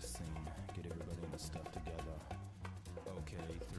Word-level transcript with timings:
this 0.00 0.10
scene. 0.12 0.26
Get 0.74 0.86
everybody 0.86 1.22
in 1.24 1.30
the 1.32 1.38
stuff 1.38 1.64
together. 1.72 2.18
Okay, 3.18 3.42
three, 3.72 3.77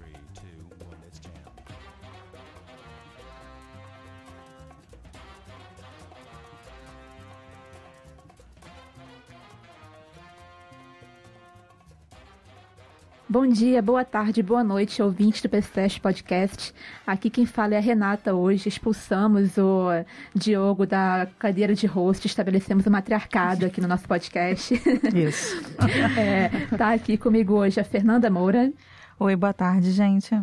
Bom 13.32 13.46
dia, 13.46 13.80
boa 13.80 14.04
tarde, 14.04 14.42
boa 14.42 14.64
noite, 14.64 15.04
ouvintes 15.04 15.40
do 15.44 15.48
PCS 15.48 16.00
Podcast. 16.00 16.74
Aqui 17.06 17.30
quem 17.30 17.46
fala 17.46 17.76
é 17.76 17.78
a 17.78 17.80
Renata 17.80 18.34
hoje. 18.34 18.68
Expulsamos 18.68 19.56
o 19.56 19.90
Diogo 20.34 20.88
da 20.88 21.28
cadeira 21.38 21.76
de 21.76 21.86
host, 21.86 22.26
estabelecemos 22.26 22.88
o 22.88 22.90
matriarcado 22.90 23.68
aqui 23.68 23.80
no 23.80 23.88
nosso 23.88 24.08
podcast. 24.08 24.74
Isso. 25.14 25.62
É, 26.18 26.76
tá 26.76 26.92
aqui 26.92 27.18
comigo 27.18 27.54
hoje 27.54 27.80
a 27.80 27.84
Fernanda 27.84 28.32
Moura. 28.32 28.74
Oi, 29.20 29.36
boa 29.36 29.54
tarde, 29.54 29.92
gente. 29.92 30.36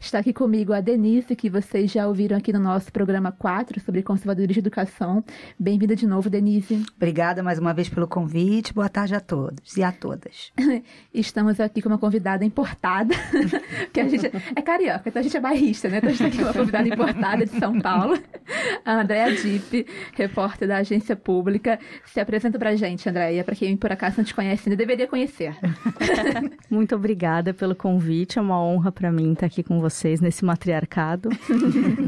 Está 0.00 0.20
aqui 0.20 0.32
comigo 0.32 0.72
a 0.72 0.80
Denise, 0.80 1.34
que 1.34 1.50
vocês 1.50 1.90
já 1.90 2.06
ouviram 2.06 2.36
aqui 2.36 2.52
no 2.52 2.60
nosso 2.60 2.92
programa 2.92 3.32
4 3.32 3.80
sobre 3.80 4.02
conservadores 4.02 4.54
de 4.54 4.60
educação. 4.60 5.24
Bem-vinda 5.58 5.96
de 5.96 6.06
novo, 6.06 6.30
Denise. 6.30 6.84
Obrigada 6.96 7.42
mais 7.42 7.58
uma 7.58 7.74
vez 7.74 7.88
pelo 7.88 8.06
convite. 8.06 8.72
Boa 8.72 8.88
tarde 8.88 9.14
a 9.14 9.20
todos 9.20 9.76
e 9.76 9.82
a 9.82 9.90
todas. 9.90 10.52
Estamos 11.12 11.58
aqui 11.60 11.82
com 11.82 11.88
uma 11.88 11.98
convidada 11.98 12.44
importada, 12.44 13.14
que 13.92 14.00
a 14.00 14.08
gente 14.08 14.26
é 14.26 14.62
carioca, 14.62 15.08
então 15.08 15.20
a 15.20 15.22
gente 15.22 15.36
é 15.36 15.40
bairrista, 15.40 15.88
né? 15.88 15.98
Então 15.98 16.10
a 16.10 16.12
gente 16.12 16.26
está 16.26 16.28
aqui 16.28 16.38
com 16.38 16.44
uma 16.44 16.54
convidada 16.54 16.88
importada 16.88 17.44
de 17.44 17.58
São 17.58 17.80
Paulo, 17.80 18.18
a 18.84 19.00
Andréa 19.00 19.34
Dipp, 19.34 19.86
repórter 20.14 20.68
da 20.68 20.78
agência 20.78 21.16
pública. 21.16 21.78
Se 22.04 22.20
apresenta 22.20 22.58
pra 22.58 22.76
gente, 22.76 23.08
Andréia, 23.08 23.42
para 23.44 23.54
quem 23.54 23.76
por 23.76 23.90
acaso 23.92 24.18
não 24.18 24.24
te 24.24 24.34
conhece, 24.34 24.68
ainda 24.68 24.76
deveria 24.76 25.06
conhecer. 25.06 25.56
Muito 26.70 26.94
obrigada 26.94 27.52
pelo 27.52 27.74
convite. 27.74 28.38
É 28.38 28.42
uma 28.42 28.62
honra 28.62 28.92
para 28.92 29.10
mim 29.10 29.32
estar 29.32 29.46
aqui 29.46 29.62
com 29.68 29.80
vocês 29.80 30.20
nesse 30.20 30.44
matriarcado. 30.44 31.28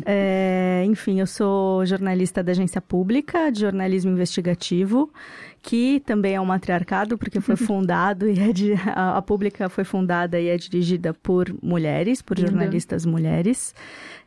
É, 0.06 0.82
enfim, 0.86 1.20
eu 1.20 1.26
sou 1.26 1.84
jornalista 1.84 2.42
da 2.42 2.52
agência 2.52 2.80
pública 2.80 3.50
de 3.50 3.60
jornalismo 3.60 4.10
investigativo, 4.10 5.12
que 5.62 6.00
também 6.00 6.34
é 6.34 6.40
um 6.40 6.44
matriarcado 6.44 7.18
porque 7.18 7.40
foi 7.40 7.54
fundado 7.56 8.28
e 8.28 8.38
é 8.38 8.52
de, 8.52 8.72
a, 8.86 9.18
a 9.18 9.22
pública 9.22 9.68
foi 9.68 9.84
fundada 9.84 10.40
e 10.40 10.48
é 10.48 10.56
dirigida 10.56 11.12
por 11.12 11.54
mulheres, 11.62 12.22
por 12.22 12.38
jornalistas 12.38 13.04
mulheres. 13.04 13.74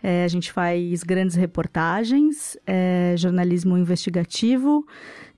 É, 0.02 0.24
a 0.24 0.28
gente 0.28 0.52
faz 0.52 1.04
grandes 1.04 1.36
reportagens, 1.36 2.58
é, 2.68 3.16
jornalismo 3.18 3.78
investigativo, 3.78 4.86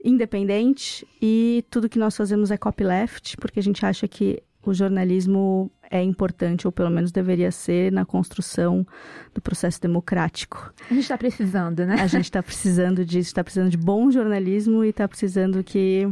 independente 0.04 1.08
e 1.22 1.64
tudo 1.70 1.90
que 1.90 1.98
nós 1.98 2.16
fazemos 2.16 2.52
é 2.52 2.58
copyleft, 2.58 3.38
porque 3.38 3.60
a 3.60 3.64
gente 3.64 3.86
acha 3.86 4.08
que 4.08 4.44
o 4.72 4.74
jornalismo 4.74 5.72
é 5.90 6.02
importante, 6.02 6.68
ou 6.68 6.72
pelo 6.72 6.90
menos 6.90 7.12
deveria 7.12 7.52
ser, 7.52 7.92
na 7.92 8.06
construção 8.06 8.86
do 9.34 9.42
processo 9.42 9.82
democrático. 9.82 10.74
A 10.90 10.94
gente 10.94 11.04
está 11.04 11.18
precisando, 11.18 11.86
né? 11.86 11.96
A 12.02 12.08
gente 12.08 12.26
está 12.26 12.42
precisando 12.42 13.06
disso, 13.06 13.30
está 13.30 13.44
precisando 13.44 13.70
de 13.70 13.78
bom 13.78 14.10
jornalismo 14.12 14.84
e 14.84 14.90
está 14.90 15.08
precisando 15.08 15.64
que 15.64 16.08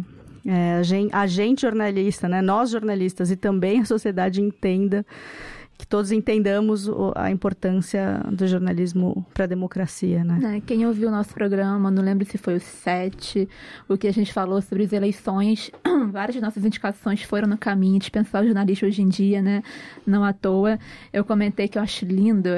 é, 0.46 0.76
a, 0.76 0.84
gente, 0.84 1.16
a 1.16 1.26
gente 1.26 1.62
jornalista, 1.62 2.28
né, 2.28 2.42
nós 2.42 2.70
jornalistas 2.70 3.32
e 3.32 3.36
também 3.36 3.80
a 3.80 3.86
sociedade 3.86 4.42
entenda 4.42 5.06
que 5.78 5.88
todos 5.88 6.12
entendamos 6.12 6.90
a 7.16 7.32
importância 7.32 8.22
do 8.32 8.48
jornalismo 8.48 9.26
para 9.34 9.46
a 9.46 9.48
democracia, 9.48 10.24
né? 10.24 10.38
Né, 10.40 10.62
Quem 10.66 10.86
ouviu 10.86 11.08
o 11.10 11.12
nosso 11.12 11.34
programa, 11.34 11.90
não 11.90 12.04
lembro 12.04 12.26
se 12.26 12.38
foi 12.38 12.56
o 12.56 12.60
7, 12.60 13.50
o 13.90 13.98
que 13.98 14.08
a 14.08 14.14
gente 14.14 14.32
falou 14.32 14.62
sobre 14.62 14.84
as 14.84 14.94
eleições, 14.94 15.72
várias 16.12 16.36
de 16.36 16.42
nossas 16.42 16.64
indicações 16.64 17.24
foram 17.24 17.48
no 17.48 17.58
caminho 17.58 18.00
de 18.00 18.12
pensar 18.12 18.44
o 18.44 18.46
jornalista 18.46 18.86
hoje 18.86 19.02
em 19.02 19.10
dia, 19.10 19.42
né? 19.42 19.64
Não 20.06 20.24
à 20.24 20.32
toa. 20.32 20.80
Eu 21.12 21.26
comentei 21.26 21.68
que 21.68 21.78
eu 21.78 21.82
acho 21.82 22.06
lindo. 22.06 22.50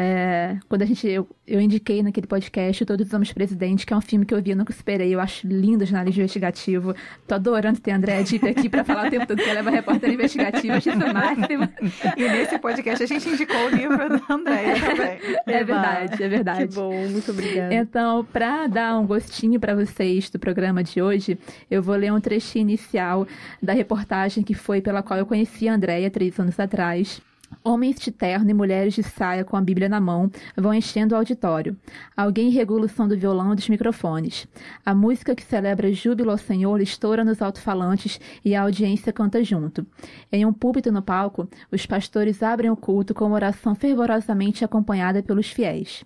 É, 0.00 0.56
quando 0.68 0.82
a 0.82 0.86
gente, 0.86 1.08
eu, 1.08 1.28
eu 1.44 1.60
indiquei 1.60 2.04
naquele 2.04 2.28
podcast 2.28 2.84
Todos 2.84 3.08
os 3.08 3.12
Homens 3.12 3.32
Presidente, 3.32 3.84
que 3.84 3.92
é 3.92 3.96
um 3.96 4.00
filme 4.00 4.24
que 4.24 4.32
eu 4.32 4.40
vi, 4.40 4.52
eu 4.52 4.56
nunca 4.56 4.70
esperei. 4.70 5.12
Eu 5.12 5.18
acho 5.18 5.44
lindo 5.44 5.82
o 5.82 5.86
jornalismo 5.86 6.20
investigativo. 6.20 6.94
Tô 7.26 7.34
adorando 7.34 7.80
ter 7.80 7.90
a 7.90 7.96
Andréa 7.96 8.22
Dipp 8.22 8.48
aqui 8.48 8.68
para 8.68 8.84
falar 8.84 9.08
o 9.08 9.10
tempo 9.10 9.26
todo 9.26 9.42
que 9.42 9.50
ela 9.50 9.58
é 9.58 9.62
uma 9.62 9.72
repórter 9.72 10.12
investigativa. 10.12 10.76
Acho 10.76 10.90
isso 10.90 11.04
o 11.04 11.12
máximo. 11.12 11.68
E 12.16 12.28
nesse 12.28 12.60
podcast 12.60 13.02
a 13.02 13.06
gente 13.08 13.28
indicou 13.28 13.66
o 13.66 13.70
livro 13.70 14.08
da 14.08 14.22
Andréia 14.32 14.74
também. 14.80 15.18
É 15.46 15.64
verdade, 15.64 16.22
é 16.22 16.28
verdade. 16.28 16.68
Que 16.68 16.74
bom, 16.76 16.94
muito 17.08 17.32
obrigada. 17.32 17.74
Então, 17.74 18.24
para 18.24 18.68
dar 18.68 18.96
um 19.00 19.04
gostinho 19.04 19.58
para 19.58 19.74
vocês 19.74 20.30
do 20.30 20.38
programa 20.38 20.84
de 20.84 21.02
hoje, 21.02 21.36
eu 21.68 21.82
vou 21.82 21.96
ler 21.96 22.12
um 22.12 22.20
trechinho 22.20 22.62
inicial 22.62 23.26
da 23.60 23.72
reportagem 23.72 24.44
que 24.44 24.54
foi 24.54 24.80
pela 24.80 25.02
qual 25.02 25.18
eu 25.18 25.26
conheci 25.26 25.68
a 25.68 25.74
Andréia 25.74 26.08
três 26.08 26.38
anos 26.38 26.60
atrás. 26.60 27.20
Homens 27.64 27.96
de 27.98 28.10
terno 28.10 28.50
e 28.50 28.54
mulheres 28.54 28.94
de 28.94 29.02
saia 29.02 29.44
com 29.44 29.56
a 29.56 29.60
Bíblia 29.60 29.88
na 29.88 30.00
mão 30.00 30.30
vão 30.56 30.72
enchendo 30.72 31.14
o 31.14 31.18
auditório. 31.18 31.76
Alguém 32.16 32.50
regula 32.50 32.86
o 32.86 32.88
som 32.88 33.06
do 33.06 33.18
violão 33.18 33.52
e 33.52 33.56
dos 33.56 33.68
microfones. 33.68 34.46
A 34.84 34.94
música 34.94 35.34
que 35.34 35.42
celebra 35.42 35.92
júbilo 35.92 36.30
ao 36.30 36.38
Senhor 36.38 36.80
estoura 36.80 37.24
nos 37.24 37.42
alto-falantes 37.42 38.20
e 38.44 38.54
a 38.54 38.62
audiência 38.62 39.12
canta 39.12 39.42
junto. 39.44 39.86
Em 40.32 40.46
um 40.46 40.52
púlpito 40.52 40.90
no 40.90 41.02
palco, 41.02 41.48
os 41.70 41.84
pastores 41.84 42.42
abrem 42.42 42.70
o 42.70 42.76
culto 42.76 43.12
com 43.12 43.32
oração 43.32 43.74
fervorosamente 43.74 44.64
acompanhada 44.64 45.22
pelos 45.22 45.50
fiéis. 45.50 46.04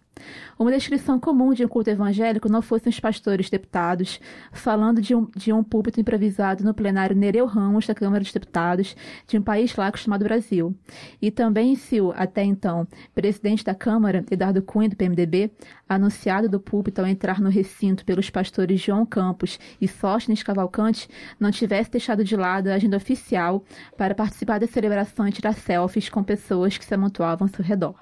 Uma 0.58 0.70
descrição 0.70 1.18
comum 1.18 1.52
de 1.52 1.64
um 1.64 1.68
culto 1.68 1.90
evangélico 1.90 2.48
não 2.48 2.62
fossem 2.62 2.90
os 2.90 3.00
pastores 3.00 3.50
deputados 3.50 4.20
falando 4.52 5.00
de 5.00 5.14
um, 5.14 5.28
de 5.34 5.52
um 5.52 5.62
púlpito 5.64 6.00
improvisado 6.00 6.62
no 6.62 6.74
plenário 6.74 7.16
Nereu 7.16 7.46
Ramos 7.46 7.86
da 7.86 7.94
Câmara 7.94 8.22
dos 8.22 8.32
Deputados 8.32 8.94
de 9.26 9.38
um 9.38 9.42
país 9.42 9.74
lá 9.74 9.88
acostumado 9.88 10.24
Brasil. 10.24 10.74
E 11.20 11.30
também 11.30 11.74
se 11.74 12.00
o, 12.00 12.12
até 12.16 12.44
então, 12.44 12.86
presidente 13.14 13.64
da 13.64 13.74
Câmara, 13.74 14.24
Eduardo 14.30 14.62
Cunha, 14.62 14.88
do 14.88 14.96
PMDB, 14.96 15.50
anunciado 15.88 16.48
do 16.48 16.60
púlpito 16.60 17.00
ao 17.00 17.06
entrar 17.06 17.40
no 17.40 17.50
recinto 17.50 18.04
pelos 18.04 18.30
pastores 18.30 18.80
João 18.80 19.04
Campos 19.04 19.58
e 19.80 19.88
Sóstenes 19.88 20.42
Cavalcante, 20.42 21.08
não 21.40 21.50
tivesse 21.50 21.90
deixado 21.90 22.22
de 22.22 22.36
lado 22.36 22.68
a 22.68 22.74
agenda 22.74 22.96
oficial 22.96 23.64
para 23.96 24.14
participar 24.14 24.60
da 24.60 24.66
celebração 24.66 25.26
e 25.26 25.32
tirar 25.32 25.54
selfies 25.54 26.08
com 26.08 26.22
pessoas 26.22 26.78
que 26.78 26.84
se 26.84 26.94
amontoavam 26.94 27.46
ao 27.46 27.54
seu 27.54 27.64
redor. 27.64 27.96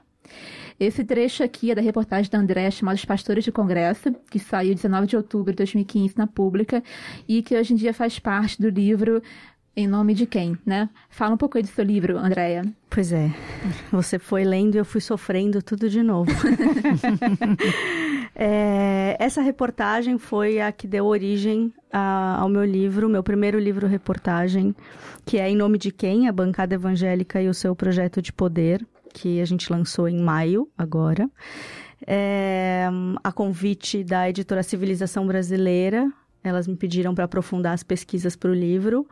Esse 0.81 1.05
trecho 1.05 1.43
aqui 1.45 1.71
é 1.71 1.75
da 1.75 1.83
reportagem 1.83 2.31
da 2.31 2.39
André, 2.39 2.71
chamada 2.71 2.97
Os 2.97 3.05
Pastores 3.05 3.45
do 3.45 3.53
Congresso, 3.53 4.15
que 4.31 4.39
saiu 4.39 4.75
19 4.75 5.07
de 5.09 5.17
outubro 5.17 5.53
de 5.53 5.59
2015 5.59 6.17
na 6.17 6.27
Pública 6.27 6.83
e 7.29 7.43
que 7.43 7.55
hoje 7.55 7.75
em 7.75 7.77
dia 7.77 7.93
faz 7.93 8.19
parte 8.19 8.59
do 8.61 8.71
livro 8.71 9.23
Em 9.77 9.87
Nome 9.87 10.15
de 10.15 10.25
Quem, 10.25 10.57
né? 10.65 10.89
Fala 11.11 11.35
um 11.35 11.37
pouco 11.37 11.59
aí 11.59 11.63
do 11.63 11.69
seu 11.69 11.85
livro, 11.85 12.17
Andréia. 12.17 12.63
Pois 12.89 13.13
é, 13.13 13.31
você 13.93 14.19
foi 14.19 14.43
lendo 14.43 14.75
e 14.75 14.79
eu 14.79 14.85
fui 14.87 15.03
sofrendo 15.03 15.63
tudo 15.63 15.89
de 15.91 16.03
novo. 16.03 16.31
É, 18.43 19.17
essa 19.19 19.43
reportagem 19.43 20.17
foi 20.17 20.61
a 20.61 20.71
que 20.73 20.87
deu 20.87 21.05
origem 21.05 21.73
a- 21.93 22.39
ao 22.41 22.49
meu 22.49 22.65
livro, 22.65 23.09
meu 23.09 23.23
primeiro 23.23 23.59
livro 23.59 23.87
reportagem, 23.87 24.75
que 25.27 25.37
é 25.37 25.51
Em 25.51 25.57
Nome 25.57 25.77
de 25.77 25.91
Quem? 25.91 26.27
A 26.29 26.33
Bancada 26.33 26.75
Evangélica 26.75 27.43
e 27.43 27.49
o 27.49 27.53
seu 27.55 27.75
Projeto 27.75 28.23
de 28.23 28.33
Poder, 28.33 28.87
que 29.13 29.41
a 29.41 29.45
gente 29.45 29.71
lançou 29.71 30.09
em 30.09 30.21
maio 30.21 30.69
agora. 30.77 31.29
É, 32.07 32.89
a 33.23 33.33
convite 33.33 34.03
da 34.03 34.29
editora 34.29 34.63
Civilização 34.63 35.27
Brasileira, 35.27 36.11
elas 36.43 36.67
me 36.67 36.77
pediram 36.77 37.15
para 37.15 37.25
aprofundar 37.25 37.75
as 37.75 37.83
pesquisas 37.83 38.35
para 38.35 38.51
o 38.51 38.55
livro. 38.55 39.07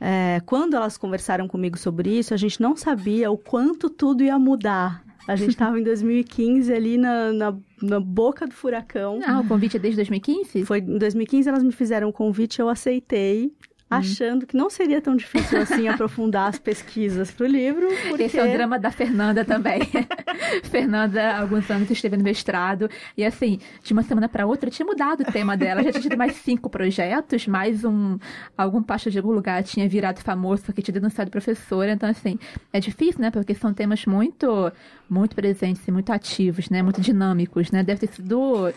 É, 0.00 0.40
quando 0.44 0.74
elas 0.74 0.96
conversaram 0.96 1.46
comigo 1.46 1.78
sobre 1.78 2.10
isso, 2.18 2.34
a 2.34 2.36
gente 2.36 2.60
não 2.60 2.76
sabia 2.76 3.30
o 3.30 3.38
quanto 3.38 3.88
tudo 3.88 4.24
ia 4.24 4.38
mudar. 4.38 5.04
A 5.26 5.36
gente 5.36 5.50
estava 5.50 5.78
em 5.78 5.82
2015 5.84 6.72
ali 6.72 6.98
na, 6.98 7.32
na, 7.32 7.54
na 7.80 8.00
boca 8.00 8.46
do 8.46 8.52
furacão. 8.52 9.20
Ah, 9.24 9.40
o 9.40 9.46
convite 9.46 9.76
é 9.76 9.80
desde 9.80 9.96
2015? 9.96 10.64
Foi 10.64 10.78
em 10.78 10.98
2015 10.98 11.48
elas 11.48 11.62
me 11.62 11.72
fizeram 11.72 12.08
o 12.08 12.12
convite, 12.12 12.60
eu 12.60 12.68
aceitei, 12.68 13.52
achando 13.88 14.46
que 14.46 14.56
não 14.56 14.68
seria 14.68 15.00
tão 15.00 15.14
difícil 15.16 15.60
assim 15.60 15.86
aprofundar 15.88 16.48
as 16.48 16.58
pesquisas 16.58 17.30
para 17.30 17.44
o 17.44 17.48
livro, 17.48 17.86
porque 18.08 18.24
Esse 18.24 18.38
é 18.38 18.44
o 18.44 18.52
drama 18.52 18.78
da 18.78 18.90
Fernanda 18.90 19.44
também. 19.44 19.80
Fernanda, 20.64 21.22
há 21.22 21.40
alguns 21.40 21.70
anos, 21.70 21.90
esteve 21.90 22.16
no 22.16 22.24
mestrado. 22.24 22.88
E 23.16 23.24
assim, 23.24 23.58
de 23.82 23.92
uma 23.92 24.02
semana 24.02 24.28
para 24.28 24.46
outra, 24.46 24.70
tinha 24.70 24.86
mudado 24.86 25.22
o 25.22 25.24
tema 25.24 25.56
dela. 25.56 25.82
Já 25.82 25.92
tinha 25.92 26.02
tido 26.02 26.16
mais 26.16 26.36
cinco 26.36 26.68
projetos, 26.68 27.46
mais 27.46 27.84
um. 27.84 28.18
Algum 28.56 28.82
pastor 28.82 29.12
de 29.12 29.18
algum 29.18 29.32
lugar 29.32 29.62
tinha 29.62 29.88
virado 29.88 30.20
famoso 30.20 30.64
porque 30.64 30.82
tinha 30.82 30.94
denunciado 30.94 31.30
professora. 31.30 31.92
Então, 31.92 32.08
assim, 32.08 32.38
é 32.72 32.80
difícil, 32.80 33.20
né? 33.20 33.30
Porque 33.30 33.54
são 33.54 33.72
temas 33.72 34.04
muito, 34.06 34.72
muito 35.08 35.36
presentes 35.36 35.86
e 35.86 35.92
muito 35.92 36.10
ativos, 36.10 36.68
né? 36.70 36.82
Muito 36.82 37.00
dinâmicos, 37.00 37.70
né? 37.70 37.82
Deve 37.82 38.06
ter 38.06 38.14
sido 38.14 38.72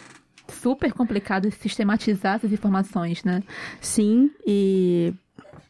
super 0.49 0.91
complicado 0.93 1.51
sistematizar 1.51 2.35
essas 2.35 2.51
informações, 2.51 3.23
né? 3.23 3.43
Sim, 3.81 4.31
e 4.45 5.13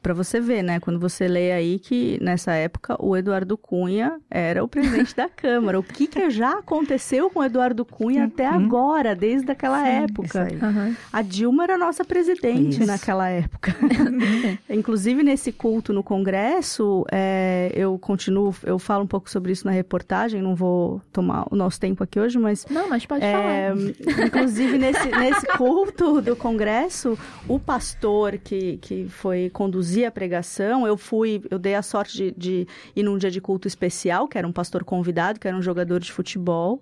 para 0.08 0.14
você 0.14 0.40
ver, 0.40 0.64
né? 0.64 0.80
Quando 0.80 0.98
você 1.02 1.28
lê 1.28 1.52
aí 1.52 1.80
que 1.80 2.18
nessa 2.22 2.54
época 2.54 2.96
o 2.98 3.18
Eduardo 3.18 3.58
Cunha 3.58 4.22
era 4.32 4.64
o 4.64 4.68
presidente 4.68 5.14
da 5.14 5.28
Câmara. 5.28 5.78
O 5.78 5.84
que, 5.84 6.08
que 6.08 6.30
já 6.30 6.60
aconteceu 6.60 7.30
com 7.30 7.42
o 7.42 7.44
Eduardo 7.44 7.84
Cunha 7.84 8.24
até 8.24 8.46
agora, 8.48 9.14
desde 9.14 9.52
aquela 9.52 9.86
época? 9.86 10.26
isso 10.26 10.38
aí. 10.38 10.58
Aham. 10.62 10.96
A 11.12 11.22
Dilma 11.22 11.66
era 11.66 11.78
nossa 11.78 12.06
presidente 12.06 12.78
Isso. 12.78 12.86
naquela 12.86 13.28
época. 13.28 13.76
Inclusive, 14.70 15.24
nesse 15.24 15.52
culto 15.52 15.92
no 15.92 16.02
Congresso, 16.02 17.06
é, 17.12 17.70
eu 17.76 18.00
continuo, 18.00 18.56
eu 18.64 18.80
falo 18.80 19.04
um 19.04 19.08
pouco 19.08 19.30
sobre 19.30 19.52
isso 19.52 19.66
na 19.66 19.74
reportagem, 19.74 20.42
não 20.42 20.56
vou 20.56 21.02
tomar 21.12 21.46
o 21.52 21.56
nosso 21.56 21.82
tempo 21.82 22.02
aqui 22.02 22.18
hoje, 22.18 22.40
mas 22.40 22.66
Não, 22.70 22.88
mas 22.88 23.06
pode 23.06 23.26
é, 23.26 23.34
falar. 23.34 24.26
inclusive, 24.26 24.78
nesse, 24.78 25.10
nesse 25.12 25.46
culto 25.58 26.22
do 26.22 26.34
Congresso, 26.34 27.20
o 27.46 27.60
pastor 27.60 28.38
que, 28.38 28.78
que 28.78 29.10
foi 29.10 29.50
conduzir 29.98 30.06
a 30.06 30.12
pregação, 30.12 30.86
eu 30.86 30.96
fui, 30.96 31.42
eu 31.50 31.58
dei 31.58 31.76
a 31.76 31.82
sorte 31.82 32.18
de, 32.18 32.32
de 32.38 32.68
ir 32.96 33.04
num 33.04 33.18
dia 33.18 33.32
de 33.32 33.42
culto 33.42 33.68
especial, 33.68 34.28
que 34.28 34.38
era 34.38 34.48
um 34.48 34.52
pastor 34.52 34.84
convidado, 34.84 35.40
que 35.40 35.48
era 35.48 35.58
um 35.58 35.62
jogador 35.62 36.00
de 36.00 36.12
futebol. 36.12 36.82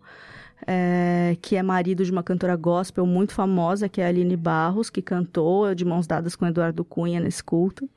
é, 0.66 1.36
que 1.42 1.58
é 1.58 1.62
marido 1.62 2.04
de 2.04 2.12
uma 2.12 2.24
cantora 2.24 2.56
gospel 2.56 3.06
muito 3.06 3.34
famosa, 3.34 3.90
que 3.90 4.00
é 4.00 4.06
a 4.06 4.08
Aline 4.08 4.38
Barros, 4.38 4.90
que 4.90 5.02
cantou 5.02 5.76
de 5.76 5.84
mãos 5.84 6.08
dadas 6.08 6.36
com 6.36 6.48
Eduardo 6.48 6.84
Cunha 6.84 7.20
nesse 7.20 7.44
culto. 7.44 7.90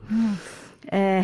É, 0.90 1.22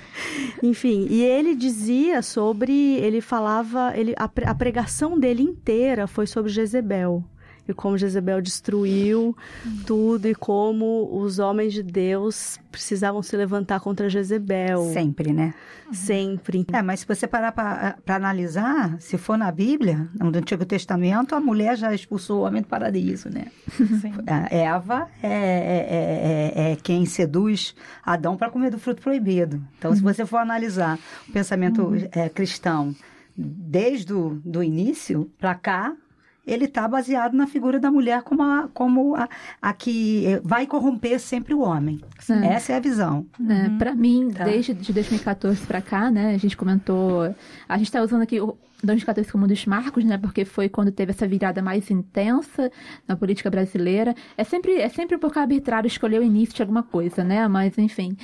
Enfim, 0.62 1.06
e 1.10 1.22
ele 1.22 1.54
dizia 1.54 2.22
sobre. 2.22 2.72
Ele 2.96 3.20
falava. 3.20 3.92
Ele, 3.94 4.14
a, 4.16 4.24
a 4.24 4.54
pregação 4.54 5.18
dele 5.18 5.42
inteira 5.42 6.06
foi 6.06 6.26
sobre 6.26 6.50
Jezebel. 6.50 7.22
E 7.68 7.72
como 7.72 7.96
Jezebel 7.96 8.42
destruiu 8.42 9.36
tudo 9.86 10.26
e 10.26 10.34
como 10.34 11.08
os 11.12 11.38
homens 11.38 11.72
de 11.72 11.82
Deus 11.82 12.58
precisavam 12.72 13.22
se 13.22 13.36
levantar 13.36 13.78
contra 13.80 14.08
Jezebel. 14.08 14.90
Sempre, 14.92 15.32
né? 15.32 15.54
Sempre. 15.92 16.66
É, 16.72 16.82
mas 16.82 17.00
se 17.00 17.06
você 17.06 17.26
parar 17.26 17.52
para 17.52 17.96
analisar, 18.16 18.96
se 19.00 19.16
for 19.16 19.36
na 19.38 19.52
Bíblia, 19.52 20.08
no 20.18 20.36
Antigo 20.36 20.64
Testamento, 20.64 21.34
a 21.34 21.40
mulher 21.40 21.76
já 21.76 21.94
expulsou 21.94 22.40
o 22.40 22.46
homem 22.46 22.62
do 22.62 22.68
paraíso, 22.68 23.28
né? 23.28 23.46
Sim. 23.70 24.12
A 24.26 24.52
Eva 24.54 25.06
é, 25.22 25.28
é- 25.28 25.86
é- 25.90 26.52
é- 26.68 26.72
é 26.72 26.76
quem 26.76 27.06
seduz 27.06 27.74
Adão 28.04 28.36
para 28.36 28.50
comer 28.50 28.70
do 28.70 28.78
fruto 28.78 29.02
proibido. 29.02 29.62
Então, 29.78 29.94
se 29.94 30.02
você 30.02 30.26
for 30.26 30.38
analisar 30.38 30.98
o 31.28 31.32
pensamento 31.32 31.92
é, 32.10 32.28
cristão 32.28 32.94
desde 33.36 34.12
o 34.12 34.40
do 34.44 34.62
início 34.62 35.30
para 35.38 35.54
cá, 35.54 35.94
ele 36.46 36.64
está 36.64 36.86
baseado 36.88 37.34
na 37.34 37.46
figura 37.46 37.78
da 37.78 37.90
mulher 37.90 38.22
como 38.22 38.42
a, 38.42 38.68
como 38.74 39.14
a, 39.16 39.28
a 39.60 39.72
que 39.72 40.40
vai 40.42 40.66
corromper 40.66 41.20
sempre 41.20 41.54
o 41.54 41.60
homem. 41.60 42.00
Sim. 42.18 42.44
Essa 42.44 42.72
é 42.72 42.76
a 42.76 42.80
visão. 42.80 43.26
né? 43.38 43.74
Pra 43.78 43.94
mim, 43.94 44.30
Tá. 44.32 44.44
desde 44.44 44.74
de 44.74 44.92
2014 44.92 45.64
pra 45.66 45.80
cá, 45.80 46.10
né? 46.10 46.34
A 46.34 46.38
gente 46.38 46.56
comentou. 46.56 47.34
A 47.68 47.78
gente 47.78 47.92
tá 47.92 48.02
usando 48.02 48.22
aqui 48.22 48.40
o 48.40 48.56
2014 48.82 49.30
como 49.30 49.44
um 49.44 49.48
dos 49.48 49.64
marcos, 49.66 50.04
né? 50.04 50.18
Porque 50.18 50.44
foi 50.44 50.68
quando 50.68 50.90
teve 50.90 51.10
essa 51.10 51.26
virada 51.26 51.62
mais 51.62 51.90
intensa 51.90 52.70
na 53.06 53.16
política 53.16 53.50
brasileira. 53.50 54.14
É 54.36 54.44
sempre, 54.44 54.74
é 54.80 54.88
sempre 54.88 55.16
um 55.16 55.18
pouco 55.18 55.38
arbitrário 55.38 55.86
escolher 55.86 56.20
o 56.20 56.22
início 56.22 56.54
de 56.54 56.62
alguma 56.62 56.82
coisa, 56.82 57.22
né? 57.22 57.46
Mas, 57.48 57.78
enfim, 57.78 58.16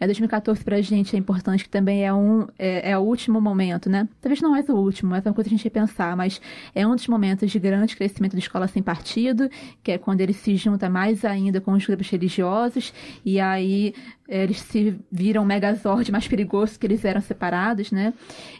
é 0.00 0.06
2014 0.06 0.64
pra 0.64 0.80
gente 0.80 1.14
é 1.14 1.18
importante, 1.18 1.64
que 1.64 1.70
também 1.70 2.04
é 2.04 2.12
um 2.12 2.46
é, 2.58 2.92
é 2.92 2.98
o 2.98 3.02
último 3.02 3.40
momento, 3.40 3.90
né? 3.90 4.08
Talvez 4.20 4.40
não 4.40 4.50
mais 4.50 4.68
o 4.68 4.74
último, 4.74 5.10
mas 5.10 5.24
é 5.24 5.28
uma 5.28 5.34
coisa 5.34 5.48
que 5.48 5.54
a 5.54 5.58
gente 5.58 5.70
pensar, 5.70 6.16
mas 6.16 6.40
é 6.74 6.86
um 6.86 6.94
dos 6.94 7.06
momentos 7.08 7.50
de 7.50 7.58
grande 7.58 7.96
crescimento 7.96 8.32
da 8.32 8.38
escola 8.38 8.66
sem 8.68 8.82
partido, 8.82 9.50
que 9.82 9.92
é 9.92 9.98
quando 9.98 10.20
ele 10.20 10.32
se 10.32 10.56
junta 10.56 10.88
mais 10.88 11.24
ainda 11.24 11.60
com 11.60 11.72
os 11.72 11.84
grupos 11.86 12.08
religiosos, 12.08 12.92
e 13.24 13.38
aí 13.38 13.94
eles 14.28 14.60
se 14.60 14.98
viram 15.10 15.44
megazord 15.44 16.10
mais 16.10 16.26
perigoso 16.26 16.78
que 16.78 16.86
eles 16.86 17.04
eram 17.04 17.20
separados, 17.20 17.92
né? 17.92 18.12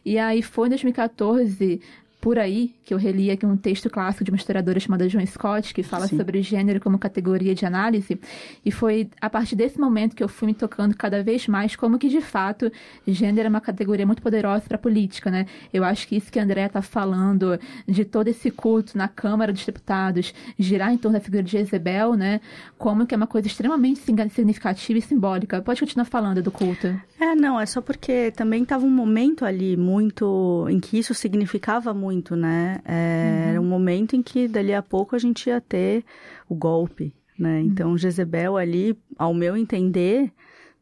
E 0.05 0.19
aí 0.19 0.43
foi 0.43 0.69
em 0.69 0.71
2014, 0.71 1.81
por 2.21 2.39
aí, 2.39 2.75
que 2.85 2.93
eu 2.93 2.99
reli 2.99 3.31
aqui 3.31 3.47
um 3.47 3.57
texto 3.57 3.89
clássico 3.89 4.25
de 4.25 4.31
uma 4.33 4.37
historiadora 4.37 4.81
chamada 4.81 5.09
Joan 5.09 5.25
Scott, 5.27 5.73
que 5.73 5.83
fala 5.83 6.09
Sim. 6.09 6.17
sobre 6.17 6.43
gênero 6.43 6.81
como 6.81 6.99
categoria 6.99 7.55
de 7.55 7.65
análise, 7.65 8.19
e 8.65 8.71
foi 8.73 9.09
a 9.21 9.31
partir 9.31 9.55
desse 9.55 9.79
momento 9.79 10.17
que 10.17 10.23
eu 10.25 10.29
fui 10.29 10.47
me 10.47 10.55
tocando 10.55 10.97
cada 10.97 11.23
vez 11.23 11.47
mais 11.47 11.77
como 11.77 11.99
que, 11.99 12.09
de 12.09 12.21
fato, 12.21 12.71
gênero 13.07 13.47
é 13.47 13.51
uma 13.51 13.61
categoria 13.61 14.05
muito 14.05 14.23
poderosa 14.23 14.65
para 14.67 14.77
a 14.77 14.79
política, 14.79 15.31
né? 15.31 15.47
Eu 15.73 15.85
acho 15.85 16.09
que 16.09 16.17
isso 16.17 16.33
que 16.33 16.39
a 16.41 16.43
André 16.43 16.67
está 16.67 16.83
falando, 16.83 17.61
de 17.87 18.05
todo 18.05 18.27
esse 18.29 18.51
culto 18.51 18.99
na 18.99 19.07
Câmara 19.07 19.53
dos 19.53 19.65
Deputados, 19.65 20.35
girar 20.59 20.93
em 20.93 20.99
torno 20.99 21.19
da 21.19 21.25
figura 21.25 21.43
de 21.45 21.53
Jezebel, 21.53 22.15
né? 22.15 22.41
Como 22.77 23.07
que 23.07 23.15
é 23.15 23.17
uma 23.17 23.27
coisa 23.29 23.47
extremamente 23.47 24.01
signi- 24.01 24.31
significativa 24.31 24.99
e 24.99 25.03
simbólica. 25.03 25.63
Pode 25.63 25.79
continuar 25.81 26.07
falando 26.07 26.43
do 26.43 26.51
culto. 26.51 27.01
É, 27.19 27.35
não, 27.35 27.59
é 27.59 27.65
só 27.65 27.81
porque 27.81 28.31
também 28.33 28.63
estava 28.63 28.85
um 28.85 28.91
momento 28.91 29.45
ali 29.45 29.77
muito 29.77 30.67
em 30.69 30.79
que 30.79 30.99
isso 30.99 31.15
significava 31.15 31.95
muito, 31.95 32.37
né? 32.37 32.79
É, 32.85 33.49
Era 33.51 33.61
um 33.61 33.65
momento 33.65 34.15
em 34.15 34.23
que 34.23 34.47
dali 34.47 34.75
a 34.75 34.83
pouco 34.83 35.17
a 35.17 35.19
gente 35.19 35.49
ia 35.49 35.61
ter 35.61 36.05
o 36.49 36.55
golpe, 36.55 37.15
né? 37.39 37.61
Então 37.63 37.97
Jezebel 37.97 38.57
ali, 38.59 38.99
ao 39.19 39.33
meu 39.33 39.57
entender, 39.57 40.31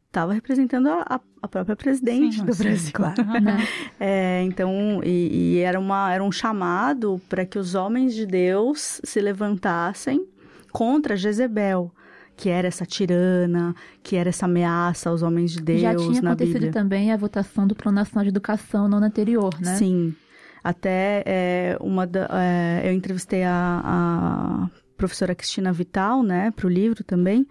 estava 0.08 0.32
representando 0.32 0.88
a, 0.88 1.20
a- 1.42 1.48
própria 1.48 1.76
presidente 1.76 2.38
Sim, 2.38 2.44
do 2.46 2.52
sim, 2.54 2.62
Brasil. 2.64 2.92
claro. 2.92 3.14
É, 4.00 4.42
então, 4.42 5.00
e, 5.04 5.54
e 5.54 5.58
era, 5.58 5.78
uma, 5.78 6.12
era 6.12 6.22
um 6.24 6.32
chamado 6.32 7.20
para 7.28 7.46
que 7.46 7.58
os 7.58 7.74
homens 7.76 8.12
de 8.14 8.26
Deus 8.26 9.00
se 9.04 9.20
levantassem 9.20 10.26
contra 10.72 11.16
Jezebel, 11.16 11.92
que 12.36 12.48
era 12.48 12.68
essa 12.68 12.84
tirana, 12.84 13.74
que 14.02 14.16
era 14.16 14.28
essa 14.28 14.46
ameaça 14.46 15.10
aos 15.10 15.22
homens 15.22 15.52
de 15.52 15.60
Deus 15.60 15.80
Já 15.80 15.94
tinha 15.94 16.18
acontecido 16.18 16.54
Bíblia. 16.54 16.72
também 16.72 17.12
a 17.12 17.16
votação 17.16 17.66
do 17.66 17.74
Plano 17.74 17.96
Nacional 17.96 18.24
de 18.24 18.30
Educação 18.30 18.88
no 18.88 18.96
ano 18.96 19.06
anterior, 19.06 19.54
né? 19.60 19.76
Sim. 19.76 20.14
Até 20.62 21.22
é, 21.26 21.76
uma 21.80 22.06
da, 22.06 22.28
é, 22.32 22.88
eu 22.88 22.92
entrevistei 22.92 23.44
a, 23.44 23.82
a 23.84 24.70
professora 24.96 25.34
Cristina 25.34 25.72
Vital, 25.72 26.22
né, 26.22 26.50
para 26.52 26.66
o 26.66 26.70
livro 26.70 27.04
também, 27.04 27.46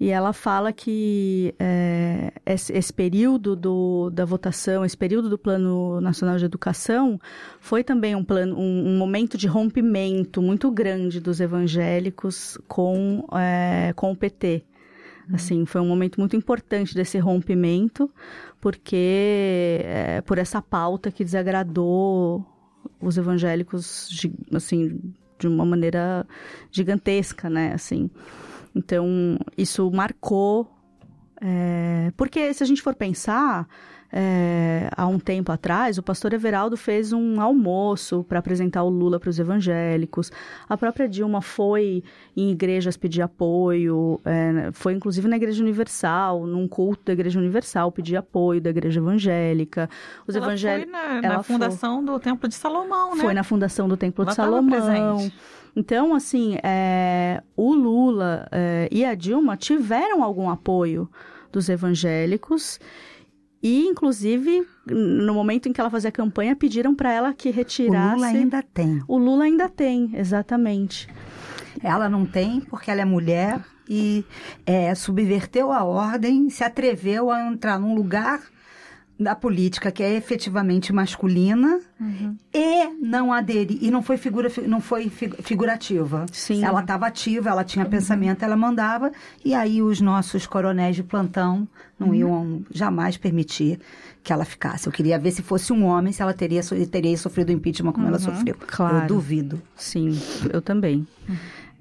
e 0.00 0.08
ela 0.08 0.32
fala 0.32 0.72
que 0.72 1.54
é, 1.58 2.32
esse, 2.46 2.72
esse 2.72 2.90
período 2.90 3.54
do, 3.54 4.08
da 4.08 4.24
votação, 4.24 4.82
esse 4.82 4.96
período 4.96 5.28
do 5.28 5.36
Plano 5.36 6.00
Nacional 6.00 6.38
de 6.38 6.46
Educação, 6.46 7.20
foi 7.60 7.84
também 7.84 8.16
um, 8.16 8.24
plano, 8.24 8.58
um, 8.58 8.94
um 8.94 8.96
momento 8.96 9.36
de 9.36 9.46
rompimento 9.46 10.40
muito 10.40 10.70
grande 10.70 11.20
dos 11.20 11.38
evangélicos 11.38 12.56
com, 12.66 13.26
é, 13.34 13.92
com 13.94 14.10
o 14.12 14.16
PT. 14.16 14.64
Assim, 15.34 15.66
foi 15.66 15.82
um 15.82 15.86
momento 15.86 16.18
muito 16.18 16.34
importante 16.34 16.94
desse 16.94 17.18
rompimento, 17.18 18.10
porque 18.58 19.82
é, 19.84 20.22
por 20.22 20.38
essa 20.38 20.62
pauta 20.62 21.12
que 21.12 21.22
desagradou 21.22 22.42
os 22.98 23.18
evangélicos, 23.18 24.08
assim, 24.54 24.98
de 25.38 25.46
uma 25.46 25.66
maneira 25.66 26.26
gigantesca, 26.72 27.50
né, 27.50 27.74
assim. 27.74 28.08
Então, 28.74 29.38
isso 29.56 29.90
marcou, 29.90 30.70
é, 31.40 32.12
porque 32.16 32.52
se 32.54 32.62
a 32.62 32.66
gente 32.66 32.82
for 32.82 32.94
pensar, 32.94 33.66
é, 34.12 34.90
há 34.96 35.06
um 35.06 35.18
tempo 35.18 35.52
atrás, 35.52 35.96
o 35.96 36.02
pastor 36.02 36.32
Everaldo 36.32 36.76
fez 36.76 37.12
um 37.12 37.40
almoço 37.40 38.24
para 38.24 38.40
apresentar 38.40 38.82
o 38.82 38.88
Lula 38.88 39.20
para 39.20 39.30
os 39.30 39.38
evangélicos. 39.38 40.32
A 40.68 40.76
própria 40.76 41.08
Dilma 41.08 41.40
foi 41.40 42.02
em 42.36 42.50
igrejas 42.50 42.96
pedir 42.96 43.22
apoio, 43.22 44.20
é, 44.24 44.70
foi 44.72 44.94
inclusive 44.94 45.28
na 45.28 45.36
Igreja 45.36 45.62
Universal, 45.62 46.46
num 46.46 46.66
culto 46.66 47.04
da 47.04 47.12
Igreja 47.12 47.38
Universal, 47.38 47.92
pedir 47.92 48.16
apoio 48.16 48.60
da 48.60 48.70
Igreja 48.70 48.98
Evangélica. 48.98 49.88
Os 50.26 50.34
ela 50.34 50.46
evangélicos. 50.46 50.92
foi 50.92 51.20
na, 51.20 51.28
na 51.36 51.42
fundação 51.42 52.04
do 52.04 52.18
Templo 52.18 52.48
de 52.48 52.54
Salomão, 52.54 53.14
né? 53.14 53.22
Foi 53.22 53.34
na 53.34 53.44
fundação 53.44 53.88
do 53.88 53.96
Templo 53.96 54.24
Ela 54.24 54.30
de 54.30 54.36
Salomão. 54.36 54.70
presente. 54.70 55.34
Então, 55.76 56.14
assim, 56.14 56.58
é, 56.62 57.42
o 57.56 57.69
Lula 58.30 58.48
é, 58.52 58.88
e 58.90 59.04
a 59.04 59.14
Dilma 59.14 59.56
tiveram 59.56 60.22
algum 60.22 60.48
apoio 60.48 61.08
dos 61.52 61.68
evangélicos 61.68 62.78
e, 63.62 63.84
inclusive, 63.86 64.66
no 64.86 65.34
momento 65.34 65.68
em 65.68 65.72
que 65.72 65.80
ela 65.80 65.90
fazia 65.90 66.10
campanha, 66.10 66.56
pediram 66.56 66.94
para 66.94 67.12
ela 67.12 67.34
que 67.34 67.50
O 67.50 67.52
retirasse. 67.52 68.14
Lula 68.14 68.26
ainda 68.26 68.62
tem. 68.62 69.02
O 69.06 69.18
Lula 69.18 69.44
ainda 69.44 69.68
tem, 69.68 70.10
exatamente. 70.14 71.08
Ela 71.82 72.08
não 72.08 72.24
tem 72.24 72.60
porque 72.60 72.90
ela 72.90 73.02
é 73.02 73.04
mulher 73.04 73.60
e 73.88 74.24
é, 74.64 74.94
subverteu 74.94 75.72
a 75.72 75.84
ordem, 75.84 76.48
se 76.48 76.64
atreveu 76.64 77.30
a 77.30 77.48
entrar 77.48 77.78
num 77.78 77.94
lugar 77.94 78.40
da 79.22 79.34
política 79.34 79.92
que 79.92 80.02
é 80.02 80.14
efetivamente 80.16 80.94
masculina 80.94 81.78
e 82.54 82.88
não 83.02 83.30
aderi 83.32 83.78
e 83.82 83.90
não 83.90 84.02
foi 84.02 84.16
figura 84.16 84.48
fi- 84.48 84.62
não 84.62 84.80
foi 84.80 85.10
fi- 85.10 85.28
figurativa. 85.42 86.24
Sim. 86.32 86.64
Ela 86.64 86.80
estava 86.80 87.06
ativa, 87.06 87.50
ela 87.50 87.62
tinha 87.62 87.84
pensamento, 87.84 88.42
ela 88.42 88.56
mandava 88.56 89.12
e 89.44 89.52
aí 89.54 89.82
os 89.82 90.00
nossos 90.00 90.46
coronéis 90.46 90.96
de 90.96 91.02
plantão 91.02 91.68
não 91.98 92.14
iam 92.14 92.62
jamais 92.72 93.18
permitir 93.18 93.78
que 94.22 94.32
ela 94.32 94.46
ficasse. 94.46 94.86
Eu 94.86 94.92
queria 94.92 95.18
ver 95.18 95.32
se 95.32 95.42
fosse 95.42 95.70
um 95.70 95.84
homem 95.84 96.14
se 96.14 96.22
ela 96.22 96.32
teria 96.32 96.62
teria 96.90 97.16
sofrido 97.18 97.52
impeachment 97.52 97.92
como 97.92 98.06
ela 98.06 98.18
sofreu. 98.18 98.56
Claro. 98.66 99.02
Eu 99.02 99.06
duvido. 99.06 99.60
Sim, 99.76 100.18
eu 100.50 100.62
também. 100.62 101.06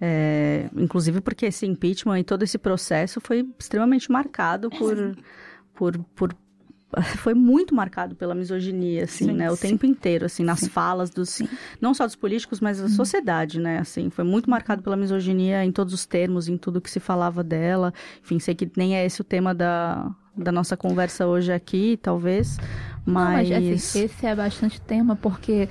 É, 0.02 0.70
inclusive 0.76 1.22
porque 1.22 1.46
esse 1.46 1.66
impeachment 1.66 2.20
e 2.20 2.24
todo 2.24 2.44
esse 2.44 2.58
processo 2.58 3.20
foi 3.22 3.48
extremamente 3.58 4.12
marcado 4.12 4.70
por, 4.70 5.16
por, 5.74 5.98
por 6.16 6.34
foi 7.18 7.34
muito 7.34 7.74
marcado 7.76 8.16
pela 8.16 8.34
misoginia, 8.34 9.04
assim, 9.04 9.26
Sim, 9.26 9.34
né? 9.34 9.52
O 9.52 9.56
sim. 9.56 9.70
tempo 9.70 9.86
inteiro, 9.86 10.26
assim, 10.26 10.44
nas 10.44 10.62
Sim. 10.62 10.70
falas 10.70 11.10
dos... 11.10 11.42
Não 11.80 11.94
só 11.94 12.06
dos 12.06 12.16
políticos, 12.16 12.60
mas 12.60 12.80
da 12.82 12.90
sociedade, 12.90 13.60
né? 13.60 13.80
Assim, 13.80 14.10
foi 14.10 14.24
muito 14.24 14.50
marcado 14.50 14.82
pela 14.82 14.96
misoginia 14.96 15.64
em 15.64 15.72
todos 15.72 15.94
os 15.94 16.06
termos, 16.06 16.48
em 16.48 16.58
tudo 16.58 16.82
que 16.82 16.90
se 16.90 17.00
falava 17.00 17.44
dela. 17.44 17.94
Enfim, 18.24 18.40
sei 18.40 18.56
que 18.56 18.70
nem 18.76 18.96
é 18.96 19.06
esse 19.06 19.22
o 19.22 19.24
tema 19.24 19.54
da, 19.54 20.12
da 20.36 20.52
nossa 20.52 20.76
conversa 20.76 21.28
hoje 21.28 21.52
aqui, 21.52 21.98
talvez, 22.02 22.58
Não, 23.06 23.14
mas... 23.14 23.50
mas 23.50 23.68
assim, 23.68 24.04
esse 24.04 24.26
é 24.26 24.36
bastante 24.36 24.82
tema, 24.82 25.16
porque 25.16 25.70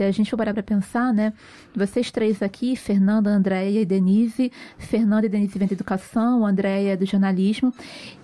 se 0.00 0.04
a 0.08 0.10
gente 0.12 0.30
for 0.30 0.36
parar 0.36 0.54
para 0.54 0.62
pensar, 0.62 1.12
né? 1.12 1.32
Vocês 1.76 2.10
três 2.10 2.42
aqui, 2.42 2.74
Fernanda, 2.74 3.28
Andréia 3.30 3.80
e 3.82 3.84
Denise. 3.84 4.50
Fernanda 4.78 5.26
e 5.26 5.28
Denise 5.28 5.58
vêm 5.58 5.68
da 5.68 5.74
educação, 5.74 6.46
Andréia 6.46 6.92
é 6.92 6.96
do 6.96 7.04
jornalismo. 7.04 7.72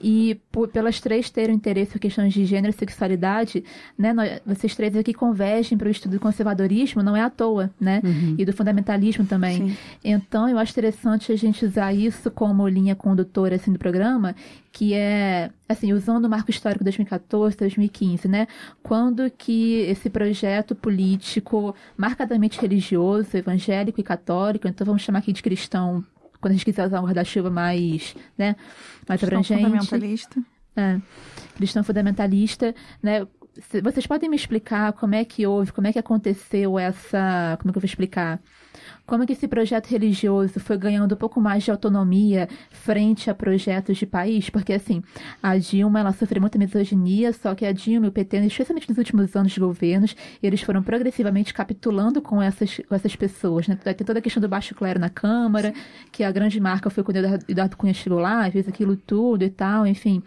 E 0.00 0.40
por- 0.50 0.68
pelas 0.68 1.00
três 1.00 1.28
terem 1.30 1.54
interesse 1.56 1.96
em 1.96 2.00
questões 2.00 2.32
de 2.32 2.44
gênero 2.46 2.70
e 2.74 2.76
sexualidade, 2.78 3.62
né? 3.98 4.12
nós- 4.12 4.40
vocês 4.46 4.74
três 4.74 4.96
aqui 4.96 5.12
convergem 5.12 5.76
para 5.76 5.88
o 5.88 5.90
estudo 5.90 6.12
do 6.12 6.20
conservadorismo, 6.20 7.02
não 7.02 7.14
é 7.16 7.20
à 7.20 7.28
toa, 7.30 7.70
né? 7.80 8.00
E 8.38 8.44
do 8.44 8.52
fundamentalismo 8.52 9.26
também. 9.26 9.68
Sim. 9.70 9.76
Então, 10.04 10.48
eu 10.48 10.58
acho 10.58 10.72
interessante 10.72 11.30
a 11.32 11.36
gente 11.36 11.64
usar 11.64 11.92
isso 11.92 12.30
como 12.30 12.66
linha 12.66 12.94
condutora 12.94 13.56
assim, 13.56 13.72
do 13.72 13.78
programa, 13.78 14.34
que 14.76 14.92
é, 14.92 15.50
assim, 15.66 15.94
usando 15.94 16.26
o 16.26 16.28
marco 16.28 16.50
histórico 16.50 16.84
2014, 16.84 17.56
2015, 17.56 18.28
né? 18.28 18.46
Quando 18.82 19.30
que 19.30 19.76
esse 19.80 20.10
projeto 20.10 20.74
político 20.74 21.74
marcadamente 21.96 22.60
religioso, 22.60 23.38
evangélico 23.38 23.98
e 23.98 24.04
católico, 24.04 24.68
então 24.68 24.84
vamos 24.84 25.00
chamar 25.00 25.20
aqui 25.20 25.32
de 25.32 25.42
cristão, 25.42 26.04
quando 26.42 26.50
a 26.50 26.56
gente 26.56 26.64
quiser 26.66 26.86
usar 26.86 27.00
um 27.00 27.06
guarda-chuva 27.06 27.48
mais, 27.48 28.14
né, 28.36 28.54
mais 29.08 29.18
Cristão 29.18 29.38
abrangente. 29.38 29.64
fundamentalista. 29.64 30.42
É, 30.76 31.00
cristão 31.56 31.82
fundamentalista, 31.82 32.74
né? 33.02 33.26
Vocês 33.82 34.06
podem 34.06 34.28
me 34.28 34.36
explicar 34.36 34.92
como 34.92 35.14
é 35.14 35.24
que 35.24 35.46
houve, 35.46 35.72
como 35.72 35.86
é 35.86 35.92
que 35.94 35.98
aconteceu 35.98 36.78
essa, 36.78 37.56
como 37.58 37.70
é 37.70 37.72
que 37.72 37.78
eu 37.78 37.80
vou 37.80 37.86
explicar? 37.86 38.42
Como 39.06 39.22
é 39.22 39.26
que 39.26 39.32
esse 39.34 39.46
projeto 39.46 39.86
religioso 39.86 40.58
foi 40.58 40.76
ganhando 40.76 41.14
um 41.14 41.18
pouco 41.18 41.40
mais 41.40 41.62
de 41.62 41.70
autonomia 41.70 42.48
frente 42.70 43.30
a 43.30 43.34
projetos 43.34 43.96
de 43.96 44.04
país? 44.06 44.50
Porque, 44.50 44.72
assim, 44.72 45.02
a 45.42 45.56
Dilma, 45.56 46.00
ela 46.00 46.12
sofreu 46.12 46.40
muita 46.40 46.58
misoginia, 46.58 47.32
só 47.32 47.54
que 47.54 47.64
a 47.64 47.70
Dilma 47.72 48.06
e 48.06 48.08
o 48.08 48.12
PT, 48.12 48.38
especialmente 48.46 48.88
nos 48.88 48.98
últimos 48.98 49.36
anos 49.36 49.52
de 49.52 49.60
governos, 49.60 50.16
eles 50.42 50.60
foram 50.60 50.82
progressivamente 50.82 51.54
capitulando 51.54 52.20
com 52.20 52.42
essas, 52.42 52.80
com 52.88 52.94
essas 52.94 53.14
pessoas, 53.14 53.68
né? 53.68 53.76
Tem 53.76 53.94
toda 54.04 54.18
a 54.18 54.22
questão 54.22 54.40
do 54.40 54.48
baixo 54.48 54.74
clero 54.74 54.98
na 54.98 55.08
Câmara, 55.08 55.72
que 56.10 56.24
a 56.24 56.32
grande 56.32 56.58
marca 56.60 56.90
foi 56.90 57.04
quando 57.04 57.16
o 57.18 57.38
Eduardo- 57.48 57.76
Cunha 57.76 57.94
chegou 57.94 58.18
lá, 58.18 58.50
fez 58.50 58.66
aquilo 58.66 58.96
tudo 58.96 59.44
e 59.44 59.50
tal, 59.50 59.86
enfim. 59.86 60.22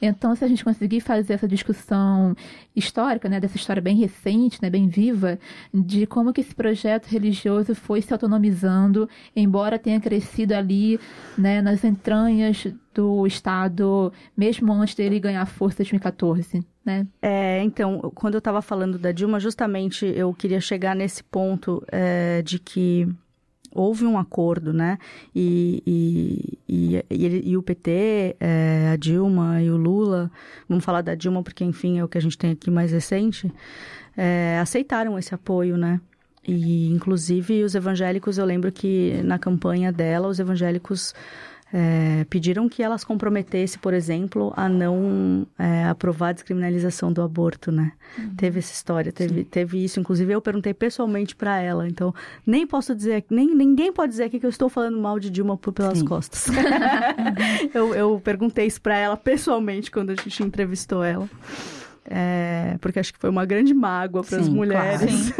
Então, 0.00 0.36
se 0.36 0.44
a 0.44 0.48
gente 0.48 0.62
conseguir 0.62 1.00
fazer 1.00 1.32
essa 1.32 1.48
discussão 1.48 2.36
histórica, 2.74 3.28
né, 3.28 3.40
dessa 3.40 3.56
história 3.56 3.82
bem 3.82 3.96
recente, 3.96 4.60
né, 4.62 4.70
bem 4.70 4.88
viva, 4.88 5.38
de 5.72 6.06
como 6.06 6.32
que 6.32 6.40
esse 6.40 6.54
projeto 6.54 7.06
religioso 7.06 7.74
foi 7.74 8.00
se 8.00 8.12
autonomizando, 8.12 9.08
embora 9.34 9.78
tenha 9.78 10.00
crescido 10.00 10.54
ali, 10.54 10.98
né, 11.36 11.60
nas 11.60 11.84
entranhas 11.84 12.66
do 12.94 13.26
Estado, 13.26 14.12
mesmo 14.36 14.72
antes 14.72 14.94
dele 14.94 15.20
ganhar 15.20 15.44
força 15.46 15.76
em 15.76 15.84
2014, 15.84 16.64
né? 16.84 17.06
É, 17.22 17.62
então, 17.62 18.10
quando 18.14 18.34
eu 18.34 18.38
estava 18.38 18.60
falando 18.60 18.98
da 18.98 19.12
Dilma, 19.12 19.38
justamente 19.38 20.06
eu 20.06 20.32
queria 20.34 20.60
chegar 20.60 20.94
nesse 20.94 21.22
ponto 21.22 21.82
é, 21.90 22.42
de 22.42 22.58
que 22.58 23.08
houve 23.72 24.04
um 24.04 24.18
acordo, 24.18 24.72
né? 24.72 24.98
E, 25.34 25.82
e, 25.86 27.04
e, 27.08 27.50
e 27.50 27.56
o 27.56 27.62
PT, 27.62 28.36
é, 28.40 28.90
a 28.92 28.96
Dilma 28.96 29.62
e 29.62 29.70
o 29.70 29.76
Lula, 29.76 30.30
vamos 30.68 30.84
falar 30.84 31.02
da 31.02 31.14
Dilma 31.14 31.42
porque, 31.42 31.64
enfim, 31.64 31.98
é 31.98 32.04
o 32.04 32.08
que 32.08 32.18
a 32.18 32.22
gente 32.22 32.36
tem 32.36 32.50
aqui 32.50 32.70
mais 32.70 32.92
recente, 32.92 33.52
é, 34.16 34.58
aceitaram 34.60 35.18
esse 35.18 35.34
apoio, 35.34 35.76
né? 35.76 36.00
E, 36.46 36.88
inclusive, 36.88 37.62
os 37.62 37.74
evangélicos, 37.74 38.38
eu 38.38 38.44
lembro 38.44 38.72
que 38.72 39.20
na 39.22 39.38
campanha 39.38 39.92
dela, 39.92 40.28
os 40.28 40.40
evangélicos 40.40 41.14
é, 41.72 42.24
pediram 42.28 42.68
que 42.68 42.82
elas 42.82 43.04
comprometessem, 43.04 43.78
por 43.80 43.94
exemplo, 43.94 44.52
a 44.56 44.68
não 44.68 45.46
é, 45.58 45.84
aprovar 45.84 46.28
a 46.28 46.32
descriminalização 46.32 47.12
do 47.12 47.22
aborto, 47.22 47.70
né? 47.70 47.92
Teve 48.36 48.58
essa 48.58 48.72
história, 48.72 49.12
teve, 49.12 49.44
teve 49.44 49.84
isso. 49.84 50.00
Inclusive, 50.00 50.32
eu 50.32 50.40
perguntei 50.40 50.74
pessoalmente 50.74 51.36
para 51.36 51.60
ela. 51.60 51.86
Então, 51.86 52.12
nem 52.44 52.66
posso 52.66 52.94
dizer, 52.94 53.24
nem 53.30 53.54
ninguém 53.54 53.92
pode 53.92 54.10
dizer 54.10 54.24
aqui 54.24 54.40
que 54.40 54.46
eu 54.46 54.50
estou 54.50 54.68
falando 54.68 54.98
mal 54.98 55.20
de 55.20 55.30
Dilma 55.30 55.56
pelas 55.56 55.98
Sim. 55.98 56.04
costas. 56.04 56.46
eu, 57.72 57.94
eu 57.94 58.20
perguntei 58.22 58.66
isso 58.66 58.80
para 58.80 58.96
ela 58.96 59.16
pessoalmente 59.16 59.90
quando 59.90 60.10
a 60.10 60.14
gente 60.16 60.42
entrevistou 60.42 61.04
ela. 61.04 61.28
É, 62.12 62.76
porque 62.80 62.98
acho 62.98 63.12
que 63.12 63.20
foi 63.20 63.30
uma 63.30 63.44
grande 63.44 63.72
mágoa 63.72 64.24
para 64.24 64.38
as 64.38 64.48
mulheres, 64.48 65.32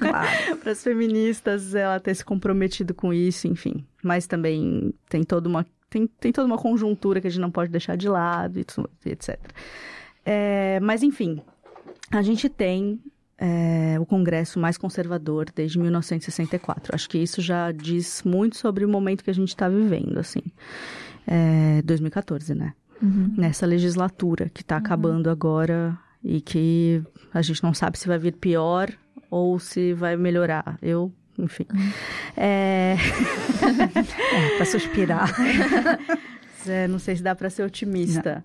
Claro. 0.00 0.56
para 0.58 0.72
as 0.72 0.82
feministas, 0.82 1.72
ela 1.72 2.00
ter 2.00 2.16
se 2.16 2.24
comprometido 2.24 2.92
com 2.92 3.12
isso, 3.12 3.46
enfim. 3.46 3.86
Mas 4.02 4.26
também 4.26 4.92
tem 5.08 5.22
toda 5.22 5.48
uma 5.48 5.64
tem, 5.88 6.06
tem 6.06 6.32
toda 6.32 6.46
uma 6.46 6.58
conjuntura 6.58 7.20
que 7.20 7.26
a 7.26 7.30
gente 7.30 7.40
não 7.40 7.50
pode 7.50 7.70
deixar 7.70 7.96
de 7.96 8.08
lado, 8.08 8.58
etc. 8.58 9.38
É, 10.24 10.80
mas 10.80 11.02
enfim, 11.02 11.40
a 12.10 12.22
gente 12.22 12.48
tem 12.48 13.00
é, 13.38 13.96
o 14.00 14.06
Congresso 14.06 14.58
mais 14.58 14.78
conservador 14.78 15.46
desde 15.54 15.78
1964. 15.78 16.94
Acho 16.94 17.08
que 17.08 17.18
isso 17.18 17.40
já 17.40 17.70
diz 17.72 18.22
muito 18.22 18.56
sobre 18.56 18.84
o 18.84 18.88
momento 18.88 19.22
que 19.22 19.30
a 19.30 19.34
gente 19.34 19.48
está 19.48 19.68
vivendo, 19.68 20.18
assim. 20.18 20.42
É, 21.26 21.82
2014, 21.82 22.54
né? 22.54 22.72
Nessa 23.36 23.66
legislatura 23.66 24.48
que 24.48 24.62
está 24.62 24.78
acabando 24.78 25.28
agora 25.28 25.98
e 26.24 26.40
que 26.40 27.02
a 27.32 27.42
gente 27.42 27.62
não 27.62 27.74
sabe 27.74 27.98
se 27.98 28.08
vai 28.08 28.18
vir 28.18 28.32
pior 28.32 28.90
ou 29.30 29.58
se 29.58 29.92
vai 29.92 30.16
melhorar. 30.16 30.78
Eu, 30.80 31.12
enfim. 31.38 31.66
É... 32.36 32.96
É, 34.32 34.56
pra 34.56 34.66
suspirar. 34.66 35.30
É, 36.68 36.88
não 36.88 36.98
sei 36.98 37.14
se 37.14 37.22
dá 37.22 37.32
para 37.32 37.48
ser 37.48 37.62
otimista. 37.62 38.44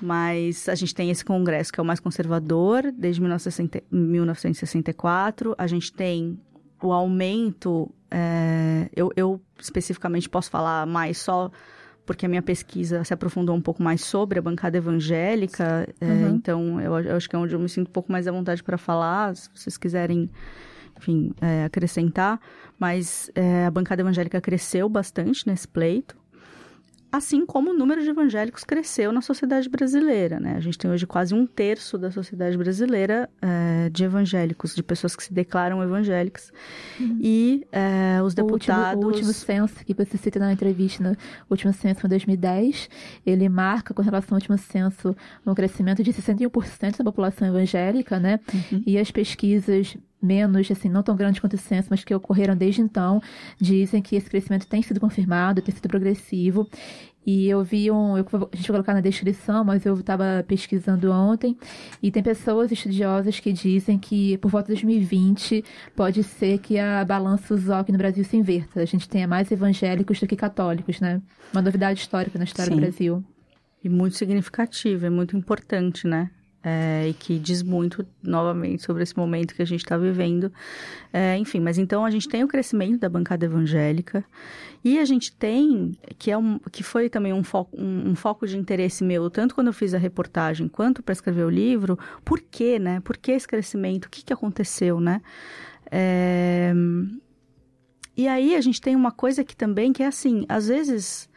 Mas 0.00 0.68
a 0.68 0.74
gente 0.74 0.94
tem 0.94 1.10
esse 1.10 1.24
congresso 1.24 1.72
que 1.72 1.80
é 1.80 1.82
o 1.82 1.86
mais 1.86 1.98
conservador 1.98 2.92
desde 2.92 3.20
1960 3.20 3.82
1964. 3.90 5.54
A 5.58 5.66
gente 5.66 5.92
tem 5.92 6.38
o 6.82 6.92
aumento. 6.92 7.90
é, 8.10 8.88
eu, 8.94 9.10
eu 9.16 9.40
especificamente 9.58 10.28
posso 10.28 10.50
falar 10.50 10.86
mais 10.86 11.18
só 11.18 11.50
porque 12.04 12.24
a 12.24 12.28
minha 12.28 12.42
pesquisa 12.42 13.02
se 13.02 13.12
aprofundou 13.12 13.56
um 13.56 13.60
pouco 13.60 13.82
mais 13.82 14.04
sobre 14.04 14.38
a 14.38 14.42
bancada 14.42 14.76
evangélica. 14.76 15.88
é, 16.00 16.04
Uhum. 16.04 16.36
Então 16.36 16.80
eu, 16.80 16.98
eu 17.00 17.16
acho 17.16 17.28
que 17.28 17.34
é 17.34 17.38
onde 17.38 17.54
eu 17.54 17.58
me 17.58 17.68
sinto 17.68 17.88
um 17.88 17.92
pouco 17.92 18.12
mais 18.12 18.28
à 18.28 18.32
vontade 18.32 18.62
para 18.62 18.78
falar. 18.78 19.34
Se 19.34 19.50
vocês 19.54 19.76
quiserem 19.76 20.30
enfim, 20.98 21.32
é, 21.40 21.64
acrescentar, 21.64 22.40
mas 22.78 23.30
é, 23.34 23.66
a 23.66 23.70
bancada 23.70 24.02
evangélica 24.02 24.40
cresceu 24.40 24.88
bastante 24.88 25.46
nesse 25.46 25.66
pleito, 25.66 26.16
assim 27.10 27.46
como 27.46 27.70
o 27.70 27.72
número 27.72 28.02
de 28.02 28.10
evangélicos 28.10 28.64
cresceu 28.64 29.12
na 29.12 29.20
sociedade 29.20 29.68
brasileira, 29.68 30.38
né? 30.38 30.54
A 30.56 30.60
gente 30.60 30.76
tem 30.76 30.90
hoje 30.90 31.06
quase 31.06 31.34
um 31.34 31.46
terço 31.46 31.96
da 31.96 32.10
sociedade 32.10 32.58
brasileira 32.58 33.30
é, 33.40 33.88
de 33.90 34.04
evangélicos, 34.04 34.74
de 34.74 34.82
pessoas 34.82 35.16
que 35.16 35.22
se 35.22 35.32
declaram 35.32 35.82
evangélicas, 35.82 36.52
e 37.20 37.66
é, 37.72 38.20
os 38.22 38.34
O 38.34 38.42
último, 38.42 38.46
deputados... 38.46 39.04
o 39.04 39.06
último 39.06 39.32
censo 39.32 39.84
que 39.84 39.94
você 39.94 40.16
cita 40.16 40.38
na 40.38 40.52
entrevista, 40.52 41.02
no 41.02 41.16
último 41.48 41.72
censo 41.72 42.06
em 42.06 42.08
2010, 42.08 42.88
ele 43.24 43.48
marca 43.48 43.94
com 43.94 44.02
relação 44.02 44.36
ao 44.36 44.40
último 44.40 44.58
censo 44.58 45.16
um 45.46 45.54
crescimento 45.54 46.02
de 46.02 46.12
61% 46.12 46.98
da 46.98 47.04
população 47.04 47.48
evangélica, 47.48 48.18
né? 48.18 48.40
E 48.84 48.98
as 48.98 49.10
pesquisas 49.10 49.96
menos, 50.22 50.70
assim, 50.70 50.88
não 50.88 51.02
tão 51.02 51.16
grandes 51.16 51.40
quanto 51.40 51.54
o 51.54 51.58
censo, 51.58 51.88
mas 51.90 52.04
que 52.04 52.14
ocorreram 52.14 52.56
desde 52.56 52.80
então, 52.80 53.20
dizem 53.60 54.02
que 54.02 54.16
esse 54.16 54.28
crescimento 54.28 54.66
tem 54.66 54.82
sido 54.82 55.00
confirmado, 55.00 55.62
tem 55.62 55.74
sido 55.74 55.88
progressivo. 55.88 56.68
E 57.26 57.48
eu 57.48 57.64
vi 57.64 57.90
um, 57.90 58.16
eu, 58.16 58.24
a 58.24 58.56
gente 58.56 58.68
vai 58.68 58.76
colocar 58.76 58.94
na 58.94 59.00
descrição, 59.00 59.64
mas 59.64 59.84
eu 59.84 59.94
estava 59.94 60.44
pesquisando 60.46 61.10
ontem, 61.10 61.58
e 62.00 62.08
tem 62.08 62.22
pessoas 62.22 62.70
estudiosas 62.70 63.40
que 63.40 63.52
dizem 63.52 63.98
que 63.98 64.38
por 64.38 64.48
volta 64.48 64.68
de 64.68 64.74
2020 64.74 65.64
pode 65.96 66.22
ser 66.22 66.58
que 66.58 66.78
a 66.78 67.04
balança 67.04 67.52
usual 67.52 67.80
aqui 67.80 67.90
no 67.90 67.98
Brasil 67.98 68.24
se 68.24 68.36
inverta. 68.36 68.80
A 68.80 68.84
gente 68.84 69.08
tenha 69.08 69.26
mais 69.26 69.50
evangélicos 69.50 70.20
do 70.20 70.26
que 70.28 70.36
católicos, 70.36 71.00
né? 71.00 71.20
Uma 71.52 71.62
novidade 71.62 71.98
histórica 71.98 72.38
na 72.38 72.44
história 72.44 72.70
Sim. 72.70 72.76
do 72.76 72.80
Brasil. 72.80 73.24
E 73.82 73.88
muito 73.88 74.16
significativo, 74.16 75.04
é 75.04 75.10
muito 75.10 75.36
importante, 75.36 76.06
né? 76.06 76.30
É, 76.68 77.10
e 77.10 77.14
que 77.14 77.38
diz 77.38 77.62
muito, 77.62 78.04
novamente, 78.20 78.82
sobre 78.82 79.04
esse 79.04 79.16
momento 79.16 79.54
que 79.54 79.62
a 79.62 79.64
gente 79.64 79.84
está 79.84 79.96
vivendo. 79.96 80.52
É, 81.12 81.38
enfim, 81.38 81.60
mas 81.60 81.78
então 81.78 82.04
a 82.04 82.10
gente 82.10 82.28
tem 82.28 82.42
o 82.42 82.48
crescimento 82.48 82.98
da 82.98 83.08
bancada 83.08 83.46
evangélica 83.46 84.24
e 84.84 84.98
a 84.98 85.04
gente 85.04 85.30
tem, 85.30 85.96
que, 86.18 86.28
é 86.28 86.36
um, 86.36 86.58
que 86.72 86.82
foi 86.82 87.08
também 87.08 87.32
um 87.32 87.44
foco, 87.44 87.80
um, 87.80 88.10
um 88.10 88.16
foco 88.16 88.48
de 88.48 88.58
interesse 88.58 89.04
meu, 89.04 89.30
tanto 89.30 89.54
quando 89.54 89.68
eu 89.68 89.72
fiz 89.72 89.94
a 89.94 89.98
reportagem 89.98 90.66
quanto 90.66 91.04
para 91.04 91.12
escrever 91.12 91.44
o 91.44 91.50
livro, 91.50 91.96
por 92.24 92.40
quê, 92.40 92.80
né? 92.80 92.98
Por 92.98 93.16
que 93.16 93.30
esse 93.30 93.46
crescimento? 93.46 94.06
O 94.06 94.10
que, 94.10 94.24
que 94.24 94.32
aconteceu, 94.32 94.98
né? 94.98 95.22
É, 95.88 96.74
e 98.16 98.26
aí 98.26 98.56
a 98.56 98.60
gente 98.60 98.80
tem 98.80 98.96
uma 98.96 99.12
coisa 99.12 99.44
que 99.44 99.54
também 99.54 99.92
que 99.92 100.02
é 100.02 100.06
assim, 100.06 100.44
às 100.48 100.66
vezes 100.66 101.28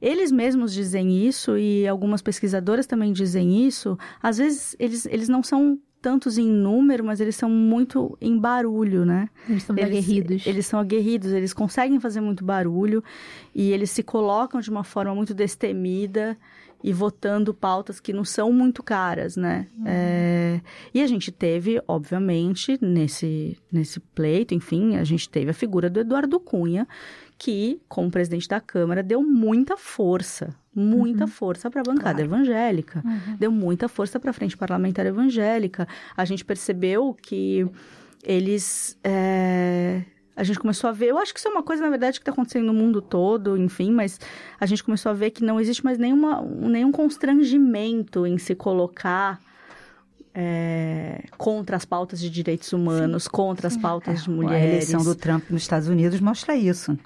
eles 0.00 0.30
mesmos 0.32 0.72
dizem 0.72 1.26
isso 1.26 1.56
e 1.58 1.86
algumas 1.86 2.22
pesquisadoras 2.22 2.86
também 2.86 3.12
dizem 3.12 3.66
isso. 3.66 3.98
Às 4.22 4.38
vezes 4.38 4.76
eles, 4.78 5.06
eles 5.06 5.28
não 5.28 5.42
são 5.42 5.78
tantos 6.00 6.38
em 6.38 6.46
número, 6.48 7.04
mas 7.04 7.20
eles 7.20 7.34
são 7.34 7.50
muito 7.50 8.16
em 8.20 8.38
barulho, 8.38 9.04
né? 9.04 9.28
Eles 9.48 9.64
são 9.64 9.76
Eles- 9.76 9.88
aguerridos. 9.90 10.46
Eles 10.46 10.66
são 10.66 10.78
aguerridos, 10.78 11.32
eles 11.32 11.52
conseguem 11.52 11.98
fazer 11.98 12.20
muito 12.20 12.44
barulho 12.44 13.02
e 13.52 13.72
eles 13.72 13.90
se 13.90 14.04
colocam 14.04 14.60
de 14.60 14.70
uma 14.70 14.84
forma 14.84 15.12
muito 15.14 15.34
destemida 15.34 16.38
e 16.82 16.92
votando 16.92 17.52
pautas 17.52 17.98
que 17.98 18.12
não 18.12 18.24
são 18.24 18.52
muito 18.52 18.82
caras, 18.82 19.36
né? 19.36 19.66
É, 19.84 20.60
E 20.94 21.02
a 21.02 21.06
gente 21.06 21.32
teve, 21.32 21.82
obviamente, 21.88 22.78
nesse, 22.80 23.58
nesse 23.70 23.98
pleito, 24.00 24.54
enfim, 24.54 24.96
a 24.96 25.04
gente 25.04 25.28
teve 25.28 25.50
a 25.50 25.54
figura 25.54 25.90
do 25.90 26.00
Eduardo 26.00 26.38
Cunha, 26.38 26.86
que, 27.36 27.80
como 27.88 28.10
presidente 28.10 28.48
da 28.48 28.60
Câmara, 28.60 29.02
deu 29.02 29.22
muita 29.22 29.76
força, 29.76 30.54
muita 30.74 31.26
força 31.26 31.70
para 31.70 31.80
a 31.80 31.84
bancada 31.84 32.22
evangélica, 32.22 33.02
deu 33.38 33.50
muita 33.50 33.88
força 33.88 34.18
para 34.18 34.30
a 34.30 34.34
frente 34.34 34.56
parlamentar 34.56 35.06
evangélica. 35.06 35.86
A 36.16 36.24
gente 36.24 36.44
percebeu 36.44 37.14
que 37.14 37.66
eles. 38.24 38.98
é, 39.04 40.02
A 40.38 40.44
gente 40.44 40.58
começou 40.60 40.88
a 40.88 40.92
ver, 40.92 41.06
eu 41.06 41.18
acho 41.18 41.32
que 41.34 41.40
isso 41.40 41.48
é 41.48 41.50
uma 41.50 41.62
coisa, 41.64 41.82
na 41.82 41.90
verdade, 41.90 42.18
que 42.18 42.22
está 42.22 42.30
acontecendo 42.30 42.66
no 42.66 42.72
mundo 42.72 43.02
todo, 43.02 43.56
enfim, 43.56 43.90
mas 43.90 44.20
a 44.60 44.66
gente 44.66 44.84
começou 44.84 45.10
a 45.10 45.12
ver 45.12 45.30
que 45.30 45.42
não 45.42 45.58
existe 45.60 45.84
mais 45.84 45.98
nenhuma, 45.98 46.40
nenhum 46.42 46.92
constrangimento 46.92 48.24
em 48.24 48.38
se 48.38 48.54
colocar 48.54 49.40
é, 50.34 51.24
contra 51.36 51.76
as 51.76 51.84
pautas 51.84 52.20
de 52.20 52.30
direitos 52.30 52.72
humanos, 52.72 53.26
contra 53.26 53.66
as 53.66 53.76
pautas 53.76 54.22
de 54.22 54.30
É, 54.30 54.32
A 54.32 54.36
mulheres. 54.36 54.64
eleição 54.64 55.02
do 55.02 55.14
Trump 55.14 55.50
nos 55.50 55.62
Estados 55.62 55.88
Unidos 55.88 56.20
mostra 56.20 56.54
isso. 56.54 56.96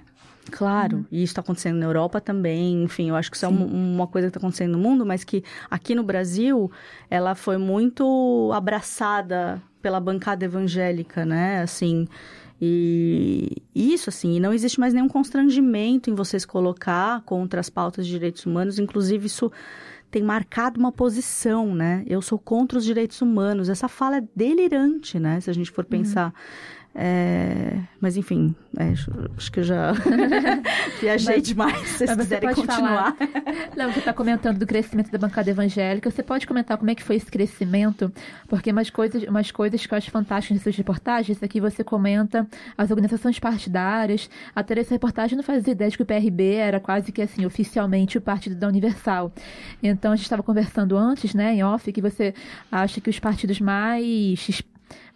Claro, 0.50 1.06
e 1.10 1.22
isso 1.22 1.30
está 1.30 1.40
acontecendo 1.40 1.78
na 1.78 1.86
Europa 1.86 2.20
também, 2.20 2.82
enfim, 2.82 3.08
eu 3.08 3.14
acho 3.16 3.30
que 3.30 3.36
isso 3.36 3.46
é 3.46 3.48
um- 3.48 3.94
uma 3.94 4.08
coisa 4.08 4.26
que 4.26 4.30
está 4.36 4.40
acontecendo 4.40 4.72
no 4.72 4.78
mundo, 4.78 5.06
mas 5.06 5.22
que 5.22 5.44
aqui 5.70 5.94
no 5.94 6.02
Brasil 6.02 6.70
ela 7.08 7.34
foi 7.36 7.56
muito 7.58 8.50
abraçada 8.52 9.62
pela 9.80 10.00
bancada 10.00 10.44
evangélica, 10.44 11.24
né? 11.24 11.62
Assim, 11.62 12.08
e 12.64 13.60
isso, 13.74 14.08
assim, 14.08 14.36
e 14.36 14.40
não 14.40 14.52
existe 14.52 14.78
mais 14.78 14.94
nenhum 14.94 15.08
constrangimento 15.08 16.08
em 16.08 16.14
vocês 16.14 16.44
colocar 16.44 17.20
contra 17.22 17.58
as 17.58 17.68
pautas 17.68 18.06
de 18.06 18.12
direitos 18.12 18.46
humanos, 18.46 18.78
inclusive 18.78 19.26
isso 19.26 19.50
tem 20.12 20.22
marcado 20.22 20.78
uma 20.78 20.92
posição, 20.92 21.74
né? 21.74 22.04
Eu 22.06 22.22
sou 22.22 22.38
contra 22.38 22.78
os 22.78 22.84
direitos 22.84 23.20
humanos. 23.20 23.68
Essa 23.68 23.88
fala 23.88 24.18
é 24.18 24.24
delirante, 24.36 25.18
né? 25.18 25.40
Se 25.40 25.50
a 25.50 25.52
gente 25.52 25.72
for 25.72 25.84
pensar. 25.84 26.32
É, 26.94 27.78
Mas 28.00 28.16
enfim, 28.18 28.54
é, 28.76 28.90
acho- 28.90 29.50
que 29.50 29.60
eu 29.60 29.64
já 29.64 29.92
viajei 31.00 31.36
Mas- 31.36 31.42
demais. 31.48 31.88
Se 31.88 31.98
vocês 32.06 32.16
quiserem 32.16 32.54
continuar. 32.54 33.16
Não, 33.76 33.90
você 33.90 34.00
está 34.00 34.12
comentando 34.12 34.58
do 34.58 34.66
crescimento 34.66 35.10
da 35.10 35.18
bancada 35.18 35.48
evangélica. 35.50 36.10
Você 36.10 36.22
pode 36.22 36.46
comentar 36.46 36.76
como 36.76 36.90
é 36.90 36.94
que 36.94 37.02
foi 37.02 37.16
esse 37.16 37.26
crescimento? 37.30 38.12
Porque 38.48 38.70
umas 38.70 38.90
coisas, 38.90 39.22
umas 39.24 39.50
coisas 39.50 39.84
que 39.86 39.92
eu 39.94 39.98
acho 39.98 40.10
fantásticas 40.10 40.58
nessas 40.58 40.76
reportagens 40.76 41.42
é 41.42 41.48
que 41.48 41.60
você 41.60 41.82
comenta 41.82 42.46
as 42.76 42.90
organizações 42.90 43.38
partidárias. 43.38 44.28
Até 44.54 44.78
essa 44.78 44.94
reportagem 44.94 45.36
não 45.36 45.42
fazia 45.44 45.72
ideia 45.72 45.90
de 45.90 45.96
que 45.96 46.02
o 46.02 46.06
PRB 46.06 46.54
era 46.56 46.78
quase 46.80 47.10
que 47.12 47.22
assim, 47.22 47.46
oficialmente 47.46 48.18
o 48.18 48.20
partido 48.20 48.54
da 48.56 48.68
Universal. 48.68 49.32
Então 49.82 50.12
a 50.12 50.16
gente 50.16 50.24
estava 50.24 50.42
conversando 50.42 50.96
antes, 50.96 51.34
né, 51.34 51.54
em 51.54 51.62
off, 51.64 51.90
que 51.92 52.00
você 52.02 52.34
acha 52.70 53.00
que 53.00 53.08
os 53.10 53.18
partidos 53.18 53.60
mais 53.60 54.60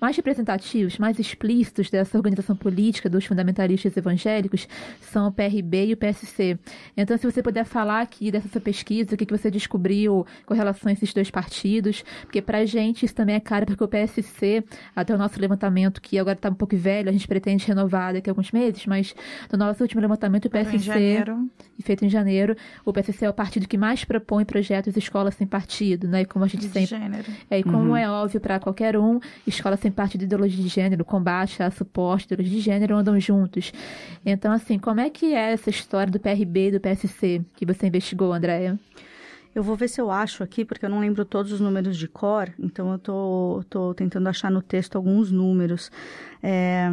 mais 0.00 0.16
representativos, 0.16 0.98
mais 0.98 1.18
explícitos 1.18 1.88
dessa 1.90 2.16
organização 2.16 2.54
política 2.54 3.08
dos 3.08 3.24
fundamentalistas 3.24 3.96
evangélicos 3.96 4.68
são 5.00 5.28
o 5.28 5.32
PRB 5.32 5.86
e 5.86 5.92
o 5.94 5.96
PSC. 5.96 6.58
Então, 6.96 7.16
se 7.16 7.24
você 7.30 7.42
puder 7.42 7.64
falar 7.64 8.00
aqui 8.02 8.30
dessa 8.30 8.48
sua 8.48 8.60
pesquisa, 8.60 9.14
o 9.14 9.16
que, 9.16 9.24
que 9.26 9.36
você 9.36 9.50
descobriu 9.50 10.26
com 10.44 10.54
relação 10.54 10.88
a 10.90 10.92
esses 10.92 11.12
dois 11.14 11.30
partidos, 11.30 12.04
porque 12.22 12.42
pra 12.42 12.64
gente 12.66 13.04
isso 13.06 13.14
também 13.14 13.34
é 13.36 13.40
caro, 13.40 13.66
porque 13.66 13.82
o 13.82 13.88
PSC, 13.88 14.62
até 14.94 15.14
o 15.14 15.18
nosso 15.18 15.40
levantamento, 15.40 16.00
que 16.00 16.18
agora 16.18 16.36
tá 16.36 16.50
um 16.50 16.54
pouco 16.54 16.76
velho, 16.76 17.08
a 17.08 17.12
gente 17.12 17.26
pretende 17.26 17.66
renovar 17.66 18.12
daqui 18.12 18.28
a 18.28 18.32
alguns 18.32 18.52
meses, 18.52 18.84
mas 18.86 19.14
no 19.50 19.58
nosso 19.58 19.82
último 19.82 20.00
levantamento, 20.00 20.44
o 20.44 20.48
Em 20.48 20.50
PSC 20.50 20.78
janeiro. 20.78 21.50
e 21.78 21.82
feito 21.82 22.04
em 22.04 22.08
janeiro, 22.08 22.54
o 22.84 22.92
PSC 22.92 23.24
é 23.24 23.30
o 23.30 23.34
partido 23.34 23.66
que 23.66 23.78
mais 23.78 24.04
propõe 24.04 24.44
projetos 24.44 24.96
escola 24.96 25.30
sem 25.30 25.46
partido, 25.46 26.06
né? 26.08 26.22
E 26.22 26.24
como 26.24 26.44
a 26.44 26.48
gente 26.48 26.66
De 26.66 26.72
sempre 26.72 26.86
gênero. 26.86 27.24
é, 27.50 27.58
e 27.58 27.62
como 27.62 27.96
é 27.96 28.08
óbvio 28.10 28.40
para 28.40 28.58
qualquer 28.60 28.96
um, 28.96 29.18
escola 29.46 29.76
sem 29.76 29.85
parte 29.90 30.18
de 30.18 30.24
ideologia 30.24 30.62
de 30.62 30.68
gênero, 30.68 31.04
combate 31.04 31.62
a 31.62 31.70
suposta 31.70 32.34
ideologia 32.34 32.58
de 32.58 32.64
gênero 32.64 32.96
andam 32.96 33.18
juntos. 33.18 33.72
Então, 34.24 34.52
assim, 34.52 34.78
como 34.78 35.00
é 35.00 35.10
que 35.10 35.34
é 35.34 35.52
essa 35.52 35.70
história 35.70 36.10
do 36.10 36.20
PRB 36.20 36.68
e 36.68 36.70
do 36.72 36.80
PSC 36.80 37.44
que 37.54 37.66
você 37.66 37.86
investigou, 37.86 38.32
Andréia? 38.32 38.78
Eu 39.54 39.62
vou 39.62 39.74
ver 39.74 39.88
se 39.88 39.98
eu 39.98 40.10
acho 40.10 40.42
aqui, 40.42 40.66
porque 40.66 40.84
eu 40.84 40.90
não 40.90 41.00
lembro 41.00 41.24
todos 41.24 41.50
os 41.50 41.60
números 41.60 41.96
de 41.96 42.06
cor, 42.06 42.52
então 42.58 42.92
eu 42.92 42.98
tô, 42.98 43.64
tô 43.70 43.94
tentando 43.94 44.28
achar 44.28 44.50
no 44.50 44.60
texto 44.60 44.96
alguns 44.96 45.32
números. 45.32 45.90
É, 46.42 46.88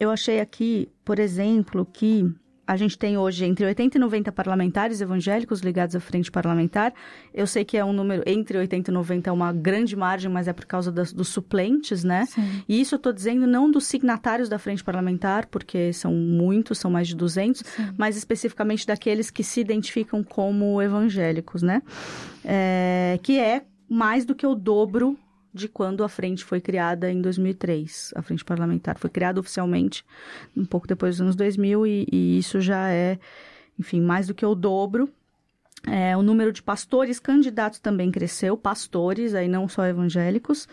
eu 0.00 0.10
achei 0.10 0.40
aqui, 0.40 0.90
por 1.04 1.20
exemplo, 1.20 1.86
que 1.86 2.28
a 2.68 2.76
gente 2.76 2.98
tem 2.98 3.16
hoje 3.16 3.46
entre 3.46 3.64
80 3.64 3.96
e 3.96 4.00
90 4.00 4.30
parlamentares 4.30 5.00
evangélicos 5.00 5.60
ligados 5.60 5.96
à 5.96 6.00
frente 6.00 6.30
parlamentar. 6.30 6.92
Eu 7.32 7.46
sei 7.46 7.64
que 7.64 7.78
é 7.78 7.84
um 7.84 7.94
número, 7.94 8.22
entre 8.26 8.58
80 8.58 8.90
e 8.90 8.94
90 8.94 9.30
é 9.30 9.32
uma 9.32 9.52
grande 9.54 9.96
margem, 9.96 10.30
mas 10.30 10.46
é 10.46 10.52
por 10.52 10.66
causa 10.66 10.92
das- 10.92 11.10
dos 11.10 11.28
suplentes, 11.28 12.04
né? 12.04 12.26
Sim. 12.26 12.62
E 12.68 12.78
isso 12.78 12.94
eu 12.94 12.98
estou 12.98 13.12
dizendo 13.12 13.46
não 13.46 13.70
dos 13.70 13.86
signatários 13.86 14.50
da 14.50 14.58
frente 14.58 14.84
parlamentar, 14.84 15.46
porque 15.46 15.94
são 15.94 16.12
muitos, 16.12 16.76
são 16.78 16.90
mais 16.90 17.08
de 17.08 17.16
200, 17.16 17.64
mas 17.96 18.18
especificamente 18.18 18.86
daqueles 18.86 19.30
que 19.30 19.42
se 19.42 19.60
identificam 19.60 20.22
como 20.22 20.80
evangélicos, 20.82 21.62
né? 21.62 21.80
É, 22.44 23.18
que 23.22 23.38
é 23.38 23.62
mais 23.88 24.26
do 24.26 24.34
que 24.34 24.46
o 24.46 24.54
dobro 24.54 25.18
de 25.58 25.68
quando 25.68 26.04
a 26.04 26.08
frente 26.08 26.44
foi 26.44 26.60
criada 26.60 27.10
em 27.10 27.20
2003. 27.20 28.12
A 28.14 28.22
frente 28.22 28.44
parlamentar 28.44 28.98
foi 28.98 29.10
criada 29.10 29.40
oficialmente 29.40 30.04
um 30.56 30.64
pouco 30.64 30.86
depois 30.86 31.16
dos 31.16 31.20
anos 31.20 31.36
2000 31.36 31.86
e, 31.86 32.06
e 32.10 32.38
isso 32.38 32.60
já 32.60 32.88
é, 32.90 33.18
enfim, 33.78 34.00
mais 34.00 34.26
do 34.26 34.34
que 34.34 34.46
o 34.46 34.54
dobro. 34.54 35.08
É, 35.86 36.16
o 36.16 36.22
número 36.22 36.52
de 36.52 36.62
pastores 36.62 37.20
candidatos 37.20 37.78
também 37.78 38.10
cresceu, 38.10 38.56
pastores, 38.56 39.34
aí 39.34 39.46
não 39.46 39.68
só 39.68 39.84
evangélicos. 39.86 40.68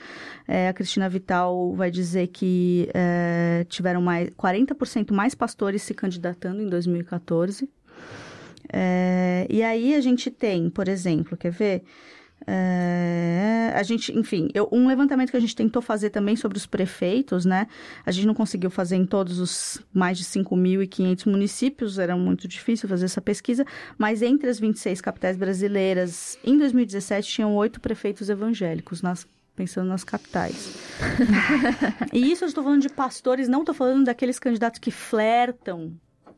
É, 0.47 0.67
a 0.67 0.73
Cristina 0.73 1.07
Vital 1.07 1.73
vai 1.75 1.91
dizer 1.91 2.27
que 2.27 2.89
é, 2.93 3.65
tiveram 3.69 4.01
mais 4.01 4.29
40% 4.31 5.11
mais 5.13 5.35
pastores 5.35 5.83
se 5.83 5.93
candidatando 5.93 6.61
em 6.61 6.67
2014. 6.67 7.69
É, 8.73 9.45
e 9.49 9.61
aí 9.61 9.95
a 9.95 10.01
gente 10.01 10.31
tem, 10.31 10.69
por 10.69 10.87
exemplo, 10.87 11.37
quer 11.37 11.51
ver? 11.51 11.83
É, 12.47 13.73
a 13.75 13.81
gente, 13.83 14.11
enfim, 14.17 14.49
eu- 14.53 14.69
um 14.71 14.87
levantamento 14.87 15.31
que 15.31 15.37
a 15.37 15.39
gente 15.39 15.55
tentou 15.55 15.81
fazer 15.81 16.09
também 16.11 16.35
sobre 16.35 16.57
os 16.57 16.65
prefeitos, 16.65 17.43
né? 17.43 17.67
A 18.05 18.11
gente 18.11 18.27
não 18.27 18.33
conseguiu 18.35 18.69
fazer 18.69 18.95
em 18.95 19.05
todos 19.05 19.39
os 19.39 19.81
mais 19.93 20.17
de 20.17 20.23
5.500 20.23 21.25
municípios, 21.25 21.97
era 21.97 22.15
muito 22.15 22.47
difícil 22.47 22.87
fazer 22.87 23.05
essa 23.05 23.21
pesquisa, 23.21 23.65
mas 23.97 24.21
entre 24.21 24.49
as 24.49 24.59
26 24.59 25.01
capitais 25.01 25.37
brasileiras, 25.37 26.37
em 26.43 26.57
2017, 26.57 27.27
tinham 27.27 27.55
oito 27.55 27.79
prefeitos 27.79 28.29
evangélicos, 28.29 29.01
nas, 29.01 29.25
pensando 29.55 29.87
nas 29.87 30.03
capitais. 30.03 30.75
e 32.13 32.31
isso 32.31 32.43
eu 32.43 32.47
estou 32.47 32.63
falando 32.63 32.81
de 32.81 32.89
pastores, 32.89 33.47
não 33.47 33.61
estou 33.61 33.73
falando 33.73 34.05
daqueles 34.05 34.37
candidatos 34.37 34.79
que 34.79 34.91
flertam 34.91 35.93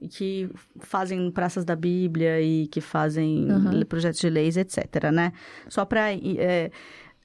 que 0.09 0.49
fazem 0.79 1.29
praças 1.31 1.63
da 1.65 1.75
Bíblia 1.75 2.41
e 2.41 2.67
que 2.67 2.81
fazem 2.81 3.51
Uhum. 3.51 3.85
projetos 3.85 4.19
de 4.19 4.29
leis, 4.29 4.57
etc, 4.57 5.11
né? 5.11 5.31
Só 5.69 5.85
para 5.85 6.13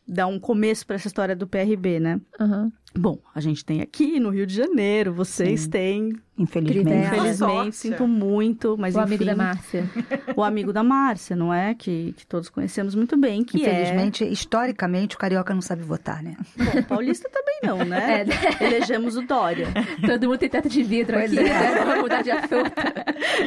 dar 0.07 0.27
um 0.27 0.39
começo 0.39 0.87
para 0.87 0.97
essa 0.97 1.09
história 1.09 1.35
do 1.35 1.47
PRB, 1.47 2.01
né? 2.01 2.21
Aham. 2.39 2.73
Bom, 2.95 3.19
a 3.35 3.41
gente 3.41 3.65
tem 3.65 3.81
aqui 3.81 4.21
no 4.21 4.29
Rio 4.29 4.47
de 4.47 4.55
Janeiro, 4.55 5.15
vocês 5.15 5.67
têm, 5.67 6.13
Infelizmente. 6.39 7.07
Infelizmente, 7.07 7.77
sinto 7.77 8.07
muito, 8.07 8.77
mas 8.79 8.97
o 8.97 9.01
enfim, 9.01 9.07
amigo 9.07 9.25
da 9.25 9.37
Márcia. 9.37 9.91
o 10.37 10.43
amigo 10.43 10.73
da 10.73 10.83
Márcia, 10.83 11.37
não 11.37 11.53
é? 11.55 11.75
Que, 11.75 12.15
que 12.17 12.27
todos 12.27 12.49
conhecemos 12.49 12.95
muito 12.95 13.17
bem, 13.17 13.45
que 13.45 13.59
Infelizmente, 13.59 14.25
historicamente, 14.25 15.15
o 15.15 15.19
carioca 15.19 15.55
não 15.55 15.63
sabe 15.63 15.83
votar, 15.83 16.23
né? 16.23 16.37
é... 16.59 16.65
Bom, 16.65 16.83
paulista 16.83 17.31
também 17.31 17.61
não, 17.63 17.85
né? 17.85 18.27
É. 18.61 18.65
Elegemos 18.65 19.17
o 19.17 19.23
Dória. 19.23 19.69
Todo 20.05 20.27
mundo 20.29 20.39
tem 20.39 20.49
teto 20.49 20.69
de 20.69 20.83
vidro 20.83 21.17
Pois 21.17 21.33
aqui, 21.33 21.41
é. 21.41 21.53
né? 21.53 21.85
Vamos 21.85 22.03
mudar 22.03 22.23
de 22.23 22.31
assunto. 22.31 22.73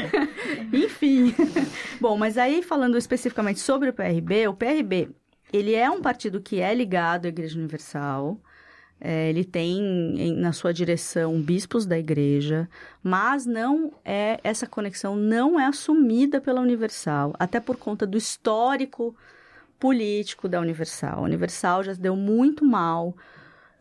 Enfim. 0.74 1.36
Bom, 2.00 2.18
mas 2.18 2.38
aí 2.38 2.64
falando 2.64 2.98
especificamente 2.98 3.60
sobre 3.60 3.90
o 3.90 3.94
PRB, 3.94 4.48
o 4.48 4.54
PRB, 4.54 5.10
ele 5.52 5.74
é 5.74 5.90
um 5.90 6.02
partido 6.02 6.42
que 6.42 6.60
é 6.60 6.74
ligado 6.74 7.26
à 7.26 7.30
Igreja 7.30 7.58
Universal. 7.58 8.40
É, 9.00 9.30
ele 9.30 9.44
tem 9.44 9.78
em- 10.18 10.36
na 10.36 10.54
sua 10.54 10.74
direção 10.74 11.42
bispos 11.42 11.86
da 11.86 12.00
igreja, 12.00 12.70
mas 13.04 13.46
não 13.46 13.92
é 14.06 14.40
essa 14.42 14.66
conexão 14.66 15.18
não 15.18 15.60
é 15.60 15.66
assumida 15.66 16.40
pela 16.40 16.62
Universal, 16.62 17.34
até 17.38 17.60
por 17.60 17.76
conta 17.76 18.08
do 18.08 18.18
histórico 18.18 19.14
político 19.78 20.48
da 20.48 20.62
Universal. 20.62 21.20
A 21.20 21.22
Universal 21.24 21.84
já 21.84 21.94
se 21.94 22.00
deu 22.00 22.16
muito 22.16 22.64
mal 22.64 23.14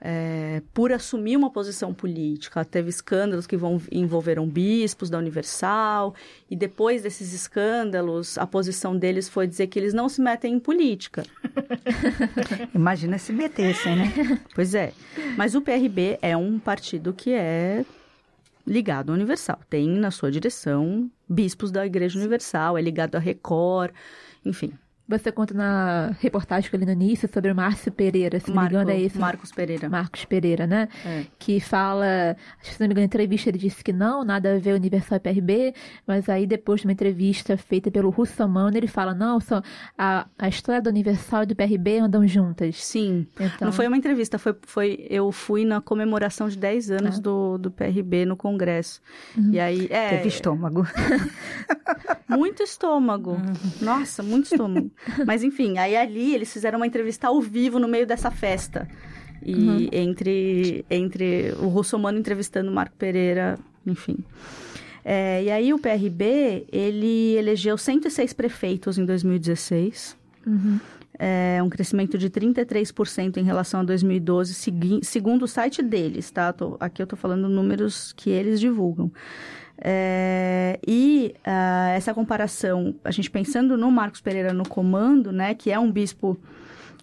é, 0.06 0.60
por 0.74 0.92
assumir 0.92 1.34
uma 1.34 1.50
posição 1.50 1.94
política. 1.94 2.62
Teve 2.62 2.90
escândalos 2.90 3.46
que 3.46 3.56
vão, 3.56 3.80
envolveram 3.90 4.46
bispos 4.46 5.08
da 5.08 5.16
Universal, 5.16 6.14
e 6.50 6.54
depois 6.54 7.02
desses 7.02 7.32
escândalos, 7.32 8.36
a 8.36 8.46
posição 8.46 8.94
deles 8.94 9.30
foi 9.30 9.46
dizer 9.46 9.66
que 9.68 9.78
eles 9.78 9.94
não 9.94 10.06
se 10.10 10.20
metem 10.20 10.52
em 10.52 10.60
política. 10.60 11.24
Imagina 12.74 13.16
se 13.16 13.32
metessem, 13.32 13.96
né? 13.96 14.12
Pois 14.54 14.74
é. 14.74 14.92
Mas 15.38 15.54
o 15.54 15.62
PRB 15.62 16.18
é 16.20 16.36
um 16.36 16.58
partido 16.58 17.14
que 17.14 17.32
é 17.32 17.82
ligado 18.66 19.10
à 19.10 19.14
Universal. 19.14 19.58
Tem 19.70 19.88
na 19.88 20.10
sua 20.10 20.30
direção 20.30 21.10
bispos 21.26 21.70
da 21.70 21.86
Igreja 21.86 22.18
Universal, 22.18 22.76
é 22.76 22.82
ligado 22.82 23.16
à 23.16 23.18
Record, 23.18 23.94
enfim. 24.44 24.74
Você 25.06 25.30
conta 25.30 25.52
na 25.52 26.16
reportagem 26.20 26.70
que 26.70 26.74
eu 26.74 26.80
li 26.80 26.86
no 26.86 26.92
início 26.92 27.28
sobre 27.32 27.50
o 27.50 27.54
Márcio 27.54 27.92
Pereira, 27.92 28.40
se 28.40 28.50
não 28.50 28.62
me 28.62 28.68
engano 28.68 28.90
é 28.90 29.00
esse. 29.00 29.18
Marcos 29.18 29.52
Pereira. 29.52 29.88
Marcos 29.88 30.24
Pereira, 30.24 30.66
né? 30.66 30.88
É. 31.04 31.24
Que 31.38 31.60
fala, 31.60 32.34
acho 32.60 32.70
que 32.70 32.74
se 32.76 32.80
não 32.80 32.88
me 32.88 32.92
engano, 32.94 33.04
em 33.04 33.06
entrevista 33.06 33.50
ele 33.50 33.58
disse 33.58 33.84
que 33.84 33.92
não, 33.92 34.24
nada 34.24 34.54
a 34.54 34.58
ver 34.58 34.72
Universal 34.74 35.16
e 35.18 35.20
PRB, 35.20 35.74
mas 36.06 36.28
aí 36.30 36.46
depois 36.46 36.80
de 36.80 36.86
uma 36.86 36.92
entrevista 36.92 37.54
feita 37.58 37.90
pelo 37.90 38.08
Russomano, 38.08 38.74
ele 38.76 38.86
fala, 38.86 39.12
não, 39.14 39.38
só 39.40 39.60
a, 39.98 40.26
a 40.38 40.48
história 40.48 40.80
do 40.80 40.88
Universal 40.88 41.42
e 41.42 41.46
do 41.46 41.54
PRB 41.54 41.98
andam 41.98 42.26
juntas. 42.26 42.82
Sim. 42.82 43.26
Então, 43.38 43.66
Não 43.66 43.72
foi 43.72 43.86
uma 43.86 43.98
entrevista, 43.98 44.38
foi, 44.38 44.56
foi 44.62 45.06
eu 45.10 45.30
fui 45.30 45.66
na 45.66 45.82
comemoração 45.82 46.48
de 46.48 46.56
10 46.56 46.90
anos 46.90 47.18
Ah. 47.18 47.20
do, 47.20 47.58
do 47.58 47.70
PRB 47.70 48.24
no 48.24 48.36
Congresso. 48.36 49.02
E 49.50 49.60
aí, 49.60 49.86
é, 49.90 50.08
Teve 50.16 50.28
estômago. 50.28 50.86
muito 52.28 52.62
estômago. 52.62 53.36
Nossa, 53.80 54.22
muito 54.22 54.44
estômago. 54.46 54.90
Mas 55.26 55.42
enfim, 55.42 55.78
aí 55.78 55.96
ali 55.96 56.34
eles 56.34 56.52
fizeram 56.52 56.78
uma 56.78 56.86
entrevista 56.86 57.28
ao 57.28 57.40
vivo 57.40 57.78
no 57.78 57.88
meio 57.88 58.06
dessa 58.06 58.30
festa. 58.30 58.88
E 59.46 59.90
entre, 59.92 60.84
entre 60.88 61.52
o 61.58 61.68
Russomano 61.68 62.18
entrevistando 62.18 62.70
o 62.70 62.74
Marco 62.74 62.96
Pereira, 62.96 63.58
enfim. 63.86 64.16
É, 65.04 65.42
e 65.44 65.50
aí 65.50 65.74
o 65.74 65.78
PRB, 65.78 66.64
ele 66.72 67.34
elegeu 67.36 67.76
106 67.76 68.32
prefeitos 68.32 68.96
em 68.96 69.04
2016. 69.04 70.16
Uhum. 70.46 70.80
É 71.18 71.60
um 71.62 71.68
crescimento 71.68 72.16
de 72.18 72.28
33% 72.30 73.36
em 73.36 73.44
relação 73.44 73.80
a 73.80 73.84
2012, 73.84 74.54
segui- 74.54 75.00
segundo 75.02 75.42
o 75.42 75.48
site 75.48 75.82
deles, 75.82 76.30
tá? 76.30 76.52
Tô- 76.52 76.76
aqui 76.80 77.02
eu 77.02 77.06
tô 77.06 77.14
falando 77.14 77.48
números 77.48 78.12
que 78.16 78.30
eles 78.30 78.58
divulgam. 78.58 79.12
É, 79.86 80.80
e 80.86 81.34
ah, 81.44 81.90
essa 81.94 82.14
comparação, 82.14 82.94
a 83.04 83.10
gente 83.10 83.30
pensando 83.30 83.76
no 83.76 83.90
Marcos 83.90 84.22
Pereira 84.22 84.50
no 84.50 84.66
comando, 84.66 85.30
né, 85.30 85.54
que 85.54 85.70
é 85.70 85.78
um 85.78 85.92
bispo 85.92 86.38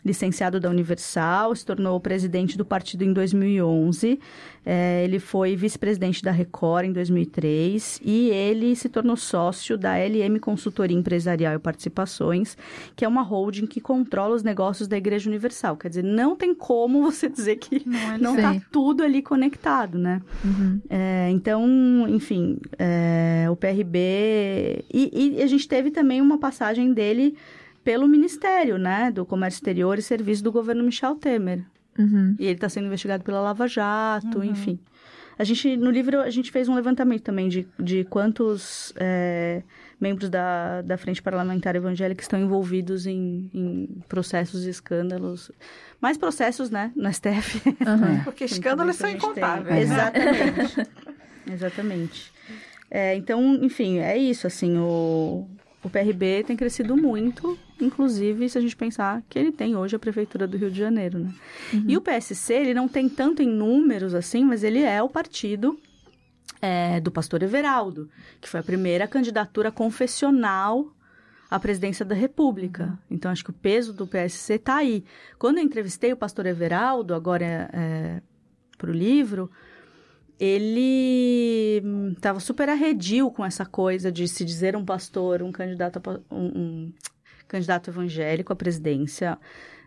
licenciado 0.04 0.60
da 0.60 0.70
Universal, 0.70 1.56
se 1.56 1.66
tornou 1.66 2.00
presidente 2.00 2.58
do 2.58 2.66
partido 2.66 3.04
em 3.04 3.14
2011. 3.14 4.20
É, 4.64 5.04
ele 5.04 5.18
foi 5.18 5.56
vice-presidente 5.56 6.22
da 6.22 6.32
Record 6.32 6.86
em 6.86 6.94
2003 6.94 8.00
e 8.04 8.30
ele 8.30 8.76
se 8.76 8.90
tornou 8.90 9.16
sócio 9.16 9.76
da 9.76 9.96
LM 9.98 10.40
Consultoria 10.40 10.96
Empresarial 10.96 11.56
e 11.56 11.60
Participações, 11.60 12.56
que 12.96 13.04
é 13.04 13.08
uma 13.08 13.24
holding 13.24 13.66
que 13.66 13.82
controla 13.82 14.36
os 14.36 14.44
negócios 14.44 14.88
da 14.88 14.98
Igreja 14.98 15.28
Universal. 15.30 15.78
Quer 15.78 15.90
dizer, 15.90 16.04
não 16.04 16.36
tem 16.36 16.54
como 16.54 17.02
você 17.10 17.28
dizer 17.28 17.56
que 17.56 17.84
não 18.20 18.36
está 18.36 18.54
Sim. 18.54 18.62
tudo 18.72 19.04
ali 19.04 19.22
conectado, 19.22 19.98
né? 19.98 20.22
Uhum. 20.46 20.80
É, 20.90 21.30
então, 21.32 21.66
enfim, 22.08 22.60
é, 22.78 23.48
o 23.50 23.56
PRB. 23.56 24.86
E, 24.94 25.36
e 25.38 25.42
a 25.42 25.48
gente 25.48 25.68
teve 25.68 25.90
também 25.90 26.22
uma 26.22 26.38
passagem 26.38 26.94
dele 26.94 27.36
pelo 27.84 28.08
Ministério, 28.08 28.78
né? 28.78 29.12
Do 29.12 29.26
Comércio 29.26 29.58
Exterior 29.58 29.98
e 29.98 30.02
Serviço 30.02 30.44
do 30.44 30.52
governo 30.52 30.84
Michel 30.84 31.16
Temer. 31.16 31.66
Uhum. 31.98 32.36
E 32.40 32.46
ele 32.46 32.54
está 32.54 32.70
sendo 32.70 32.88
investigado 32.88 33.24
pela 33.24 33.42
Lava 33.42 33.68
Jato, 33.68 34.44
enfim. 34.44 34.80
A 35.38 35.44
gente, 35.44 35.76
no 35.76 35.90
livro, 35.90 36.22
a 36.22 36.30
gente 36.30 36.52
fez 36.52 36.70
um 36.70 36.76
levantamento 36.76 37.24
também 37.24 37.50
de, 37.50 37.68
de 37.80 38.04
quantos 38.04 38.94
é, 38.96 39.64
membros 40.00 40.30
da, 40.30 40.82
da 40.84 40.98
Frente 40.98 41.22
Parlamentar 41.22 41.76
Evangélica 41.76 42.22
estão 42.22 42.40
envolvidos 42.40 43.08
em, 43.08 43.50
em 43.54 43.88
processos 44.08 44.66
e 44.66 44.70
escândalos. 44.70 45.52
Mais 46.00 46.18
processos, 46.18 46.70
né? 46.70 46.92
No 46.96 47.12
STF. 47.12 47.76
Aham. 47.86 48.22
Porque 48.26 48.44
escândalos 48.46 48.98
são 48.98 49.10
incontáveis. 49.10 49.90
né? 49.90 50.12
Exatamente. 50.14 50.88
Exatamente. 51.52 52.34
É, 52.90 53.16
então, 53.16 53.56
enfim, 53.64 54.00
é 54.00 54.18
isso, 54.18 54.46
assim, 54.46 54.78
o, 54.78 55.48
o 55.84 55.90
PRB 55.90 56.44
tem 56.44 56.58
crescido 56.58 56.96
muito, 56.96 57.58
inclusive 57.84 58.50
se 58.50 58.58
a 58.58 58.62
gente 58.62 58.76
pensar 58.76 59.24
que 59.30 59.38
ele 59.38 59.52
tem 59.52 59.76
hoje 59.76 59.96
a 59.96 60.00
Prefeitura 60.00 60.48
do 60.48 60.58
Rio 60.58 60.72
de 60.72 60.80
Janeiro, 60.80 61.20
né? 61.20 61.34
E 61.88 61.98
o 61.98 62.02
PSC, 62.02 62.54
ele 62.54 62.74
não 62.74 62.88
tem 62.88 63.10
tanto 63.10 63.42
em 63.42 63.48
números, 63.48 64.14
assim, 64.14 64.44
mas 64.44 64.64
ele 64.64 64.80
é 64.80 65.02
o 65.02 65.10
partido 65.10 65.80
é, 66.62 67.00
do 67.00 67.12
pastor 67.12 67.42
Everaldo, 67.42 68.10
que 68.40 68.48
foi 68.48 68.60
a 68.60 68.64
primeira 68.64 69.08
candidatura 69.08 69.72
confessional 69.72 70.94
à 71.50 71.60
presidência 71.60 72.06
da 72.06 72.16
República. 72.16 72.98
Então, 73.10 73.32
acho 73.32 73.44
que 73.44 73.50
o 73.50 73.54
peso 73.54 73.94
do 73.94 74.08
PSC 74.08 74.54
está 74.54 74.78
aí. 74.78 75.04
Quando 75.38 75.58
eu 75.58 75.64
entrevistei 75.64 76.14
o 76.14 76.18
pastor 76.18 76.46
Everaldo, 76.46 77.14
agora 77.14 77.70
é, 77.74 78.22
para 78.78 78.90
o 78.90 78.94
livro, 78.94 79.50
ele 80.40 81.84
estava 82.16 82.40
super 82.40 82.68
arredio 82.70 83.30
com 83.30 83.46
essa 83.46 83.66
coisa 83.66 84.12
de 84.12 84.28
se 84.28 84.44
dizer 84.44 84.76
um 84.76 84.84
pastor, 84.84 85.44
um 85.44 85.52
candidato, 85.52 85.98
a 85.98 86.36
um, 86.36 86.46
um 86.46 86.94
candidato 87.52 87.90
evangélico 87.90 88.54
à 88.54 88.56
presidência. 88.56 89.38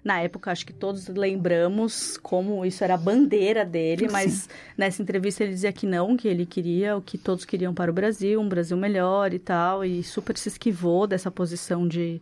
Na 0.04 0.20
época, 0.20 0.52
acho 0.52 0.66
que 0.66 0.72
todos 0.72 1.08
lembramos 1.08 2.18
como 2.18 2.66
isso 2.66 2.84
era 2.84 2.92
a 2.92 2.98
bandeira 2.98 3.64
dele, 3.64 4.06
mas 4.10 4.50
nessa 4.76 5.00
entrevista 5.00 5.42
ele 5.42 5.54
dizia 5.54 5.72
que 5.72 5.86
não, 5.86 6.14
que 6.14 6.28
ele 6.28 6.44
queria 6.44 6.94
o 6.94 7.00
que 7.00 7.16
todos 7.16 7.46
queriam 7.46 7.72
para 7.72 7.90
o 7.90 7.94
Brasil, 7.94 8.38
um 8.38 8.48
Brasil 8.48 8.76
melhor 8.76 9.32
e 9.32 9.38
tal, 9.38 9.82
e 9.82 10.02
super 10.02 10.36
se 10.36 10.50
esquivou 10.50 11.06
dessa 11.06 11.30
posição 11.30 11.88
de 11.88 12.20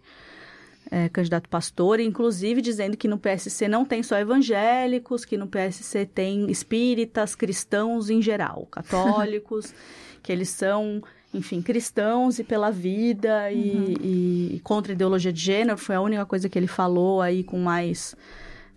é, 0.93 1.09
candidato 1.09 1.49
pastor, 1.49 1.99
inclusive 1.99 2.61
dizendo 2.61 2.97
que 2.97 3.09
no 3.09 3.19
PSC 3.19 3.67
não 3.67 3.85
tem 3.85 4.01
só 4.01 4.17
evangélicos, 4.17 5.25
que 5.25 5.37
no 5.37 5.49
PSC 5.49 6.07
tem 6.07 6.49
espíritas, 6.53 7.35
cristãos 7.35 8.11
em 8.11 8.23
geral, 8.23 8.69
católicos, 8.71 9.75
que 10.23 10.31
eles 10.31 10.51
são, 10.51 11.03
enfim, 11.35 11.63
cristãos 11.63 12.39
e 12.39 12.45
pela 12.45 12.71
vida 12.71 13.51
e, 13.51 14.55
e 14.57 14.61
contra 14.61 14.93
a 14.93 14.95
ideologia 14.95 15.33
de 15.33 15.41
gênero. 15.41 15.79
Foi 15.79 15.95
a 15.95 16.01
única 16.01 16.27
coisa 16.27 16.49
que 16.49 16.59
ele 16.59 16.67
falou 16.67 17.23
aí 17.23 17.43
com 17.43 17.59
mais 17.59 18.15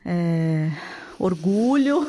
é, 0.06 0.72
orgulho. 1.20 2.08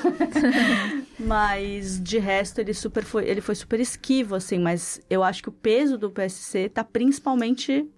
mas 1.18 2.00
de 2.00 2.18
resto 2.18 2.60
ele 2.60 2.72
super 2.72 3.04
foi, 3.04 3.28
ele 3.28 3.40
foi 3.40 3.54
super 3.54 3.80
esquivo 3.80 4.34
assim, 4.34 4.58
mas 4.58 5.00
eu 5.10 5.22
acho 5.24 5.42
que 5.42 5.48
o 5.48 5.52
peso 5.52 5.98
do 5.98 6.10
PSC 6.10 6.68
tá 6.68 6.84
principalmente 6.84 7.88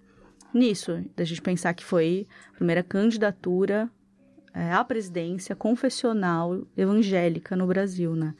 nisso, 0.53 1.03
da 1.15 1.23
gente 1.23 1.41
pensar 1.41 1.73
que 1.73 1.85
foi 1.85 2.25
a 2.51 2.55
primeira 2.55 2.81
candidatura 2.81 3.89
é, 4.53 4.73
à 4.73 4.83
presidência 4.83 5.55
confessional 5.55 6.65
evangélica 6.75 7.55
no 7.55 7.67
Brasil, 7.67 8.15
né? 8.15 8.33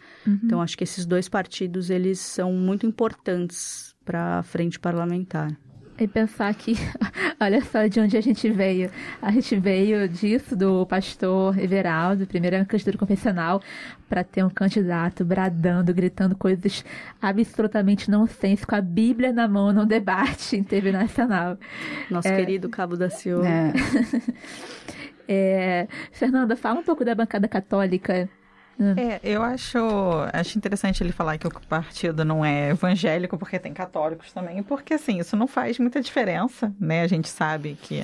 Então 0.43 0.59
acho 0.59 0.75
que 0.75 0.83
esses 0.83 1.05
dois 1.05 1.29
partidos 1.29 1.91
eles 1.91 2.19
são 2.19 2.51
muito 2.51 2.85
importantes 2.85 3.88
para 4.09 4.39
a 4.39 4.43
frente 4.43 4.79
parlamentar. 4.79 5.55
E 5.99 6.07
pensar 6.07 6.51
que, 6.55 6.73
olha 7.39 7.61
só 7.61 7.85
de 7.85 7.99
onde 7.99 8.17
a 8.17 8.21
gente 8.21 8.49
veio. 8.49 8.89
A 9.21 9.31
gente 9.31 9.55
veio 9.57 10.09
disso, 10.09 10.55
do 10.55 10.83
pastor 10.87 11.59
Everaldo, 11.59 12.25
primeira 12.25 12.65
candidatura 12.65 12.97
confessional, 12.97 13.61
para 14.07 14.23
ter 14.23 14.43
um 14.43 14.49
candidato 14.49 15.23
bradando, 15.23 15.93
gritando 15.93 16.35
coisas 16.35 16.83
absolutamente 17.21 18.09
nonsense, 18.09 18.65
com 18.65 18.73
a 18.73 18.81
Bíblia 18.81 19.31
na 19.31 19.47
mão 19.47 19.71
num 19.71 19.85
debate 19.85 20.57
em 20.57 20.63
TV 20.63 20.91
nacional. 20.91 21.55
Nosso 22.09 22.29
querido 22.29 22.67
Cabo 22.67 22.97
da 22.97 23.11
Ciolo. 23.11 23.45
É. 23.45 23.73
É, 25.31 25.87
Fernanda, 26.11 26.55
fala 26.55 26.79
um 26.79 26.83
pouco 26.83 27.05
da 27.05 27.13
bancada 27.13 27.47
católica. 27.47 28.27
É, 28.95 29.19
eu 29.23 29.43
acho, 29.43 29.77
acho 30.31 30.57
interessante 30.57 31.03
ele 31.03 31.11
falar 31.11 31.37
que 31.37 31.45
o 31.45 31.51
partido 31.67 32.23
não 32.23 32.45
é 32.45 32.69
evangélico, 32.69 33.37
porque 33.37 33.59
tem 33.59 33.73
católicos 33.73 34.31
também, 34.31 34.63
porque 34.63 34.93
assim, 34.93 35.19
isso 35.19 35.35
não 35.35 35.47
faz 35.47 35.77
muita 35.79 36.01
diferença, 36.01 36.73
né? 36.79 37.01
A 37.01 37.07
gente 37.07 37.27
sabe 37.27 37.77
que 37.81 38.01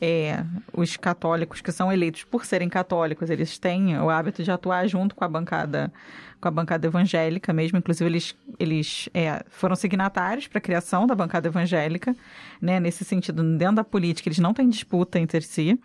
é, 0.00 0.44
os 0.72 0.96
católicos 0.96 1.60
que 1.60 1.72
são 1.72 1.92
eleitos 1.92 2.22
por 2.22 2.44
serem 2.44 2.68
católicos, 2.68 3.30
eles 3.30 3.58
têm 3.58 3.98
o 3.98 4.08
hábito 4.08 4.44
de 4.44 4.50
atuar 4.50 4.86
junto 4.86 5.14
com 5.14 5.24
a 5.24 5.28
bancada 5.28 5.92
com 6.38 6.48
a 6.48 6.50
bancada 6.50 6.86
evangélica 6.86 7.50
mesmo, 7.50 7.78
inclusive 7.78 8.08
eles, 8.08 8.36
eles 8.58 9.08
é, 9.14 9.42
foram 9.48 9.74
signatários 9.74 10.46
para 10.46 10.58
a 10.58 10.60
criação 10.60 11.06
da 11.06 11.14
bancada 11.14 11.48
evangélica, 11.48 12.14
né? 12.60 12.78
Nesse 12.78 13.04
sentido, 13.04 13.42
dentro 13.56 13.76
da 13.76 13.84
política, 13.84 14.28
eles 14.28 14.38
não 14.38 14.52
têm 14.52 14.68
disputa 14.68 15.18
entre 15.18 15.40
si, 15.40 15.80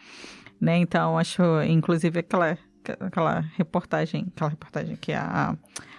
né? 0.59 0.77
Então, 0.77 1.17
acho, 1.17 1.41
inclusive, 1.63 2.19
aquela 2.19 2.57
aquela 2.99 3.43
reportagem, 3.57 4.27
aquela 4.35 4.49
reportagem 4.49 4.95
que 4.95 5.13
a, 5.13 5.55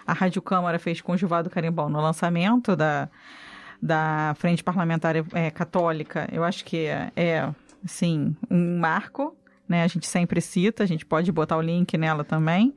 a 0.07 0.13
Rádio 0.13 0.43
Câmara 0.43 0.79
fez 0.79 1.01
com 1.01 1.13
o 1.13 1.17
Gilvado 1.17 1.49
Carimbão 1.51 1.89
no 1.89 2.01
lançamento 2.01 2.75
da, 2.77 3.09
da 3.81 4.35
Frente 4.39 4.63
Parlamentar 4.63 5.15
é, 5.33 5.51
Católica, 5.51 6.29
eu 6.33 6.45
acho 6.45 6.65
que 6.65 6.87
é, 6.87 7.11
é 7.17 7.49
assim, 7.85 8.37
um 8.51 8.79
marco, 8.79 9.37
né? 9.69 9.83
A 9.85 9.87
gente 9.87 10.07
sempre 10.07 10.41
cita, 10.41 10.83
a 10.83 10.87
gente 10.87 11.07
pode 11.07 11.31
botar 11.33 11.57
o 11.57 11.63
link 11.63 11.97
nela 11.97 12.25
também. 12.25 12.75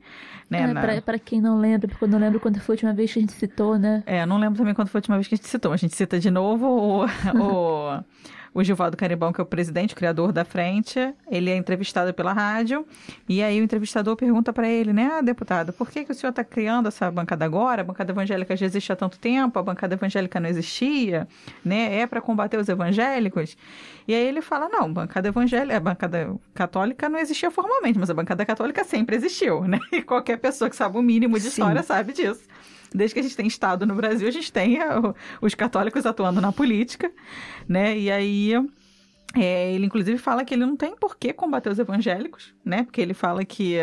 Né, 0.48 0.60
É, 0.62 0.66
na- 0.72 1.02
pra 1.02 1.18
quem 1.18 1.40
não 1.40 1.58
lembra, 1.58 1.88
porque 1.88 2.04
eu 2.04 2.08
não 2.08 2.18
lembro 2.18 2.38
quando 2.40 2.58
foi 2.60 2.74
a 2.74 2.76
última 2.76 2.92
vez 2.94 3.12
que 3.12 3.18
a 3.18 3.22
gente 3.22 3.32
citou, 3.32 3.78
né? 3.78 4.02
É, 4.06 4.24
não 4.24 4.38
lembro 4.38 4.56
também 4.58 4.72
quando 4.74 4.88
foi 4.88 4.98
a 4.98 5.00
última 5.00 5.16
vez 5.16 5.28
que 5.28 5.34
a 5.34 5.36
gente 5.36 5.48
citou. 5.48 5.72
A 5.72 5.76
gente 5.76 5.94
cita 5.96 6.18
de 6.18 6.30
novo 6.30 6.66
o, 6.66 7.04
o, 7.36 8.02
o 8.56 8.64
Gilvaldo 8.64 8.96
Caribão, 8.96 9.34
que 9.34 9.40
é 9.40 9.44
o 9.44 9.46
presidente, 9.46 9.92
o 9.92 9.96
criador 9.96 10.32
da 10.32 10.42
frente. 10.42 10.98
Ele 11.30 11.50
é 11.50 11.56
entrevistado 11.56 12.14
pela 12.14 12.32
rádio. 12.32 12.86
E 13.28 13.42
aí 13.42 13.60
o 13.60 13.62
entrevistador 13.62 14.16
pergunta 14.16 14.50
para 14.50 14.66
ele, 14.66 14.94
né, 14.94 15.10
ah, 15.12 15.20
deputado, 15.20 15.74
por 15.74 15.90
que, 15.90 16.06
que 16.06 16.12
o 16.12 16.14
senhor 16.14 16.30
está 16.30 16.42
criando 16.42 16.88
essa 16.88 17.10
bancada 17.10 17.44
agora? 17.44 17.82
A 17.82 17.84
bancada 17.84 18.12
evangélica 18.12 18.56
já 18.56 18.64
existe 18.64 18.90
há 18.90 18.96
tanto 18.96 19.18
tempo, 19.18 19.58
a 19.58 19.62
bancada 19.62 19.94
evangélica 19.94 20.40
não 20.40 20.48
existia, 20.48 21.28
né? 21.62 21.98
É 21.98 22.06
para 22.06 22.22
combater 22.22 22.56
os 22.58 22.66
evangélicos? 22.66 23.58
E 24.08 24.14
aí 24.14 24.26
ele 24.26 24.40
fala, 24.40 24.70
não, 24.70 24.90
bancada 24.90 25.28
evangélica, 25.28 25.76
a 25.76 25.80
bancada 25.80 26.34
católica 26.54 27.10
não 27.10 27.18
existia 27.18 27.50
formalmente, 27.50 27.98
mas 27.98 28.08
a 28.08 28.14
bancada 28.14 28.46
católica 28.46 28.84
sempre 28.84 29.16
existiu, 29.16 29.64
né? 29.64 29.78
E 29.92 30.00
qualquer 30.00 30.38
pessoa 30.38 30.70
que 30.70 30.76
sabe 30.76 30.96
o 30.96 31.02
mínimo 31.02 31.36
de 31.36 31.42
Sim. 31.42 31.48
história 31.48 31.82
sabe 31.82 32.14
disso. 32.14 32.40
Desde 32.96 33.14
que 33.14 33.20
a 33.20 33.22
gente 33.22 33.36
tem 33.36 33.46
Estado 33.46 33.86
no 33.86 33.94
Brasil, 33.94 34.26
a 34.26 34.30
gente 34.30 34.50
tem 34.50 34.80
é, 34.80 34.86
os 35.40 35.54
católicos 35.54 36.06
atuando 36.06 36.40
na 36.40 36.50
política, 36.50 37.12
né? 37.68 37.96
E 37.96 38.10
aí 38.10 38.54
é, 39.34 39.72
ele 39.72 39.84
inclusive 39.84 40.16
fala 40.16 40.44
que 40.44 40.54
ele 40.54 40.64
não 40.64 40.76
tem 40.76 40.96
por 40.96 41.16
que 41.16 41.32
combater 41.32 41.68
os 41.68 41.78
evangélicos, 41.78 42.54
né? 42.64 42.84
Porque 42.84 43.00
ele 43.00 43.12
fala 43.12 43.44
que 43.44 43.76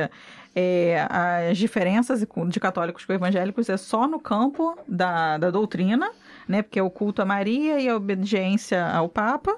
é, 0.56 1.08
as 1.10 1.58
diferenças 1.58 2.26
de 2.48 2.60
católicos 2.60 3.06
com 3.06 3.14
evangélicos 3.14 3.70
é 3.70 3.78
só 3.78 4.08
no 4.08 4.20
campo 4.20 4.76
da, 4.88 5.38
da 5.38 5.52
doutrina, 5.52 6.10
né? 6.48 6.64
Porque 6.64 6.80
é 6.80 6.84
o 6.84 6.90
culto 6.90 7.22
a 7.22 7.26
Maria 7.26 7.80
e 7.80 7.88
a 7.88 7.96
obediência 7.96 8.84
ao 8.88 9.08
Papa, 9.08 9.56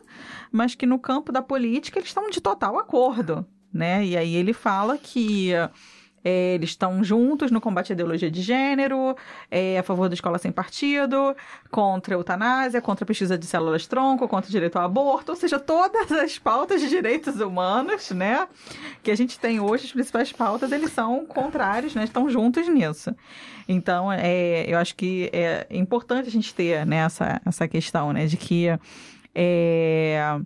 mas 0.51 0.75
que 0.75 0.85
no 0.85 0.99
campo 0.99 1.31
da 1.31 1.41
política 1.41 1.97
eles 1.97 2.09
estão 2.09 2.29
de 2.29 2.41
total 2.41 2.77
acordo, 2.77 3.45
né? 3.73 4.05
E 4.05 4.17
aí 4.17 4.35
ele 4.35 4.51
fala 4.51 4.97
que 4.97 5.51
é, 6.25 6.55
eles 6.55 6.71
estão 6.71 7.03
juntos 7.03 7.51
no 7.51 7.61
combate 7.61 7.91
à 7.91 7.93
ideologia 7.93 8.31
de 8.31 8.41
gênero, 8.41 9.15
é, 9.51 9.77
a 9.77 9.83
favor 9.83 10.09
da 10.09 10.15
escola 10.15 10.39
sem 10.39 10.51
partido, 10.51 11.35
contra 11.69 12.15
a 12.15 12.17
eutanásia, 12.17 12.81
contra 12.81 13.03
a 13.03 13.07
pesquisa 13.07 13.37
de 13.37 13.45
células-tronco, 13.45 14.27
contra 14.27 14.49
o 14.49 14.51
direito 14.51 14.77
ao 14.77 14.85
aborto, 14.85 15.31
ou 15.31 15.35
seja, 15.35 15.59
todas 15.59 16.11
as 16.11 16.39
pautas 16.39 16.81
de 16.81 16.89
direitos 16.89 17.39
humanos, 17.39 18.09
né, 18.09 18.47
que 19.03 19.11
a 19.11 19.15
gente 19.15 19.39
tem 19.39 19.59
hoje, 19.59 19.85
as 19.85 19.91
principais 19.91 20.31
pautas, 20.31 20.71
eles 20.71 20.91
são 20.91 21.23
contrários, 21.27 21.93
né, 21.93 22.03
estão 22.03 22.27
juntos 22.27 22.67
nisso. 22.67 23.15
Então, 23.67 24.11
é, 24.11 24.65
eu 24.67 24.79
acho 24.79 24.95
que 24.95 25.29
é 25.31 25.67
importante 25.69 26.27
a 26.27 26.31
gente 26.31 26.55
ter 26.55 26.87
né, 26.87 26.97
essa, 26.97 27.39
essa 27.45 27.67
questão, 27.67 28.11
né, 28.11 28.25
de 28.25 28.35
que 28.35 28.67
é, 29.35 30.39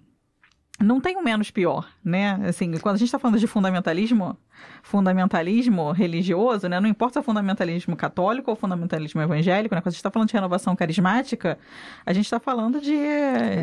não 0.80 1.02
tem 1.02 1.18
o 1.18 1.24
menos 1.24 1.52
pior, 1.52 1.88
né? 2.04 2.40
Assim, 2.48 2.78
quando 2.78 2.96
a 2.96 2.98
gente 2.98 3.08
está 3.08 3.20
falando 3.20 3.38
de 3.38 3.48
fundamentalismo, 3.48 4.38
fundamentalismo 4.82 5.92
religioso, 5.92 6.70
né? 6.70 6.80
Não 6.80 6.88
importa 6.88 7.14
se 7.14 7.20
é 7.20 7.22
fundamentalismo 7.22 7.96
católico 7.96 8.50
ou 8.50 8.56
fundamentalismo 8.56 9.22
evangélico, 9.22 9.76
né? 9.76 9.82
Quando 9.82 9.88
a 9.88 9.92
gente 9.92 10.00
está 10.00 10.10
falando 10.10 10.30
de 10.30 10.34
renovação 10.34 10.76
carismática, 10.76 11.60
a 12.06 12.14
gente 12.14 12.26
está 12.26 12.40
falando 12.40 12.80
de, 12.80 12.98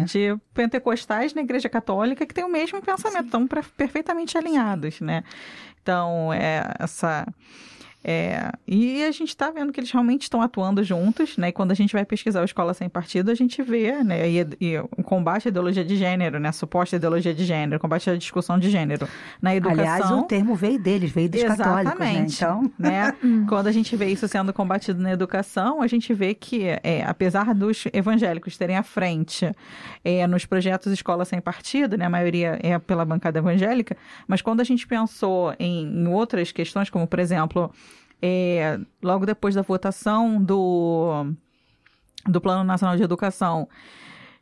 de 0.04 0.36
pentecostais 0.52 1.32
na 1.32 1.40
igreja 1.40 1.68
católica 1.68 2.26
que 2.26 2.34
tem 2.34 2.44
o 2.44 2.52
mesmo 2.52 2.82
pensamento, 2.82 3.24
estão 3.24 3.46
perfeitamente 3.46 4.36
alinhados, 4.36 5.00
né? 5.00 5.24
Então, 5.82 6.32
é, 6.32 6.74
essa... 6.78 7.26
É, 8.08 8.52
e 8.68 9.02
a 9.02 9.10
gente 9.10 9.30
está 9.30 9.50
vendo 9.50 9.72
que 9.72 9.80
eles 9.80 9.90
realmente 9.90 10.22
estão 10.22 10.40
atuando 10.40 10.84
juntos, 10.84 11.36
né? 11.36 11.48
E 11.48 11.52
quando 11.52 11.72
a 11.72 11.74
gente 11.74 11.92
vai 11.92 12.04
pesquisar 12.04 12.40
o 12.40 12.44
Escola 12.44 12.72
Sem 12.72 12.88
Partido, 12.88 13.32
a 13.32 13.34
gente 13.34 13.60
vê, 13.64 14.04
né? 14.04 14.30
E, 14.30 14.46
e 14.60 14.78
o 14.78 15.02
combate 15.02 15.48
à 15.48 15.50
ideologia 15.50 15.84
de 15.84 15.96
gênero, 15.96 16.38
né? 16.38 16.50
A 16.50 16.52
suposta 16.52 16.94
ideologia 16.94 17.34
de 17.34 17.44
gênero, 17.44 17.80
combate 17.80 18.08
à 18.08 18.16
discussão 18.16 18.60
de 18.60 18.70
gênero 18.70 19.08
na 19.42 19.56
educação. 19.56 19.82
Aliás, 19.82 20.10
o 20.12 20.22
termo 20.22 20.54
veio 20.54 20.78
deles, 20.78 21.10
veio 21.10 21.28
dos 21.28 21.42
católicos, 21.42 21.98
né? 21.98 22.12
Exatamente. 22.12 22.36
Então, 22.36 22.72
né? 22.78 23.12
Quando 23.48 23.66
a 23.66 23.72
gente 23.72 23.96
vê 23.96 24.06
isso 24.06 24.28
sendo 24.28 24.52
combatido 24.52 25.02
na 25.02 25.10
educação, 25.10 25.82
a 25.82 25.88
gente 25.88 26.14
vê 26.14 26.32
que, 26.32 26.62
é, 26.84 27.04
apesar 27.04 27.52
dos 27.56 27.86
evangélicos 27.92 28.56
terem 28.56 28.76
à 28.76 28.84
frente 28.84 29.50
é, 30.04 30.28
nos 30.28 30.46
projetos 30.46 30.92
Escola 30.92 31.24
Sem 31.24 31.40
Partido, 31.40 31.96
né? 31.96 32.04
A 32.04 32.10
maioria 32.10 32.56
é 32.62 32.78
pela 32.78 33.04
bancada 33.04 33.40
evangélica, 33.40 33.96
mas 34.28 34.40
quando 34.40 34.60
a 34.60 34.64
gente 34.64 34.86
pensou 34.86 35.52
em, 35.58 35.88
em 35.88 36.06
outras 36.06 36.52
questões, 36.52 36.88
como, 36.88 37.04
por 37.04 37.18
exemplo, 37.18 37.72
é, 38.20 38.78
logo 39.02 39.26
depois 39.26 39.54
da 39.54 39.62
votação 39.62 40.42
do, 40.42 41.32
do 42.26 42.40
Plano 42.40 42.64
Nacional 42.64 42.96
de 42.96 43.02
Educação, 43.02 43.68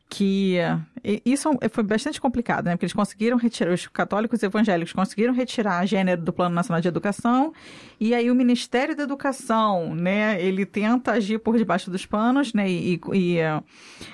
que 0.08 0.58
e 1.02 1.20
isso 1.24 1.50
foi 1.70 1.82
bastante 1.82 2.20
complicado, 2.20 2.66
né? 2.66 2.72
Porque 2.72 2.84
eles 2.84 2.92
conseguiram 2.92 3.36
retirar, 3.36 3.72
os 3.72 3.86
católicos 3.88 4.42
e 4.42 4.46
evangélicos 4.46 4.92
conseguiram 4.92 5.34
retirar 5.34 5.84
gênero 5.86 6.22
do 6.22 6.32
Plano 6.32 6.54
Nacional 6.54 6.80
de 6.80 6.88
Educação, 6.88 7.52
e 7.98 8.14
aí 8.14 8.30
o 8.30 8.34
Ministério 8.34 8.94
da 8.96 9.02
Educação, 9.02 9.94
né, 9.94 10.40
ele 10.40 10.64
tenta 10.64 11.12
agir 11.12 11.38
por 11.38 11.56
debaixo 11.58 11.90
dos 11.90 12.06
panos, 12.06 12.54
né, 12.54 12.70
e, 12.70 13.00
e, 13.12 13.38
eh, 13.38 13.60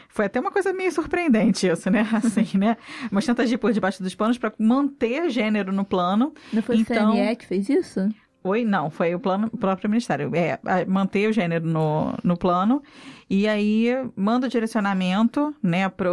foi 0.08 0.24
até 0.26 0.40
uma 0.40 0.50
coisa 0.50 0.72
meio 0.72 0.90
surpreendente 0.90 1.66
isso, 1.68 1.90
né, 1.90 2.06
assim, 2.14 2.56
né, 2.56 2.76
mas 3.10 3.26
tenta 3.26 3.42
agir 3.42 3.58
por 3.58 3.72
debaixo 3.72 4.02
dos 4.02 4.14
panos 4.14 4.38
para 4.38 4.52
manter 4.58 5.28
gênero 5.28 5.72
no 5.72 5.84
plano. 5.84 6.32
Não 6.52 6.62
foi 6.62 6.76
Então- 6.78 7.10
o 7.10 7.14
CNE 7.16 7.36
que 7.36 7.46
fez 7.46 7.68
isso? 7.68 8.08
Oi, 8.42 8.64
não, 8.64 8.90
foi 8.90 9.14
o 9.14 9.20
plano, 9.20 9.50
o 9.52 9.56
próprio 9.56 9.90
Ministério. 9.90 10.30
É, 10.34 10.58
manter 10.86 11.28
o 11.28 11.32
gênero 11.32 11.66
no, 11.66 12.14
no 12.24 12.38
plano 12.38 12.82
e 13.28 13.46
aí 13.46 13.88
manda 14.16 14.46
o 14.46 14.50
direcionamento 14.50 15.54
né, 15.62 15.88
para 15.88 16.10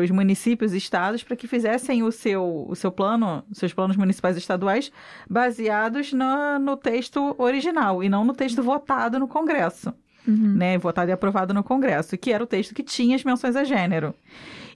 os 0.00 0.10
municípios 0.10 0.74
e 0.74 0.76
estados 0.76 1.22
para 1.22 1.36
que 1.36 1.46
fizessem 1.46 2.02
o 2.02 2.10
seu, 2.10 2.66
o 2.68 2.74
seu 2.74 2.90
plano, 2.90 3.44
seus 3.52 3.72
planos 3.72 3.96
municipais 3.96 4.36
e 4.36 4.40
estaduais, 4.40 4.90
baseados 5.28 6.12
na, 6.12 6.58
no 6.58 6.76
texto 6.76 7.34
original 7.38 8.02
e 8.02 8.08
não 8.08 8.24
no 8.24 8.34
texto 8.34 8.62
votado 8.62 9.18
no 9.18 9.28
Congresso. 9.28 9.94
Uhum. 10.28 10.54
Né, 10.54 10.76
votado 10.76 11.10
e 11.10 11.12
aprovado 11.12 11.54
no 11.54 11.64
Congresso, 11.64 12.18
que 12.18 12.30
era 12.30 12.44
o 12.44 12.46
texto 12.46 12.74
que 12.74 12.82
tinha 12.82 13.16
as 13.16 13.24
menções 13.24 13.56
a 13.56 13.64
gênero. 13.64 14.14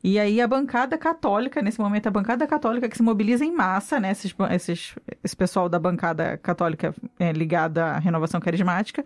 E 0.06 0.18
aí 0.18 0.38
a 0.38 0.46
bancada 0.46 0.98
católica, 0.98 1.62
nesse 1.62 1.80
momento, 1.80 2.06
a 2.06 2.10
bancada 2.10 2.46
católica 2.46 2.90
que 2.90 2.96
se 2.96 3.02
mobiliza 3.02 3.42
em 3.42 3.50
massa, 3.50 3.98
né? 3.98 4.10
Esses, 4.10 4.34
esses, 4.50 4.94
esse 5.24 5.34
pessoal 5.34 5.66
da 5.66 5.78
bancada 5.78 6.36
católica 6.36 6.94
é, 7.18 7.32
ligada 7.32 7.86
à 7.86 7.98
renovação 7.98 8.38
carismática, 8.38 9.02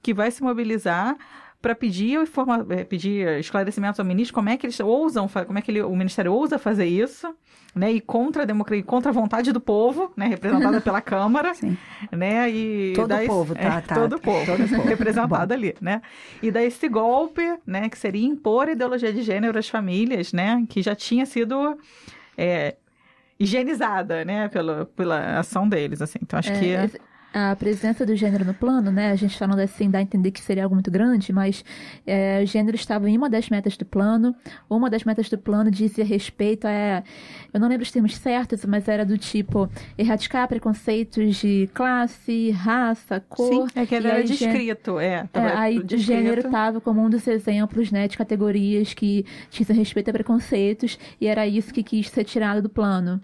que 0.00 0.14
vai 0.14 0.30
se 0.30 0.44
mobilizar 0.44 1.16
para 1.66 1.74
pedir, 1.74 2.20
informa, 2.22 2.64
é, 2.70 2.84
pedir 2.84 3.26
esclarecimentos 3.40 3.98
ao 3.98 4.06
ministro 4.06 4.32
como 4.32 4.48
é 4.48 4.56
que 4.56 4.66
eles 4.66 4.78
ousam, 4.78 5.26
como 5.28 5.58
é 5.58 5.60
que 5.62 5.72
ele, 5.72 5.82
o 5.82 5.96
ministério 5.96 6.32
ousa 6.32 6.60
fazer 6.60 6.86
isso, 6.86 7.34
né? 7.74 7.90
E 7.90 8.00
contra 8.00 8.42
a 8.42 8.46
democracia, 8.46 8.84
contra 8.84 9.10
a 9.10 9.12
vontade 9.12 9.50
do 9.50 9.60
povo, 9.60 10.12
né? 10.16 10.28
Representada 10.28 10.80
pela 10.80 11.00
Câmara, 11.02 11.54
Sim. 11.54 11.76
né? 12.12 12.48
E 12.48 12.92
Todo 12.94 13.08
dá 13.08 13.18
esse- 13.18 13.26
povo, 13.26 13.54
tá, 13.56 13.60
é, 13.60 13.80
tá. 13.80 13.94
todo 13.96 14.12
o 14.14 14.20
povo, 14.20 14.46
Todo 14.46 14.68
povo. 14.68 14.82
representado 14.88 15.52
ali, 15.52 15.74
né? 15.80 16.02
E 16.40 16.52
daí 16.52 16.66
esse 16.66 16.88
golpe, 16.88 17.42
né, 17.66 17.88
que 17.88 17.98
seria 17.98 18.24
impor 18.24 18.68
ideologia 18.68 19.12
de 19.12 19.22
gênero 19.22 19.58
às 19.58 19.68
famílias, 19.68 20.32
né, 20.32 20.64
que 20.68 20.80
já 20.82 20.94
tinha 20.94 21.26
sido 21.26 21.76
é, 22.38 22.76
higienizada, 23.40 24.24
né, 24.24 24.48
pela, 24.48 24.86
pela 24.96 25.38
ação 25.40 25.68
deles, 25.68 26.00
assim. 26.00 26.18
Então 26.22 26.38
acho 26.38 26.52
É, 26.52 26.58
que 26.60 26.66
esse- 26.66 27.00
a 27.38 27.54
presença 27.54 28.06
do 28.06 28.16
gênero 28.16 28.44
no 28.46 28.54
plano, 28.54 28.90
né? 28.90 29.10
A 29.10 29.14
gente 29.16 29.36
falando 29.38 29.58
assim 29.60 29.90
dá 29.90 29.98
a 29.98 30.02
entender 30.02 30.30
que 30.30 30.40
seria 30.40 30.62
algo 30.64 30.74
muito 30.74 30.90
grande, 30.90 31.32
mas 31.34 31.62
é, 32.06 32.40
o 32.42 32.46
gênero 32.46 32.74
estava 32.76 33.10
em 33.10 33.16
uma 33.18 33.28
das 33.28 33.50
metas 33.50 33.76
do 33.76 33.84
plano. 33.84 34.34
Uma 34.70 34.88
das 34.88 35.04
metas 35.04 35.28
do 35.28 35.36
plano 35.36 35.70
dizia 35.70 36.04
respeito 36.04 36.66
a. 36.66 37.02
Eu 37.52 37.60
não 37.60 37.68
lembro 37.68 37.82
os 37.82 37.90
termos 37.90 38.16
certos, 38.16 38.64
mas 38.64 38.88
era 38.88 39.04
do 39.04 39.18
tipo 39.18 39.68
erradicar 39.98 40.48
preconceitos 40.48 41.36
de 41.36 41.68
classe, 41.74 42.50
raça, 42.52 43.20
cor. 43.28 43.68
é 43.74 43.84
que 43.84 43.94
ele 43.94 44.08
era 44.08 44.26
gê- 44.26 44.34
descrito, 44.34 44.98
é. 44.98 45.28
É, 45.34 45.40
aí 45.56 45.78
o 45.78 45.96
gênero 45.98 46.40
estava 46.40 46.80
como 46.80 47.02
um 47.04 47.10
dos 47.10 47.26
exemplos, 47.28 47.90
né, 47.92 48.08
de 48.08 48.16
categorias 48.16 48.94
que 48.94 49.26
dizem 49.50 49.76
respeito 49.76 50.08
a 50.08 50.12
preconceitos, 50.12 50.98
e 51.20 51.26
era 51.26 51.46
isso 51.46 51.72
que 51.72 51.82
quis 51.82 52.08
ser 52.08 52.24
tirado 52.24 52.62
do 52.62 52.68
plano. 52.70 53.20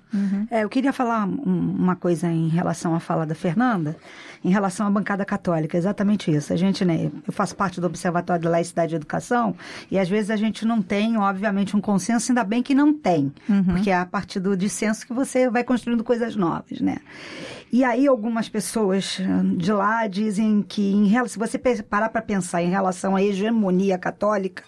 É, 0.50 0.64
eu 0.64 0.68
queria 0.68 0.92
falar 0.92 1.26
um- 1.26 1.76
uma 1.78 1.96
coisa 1.96 2.28
em 2.30 2.48
relação 2.48 2.94
à 2.94 3.00
fala 3.00 3.24
da 3.26 3.34
Fernanda, 3.34 3.96
em 4.44 4.50
relação 4.50 4.86
à 4.86 4.90
bancada 4.90 5.24
católica, 5.24 5.76
exatamente 5.76 6.30
isso. 6.30 6.52
A 6.52 6.56
gente, 6.56 6.84
né, 6.84 7.10
eu 7.26 7.32
faço 7.32 7.54
parte 7.54 7.80
do 7.80 7.86
Observatório 7.86 8.42
da 8.42 8.50
Laicidade 8.50 8.94
e 8.94 8.96
Educação, 8.96 9.54
e 9.90 9.98
às 9.98 10.08
vezes 10.08 10.30
a 10.30 10.36
gente 10.36 10.64
não 10.64 10.82
tem, 10.82 11.16
obviamente, 11.16 11.76
um 11.76 11.80
consenso, 11.80 12.32
ainda 12.32 12.44
bem 12.44 12.62
que 12.62 12.74
não 12.74 12.92
tem, 12.92 13.32
porque 13.72 13.90
é 13.90 13.96
a 13.96 14.06
partir 14.06 14.40
do 14.40 14.56
dissenso 14.56 15.06
que 15.06 15.12
você 15.12 15.48
vai 15.48 15.62
construindo 15.62 16.02
coisas 16.02 16.34
novas, 16.34 16.80
né? 16.80 16.98
E 17.72 17.84
aí 17.84 18.06
algumas 18.06 18.48
pessoas 18.48 19.18
hum, 19.18 19.56
de 19.56 19.72
lá 19.72 20.06
dizem 20.06 20.62
que, 20.62 20.92
em, 20.92 21.08
se 21.26 21.38
você 21.38 21.58
parar 21.88 22.10
para 22.10 22.20
pensar 22.20 22.62
em 22.62 22.68
relação 22.68 23.16
à 23.16 23.22
hegemonia 23.22 23.96
católica, 23.96 24.62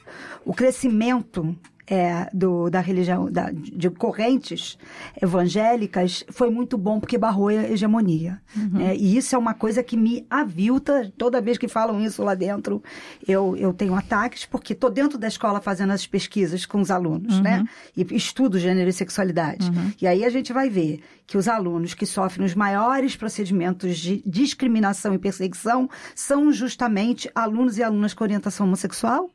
o 0.45 0.55
crescimento 0.55 1.55
é, 1.87 2.29
do, 2.33 2.71
da 2.71 2.81
religião, 2.81 3.31
da, 3.31 3.51
de 3.53 3.91
correntes 3.91 4.79
evangélicas, 5.21 6.25
foi 6.31 6.51
muito 6.51 6.79
bom 6.79 7.01
porque 7.01 7.19
barrou 7.19 7.49
a 7.49 7.55
hegemonia. 7.55 8.41
né? 8.73 8.97
E 8.97 9.17
isso 9.17 9.35
é 9.35 9.39
uma 9.39 9.55
coisa 9.55 9.83
que 9.83 9.97
me 9.97 10.25
avilta. 10.31 11.13
Toda 11.19 11.41
vez 11.41 11.59
que 11.59 11.69
falam 11.69 12.01
isso 12.01 12.23
lá 12.23 12.35
dentro, 12.35 12.83
eu, 13.27 13.57
eu 13.57 13.73
tenho 13.73 13.95
ataques, 13.95 14.47
porque 14.47 14.73
estou 14.73 14.91
dentro 14.91 15.19
da 15.19 15.29
escola 15.29 15.61
fazendo 15.61 15.93
as 15.93 16.07
pesquisas 16.07 16.65
com 16.65 16.81
os 16.81 16.91
alunos, 16.91 17.41
né? 17.41 17.65
E 17.97 18.07
estudo 18.15 18.59
gênero 18.59 18.89
e 18.89 18.93
sexualidade. 18.93 19.71
E 20.01 20.07
aí 20.07 20.25
a 20.25 20.31
gente 20.31 20.53
vai 20.53 20.69
ver 20.71 21.01
que 21.27 21.37
os 21.37 21.49
alunos 21.49 21.95
que 21.95 22.07
sofrem 22.07 22.47
os 22.47 22.55
maiores 22.55 23.17
procedimentos 23.17 23.99
de 23.99 24.23
discriminação 24.27 25.15
e 25.15 25.19
perseguição 25.19 25.89
são 26.15 26.53
justamente 26.53 27.31
alunos 27.35 27.79
e 27.79 27.83
alunas 27.83 28.15
com 28.15 28.25
orientação 28.25 28.67
homossexual, 28.67 29.31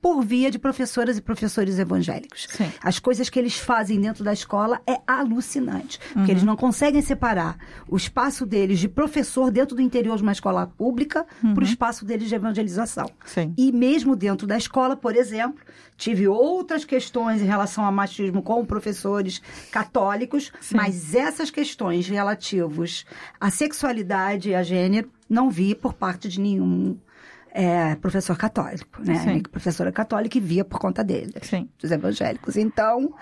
por 0.00 0.24
via 0.24 0.50
de 0.50 0.58
professoras 0.58 1.18
e 1.18 1.20
professores 1.20 1.78
evangélicos. 1.78 2.46
Sim. 2.50 2.70
As 2.82 2.98
coisas 2.98 3.28
que 3.28 3.38
eles 3.38 3.56
fazem 3.56 4.00
dentro 4.00 4.24
da 4.24 4.32
escola 4.32 4.80
é 4.86 5.00
alucinante, 5.06 5.98
porque 6.12 6.30
eles 6.30 6.42
não 6.42 6.56
conseguem 6.56 7.02
separar 7.02 7.58
o 7.86 7.96
espaço 7.96 8.46
deles 8.46 8.78
de 8.78 8.88
professor 8.88 9.50
dentro 9.50 9.76
do 9.76 9.82
interior 9.82 10.16
de 10.16 10.22
uma 10.22 10.32
escola 10.32 10.66
pública 10.66 11.26
para 11.54 11.62
o 11.62 11.66
espaço 11.66 12.04
deles 12.04 12.28
de 12.28 12.34
evangelização. 12.34 13.10
Sim. 13.24 13.52
E 13.58 13.70
mesmo 13.70 14.16
dentro 14.16 14.46
da 14.46 14.56
escola, 14.56 14.96
por 14.96 15.14
exemplo, 15.14 15.62
tive 15.96 16.26
outras 16.26 16.84
questões 16.84 17.42
em 17.42 17.46
relação 17.46 17.84
ao 17.84 17.92
machismo 17.92 18.42
com 18.42 18.64
professores 18.64 19.42
católicos, 19.70 20.50
mas 20.72 21.14
essas 21.14 21.50
questões 21.50 22.08
relativas 22.08 23.04
à 23.38 23.50
sexualidade 23.50 24.50
e 24.50 24.54
a 24.54 24.62
gênero 24.62 25.10
não 25.28 25.50
vi 25.50 25.74
por 25.74 25.92
parte 25.92 26.28
de 26.28 26.40
nenhum 26.40 26.96
é, 27.52 27.94
professor 27.96 28.36
católico, 28.36 29.02
né? 29.02 29.16
Sim. 29.16 29.42
Professora 29.42 29.92
católica 29.92 30.38
e 30.38 30.40
via 30.40 30.64
por 30.64 30.78
conta 30.78 31.02
dele, 31.02 31.34
Sim. 31.42 31.68
dos 31.78 31.90
evangélicos. 31.90 32.56
Então, 32.56 33.14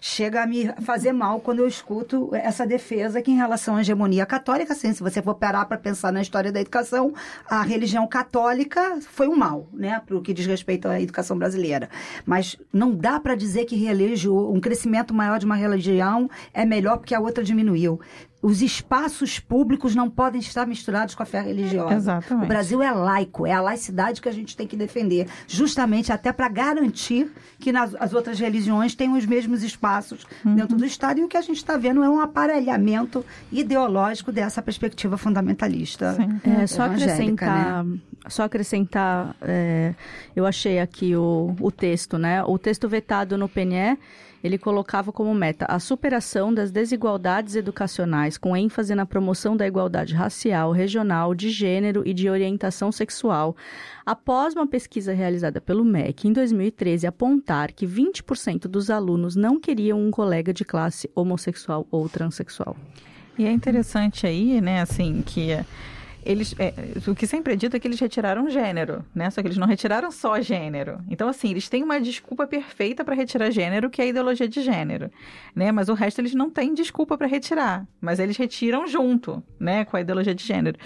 chega 0.00 0.42
a 0.42 0.46
me 0.46 0.72
fazer 0.82 1.12
mal 1.12 1.40
quando 1.40 1.58
eu 1.58 1.68
escuto 1.68 2.30
essa 2.34 2.66
defesa 2.66 3.20
que 3.20 3.30
em 3.30 3.36
relação 3.36 3.76
à 3.76 3.80
hegemonia 3.80 4.24
católica, 4.24 4.74
sim, 4.74 4.92
se 4.92 5.02
você 5.02 5.20
for 5.20 5.34
parar 5.34 5.66
para 5.66 5.76
pensar 5.76 6.10
na 6.10 6.22
história 6.22 6.50
da 6.50 6.60
educação, 6.60 7.12
a 7.48 7.62
religião 7.62 8.06
católica 8.06 8.98
foi 9.00 9.28
um 9.28 9.36
mal, 9.36 9.68
né, 9.72 10.00
para 10.04 10.16
o 10.16 10.22
que 10.22 10.32
diz 10.32 10.46
respeito 10.46 10.88
à 10.88 11.00
educação 11.00 11.36
brasileira. 11.36 11.90
Mas 12.24 12.56
não 12.72 12.94
dá 12.94 13.20
para 13.20 13.34
dizer 13.34 13.66
que 13.66 13.76
religio, 13.76 14.50
um 14.50 14.60
crescimento 14.60 15.12
maior 15.12 15.38
de 15.38 15.44
uma 15.44 15.56
religião 15.56 16.30
é 16.54 16.64
melhor 16.64 16.96
porque 16.96 17.14
a 17.14 17.20
outra 17.20 17.44
diminuiu. 17.44 18.00
Os 18.42 18.62
espaços 18.62 19.38
públicos 19.38 19.94
não 19.94 20.08
podem 20.08 20.40
estar 20.40 20.66
misturados 20.66 21.14
com 21.14 21.22
a 21.22 21.26
fé 21.26 21.40
religiosa. 21.42 21.94
Exatamente. 21.94 22.44
O 22.44 22.48
Brasil 22.48 22.82
é 22.82 22.90
laico, 22.90 23.46
é 23.46 23.52
a 23.52 23.60
laicidade 23.60 24.20
que 24.22 24.28
a 24.28 24.32
gente 24.32 24.56
tem 24.56 24.66
que 24.66 24.76
defender, 24.76 25.28
justamente 25.46 26.10
até 26.12 26.32
para 26.32 26.48
garantir 26.48 27.30
que 27.58 27.70
nas 27.70 27.94
as 28.00 28.14
outras 28.14 28.38
religiões 28.40 28.94
tenham 28.94 29.16
os 29.16 29.26
mesmos 29.26 29.62
espaços 29.62 30.26
Uhum. 30.44 30.54
dentro 30.54 30.76
do 30.76 30.84
Estado. 30.86 31.20
E 31.20 31.24
o 31.24 31.28
que 31.28 31.36
a 31.36 31.42
gente 31.42 31.56
está 31.58 31.76
vendo 31.76 32.02
é 32.02 32.08
um 32.08 32.20
aparelhamento 32.20 33.24
ideológico 33.52 34.32
dessa 34.32 34.62
perspectiva 34.62 35.16
fundamentalista. 35.16 36.14
Sim. 36.14 36.40
É, 36.44 36.66
só 36.66 36.86
evangélica, 36.86 37.46
acrescentar, 37.46 37.84
né? 37.84 37.98
só 38.28 38.42
acrescentar, 38.44 39.36
é, 39.42 39.94
eu 40.34 40.46
achei 40.46 40.78
aqui 40.78 41.14
o, 41.14 41.54
o 41.60 41.70
texto, 41.70 42.18
né? 42.18 42.42
O 42.44 42.58
texto 42.58 42.88
vetado 42.88 43.36
no 43.36 43.48
PNE, 43.48 43.98
ele 44.42 44.58
colocava 44.58 45.12
como 45.12 45.34
meta 45.34 45.66
a 45.66 45.78
superação 45.78 46.52
das 46.52 46.70
desigualdades 46.70 47.56
educacionais, 47.56 48.38
com 48.38 48.56
ênfase 48.56 48.94
na 48.94 49.04
promoção 49.04 49.56
da 49.56 49.66
igualdade 49.66 50.14
racial, 50.14 50.72
regional, 50.72 51.34
de 51.34 51.50
gênero 51.50 52.02
e 52.06 52.14
de 52.14 52.28
orientação 52.28 52.90
sexual. 52.90 53.56
Após 54.04 54.54
uma 54.54 54.66
pesquisa 54.66 55.12
realizada 55.12 55.60
pelo 55.60 55.84
MEC 55.84 56.28
em 56.28 56.32
2013 56.32 57.06
apontar 57.06 57.72
que 57.72 57.86
20% 57.86 58.62
dos 58.62 58.90
alunos 58.90 59.36
não 59.36 59.60
queriam 59.60 60.00
um 60.00 60.10
colega 60.10 60.52
de 60.52 60.64
classe 60.64 61.10
homossexual 61.14 61.86
ou 61.90 62.08
transexual. 62.08 62.76
E 63.38 63.46
é 63.46 63.52
interessante 63.52 64.26
aí, 64.26 64.60
né, 64.60 64.80
assim, 64.80 65.22
que 65.24 65.52
eles, 66.24 66.54
é, 66.58 66.72
o 67.08 67.14
que 67.14 67.26
sempre 67.26 67.52
é 67.52 67.56
dito 67.56 67.76
é 67.76 67.80
que 67.80 67.86
eles 67.88 67.98
retiraram 67.98 68.48
gênero, 68.48 69.04
né? 69.14 69.30
Só 69.30 69.40
que 69.40 69.48
eles 69.48 69.56
não 69.56 69.66
retiraram 69.66 70.10
só 70.10 70.40
gênero. 70.40 71.00
Então, 71.08 71.28
assim, 71.28 71.50
eles 71.50 71.68
têm 71.68 71.82
uma 71.82 72.00
desculpa 72.00 72.46
perfeita 72.46 73.04
para 73.04 73.14
retirar 73.14 73.50
gênero, 73.50 73.90
que 73.90 74.00
é 74.00 74.04
a 74.04 74.08
ideologia 74.08 74.48
de 74.48 74.62
gênero, 74.62 75.10
né? 75.54 75.72
Mas 75.72 75.88
o 75.88 75.94
resto 75.94 76.20
eles 76.20 76.34
não 76.34 76.50
têm 76.50 76.74
desculpa 76.74 77.16
para 77.16 77.26
retirar, 77.26 77.86
mas 78.00 78.18
eles 78.18 78.36
retiram 78.36 78.86
junto, 78.86 79.42
né, 79.58 79.84
com 79.84 79.96
a 79.96 80.00
ideologia 80.00 80.34
de 80.34 80.44
gênero. 80.44 80.78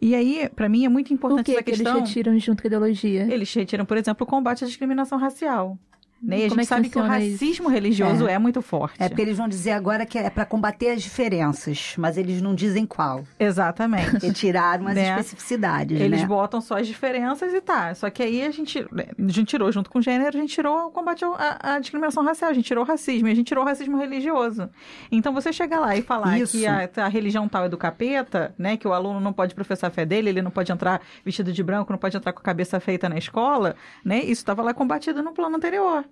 E 0.00 0.14
aí, 0.14 0.48
para 0.54 0.68
mim 0.68 0.84
é 0.84 0.88
muito 0.88 1.08
Por 1.08 1.14
importante 1.14 1.46
que, 1.46 1.52
essa 1.52 1.62
que 1.62 1.70
eles 1.70 1.80
questão. 1.80 2.00
retiram 2.00 2.38
junto 2.38 2.62
com 2.62 2.66
a 2.66 2.68
ideologia? 2.68 3.28
Eles 3.30 3.52
retiram, 3.52 3.84
por 3.84 3.96
exemplo, 3.96 4.24
o 4.24 4.26
combate 4.28 4.64
à 4.64 4.66
discriminação 4.66 5.18
racial. 5.18 5.78
Né? 6.22 6.40
E 6.40 6.44
a 6.44 6.48
Como 6.48 6.50
gente 6.50 6.58
é 6.60 6.62
que 6.62 6.66
sabe 6.68 6.88
que 6.90 6.98
o 6.98 7.00
funciona 7.02 7.20
isso? 7.24 7.32
racismo 7.44 7.68
religioso 7.68 8.28
é, 8.28 8.38
muito 8.38 8.60
forte. 8.60 9.02
É 9.02 9.08
porque 9.08 9.22
eles 9.22 9.38
vão 9.38 9.48
dizer 9.48 9.70
agora 9.72 10.04
que 10.04 10.18
é 10.18 10.28
para 10.28 10.44
combater 10.44 10.90
as 10.90 11.02
diferenças, 11.02 11.94
mas 11.96 12.18
eles 12.18 12.42
não 12.42 12.54
dizem 12.54 12.84
qual. 12.84 13.24
Exatamente. 13.38 14.26
E 14.26 14.32
tiraram 14.32 14.86
as 14.86 14.94
Né? 14.94 15.08
especificidades, 15.10 16.00
Eles 16.00 16.20
né? 16.20 16.26
botam 16.26 16.60
só 16.60 16.78
as 16.78 16.86
diferenças 16.86 17.52
e 17.54 17.60
tá. 17.60 17.94
Só 17.94 18.10
que 18.10 18.22
aí 18.22 18.42
a 18.42 18.50
gente, 18.50 18.78
a 18.78 19.22
gente 19.32 19.44
tirou, 19.44 19.70
junto 19.72 19.88
com 19.90 19.98
o 19.98 20.02
gênero, 20.02 20.28
a 20.36 20.40
gente 20.40 20.52
tirou 20.52 20.88
o 20.88 20.90
combate 20.90 21.24
à, 21.24 21.78
discriminação 21.78 22.22
racial, 22.24 22.50
a 22.50 22.54
gente 22.54 22.66
tirou 22.66 22.84
o 22.84 22.86
racismo, 22.86 23.28
e 23.28 23.32
a 23.32 23.34
gente 23.34 23.46
tirou 23.46 23.64
o 23.64 23.66
racismo 23.66 23.96
religioso. 23.96 24.68
Então 25.10 25.32
você 25.32 25.52
chegar 25.52 25.80
lá 25.80 25.96
e 25.96 26.02
falar 26.02 26.38
Isso. 26.38 26.52
que 26.58 26.66
a, 26.66 26.88
a 26.96 27.08
religião 27.08 27.48
tal 27.48 27.64
é 27.64 27.68
do 27.68 27.78
capeta, 27.78 28.54
né? 28.58 28.76
Que 28.76 28.86
o 28.86 28.92
aluno 28.92 29.20
não 29.20 29.32
pode 29.32 29.54
professar 29.54 29.88
a 29.88 29.92
fé 29.92 30.04
dele, 30.04 30.28
ele 30.28 30.42
não 30.42 30.50
pode 30.50 30.70
entrar 30.70 31.00
vestido 31.24 31.52
de 31.52 31.62
branco, 31.62 31.90
não 31.92 31.98
pode 31.98 32.16
entrar 32.16 32.32
com 32.32 32.40
a 32.40 32.42
cabeça 32.42 32.78
feita 32.80 33.08
na 33.08 33.16
escola, 33.16 33.74
né? 34.04 34.18
Isso 34.18 34.32
estava 34.42 34.62
lá 34.62 34.74
combatido 34.74 35.22
no 35.22 35.32
plano 35.32 35.56
anterior. 35.56 36.04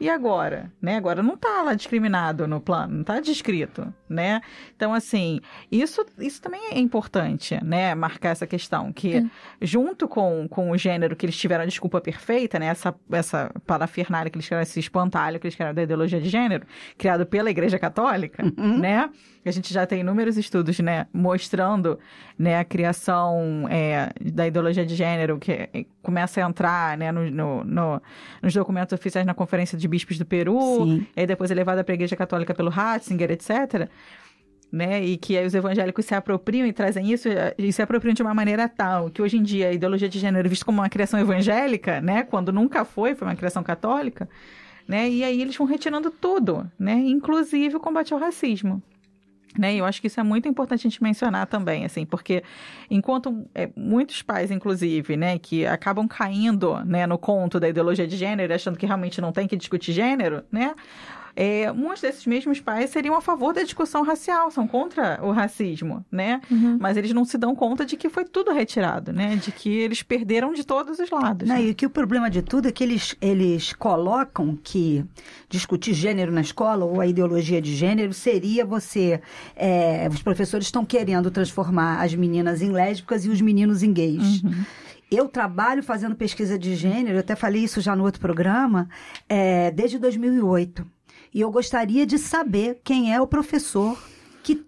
E 0.00 0.08
agora, 0.08 0.72
né? 0.80 0.96
Agora 0.96 1.22
não 1.22 1.34
está 1.34 1.60
lá 1.62 1.74
discriminado 1.74 2.48
no 2.48 2.58
plano, 2.58 2.94
não 2.94 3.00
está 3.02 3.20
descrito, 3.20 3.92
né? 4.08 4.40
Então, 4.74 4.94
assim, 4.94 5.40
isso, 5.70 6.06
isso 6.18 6.40
também 6.40 6.72
é 6.72 6.78
importante, 6.78 7.62
né? 7.62 7.94
Marcar 7.94 8.30
essa 8.30 8.46
questão, 8.46 8.90
que 8.94 9.28
junto 9.60 10.08
com, 10.08 10.48
com 10.48 10.70
o 10.70 10.78
gênero 10.78 11.14
que 11.14 11.26
eles 11.26 11.36
tiveram 11.36 11.64
a 11.64 11.66
desculpa 11.66 12.00
perfeita, 12.00 12.58
né? 12.58 12.66
Essa, 12.66 12.94
essa 13.12 13.52
parafernália 13.66 14.30
que 14.30 14.38
eles 14.38 14.46
criaram, 14.46 14.62
esse 14.62 14.80
espantalho 14.80 15.38
que 15.38 15.46
eles 15.46 15.54
criaram 15.54 15.74
da 15.74 15.82
ideologia 15.82 16.18
de 16.18 16.30
gênero, 16.30 16.66
criado 16.96 17.26
pela 17.26 17.50
Igreja 17.50 17.78
Católica, 17.78 18.42
né? 18.56 19.10
A 19.44 19.50
gente 19.50 19.72
já 19.72 19.86
tem 19.86 20.00
inúmeros 20.00 20.36
estudos, 20.36 20.78
né? 20.80 21.06
Mostrando, 21.12 21.98
né? 22.38 22.58
A 22.58 22.64
criação 22.64 23.66
é, 23.70 24.10
da 24.20 24.46
ideologia 24.46 24.84
de 24.84 24.94
gênero 24.94 25.38
que 25.38 25.52
é, 25.52 25.68
começa 26.02 26.44
a 26.44 26.48
entrar, 26.48 26.98
né? 26.98 27.10
No, 27.10 27.30
no, 27.30 27.64
no- 27.64 28.02
nos 28.42 28.52
documentos 28.52 28.92
oficiais 28.92 29.26
na 29.26 29.32
Conferência 29.32 29.78
de 29.78 29.88
Bispos 29.88 30.18
do 30.18 30.26
Peru, 30.26 30.60
Sim. 30.84 31.06
e 31.16 31.20
aí 31.20 31.26
depois 31.26 31.50
é 31.50 31.54
levada 31.54 31.82
para 31.82 31.92
a 31.92 31.96
Igreja 31.96 32.16
Católica 32.16 32.52
pelo 32.54 32.68
Ratzinger, 32.70 33.30
etc., 33.30 33.88
né? 34.72 35.02
E 35.02 35.16
que 35.16 35.36
aí 35.36 35.44
os 35.46 35.54
evangélicos 35.54 36.04
se 36.04 36.14
apropriam 36.14 36.66
e 36.66 36.72
trazem 36.72 37.10
isso 37.10 37.28
e 37.58 37.72
se 37.72 37.82
apropriam 37.82 38.14
de 38.14 38.22
uma 38.22 38.32
maneira 38.32 38.68
tal 38.68 39.10
que 39.10 39.20
hoje 39.20 39.36
em 39.36 39.42
dia 39.42 39.68
a 39.68 39.72
ideologia 39.72 40.08
de 40.08 40.18
gênero 40.18 40.46
é 40.46 40.48
vista 40.48 40.64
como 40.64 40.80
uma 40.80 40.88
criação 40.88 41.18
evangélica, 41.18 42.00
né? 42.00 42.22
Quando 42.22 42.52
nunca 42.52 42.84
foi, 42.84 43.14
foi 43.16 43.26
uma 43.26 43.34
criação 43.34 43.62
católica, 43.64 44.28
né? 44.86 45.08
E 45.08 45.24
aí 45.24 45.40
eles 45.40 45.56
vão 45.56 45.66
retirando 45.66 46.10
tudo, 46.10 46.70
né? 46.78 46.92
Inclusive 46.92 47.74
o 47.76 47.80
combate 47.80 48.12
ao 48.14 48.20
racismo. 48.20 48.80
Né? 49.58 49.74
E 49.74 49.78
eu 49.78 49.84
acho 49.84 50.00
que 50.00 50.06
isso 50.06 50.20
é 50.20 50.22
muito 50.22 50.48
importante 50.48 50.80
a 50.80 50.90
gente 50.90 51.02
mencionar 51.02 51.46
também, 51.46 51.84
assim, 51.84 52.06
porque 52.06 52.42
enquanto 52.88 53.44
é, 53.54 53.68
muitos 53.76 54.22
pais, 54.22 54.50
inclusive, 54.50 55.16
né, 55.16 55.38
que 55.38 55.66
acabam 55.66 56.06
caindo, 56.06 56.84
né, 56.84 57.06
no 57.06 57.18
conto 57.18 57.58
da 57.58 57.68
ideologia 57.68 58.06
de 58.06 58.16
gênero, 58.16 58.54
achando 58.54 58.78
que 58.78 58.86
realmente 58.86 59.20
não 59.20 59.32
tem 59.32 59.48
que 59.48 59.56
discutir 59.56 59.92
gênero, 59.92 60.44
né, 60.52 60.72
é, 61.34 61.70
muitos 61.72 62.02
desses 62.02 62.26
mesmos 62.26 62.60
pais 62.60 62.90
seriam 62.90 63.14
a 63.14 63.20
favor 63.20 63.52
da 63.52 63.62
discussão 63.62 64.02
racial, 64.02 64.50
são 64.50 64.66
contra 64.66 65.18
o 65.22 65.30
racismo, 65.30 66.04
né? 66.10 66.40
Mas 66.78 66.96
eles 66.96 67.12
não 67.12 67.24
se 67.24 67.38
dão 67.38 67.54
conta 67.54 67.84
de 67.84 67.96
que 67.96 68.08
foi 68.08 68.24
tudo 68.24 68.52
retirado, 68.52 69.12
né? 69.12 69.36
De 69.36 69.52
que 69.52 69.68
eles 69.70 70.02
perderam 70.02 70.52
de 70.52 70.64
todos 70.64 70.98
os 70.98 71.10
lados. 71.10 71.48
Não, 71.48 71.56
né? 71.56 71.62
e 71.62 71.74
que 71.74 71.86
o 71.86 71.90
problema 71.90 72.30
de 72.30 72.42
tudo 72.42 72.68
é 72.68 72.72
que 72.72 72.84
eles, 72.84 73.16
eles 73.20 73.72
colocam 73.72 74.58
que 74.62 75.04
discutir 75.48 75.94
gênero 75.94 76.32
na 76.32 76.40
escola 76.40 76.84
ou 76.84 77.00
a 77.00 77.06
ideologia 77.06 77.60
de 77.60 77.74
gênero 77.74 78.12
seria 78.12 78.64
você. 78.64 79.20
é, 79.56 80.08
os 80.10 80.22
professores 80.22 80.66
estão 80.66 80.84
querendo 80.84 81.30
transformar 81.30 82.02
as 82.02 82.14
meninas 82.14 82.62
em 82.62 82.70
lésbicas 82.70 83.24
e 83.24 83.28
os 83.28 83.40
meninos 83.40 83.82
em 83.82 83.92
gays. 83.92 84.42
Eu 85.10 85.28
trabalho 85.28 85.82
fazendo 85.82 86.14
pesquisa 86.14 86.56
de 86.56 86.76
gênero, 86.76 87.16
eu 87.16 87.20
até 87.20 87.34
falei 87.34 87.64
isso 87.64 87.80
já 87.80 87.96
no 87.96 88.04
outro 88.04 88.20
programa, 88.20 88.88
é, 89.28 89.70
desde 89.72 89.98
2008. 89.98 90.86
E 91.32 91.40
eu 91.40 91.50
gostaria 91.50 92.06
de 92.06 92.18
saber 92.18 92.80
quem 92.82 93.14
é 93.14 93.20
o 93.20 93.26
professor 93.26 93.96
que 94.42 94.64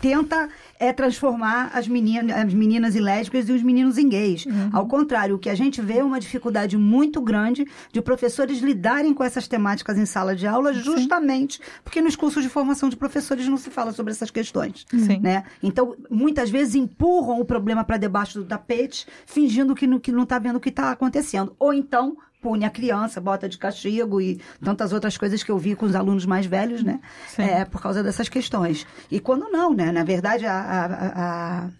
tenta 0.00 0.48
é 0.80 0.94
transformar 0.94 1.70
as 1.74 1.86
meninas, 1.86 2.34
as 2.34 2.54
meninas 2.54 2.96
em 2.96 3.00
lésbicas 3.00 3.46
e 3.48 3.52
os 3.52 3.62
meninos 3.62 3.98
em 3.98 4.08
gays. 4.08 4.46
Ao 4.72 4.86
contrário, 4.86 5.36
o 5.36 5.38
que 5.38 5.50
a 5.50 5.54
gente 5.54 5.82
vê 5.82 5.98
é 5.98 6.04
uma 6.04 6.18
dificuldade 6.18 6.78
muito 6.78 7.20
grande 7.20 7.66
de 7.92 8.00
professores 8.00 8.60
lidarem 8.60 9.12
com 9.12 9.22
essas 9.22 9.46
temáticas 9.46 9.98
em 9.98 10.06
sala 10.06 10.34
de 10.34 10.46
aula, 10.46 10.72
justamente 10.72 11.60
porque 11.84 12.00
nos 12.00 12.16
cursos 12.16 12.42
de 12.42 12.48
formação 12.48 12.88
de 12.88 12.96
professores 12.96 13.46
não 13.46 13.58
se 13.58 13.68
fala 13.68 13.92
sobre 13.92 14.12
essas 14.12 14.30
questões. 14.30 14.86
Sim. 14.90 15.20
Né? 15.20 15.44
Então, 15.62 15.94
muitas 16.08 16.48
vezes 16.48 16.74
empurram 16.74 17.38
o 17.38 17.44
problema 17.44 17.84
para 17.84 17.98
debaixo 17.98 18.38
do 18.38 18.46
tapete, 18.46 19.06
fingindo 19.26 19.74
que 19.74 19.86
não, 19.86 20.00
que 20.00 20.10
não 20.10 20.24
tá 20.24 20.38
vendo 20.38 20.56
o 20.56 20.60
que 20.60 20.70
está 20.70 20.90
acontecendo. 20.90 21.54
Ou 21.58 21.74
então 21.74 22.16
pune 22.40 22.64
a 22.64 22.70
criança, 22.70 23.20
bota 23.20 23.48
de 23.48 23.58
castigo 23.58 24.20
e 24.20 24.40
tantas 24.62 24.92
outras 24.92 25.16
coisas 25.16 25.42
que 25.42 25.50
eu 25.50 25.58
vi 25.58 25.74
com 25.74 25.86
os 25.86 25.94
alunos 25.94 26.24
mais 26.24 26.46
velhos, 26.46 26.82
né? 26.82 27.00
É, 27.36 27.64
por 27.64 27.80
causa 27.80 28.02
dessas 28.02 28.28
questões. 28.28 28.86
E 29.10 29.20
quando 29.20 29.50
não, 29.50 29.74
né? 29.74 29.92
Na 29.92 30.04
verdade, 30.04 30.46
a, 30.46 30.54
a, 30.54 31.64
a 31.64 31.70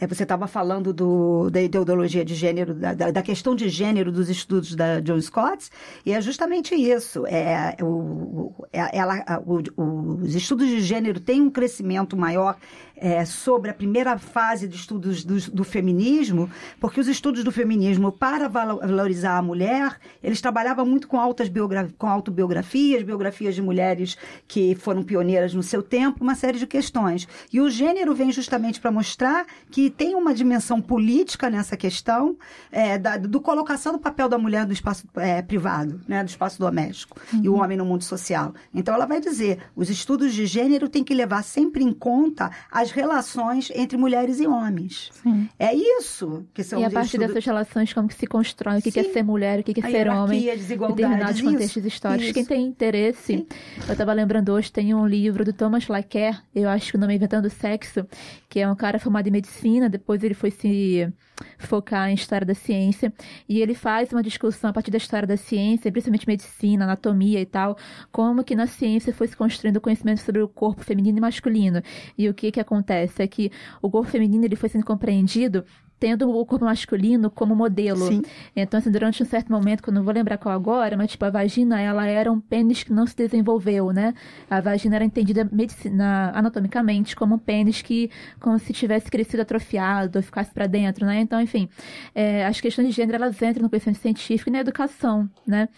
é, 0.00 0.06
você 0.06 0.22
estava 0.22 0.46
falando 0.46 0.92
do, 0.92 1.50
da 1.50 1.60
ideologia 1.60 2.24
de 2.24 2.34
gênero, 2.34 2.72
da, 2.72 2.94
da, 2.94 3.22
questão 3.22 3.54
de 3.54 3.68
gênero 3.68 4.12
dos 4.12 4.28
estudos 4.28 4.76
da 4.76 5.00
John 5.00 5.20
Scott, 5.20 5.68
e 6.06 6.12
é 6.12 6.20
justamente 6.20 6.74
isso. 6.74 7.26
É, 7.26 7.76
o, 7.82 8.52
é, 8.72 8.96
ela, 8.96 9.42
o, 9.44 10.22
os 10.22 10.36
estudos 10.36 10.68
de 10.68 10.80
gênero 10.80 11.18
têm 11.18 11.42
um 11.42 11.50
crescimento 11.50 12.16
maior 12.16 12.56
é, 13.00 13.24
sobre 13.24 13.70
a 13.70 13.74
primeira 13.74 14.18
fase 14.18 14.66
de 14.66 14.76
estudos 14.76 15.24
do, 15.24 15.38
do, 15.52 15.64
feminismo, 15.64 16.50
porque 16.80 17.00
os 17.00 17.08
estudos 17.08 17.44
do 17.44 17.52
feminismo, 17.52 18.10
para 18.10 18.48
valorizar 18.48 19.38
a 19.38 19.42
mulher, 19.42 19.98
eles 20.22 20.40
trabalhavam 20.40 20.84
muito 20.84 21.08
com, 21.08 21.18
altas 21.18 21.50
com 21.96 22.06
autobiografias, 22.06 23.02
biografias 23.02 23.54
de 23.54 23.62
mulheres 23.62 24.16
que 24.46 24.74
foram 24.74 25.02
pioneiras 25.02 25.54
no 25.54 25.62
seu 25.62 25.82
tempo, 25.82 26.22
uma 26.22 26.34
série 26.34 26.58
de 26.58 26.66
questões. 26.66 27.28
E 27.52 27.60
o 27.60 27.70
gênero 27.70 28.14
vem 28.14 28.32
justamente 28.32 28.80
para 28.80 28.90
mostrar 28.90 29.46
que 29.70 29.90
tem 29.90 30.14
uma 30.14 30.34
dimensão 30.34 30.80
política 30.80 31.48
nessa 31.48 31.76
questão 31.76 32.36
é, 32.70 32.98
da, 32.98 33.16
do 33.16 33.40
colocação 33.40 33.92
do 33.92 33.98
papel 33.98 34.28
da 34.28 34.38
mulher 34.38 34.66
no 34.66 34.72
espaço 34.72 35.06
é, 35.16 35.40
privado, 35.42 36.00
né, 36.08 36.22
do 36.24 36.28
espaço 36.28 36.58
doméstico, 36.58 37.20
uhum. 37.32 37.40
e 37.44 37.48
o 37.48 37.54
homem 37.54 37.76
no 37.76 37.84
mundo 37.84 38.04
social. 38.04 38.54
Então, 38.74 38.94
ela 38.94 39.06
vai 39.06 39.20
dizer, 39.20 39.58
os 39.76 39.88
estudos 39.88 40.34
de 40.34 40.46
gênero 40.46 40.88
têm 40.88 41.04
que 41.04 41.14
levar 41.14 41.42
sempre 41.42 41.84
em 41.84 41.92
conta 41.92 42.50
as 42.70 42.87
as 42.88 42.90
relações 42.90 43.70
entre 43.74 43.96
mulheres 43.96 44.40
e 44.40 44.46
homens. 44.46 45.10
Sim. 45.22 45.48
É 45.58 45.74
isso 45.74 46.44
que 46.54 46.64
são 46.64 46.80
E 46.80 46.84
a 46.84 46.90
partir 46.90 47.18
dessas 47.18 47.44
relações, 47.44 47.92
como 47.92 48.08
que 48.08 48.14
se 48.14 48.26
constrói 48.26 48.78
o 48.78 48.82
que, 48.82 48.90
que 48.90 49.00
é 49.00 49.04
ser 49.04 49.22
mulher, 49.22 49.60
o 49.60 49.62
que, 49.62 49.74
que 49.74 49.84
é 49.84 49.90
ser 49.90 50.08
homem, 50.08 50.44
determinados 50.44 51.40
contextos 51.40 51.84
históricos. 51.84 52.26
Isso. 52.26 52.34
Quem 52.34 52.44
tem 52.44 52.66
interesse, 52.66 53.38
Sim. 53.38 53.46
eu 53.86 53.92
estava 53.92 54.12
lembrando 54.12 54.50
hoje, 54.52 54.72
tem 54.72 54.94
um 54.94 55.06
livro 55.06 55.44
do 55.44 55.52
Thomas 55.52 55.86
Laquer, 55.88 56.40
eu 56.54 56.68
acho 56.68 56.90
que 56.90 56.96
o 56.96 57.00
nome 57.00 57.12
é 57.12 57.16
Inventando 57.16 57.50
Sexo, 57.50 58.06
que 58.48 58.60
é 58.60 58.70
um 58.70 58.76
cara 58.76 58.98
formado 58.98 59.26
em 59.26 59.30
medicina, 59.32 59.88
depois 59.88 60.22
ele 60.22 60.34
foi 60.34 60.50
se 60.50 61.12
focar 61.58 62.08
em 62.10 62.14
história 62.14 62.46
da 62.46 62.54
ciência, 62.54 63.12
e 63.48 63.60
ele 63.60 63.74
faz 63.74 64.12
uma 64.12 64.22
discussão 64.22 64.70
a 64.70 64.72
partir 64.72 64.90
da 64.90 64.98
história 64.98 65.26
da 65.26 65.36
ciência, 65.36 65.90
principalmente 65.90 66.26
medicina, 66.26 66.84
anatomia 66.84 67.40
e 67.40 67.46
tal, 67.46 67.76
como 68.10 68.44
que 68.44 68.54
na 68.54 68.66
ciência 68.66 69.12
foi 69.12 69.26
se 69.26 69.36
construindo 69.36 69.76
o 69.76 69.80
conhecimento 69.80 70.20
sobre 70.20 70.42
o 70.42 70.48
corpo 70.48 70.82
feminino 70.82 71.18
e 71.18 71.20
masculino, 71.20 71.82
e 72.16 72.28
o 72.28 72.34
que 72.34 72.50
que 72.50 72.60
acontece 72.60 73.22
é 73.22 73.26
que 73.26 73.50
o 73.82 73.90
corpo 73.90 74.10
feminino 74.10 74.44
ele 74.44 74.56
foi 74.56 74.68
sendo 74.68 74.84
compreendido 74.84 75.64
tendo 75.98 76.30
o 76.30 76.46
corpo 76.46 76.64
masculino 76.64 77.30
como 77.30 77.54
modelo. 77.54 78.06
Sim. 78.06 78.22
Então, 78.54 78.78
assim, 78.78 78.90
durante 78.90 79.22
um 79.22 79.26
certo 79.26 79.50
momento, 79.50 79.82
que 79.82 79.88
eu 79.88 79.94
não 79.94 80.02
vou 80.02 80.14
lembrar 80.14 80.38
qual 80.38 80.54
agora, 80.54 80.96
mas 80.96 81.10
tipo, 81.10 81.24
a 81.24 81.30
vagina, 81.30 81.80
ela 81.80 82.06
era 82.06 82.30
um 82.30 82.40
pênis 82.40 82.82
que 82.82 82.92
não 82.92 83.06
se 83.06 83.16
desenvolveu, 83.16 83.92
né? 83.92 84.14
A 84.48 84.60
vagina 84.60 84.96
era 84.96 85.04
entendida 85.04 85.48
medicina, 85.50 86.32
anatomicamente 86.34 87.16
como 87.16 87.34
um 87.34 87.38
pênis 87.38 87.82
que, 87.82 88.10
como 88.40 88.58
se 88.58 88.72
tivesse 88.72 89.10
crescido 89.10 89.42
atrofiado, 89.42 90.18
ou 90.18 90.22
ficasse 90.22 90.52
para 90.52 90.66
dentro, 90.66 91.04
né? 91.04 91.20
Então, 91.20 91.40
enfim, 91.40 91.68
é, 92.14 92.46
as 92.46 92.60
questões 92.60 92.88
de 92.88 92.94
gênero, 92.94 93.16
elas 93.16 93.40
entram 93.42 93.62
no 93.62 93.70
conhecimento 93.70 93.98
científico 93.98 94.50
e 94.50 94.52
na 94.52 94.60
educação, 94.60 95.28
né? 95.46 95.68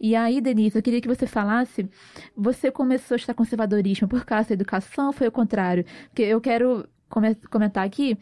E 0.00 0.16
aí, 0.16 0.40
Denise, 0.40 0.76
eu 0.76 0.82
queria 0.82 1.00
que 1.00 1.08
você 1.08 1.26
falasse, 1.26 1.88
você 2.36 2.70
começou 2.70 3.14
a 3.14 3.16
estudar 3.16 3.34
conservadorismo 3.34 4.08
por 4.08 4.24
causa 4.24 4.48
da 4.48 4.54
educação 4.54 5.08
ou 5.08 5.12
foi 5.12 5.28
o 5.28 5.32
contrário? 5.32 5.84
Porque 6.08 6.22
eu 6.22 6.40
quero 6.40 6.88
comentar 7.50 7.86
aqui 7.86 8.18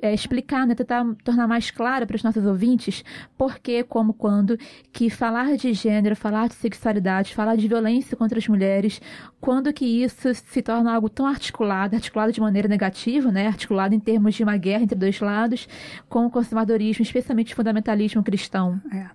é, 0.00 0.12
explicar, 0.14 0.66
né, 0.66 0.74
tentar 0.74 1.04
tornar 1.24 1.46
mais 1.46 1.70
claro 1.70 2.06
para 2.06 2.16
os 2.16 2.22
nossos 2.22 2.44
ouvintes 2.44 3.04
por 3.36 3.58
que, 3.58 3.82
como, 3.82 4.12
quando, 4.12 4.58
que 4.92 5.10
falar 5.10 5.56
de 5.56 5.72
gênero, 5.72 6.14
falar 6.14 6.48
de 6.48 6.54
sexualidade, 6.54 7.34
falar 7.34 7.56
de 7.56 7.66
violência 7.66 8.16
contra 8.16 8.38
as 8.38 8.48
mulheres, 8.48 9.00
quando 9.40 9.72
que 9.72 9.84
isso 9.84 10.32
se 10.34 10.62
torna 10.62 10.94
algo 10.94 11.08
tão 11.08 11.26
articulado, 11.26 11.96
articulado 11.96 12.32
de 12.32 12.40
maneira 12.40 12.68
negativa, 12.68 13.30
né, 13.30 13.46
articulado 13.46 13.94
em 13.94 14.00
termos 14.00 14.34
de 14.34 14.42
uma 14.42 14.56
guerra 14.56 14.84
entre 14.84 14.96
dois 14.96 15.20
lados, 15.20 15.68
com 16.08 16.26
o 16.26 16.30
conservadorismo, 16.30 17.02
especialmente 17.02 17.52
o 17.52 17.56
fundamentalismo 17.56 18.22
cristão. 18.22 18.80
É. 18.92 19.06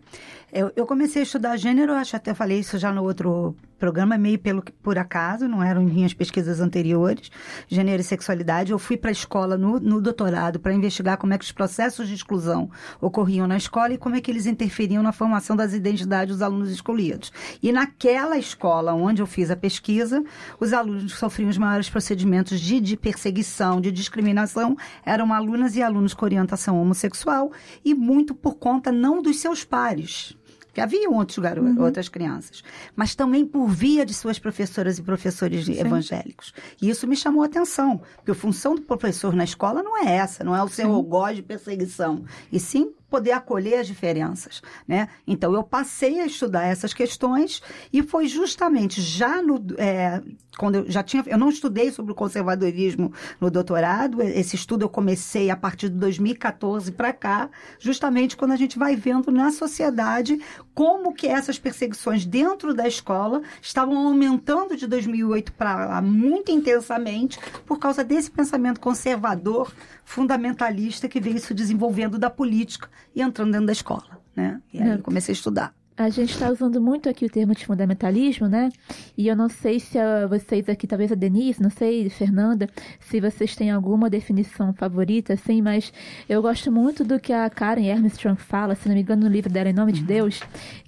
Eu, 0.51 0.71
eu, 0.75 0.85
comecei 0.85 1.23
a 1.23 1.23
estudar 1.23 1.57
gênero, 1.57 1.93
acho 1.93 2.15
até 2.15 2.31
falei 2.31 2.59
isso 2.59 2.77
já 2.77 2.91
no 2.91 3.01
outro 3.01 3.55
programa, 3.83 4.17
meio 4.17 4.39
pelo, 4.39 4.63
por 4.81 4.97
acaso, 4.97 5.45
não 5.45 5.61
eram 5.61 5.83
minhas 5.83 6.13
pesquisas 6.13 6.61
anteriores, 6.61 7.29
gênero 7.67 7.99
e 7.99 8.05
sexualidade. 8.05 8.71
Eu 8.71 8.79
fui 8.79 8.95
para 8.95 9.09
a 9.09 9.11
escola 9.11 9.57
no, 9.57 9.77
no 9.77 9.99
doutorado 9.99 10.57
para 10.57 10.73
investigar 10.73 11.17
como 11.17 11.33
é 11.33 11.37
que 11.37 11.43
os 11.43 11.51
processos 11.51 12.07
de 12.07 12.13
exclusão 12.13 12.71
ocorriam 13.01 13.45
na 13.45 13.57
escola 13.57 13.93
e 13.93 13.97
como 13.97 14.15
é 14.15 14.21
que 14.21 14.31
eles 14.31 14.45
interferiam 14.45 15.03
na 15.03 15.11
formação 15.11 15.53
das 15.53 15.73
identidades 15.73 16.35
dos 16.35 16.41
alunos 16.41 16.71
escolhidos. 16.71 17.29
E 17.61 17.73
naquela 17.73 18.37
escola 18.37 18.93
onde 18.93 19.21
eu 19.21 19.27
fiz 19.27 19.51
a 19.51 19.55
pesquisa, 19.57 20.23
os 20.61 20.71
alunos 20.71 21.11
que 21.11 21.19
sofriam 21.19 21.49
os 21.49 21.57
maiores 21.57 21.89
procedimentos 21.89 22.61
de, 22.61 22.79
de 22.79 22.95
perseguição, 22.95 23.81
de 23.81 23.91
discriminação, 23.91 24.77
eram 25.05 25.33
alunas 25.33 25.75
e 25.75 25.83
alunos 25.83 26.13
com 26.13 26.23
orientação 26.23 26.81
homossexual 26.81 27.51
e 27.83 27.93
muito 27.93 28.33
por 28.33 28.55
conta 28.55 28.93
não 28.93 29.21
dos 29.21 29.41
seus 29.41 29.65
pares 29.65 30.37
que 30.73 30.81
haviam 30.81 31.13
outros 31.13 31.37
garotos, 31.37 31.77
uhum. 31.77 31.83
outras 31.83 32.09
crianças, 32.09 32.63
mas 32.95 33.15
também 33.15 33.45
por 33.45 33.67
via 33.67 34.05
de 34.05 34.13
suas 34.13 34.39
professoras 34.39 34.97
e 34.97 35.03
professores 35.03 35.65
Sim. 35.65 35.79
evangélicos. 35.79 36.53
E 36.81 36.89
isso 36.89 37.07
me 37.07 37.15
chamou 37.15 37.43
a 37.43 37.45
atenção, 37.45 38.01
porque 38.15 38.31
a 38.31 38.35
função 38.35 38.75
do 38.75 38.81
professor 38.81 39.35
na 39.35 39.43
escola 39.43 39.83
não 39.83 39.97
é 39.97 40.15
essa, 40.15 40.43
não 40.43 40.55
é 40.55 40.63
o 40.63 40.67
seu 40.67 40.91
algoz 40.91 41.35
de 41.35 41.43
perseguição, 41.43 42.25
e 42.51 42.59
sim 42.59 42.93
poder 43.13 43.33
acolher 43.33 43.75
as 43.75 43.85
diferenças, 43.85 44.59
né? 44.87 45.07
Então 45.27 45.53
eu 45.53 45.61
passei 45.61 46.19
a 46.19 46.25
estudar 46.25 46.65
essas 46.65 46.95
questões 46.95 47.61
e 47.93 48.01
foi 48.01 48.27
justamente 48.27 48.99
já 48.99 49.39
no 49.39 49.63
é, 49.77 50.19
quando 50.57 50.75
eu 50.75 50.89
já 50.89 51.03
tinha 51.03 51.23
eu 51.27 51.37
não 51.37 51.49
estudei 51.49 51.91
sobre 51.91 52.11
o 52.11 52.15
conservadorismo 52.15 53.13
no 53.39 53.51
doutorado 53.51 54.19
esse 54.21 54.55
estudo 54.55 54.83
eu 54.83 54.89
comecei 54.89 55.51
a 55.51 55.55
partir 55.55 55.89
de 55.89 55.95
2014 55.97 56.91
para 56.91 57.13
cá 57.13 57.49
justamente 57.79 58.35
quando 58.35 58.51
a 58.51 58.55
gente 58.55 58.79
vai 58.79 58.95
vendo 58.95 59.31
na 59.31 59.51
sociedade 59.51 60.39
como 60.73 61.13
que 61.13 61.27
essas 61.27 61.59
perseguições 61.59 62.25
dentro 62.25 62.73
da 62.73 62.87
escola 62.87 63.43
estavam 63.61 64.07
aumentando 64.07 64.75
de 64.75 64.87
2008 64.87 65.53
para 65.53 65.85
lá 65.85 66.01
muito 66.01 66.51
intensamente 66.51 67.39
por 67.65 67.77
causa 67.77 68.03
desse 68.03 68.31
pensamento 68.31 68.79
conservador 68.79 69.71
fundamentalista 70.03 71.07
que 71.07 71.19
veio 71.19 71.39
se 71.39 71.53
desenvolvendo 71.53 72.17
da 72.17 72.29
política 72.29 72.89
e 73.15 73.21
entrando 73.21 73.51
dentro 73.51 73.67
da 73.67 73.73
escola, 73.73 74.19
né? 74.35 74.61
E 74.73 74.81
aí 74.81 74.97
comecei 74.99 75.33
a 75.33 75.35
estudar. 75.35 75.73
A 75.95 76.09
gente 76.09 76.31
está 76.31 76.49
usando 76.49 76.81
muito 76.81 77.07
aqui 77.07 77.23
o 77.23 77.29
termo 77.29 77.53
de 77.53 77.67
fundamentalismo, 77.67 78.47
né? 78.47 78.71
E 79.15 79.27
eu 79.27 79.35
não 79.35 79.47
sei 79.47 79.79
se 79.79 79.99
a, 79.99 80.25
vocês 80.25 80.67
aqui, 80.67 80.87
talvez 80.87 81.11
a 81.11 81.15
Denise, 81.15 81.61
não 81.61 81.69
sei, 81.69 82.09
Fernanda, 82.09 82.67
se 82.99 83.21
vocês 83.21 83.55
têm 83.55 83.69
alguma 83.69 84.09
definição 84.09 84.73
favorita, 84.73 85.33
assim, 85.33 85.61
mas 85.61 85.93
eu 86.27 86.41
gosto 86.41 86.71
muito 86.71 87.03
do 87.03 87.19
que 87.19 87.31
a 87.31 87.47
Karen 87.47 87.91
Armstrong 87.91 88.41
fala, 88.41 88.73
se 88.73 88.87
não 88.87 88.95
me 88.95 89.01
engano, 89.01 89.23
no 89.23 89.29
livro 89.29 89.53
dela, 89.53 89.69
Em 89.69 89.73
Nome 89.73 89.91
uhum. 89.91 89.99
de 89.99 90.03
Deus, 90.03 90.41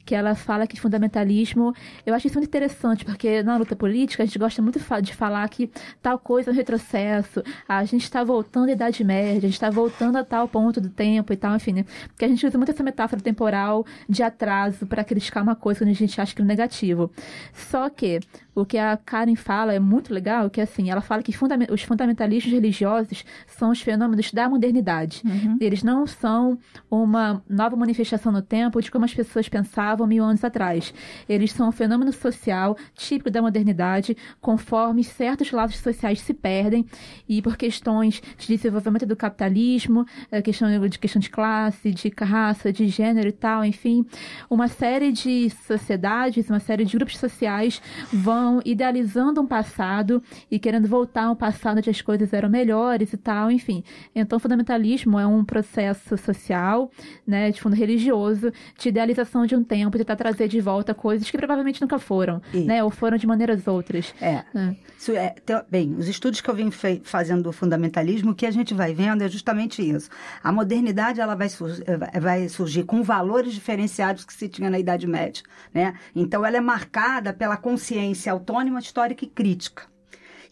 que 0.05 0.13
ela 0.13 0.35
fala 0.35 0.67
que 0.67 0.79
fundamentalismo, 0.79 1.73
eu 2.05 2.13
acho 2.13 2.27
isso 2.27 2.37
muito 2.37 2.47
interessante, 2.47 3.03
porque 3.03 3.41
na 3.41 3.57
luta 3.57 3.75
política 3.75 4.23
a 4.23 4.25
gente 4.25 4.37
gosta 4.37 4.61
muito 4.61 4.79
de 5.01 5.13
falar 5.13 5.47
que 5.49 5.69
tal 6.01 6.19
coisa 6.19 6.51
é 6.51 6.53
um 6.53 6.55
retrocesso, 6.55 7.43
a 7.67 7.83
gente 7.85 8.03
está 8.03 8.23
voltando 8.23 8.69
à 8.69 8.71
Idade 8.73 9.03
Média, 9.03 9.37
a 9.37 9.41
gente 9.41 9.53
está 9.53 9.69
voltando 9.69 10.17
a 10.17 10.23
tal 10.23 10.47
ponto 10.47 10.79
do 10.79 10.89
tempo 10.89 11.33
e 11.33 11.35
tal, 11.35 11.55
enfim, 11.55 11.73
né? 11.73 11.85
Porque 12.07 12.25
a 12.25 12.27
gente 12.27 12.45
usa 12.45 12.57
muito 12.57 12.71
essa 12.71 12.83
metáfora 12.83 13.21
temporal 13.21 13.85
de 14.07 14.21
atraso 14.21 14.85
para 14.85 15.03
criticar 15.03 15.41
uma 15.41 15.55
coisa 15.55 15.79
quando 15.79 15.89
a 15.89 15.93
gente 15.93 16.21
acha 16.21 16.35
que 16.35 16.41
é 16.41 16.45
negativo. 16.45 17.11
Só 17.53 17.89
que 17.89 18.19
o 18.55 18.65
que 18.65 18.77
a 18.77 18.95
Karen 18.95 19.35
fala 19.35 19.73
é 19.73 19.79
muito 19.79 20.13
legal, 20.13 20.49
que 20.49 20.61
assim, 20.61 20.89
ela 20.89 21.01
fala 21.01 21.21
que 21.21 21.33
fundament 21.33 21.69
os 21.69 21.83
fundamentalistas 21.83 22.51
religiosos 22.51 23.25
são 23.45 23.69
os 23.69 23.81
fenômenos 23.81 24.31
da 24.31 24.49
modernidade. 24.49 25.21
Uhum. 25.25 25.57
Eles 25.59 25.83
não 25.83 26.07
são 26.07 26.57
uma 26.89 27.43
nova 27.49 27.75
manifestação 27.75 28.31
no 28.31 28.41
tempo 28.41 28.81
de 28.81 28.89
como 28.89 29.03
as 29.03 29.13
pessoas 29.13 29.49
pensavam 29.49 30.07
mil 30.07 30.23
anos 30.23 30.43
atrás. 30.43 30.93
Eles 31.27 31.51
são 31.51 31.67
um 31.67 31.71
fenômeno 31.71 32.13
social 32.13 32.77
típico 32.93 33.29
da 33.29 33.41
modernidade, 33.41 34.15
conforme 34.39 35.03
certos 35.03 35.51
lados 35.51 35.77
sociais 35.77 36.21
se 36.21 36.33
perdem 36.33 36.85
e 37.27 37.41
por 37.41 37.57
questões 37.57 38.21
de 38.37 38.47
desenvolvimento 38.47 39.05
do 39.05 39.15
capitalismo, 39.15 40.05
eh, 40.31 40.41
questão 40.41 40.69
de 40.87 40.99
questão 40.99 41.19
de 41.19 41.29
classe, 41.29 41.91
de 41.91 42.13
raça, 42.21 42.71
de 42.71 42.87
gênero 42.87 43.27
e 43.27 43.31
tal, 43.33 43.65
enfim, 43.65 44.05
uma 44.49 44.67
série 44.67 45.11
de 45.11 45.49
sociedades, 45.67 46.49
uma 46.49 46.59
série 46.59 46.85
de 46.85 46.95
grupos 46.95 47.17
sociais 47.17 47.81
vão 48.13 48.44
estão 48.45 48.61
idealizando 48.63 49.41
um 49.41 49.47
passado 49.47 50.21
e 50.49 50.59
querendo 50.59 50.87
voltar 50.87 51.23
a 51.25 51.31
um 51.31 51.35
passado 51.35 51.77
onde 51.79 51.89
as 51.89 52.01
coisas 52.01 52.31
eram 52.33 52.49
melhores 52.49 53.11
e 53.13 53.17
tal, 53.17 53.49
enfim. 53.51 53.83
Então, 54.15 54.37
o 54.37 54.39
fundamentalismo 54.39 55.19
é 55.19 55.25
um 55.25 55.43
processo 55.43 56.17
social, 56.17 56.91
né, 57.25 57.51
de 57.51 57.59
fundo 57.61 57.75
religioso, 57.75 58.51
de 58.77 58.89
idealização 58.89 59.45
de 59.45 59.55
um 59.55 59.63
tempo 59.63 59.75
tempo, 59.75 59.97
tentar 59.97 60.15
trazer 60.15 60.47
de 60.47 60.61
volta 60.61 60.93
coisas 60.93 61.29
que 61.29 61.37
provavelmente 61.37 61.81
nunca 61.81 61.99
foram, 61.99 62.41
Isso. 62.53 62.65
né? 62.65 62.81
Ou 62.81 62.89
foram 62.89 63.17
de 63.17 63.27
maneiras 63.27 63.67
outras. 63.67 64.13
É. 64.21 64.41
É. 64.55 64.75
Isso 64.97 65.11
é, 65.11 65.31
te- 65.45 65.65
bem, 65.69 65.95
os 65.97 66.07
estudos 66.07 66.39
que 66.39 66.49
eu 66.49 66.55
venho 66.55 66.71
fe- 66.71 67.01
fazendo 67.03 67.43
do 67.43 67.51
fundamentalismo, 67.51 68.31
o 68.31 68.35
que 68.35 68.45
a 68.45 68.51
gente 68.51 68.73
vai 68.73 68.93
vendo 68.93 69.21
é 69.21 69.27
justamente 69.27 69.81
isso. 69.87 70.09
A 70.41 70.51
modernidade 70.51 71.19
ela 71.19 71.35
vai, 71.35 71.49
sur- 71.49 71.83
eh, 71.85 72.19
vai 72.21 72.47
surgir 72.47 72.83
com 72.83 73.03
valores 73.03 73.53
diferenciados 73.53 74.23
que 74.23 74.33
se 74.33 74.47
tinha 74.47 74.69
na 74.69 74.79
Idade 74.79 75.05
Média. 75.05 75.43
Né? 75.73 75.93
Então, 76.15 76.45
ela 76.45 76.55
é 76.55 76.61
marcada 76.61 77.33
pela 77.33 77.57
consciência 77.57 78.33
autônoma, 78.35 78.79
histórica 78.79 79.25
e 79.25 79.27
crítica. 79.27 79.83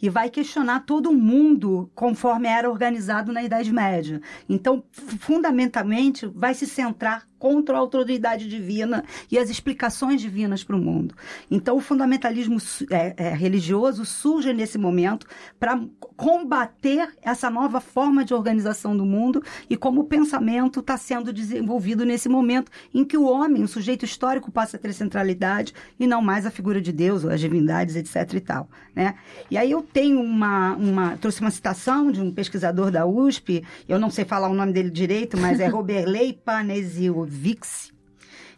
E 0.01 0.09
vai 0.09 0.29
questionar 0.29 0.81
todo 0.81 1.09
o 1.09 1.15
mundo 1.15 1.89
conforme 1.95 2.47
era 2.47 2.69
organizado 2.69 3.31
na 3.31 3.43
Idade 3.43 3.71
Média. 3.71 4.21
Então, 4.49 4.83
fundamentalmente, 4.91 6.25
vai 6.25 6.53
se 6.53 6.67
centrar 6.67 7.25
contra 7.43 7.75
a 7.75 7.79
autoridade 7.79 8.47
divina 8.47 9.03
e 9.29 9.37
as 9.37 9.49
explicações 9.49 10.21
divinas 10.21 10.63
para 10.63 10.77
o 10.77 10.79
mundo. 10.79 11.13
Então, 11.51 11.75
o 11.75 11.81
fundamentalismo 11.81 12.55
é, 12.89 13.13
é, 13.17 13.33
religioso 13.33 14.05
surge 14.05 14.53
nesse 14.53 14.77
momento 14.77 15.27
para 15.59 15.77
combater 16.15 17.09
essa 17.21 17.49
nova 17.49 17.81
forma 17.81 18.23
de 18.23 18.33
organização 18.33 18.95
do 18.95 19.03
mundo 19.03 19.43
e 19.69 19.75
como 19.75 19.99
o 19.99 20.03
pensamento 20.05 20.79
está 20.79 20.95
sendo 20.95 21.33
desenvolvido 21.33 22.05
nesse 22.05 22.29
momento 22.29 22.71
em 22.93 23.03
que 23.03 23.17
o 23.17 23.25
homem, 23.25 23.61
o 23.61 23.67
sujeito 23.67 24.05
histórico, 24.05 24.49
passa 24.49 24.77
a 24.77 24.79
ter 24.79 24.93
centralidade 24.93 25.73
e 25.99 26.07
não 26.07 26.21
mais 26.21 26.45
a 26.45 26.51
figura 26.51 26.79
de 26.79 26.93
Deus 26.93 27.25
ou 27.25 27.29
as 27.29 27.41
divindades, 27.41 27.97
etc. 27.97 28.35
e 28.35 28.39
tal. 28.39 28.69
Né? 28.95 29.15
E 29.51 29.57
aí 29.57 29.69
eu 29.69 29.81
tenho 29.81 30.21
uma, 30.21 30.75
uma. 30.77 31.17
trouxe 31.17 31.41
uma 31.41 31.51
citação 31.51 32.09
de 32.09 32.21
um 32.21 32.31
pesquisador 32.31 32.89
da 32.89 33.05
USP, 33.05 33.65
eu 33.85 33.99
não 33.99 34.09
sei 34.09 34.23
falar 34.23 34.47
o 34.47 34.53
nome 34.53 34.71
dele 34.71 34.89
direito, 34.89 35.37
mas 35.37 35.59
é 35.59 35.67
Roberley 35.73 36.31
Panesiovic 36.31 37.32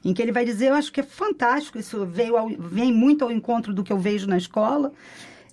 em 0.04 0.14
que 0.14 0.22
ele 0.22 0.32
vai 0.32 0.46
dizer, 0.46 0.68
eu 0.68 0.76
acho 0.76 0.92
que 0.92 1.00
é 1.00 1.04
fantástico, 1.04 1.80
isso 1.80 2.06
veio 2.06 2.38
ao- 2.38 2.50
vem 2.50 2.94
muito 2.94 3.24
ao 3.24 3.32
encontro 3.32 3.74
do 3.74 3.84
que 3.84 3.92
eu 3.92 3.98
vejo 3.98 4.28
na 4.28 4.38
escola. 4.38 4.92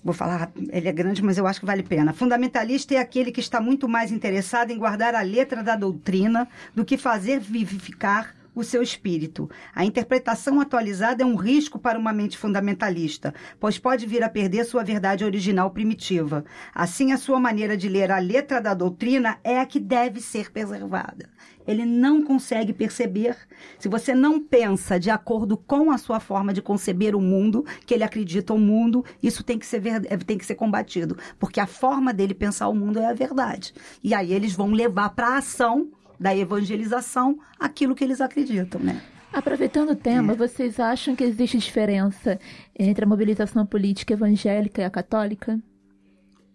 Vou 0.03 0.13
falar, 0.13 0.51
ele 0.69 0.87
é 0.87 0.91
grande, 0.91 1.23
mas 1.23 1.37
eu 1.37 1.47
acho 1.47 1.61
que 1.61 1.65
vale 1.65 1.81
a 1.81 1.85
pena. 1.85 2.13
Fundamentalista 2.13 2.93
é 2.93 2.97
aquele 2.97 3.31
que 3.31 3.39
está 3.39 3.61
muito 3.61 3.87
mais 3.87 4.11
interessado 4.11 4.69
em 4.69 4.77
guardar 4.77 5.15
a 5.15 5.21
letra 5.21 5.63
da 5.63 5.75
doutrina 5.75 6.47
do 6.75 6.83
que 6.83 6.97
fazer 6.97 7.39
vivificar 7.39 8.35
o 8.53 8.63
seu 8.63 8.83
espírito. 8.83 9.49
A 9.73 9.83
interpretação 9.83 10.59
atualizada 10.61 11.23
é 11.23 11.25
um 11.25 11.35
risco 11.35 11.79
para 11.79 11.97
uma 11.97 12.13
mente 12.13 12.37
fundamentalista, 12.37 13.33
pois 13.59 13.79
pode 13.79 14.05
vir 14.05 14.23
a 14.23 14.29
perder 14.29 14.65
sua 14.65 14.83
verdade 14.83 15.25
original 15.25 15.71
primitiva. 15.71 16.45
Assim, 16.75 17.11
a 17.11 17.17
sua 17.17 17.39
maneira 17.39 17.75
de 17.75 17.89
ler 17.89 18.11
a 18.11 18.19
letra 18.19 18.61
da 18.61 18.73
doutrina 18.75 19.39
é 19.43 19.59
a 19.59 19.65
que 19.65 19.79
deve 19.79 20.21
ser 20.21 20.51
preservada. 20.51 21.29
Ele 21.67 21.85
não 21.85 22.21
consegue 22.23 22.73
perceber. 22.73 23.35
Se 23.79 23.87
você 23.87 24.13
não 24.13 24.39
pensa 24.39 24.99
de 24.99 25.09
acordo 25.09 25.55
com 25.57 25.91
a 25.91 25.97
sua 25.97 26.19
forma 26.19 26.53
de 26.53 26.61
conceber 26.61 27.15
o 27.15 27.21
mundo, 27.21 27.65
que 27.85 27.93
ele 27.93 28.03
acredita 28.03 28.53
o 28.53 28.59
mundo, 28.59 29.03
isso 29.21 29.43
tem 29.43 29.57
que 29.57 29.65
ser, 29.65 29.79
ver- 29.79 30.05
eh, 30.09 30.17
tem 30.17 30.37
que 30.37 30.45
ser 30.45 30.55
combatido. 30.55 31.17
Porque 31.39 31.59
a 31.59 31.65
forma 31.67 32.13
dele 32.13 32.33
pensar 32.33 32.67
o 32.67 32.75
mundo 32.75 32.99
é 32.99 33.05
a 33.05 33.13
verdade. 33.13 33.73
E 34.03 34.13
aí 34.13 34.33
eles 34.33 34.53
vão 34.53 34.71
levar 34.71 35.09
para 35.11 35.29
a 35.29 35.37
ação 35.37 35.89
da 36.19 36.35
evangelização 36.35 37.39
aquilo 37.59 37.95
que 37.95 38.03
eles 38.03 38.21
acreditam, 38.21 38.79
né? 38.81 39.01
Aproveitando 39.31 39.89
o 39.89 39.95
tema, 39.95 40.35
vocês 40.35 40.79
acham 40.79 41.15
que 41.15 41.23
existe 41.23 41.57
diferença 41.57 42.39
entre 42.77 43.03
a 43.03 43.07
mobilização 43.07 43.65
política 43.65 44.13
evangélica 44.13 44.81
e 44.81 44.85
a 44.85 44.89
católica? 44.89 45.59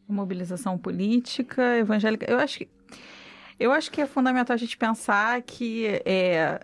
mobilização 0.08 0.78
política, 0.78 1.76
evangélica. 1.76 2.24
Eu 2.30 2.38
acho 2.38 2.60
que 2.60 2.68
eu 3.58 3.72
acho 3.72 3.90
que 3.90 4.00
é 4.00 4.06
fundamental 4.06 4.54
a 4.54 4.58
gente 4.58 4.76
pensar 4.76 5.40
que 5.42 5.86
é, 6.04 6.60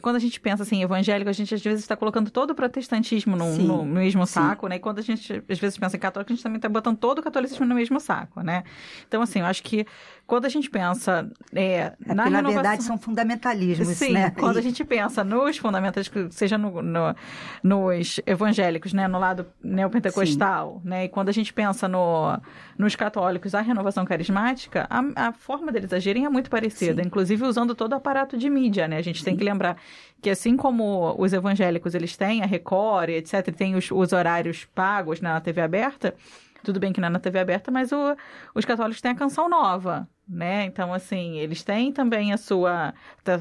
quando 0.00 0.16
a 0.16 0.18
gente 0.18 0.38
pensa 0.38 0.62
assim, 0.62 0.82
evangélico, 0.82 1.30
a 1.30 1.32
gente 1.32 1.54
às 1.54 1.62
vezes 1.62 1.80
está 1.80 1.96
colocando 1.96 2.30
todo 2.30 2.50
o 2.50 2.54
protestantismo 2.54 3.34
no, 3.34 3.54
Sim, 3.54 3.66
no 3.66 3.84
mesmo 3.84 4.26
sim. 4.26 4.34
saco, 4.34 4.68
né? 4.68 4.76
E 4.76 4.78
quando 4.78 4.98
a 4.98 5.02
gente 5.02 5.42
às 5.48 5.58
vezes 5.58 5.78
pensa 5.78 5.96
em 5.96 6.00
católico, 6.00 6.30
a 6.30 6.34
gente 6.34 6.42
também 6.42 6.56
está 6.56 6.68
botando 6.68 6.98
todo 6.98 7.20
o 7.20 7.22
catolicismo 7.22 7.64
no 7.64 7.74
mesmo 7.74 7.98
saco, 7.98 8.42
né? 8.42 8.62
Então, 9.08 9.22
assim, 9.22 9.40
eu 9.40 9.46
acho 9.46 9.62
que 9.62 9.86
quando 10.30 10.44
a 10.46 10.48
gente 10.48 10.70
pensa 10.70 11.28
é, 11.54 11.62
É 11.76 11.80
na 11.82 11.92
porque, 11.96 12.14
na 12.14 12.24
renovação... 12.24 12.52
verdade, 12.52 12.82
são 12.84 12.96
fundamentalismos, 12.96 13.88
Sim, 13.88 14.12
né? 14.12 14.30
quando 14.30 14.56
a 14.58 14.60
gente 14.62 14.84
pensa 14.84 15.24
nos 15.24 15.58
fundamentais, 15.58 16.10
seja 16.30 16.56
no, 16.56 16.80
no- 16.80 17.14
nos 17.62 18.20
evangélicos, 18.24 18.92
né, 18.92 19.08
no 19.08 19.18
lado 19.18 19.44
neopentecostal, 19.62 20.80
né, 20.84 21.04
e 21.04 21.08
quando 21.08 21.28
a 21.28 21.32
gente 21.32 21.52
pensa 21.52 21.88
no, 21.88 22.38
nos 22.78 22.94
católicos, 22.96 23.54
a 23.54 23.60
renovação 23.60 24.04
carismática, 24.04 24.86
a, 24.88 25.28
a 25.28 25.32
forma 25.32 25.72
deles 25.72 25.92
agirem 25.92 26.24
é 26.24 26.28
muito 26.28 26.48
parecida, 26.48 27.02
Sim. 27.02 27.08
inclusive 27.08 27.44
usando 27.44 27.74
todo 27.74 27.92
o 27.92 27.96
aparato 27.96 28.36
de 28.38 28.48
mídia, 28.48 28.86
né, 28.88 28.96
a 28.98 29.02
gente 29.02 29.24
tem 29.24 29.36
que 29.36 29.44
lembrar 29.44 29.76
que 30.22 30.30
assim 30.30 30.56
como 30.56 31.14
os 31.18 31.32
evangélicos, 31.32 31.94
eles 31.94 32.16
têm 32.16 32.42
a 32.42 32.46
Record, 32.46 33.10
etc, 33.10 33.48
e 33.48 33.52
tem 33.52 33.74
os, 33.74 33.90
os 33.90 34.12
horários 34.12 34.64
pagos 34.74 35.20
na 35.20 35.40
TV 35.40 35.60
aberta, 35.60 36.14
tudo 36.62 36.78
bem 36.78 36.92
que 36.92 37.00
não 37.00 37.08
é 37.08 37.10
na 37.10 37.18
TV 37.18 37.38
aberta, 37.38 37.70
mas 37.70 37.90
o- 37.90 38.14
os 38.54 38.64
católicos 38.66 39.00
têm 39.00 39.12
a 39.12 39.14
canção 39.14 39.48
nova, 39.48 40.06
né? 40.30 40.64
Então, 40.64 40.94
assim, 40.94 41.38
eles 41.38 41.62
têm 41.62 41.90
também 41.92 42.32
a 42.32 42.36
sua 42.36 42.94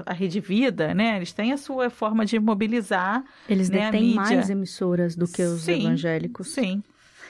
a 0.06 0.14
rede 0.14 0.40
vida, 0.40 0.94
né? 0.94 1.18
Eles 1.18 1.32
têm 1.32 1.54
a 1.54 1.58
sua 1.58 1.90
forma 1.90 2.26
de 2.26 2.40
mobilizar. 2.40 3.24
Eles 3.48 3.70
né, 3.70 3.84
a 3.88 3.92
detêm 3.92 4.04
mídia. 4.08 4.22
mais 4.22 4.50
emissoras 4.50 5.16
do 5.16 5.28
que 5.28 5.42
os 5.44 5.62
Sim, 5.62 5.86
evangélicos. 5.86 6.50
Sim. 6.50 6.82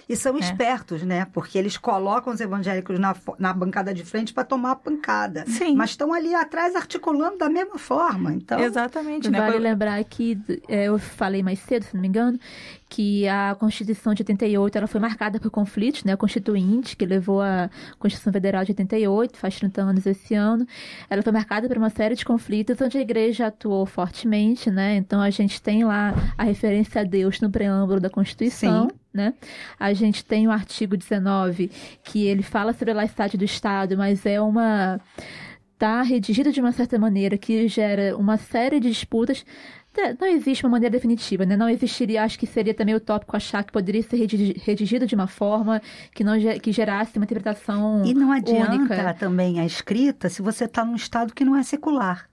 E 0.08 0.16
são 0.16 0.36
É. 0.38 0.40
espertos, 0.40 1.04
né? 1.04 1.28
Porque 1.32 1.56
eles 1.56 1.78
colocam 1.78 2.34
os 2.34 2.42
evangélicos 2.42 2.98
na, 2.98 3.16
na 3.38 3.54
bancada 3.54 3.94
de 3.94 4.04
frente 4.04 4.34
para 4.34 4.44
tomar 4.44 4.72
a 4.72 4.76
pancada. 4.76 5.46
Sim. 5.46 5.76
Mas 5.76 5.92
estão 5.92 6.12
ali 6.12 6.34
atrás 6.34 6.76
articulando 6.76 7.38
da 7.38 7.48
mesma 7.48 7.78
forma. 7.78 8.34
Então, 8.34 8.60
Exatamente, 8.60 9.30
né? 9.30 9.38
Vale 9.40 9.60
lembrar 9.60 10.04
que 10.04 10.36
é, 10.68 10.86
eu 10.86 10.98
falei 10.98 11.44
mais 11.44 11.60
cedo, 11.60 11.84
se 11.86 11.94
não 11.94 12.02
me 12.02 12.08
engano, 12.08 12.40
que 12.90 13.28
a 13.28 13.56
Constituição 13.58 14.16
de 14.16 14.24
88 14.24 14.78
ela 14.78 14.88
foi 14.88 15.00
marcada 15.00 15.40
por 15.40 15.52
conflitos, 15.52 16.04
né? 16.04 16.14
A 16.14 16.18
Constituinte, 16.18 16.98
que 16.98 17.06
levou 17.06 17.40
a 17.40 17.70
Constituição 18.00 18.34
Federal 18.34 18.66
de 18.66 18.72
88, 18.72 19.38
faz 19.38 19.60
30 19.60 19.82
anos 19.82 20.06
esse 20.08 20.34
ano, 20.34 20.66
ela 21.08 21.22
foi 21.22 21.32
marcada 21.32 21.68
por 21.68 21.78
uma 21.78 21.92
série 21.92 22.16
de 22.16 22.26
conflitos 22.26 22.82
onde 22.82 22.98
a 22.98 23.02
igreja 23.02 23.48
atuou 23.48 23.86
fortemente, 23.86 24.72
né? 24.72 24.96
Então 24.96 25.22
a 25.22 25.30
gente 25.30 25.62
tem 25.62 25.86
lá 25.86 26.16
a 26.36 26.44
referência 26.44 27.02
a 27.02 27.04
Deus 27.04 27.40
no 27.40 27.52
preâmbulo 27.52 28.00
da 28.00 28.10
Constituição. 28.10 28.90
Sim. 28.90 28.96
Né? 29.12 29.34
A 29.80 29.92
gente 29.94 30.24
tem 30.24 30.48
o 30.48 30.52
artigo 30.52 30.96
19, 30.96 31.72
que 32.04 32.28
ele 32.28 32.44
fala 32.44 32.74
sobre 32.74 32.92
a 32.92 32.96
laicidade 32.96 33.38
do 33.38 33.44
Estado, 33.44 33.98
mas 33.98 34.24
é 34.24 34.40
uma 34.40 35.02
está 35.80 36.02
redigido 36.02 36.52
de 36.52 36.60
uma 36.60 36.74
certa 36.74 37.00
maneira 37.00 37.38
que 37.38 37.66
gera 37.70 38.16
uma 38.18 38.36
série 38.36 38.82
de 38.82 38.90
disputas. 38.90 39.46
Não 40.20 40.28
existe 40.28 40.64
uma 40.66 40.70
maneira 40.72 40.92
definitiva, 40.94 41.46
né? 41.46 41.58
Não 41.58 41.68
existiria, 41.68 42.24
acho 42.24 42.38
que 42.40 42.46
seria 42.48 42.74
também 42.74 42.96
utópico 42.96 43.36
achar 43.36 43.64
que 43.64 43.72
poderia 43.72 44.02
ser 44.04 44.16
redigi- 44.18 44.56
redigido 44.64 45.06
de 45.06 45.16
uma 45.16 45.28
forma 45.28 45.82
que 46.14 46.24
não 46.24 46.34
que 46.62 46.72
gerasse 46.72 47.18
uma 47.18 47.26
interpretação 47.26 48.06
e 48.06 48.14
não 48.14 48.32
adianta 48.32 48.74
única. 48.76 49.14
também 49.16 49.60
a 49.60 49.66
escrita 49.66 50.30
se 50.30 50.42
você 50.42 50.66
está 50.66 50.86
num 50.86 50.96
estado 50.96 51.34
que 51.34 51.44
não 51.44 51.56
é 51.56 51.64
secular. 51.64 52.30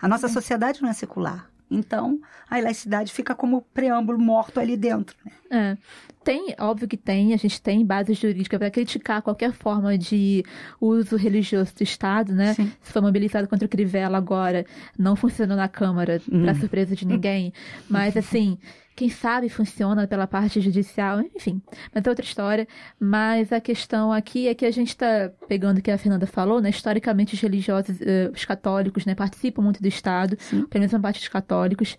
A 0.00 0.06
nossa 0.08 0.28
sociedade 0.28 0.80
não 0.80 0.88
é 0.88 0.92
secular. 0.92 1.50
Então, 1.70 2.20
a 2.50 2.58
laicidade 2.60 3.10
fica 3.12 3.34
como 3.34 3.62
preâmbulo 3.72 4.18
morto 4.18 4.60
ali 4.60 4.76
dentro. 4.76 5.16
né? 5.24 5.32
É. 5.50 5.76
Tem, 6.24 6.54
óbvio 6.60 6.86
que 6.88 6.96
tem, 6.96 7.34
a 7.34 7.36
gente 7.36 7.60
tem 7.60 7.84
base 7.84 8.14
jurídica 8.14 8.58
para 8.58 8.70
criticar 8.70 9.22
qualquer 9.22 9.52
forma 9.52 9.96
de 9.98 10.44
uso 10.80 11.16
religioso 11.16 11.74
do 11.74 11.82
Estado, 11.82 12.32
né? 12.32 12.54
Sim. 12.54 12.72
Se 12.80 12.92
foi 12.92 13.02
mobilizado 13.02 13.48
contra 13.48 13.66
o 13.66 13.68
Crivella 13.68 14.18
agora, 14.18 14.64
não 14.98 15.16
funcionou 15.16 15.56
na 15.56 15.68
Câmara, 15.68 16.20
Hum. 16.30 16.42
para 16.42 16.54
surpresa 16.54 16.94
de 16.94 17.06
ninguém. 17.06 17.52
Mas, 17.90 18.16
assim, 18.16 18.56
quem 18.94 19.08
sabe 19.08 19.48
funciona 19.48 20.06
pela 20.06 20.26
parte 20.26 20.60
judicial, 20.60 21.20
enfim, 21.34 21.62
mas 21.94 22.04
é 22.04 22.08
outra 22.08 22.24
história. 22.24 22.68
Mas 23.00 23.52
a 23.52 23.60
questão 23.60 24.12
aqui 24.12 24.48
é 24.48 24.54
que 24.54 24.66
a 24.66 24.70
gente 24.70 24.88
está 24.88 25.30
pegando 25.48 25.78
o 25.78 25.82
que 25.82 25.90
a 25.90 25.98
Fernanda 25.98 26.26
falou, 26.26 26.60
né? 26.60 26.70
Historicamente, 26.70 27.34
os 27.34 27.40
religiosos, 27.40 28.00
eh, 28.00 28.30
os 28.32 28.44
católicos, 28.44 29.06
né, 29.06 29.14
participam 29.14 29.62
muito 29.62 29.80
do 29.80 29.88
Estado, 29.88 30.36
Sim. 30.38 30.66
pelo 30.66 30.80
menos 30.80 30.92
uma 30.92 31.00
parte 31.00 31.20
dos 31.20 31.28
católicos. 31.28 31.96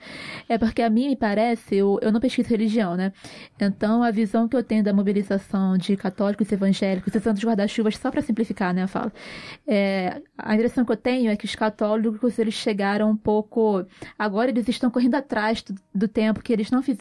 É 0.47 0.57
porque 0.57 0.81
a 0.81 0.89
mim 0.89 1.07
me 1.09 1.15
parece, 1.15 1.75
eu, 1.75 1.99
eu 2.01 2.11
não 2.11 2.19
pesquiso 2.19 2.49
religião, 2.49 2.95
né? 2.95 3.11
Então, 3.59 4.03
a 4.03 4.11
visão 4.11 4.47
que 4.47 4.55
eu 4.55 4.63
tenho 4.63 4.83
da 4.83 4.93
mobilização 4.93 5.77
de 5.77 5.97
católicos 5.97 6.51
evangélicos, 6.51 7.13
usando 7.15 7.37
os 7.37 7.43
guarda-chuvas 7.43 7.97
só 7.97 8.11
para 8.11 8.21
simplificar, 8.21 8.73
né, 8.73 8.83
a 8.83 8.87
fala, 8.87 9.11
é, 9.67 10.21
a 10.37 10.53
impressão 10.53 10.85
que 10.85 10.91
eu 10.91 10.97
tenho 10.97 11.31
é 11.31 11.35
que 11.35 11.45
os 11.45 11.55
católicos, 11.55 12.37
eles 12.37 12.53
chegaram 12.53 13.09
um 13.09 13.17
pouco... 13.17 13.85
Agora 14.17 14.51
eles 14.51 14.67
estão 14.67 14.91
correndo 14.91 15.15
atrás 15.15 15.63
do, 15.63 15.75
do 15.93 16.07
tempo 16.07 16.41
que 16.41 16.53
eles 16.53 16.69
não 16.69 16.83
fizeram 16.83 16.92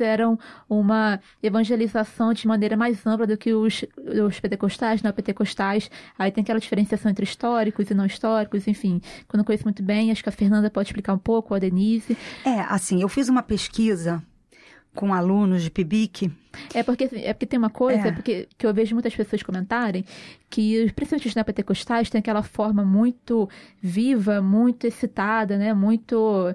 uma 0.69 1.21
evangelização 1.43 2.33
de 2.33 2.47
maneira 2.47 2.77
mais 2.77 3.07
ampla 3.07 3.27
do 3.27 3.37
que 3.37 3.53
os, 3.53 3.85
os 4.27 4.41
pentecostais, 4.41 5.03
não 5.03 5.13
pentecostais. 5.13 5.91
Aí 6.19 6.31
tem 6.31 6.43
aquela 6.43 6.61
diferenciação 6.61 7.11
entre 7.11 7.25
históricos 7.25 7.91
e 7.91 7.95
não 7.95 8.07
históricos, 8.07 8.67
enfim. 8.67 9.01
Que 9.29 9.35
eu 9.35 9.39
não 9.39 9.45
conheço 9.45 9.65
muito 9.65 9.83
bem, 9.83 10.11
acho 10.11 10.23
que 10.23 10.29
a 10.29 10.33
Fernanda 10.33 10.71
pode 10.71 10.89
explicar 10.89 11.15
um 11.15 11.19
pouco, 11.19 11.53
ou 11.53 11.57
a 11.57 11.59
Denise. 11.59 12.17
É, 12.45 12.61
assim, 12.61 13.01
eu 13.03 13.09
fiz 13.09 13.29
uma 13.29 13.43
pesquisa 13.43 14.23
com 14.95 15.15
alunos 15.15 15.63
de 15.63 15.71
PIBIC. 15.71 16.31
É 16.75 16.83
porque, 16.83 17.09
é 17.13 17.33
porque 17.33 17.47
tem 17.47 17.59
uma 17.59 17.71
coisa 17.71 18.09
É. 18.09 18.13
porque, 18.13 18.47
que 18.59 18.67
eu 18.67 18.75
vejo 18.75 18.95
muitas 18.95 19.15
pessoas 19.15 19.43
comentarem 19.43 20.05
que, 20.51 20.93
principalmente 20.95 21.29
os 21.29 21.35
neopentecostais, 21.35 22.11
tem 22.11 22.19
aquela 22.19 22.43
forma 22.43 22.85
muito 22.85 23.49
viva, 23.81 24.43
muito 24.43 24.87
excitada, 24.87 25.57
né? 25.57 25.73
Muito 25.73 26.55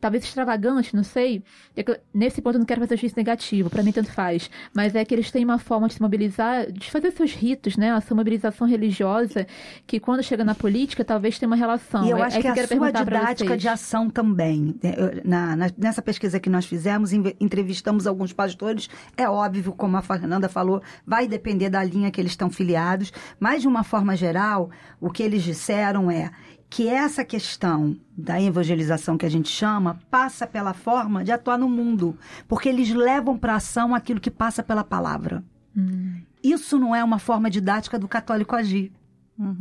talvez 0.00 0.24
extravagante, 0.24 0.94
não 0.94 1.02
sei. 1.04 1.42
É 1.76 1.84
nesse 2.14 2.40
ponto 2.40 2.56
eu 2.56 2.58
não 2.60 2.66
quero 2.66 2.80
fazer 2.80 2.96
juízo 2.96 3.14
negativo, 3.16 3.68
pra 3.70 3.82
mim 3.82 3.92
tanto 3.92 4.10
faz. 4.12 4.50
Mas 4.74 4.94
é 4.94 5.04
que 5.04 5.14
eles 5.14 5.30
têm 5.30 5.44
uma 5.44 5.58
forma 5.58 5.88
de 5.88 5.94
se 5.94 6.02
mobilizar, 6.02 6.70
de 6.70 6.90
fazer 6.90 7.10
seus 7.12 7.32
ritos, 7.32 7.76
né? 7.76 7.90
A 7.92 8.00
sua 8.00 8.16
mobilização 8.16 8.66
religiosa, 8.66 9.46
que 9.86 9.98
quando 10.00 10.22
chega 10.22 10.44
na 10.44 10.54
política 10.54 11.04
talvez 11.04 11.38
tenha 11.38 11.48
uma 11.48 11.56
relação. 11.56 12.04
E 12.06 12.10
eu 12.10 12.18
É- 12.18 12.22
acho 12.22 12.38
é 12.38 12.40
que 12.42 12.48
eu 12.48 12.52
a 12.52 12.66
sua 12.66 12.92
didática 12.92 13.56
de 13.56 13.68
ação 13.68 14.08
também. 14.10 14.74
Eu- 14.82 15.22
na- 15.24 15.56
na- 15.56 15.70
nessa 15.76 16.02
pesquisa 16.02 16.38
que 16.40 16.50
nós 16.50 16.66
fizemos, 16.66 17.12
entrevistamos 17.12 18.06
alguns 18.06 18.32
pastores. 18.32 18.88
É 19.16 19.28
óbvio, 19.28 19.72
como 19.72 19.96
a 19.96 20.02
Fernanda 20.02 20.48
falou, 20.48 20.82
vai 21.06 21.26
depender 21.26 21.70
da 21.70 21.82
linha 21.82 22.10
que 22.10 22.20
eles 22.20 22.32
estão 22.32 22.50
filiados. 22.50 23.12
Mas, 23.40 23.62
de 23.62 23.68
uma 23.68 23.82
forma 23.82 24.16
geral, 24.16 24.70
o 25.00 25.10
que 25.10 25.22
eles 25.22 25.42
disseram 25.42 26.10
é 26.10 26.30
que 26.70 26.86
essa 26.88 27.24
questão 27.24 27.96
da 28.16 28.40
evangelização 28.40 29.16
que 29.16 29.24
a 29.24 29.30
gente 29.30 29.48
chama 29.48 29.98
passa 30.10 30.46
pela 30.46 30.74
forma 30.74 31.24
de 31.24 31.32
atuar 31.32 31.56
no 31.56 31.68
mundo. 31.68 32.16
Porque 32.46 32.68
eles 32.68 32.90
levam 32.92 33.38
para 33.38 33.54
ação 33.54 33.94
aquilo 33.94 34.20
que 34.20 34.30
passa 34.30 34.62
pela 34.62 34.84
palavra. 34.84 35.42
Hum, 35.76 36.20
Isso 36.42 36.78
não 36.78 36.94
é 36.94 37.02
uma 37.02 37.18
forma 37.18 37.48
didática 37.48 37.98
do 37.98 38.06
católico 38.08 38.54
agir 38.54 38.92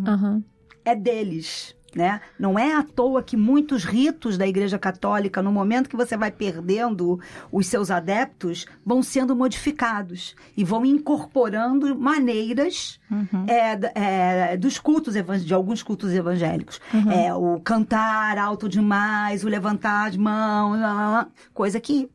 aham. 0.06 0.44
é 0.84 0.94
deles. 0.96 1.76
Né? 1.96 2.20
Não 2.38 2.60
é 2.60 2.76
à 2.76 2.84
toa 2.84 3.24
que 3.24 3.36
muitos 3.38 3.84
ritos 3.86 4.38
da 4.38 4.46
Igreja 4.46 4.78
Católica, 4.78 5.42
no 5.42 5.52
momento 5.52 5.90
que 5.90 5.96
você 5.96 6.16
vai 6.18 6.30
perdendo 6.30 7.20
os 7.52 7.66
seus 7.66 7.90
adeptos, 7.90 8.66
vão 8.86 9.02
sendo 9.02 9.36
modificados 9.36 10.36
e 10.56 10.64
vão 10.64 10.86
incorporando 10.86 11.98
maneiras 11.98 13.00
é, 13.48 13.76
d- 13.76 13.92
é, 13.96 14.58
dos 14.58 14.78
cultos, 14.78 15.16
de 15.46 15.54
alguns 15.54 15.82
cultos 15.82 16.14
evangélicos. 16.14 16.80
É, 17.12 17.34
o 17.34 17.60
cantar 17.62 18.38
alto 18.38 18.68
demais, 18.68 19.44
o 19.46 19.48
levantar 19.48 20.10
as 20.10 20.18
mãos, 20.18 20.78
coisa 21.54 21.80
que 21.80 22.10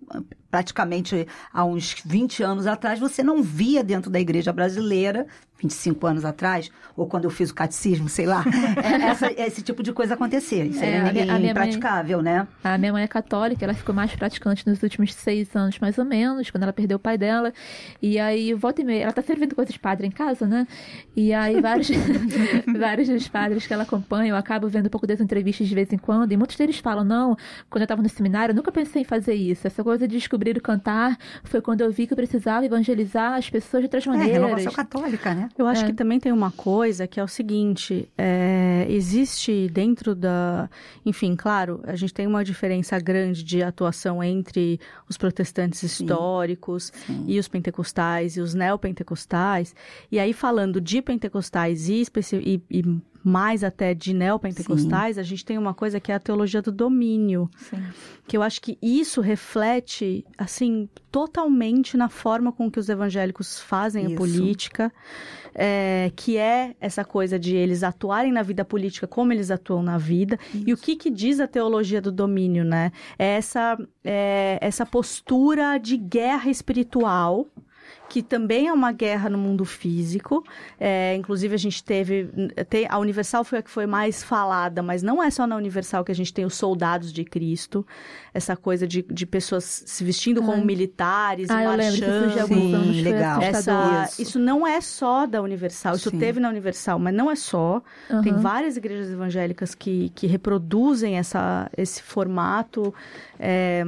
praticamente 0.53 1.27
há 1.53 1.65
uns 1.65 1.97
20 2.05 2.43
anos 2.43 2.67
atrás 2.67 3.01
você 3.01 3.23
não 3.23 3.43
via 3.43 3.83
dentro 3.83 4.11
da 4.11 4.21
igreja 4.21 4.53
brasileira, 4.53 5.27
25 5.59 6.07
anos 6.09 6.25
atrás, 6.25 6.71
ou 6.97 7.07
quando 7.07 7.25
eu 7.25 7.31
fiz 7.31 7.51
o 7.51 7.55
catecismo, 7.55 8.09
sei 8.09 8.27
lá, 8.27 8.45
é, 8.83 9.07
essa- 9.11 9.33
esse 9.33 9.63
tipo 9.63 9.81
de 9.83 9.93
coisa 9.93 10.15
acontecer. 10.15 10.65
Isso 10.67 10.83
É, 10.85 10.91
é, 10.91 10.99
a 10.99 11.13
minha- 11.13 11.23
a 11.23 11.27
minha 11.27 11.39
mãe- 11.39 11.51
impraticável, 11.51 12.21
né? 12.21 12.47
A 12.65 12.77
minha 12.77 12.93
mãe 12.93 13.03
é 13.05 13.07
católica, 13.09 13.65
ela 13.65 13.73
ficou 13.73 13.95
mais 13.95 14.13
praticante 14.15 14.67
nos 14.67 14.83
últimos 14.83 15.15
seis 15.15 15.55
anos, 15.57 15.79
mais 15.79 15.97
ou 15.99 16.05
menos, 16.05 16.51
quando 16.51 16.65
ela 16.65 16.73
perdeu 16.73 16.97
o 16.97 17.01
pai 17.01 17.17
dela. 17.17 17.53
E 18.03 18.19
aí, 18.19 18.53
volta 18.55 18.83
e 18.83 18.85
meia, 18.85 19.05
ela 19.05 19.13
tá 19.13 19.23
servindo 19.23 19.55
coisa 19.55 19.73
de 19.73 19.79
padre 19.79 20.07
em 20.07 20.11
casa, 20.11 20.47
né? 20.47 20.67
E 21.17 21.33
aí, 21.33 21.61
vários, 21.61 21.89
vários 22.77 23.09
dos 23.09 23.29
padres 23.29 23.67
que 23.67 23.73
ela 23.73 23.85
acompanha, 23.85 24.31
eu 24.33 24.37
acabo 24.37 24.69
vendo 24.69 24.87
um 24.87 24.91
pouco 24.91 25.07
das 25.07 25.21
entrevistas 25.21 25.67
de 25.69 25.75
vez 25.75 25.93
em 25.93 25.99
quando, 25.99 26.33
e 26.33 26.37
muitos 26.37 26.57
deles 26.57 26.79
falam: 26.79 27.05
não, 27.05 27.37
quando 27.71 27.83
eu 27.83 27.89
tava 27.89 28.03
no 28.03 28.09
seminário, 28.09 28.53
eu 28.53 28.57
nunca 28.57 28.73
pensei 28.73 29.03
em 29.03 29.05
fazer 29.05 29.35
isso. 29.35 29.65
Essa 29.67 29.83
coisa 29.85 30.09
de 30.09 30.17
descobrir 30.17 30.42
o 30.51 30.61
cantar 30.63 31.17
foi 31.45 31.61
quando 31.61 31.81
eu 31.83 31.91
vi 31.93 32.07
que 32.07 32.13
eu 32.13 32.17
precisava 32.17 32.65
evangelizar 32.67 33.35
as 33.35 33.49
pessoas 33.49 33.83
de 33.83 33.87
outras 33.87 34.07
É, 34.07 34.09
maneiras. 34.11 34.35
renovação 34.35 34.73
católica, 34.73 35.35
né? 35.35 35.49
Eu 35.57 35.67
acho 35.67 35.85
É. 35.85 35.87
que 35.87 35.93
também 35.93 36.19
tem 36.21 36.33
uma 36.33 36.51
coisa 36.51 37.07
que 37.07 37.19
é 37.21 37.25
o 37.25 37.29
seguinte: 37.29 38.09
é, 38.19 38.87
existe 38.89 39.69
dentro 39.73 40.15
da. 40.15 40.69
Enfim, 41.07 41.35
claro, 41.37 41.81
a 41.85 41.95
gente 41.97 42.13
tem 42.13 42.27
uma 42.27 42.45
diferença 42.45 42.99
grande 42.99 43.43
de 43.45 43.63
atuação 43.63 44.23
entre 44.23 44.79
os 45.09 45.17
protestantes 45.17 45.83
históricos 45.83 46.93
e 47.27 47.39
os 47.39 47.49
pentecostais 47.49 48.37
e 48.37 48.41
os 48.41 48.55
neopentecostais. 48.55 49.75
E 50.11 50.19
aí, 50.19 50.33
falando 50.33 50.81
de 50.81 51.01
pentecostais 51.03 51.89
e, 51.89 52.01
especi- 52.01 52.37
e- 52.37 52.63
e 52.79 52.83
mais 53.23 53.63
até 53.63 53.95
de 53.95 54.13
neopentecostais, 54.13 55.19
a 55.19 55.23
gente 55.23 55.45
tem 55.45 55.59
uma 55.59 55.75
coisa 55.75 56.01
que 56.01 56.11
é 56.11 56.15
a 56.15 56.21
teologia 56.21 56.61
do 56.61 56.73
domínio 56.73 57.49
Sim. 57.57 57.83
que 58.27 58.37
eu 58.37 58.43
acho 58.43 58.61
que 58.61 58.79
isso 58.83 59.21
reflete, 59.21 60.25
assim, 60.37 60.89
totalmente 61.11 61.97
na 61.97 62.09
forma 62.09 62.53
com 62.53 62.71
que 62.71 62.81
os 62.81 62.89
evangélicos 62.89 63.61
fazem 63.61 64.07
a 64.07 64.09
Isso. 64.09 64.17
política, 64.17 64.93
é, 65.55 66.11
que 66.17 66.37
é 66.39 66.75
essa 66.81 67.05
coisa 67.05 67.39
de 67.39 67.55
eles 67.55 67.83
atuarem 67.83 68.33
na 68.33 68.43
vida 68.43 68.65
política 68.65 69.07
como 69.07 69.33
eles 69.33 69.51
atuam 69.51 69.83
na 69.83 69.99
vida. 69.99 70.39
E 70.67 70.73
o 70.73 70.77
que, 70.77 70.97
que 70.97 71.11
diz 71.11 71.39
a 71.41 71.47
teologia 71.47 72.01
do 72.01 72.11
domínio, 72.11 72.65
né? 72.65 72.91
É 73.19 73.37
essa, 73.37 73.79
é, 74.03 74.59
essa 74.61 74.87
postura 74.87 75.79
de 75.79 75.97
guerra 75.97 76.51
espiritual 76.51 77.47
que 78.13 78.23
também 78.23 78.69
é 78.69 78.73
uma 78.75 78.93
guerra 78.93 79.31
no 79.31 79.39
mundo 79.39 79.65
físico. 79.65 80.45
É, 80.79 81.17
inclusive, 81.17 81.55
a 81.55 81.57
gente 81.57 81.83
teve. 81.83 82.29
Tem, 82.69 82.87
a 82.87 82.99
Universal 82.99 83.43
foi 83.43 83.61
a 83.61 83.63
que 83.63 83.71
foi 83.71 83.87
mais 83.87 84.23
falada, 84.23 84.83
mas 84.83 85.03
não 85.03 85.23
é 85.23 85.31
só 85.31 85.47
na 85.47 85.57
Universal 85.57 86.05
que 86.05 86.13
a 86.13 86.15
gente 86.15 86.31
tem 86.31 86.45
os 86.45 86.55
soldados 86.55 87.11
de 87.11 87.25
Cristo. 87.25 87.87
Essa 88.35 88.55
coisa 88.55 88.87
de, 88.87 89.01
de 89.01 89.25
pessoas 89.25 89.65
se 89.87 90.05
vestindo 90.05 90.43
como 90.43 90.59
Ai. 90.59 90.65
militares 90.65 91.49
Ah, 91.49 91.63
e 91.63 91.67
marchando. 91.67 92.47
Sim, 92.49 93.01
legal. 93.01 93.41
Essa, 93.41 94.05
Isso. 94.11 94.21
isso. 94.23 94.39
não 94.39 94.67
é 94.67 94.83
só 94.83 95.25
da 95.25 95.41
Universal, 95.41 95.95
isso 95.97 96.11
Sim. 96.11 96.19
teve 96.19 96.39
na 96.39 96.51
Universal, 96.51 96.99
mas 96.99 97.15
não 97.15 97.31
é 97.31 97.35
só. 97.35 97.83
Tem 98.23 98.33
Aham. 98.33 98.43
várias 98.43 98.77
igrejas 98.77 99.11
evangélicas 99.11 99.75
que, 99.75 100.11
que 100.15 100.27
reproduzem 100.27 101.17
essa, 101.17 101.71
esse 101.79 102.03
formato. 102.03 102.95
É, 103.41 103.83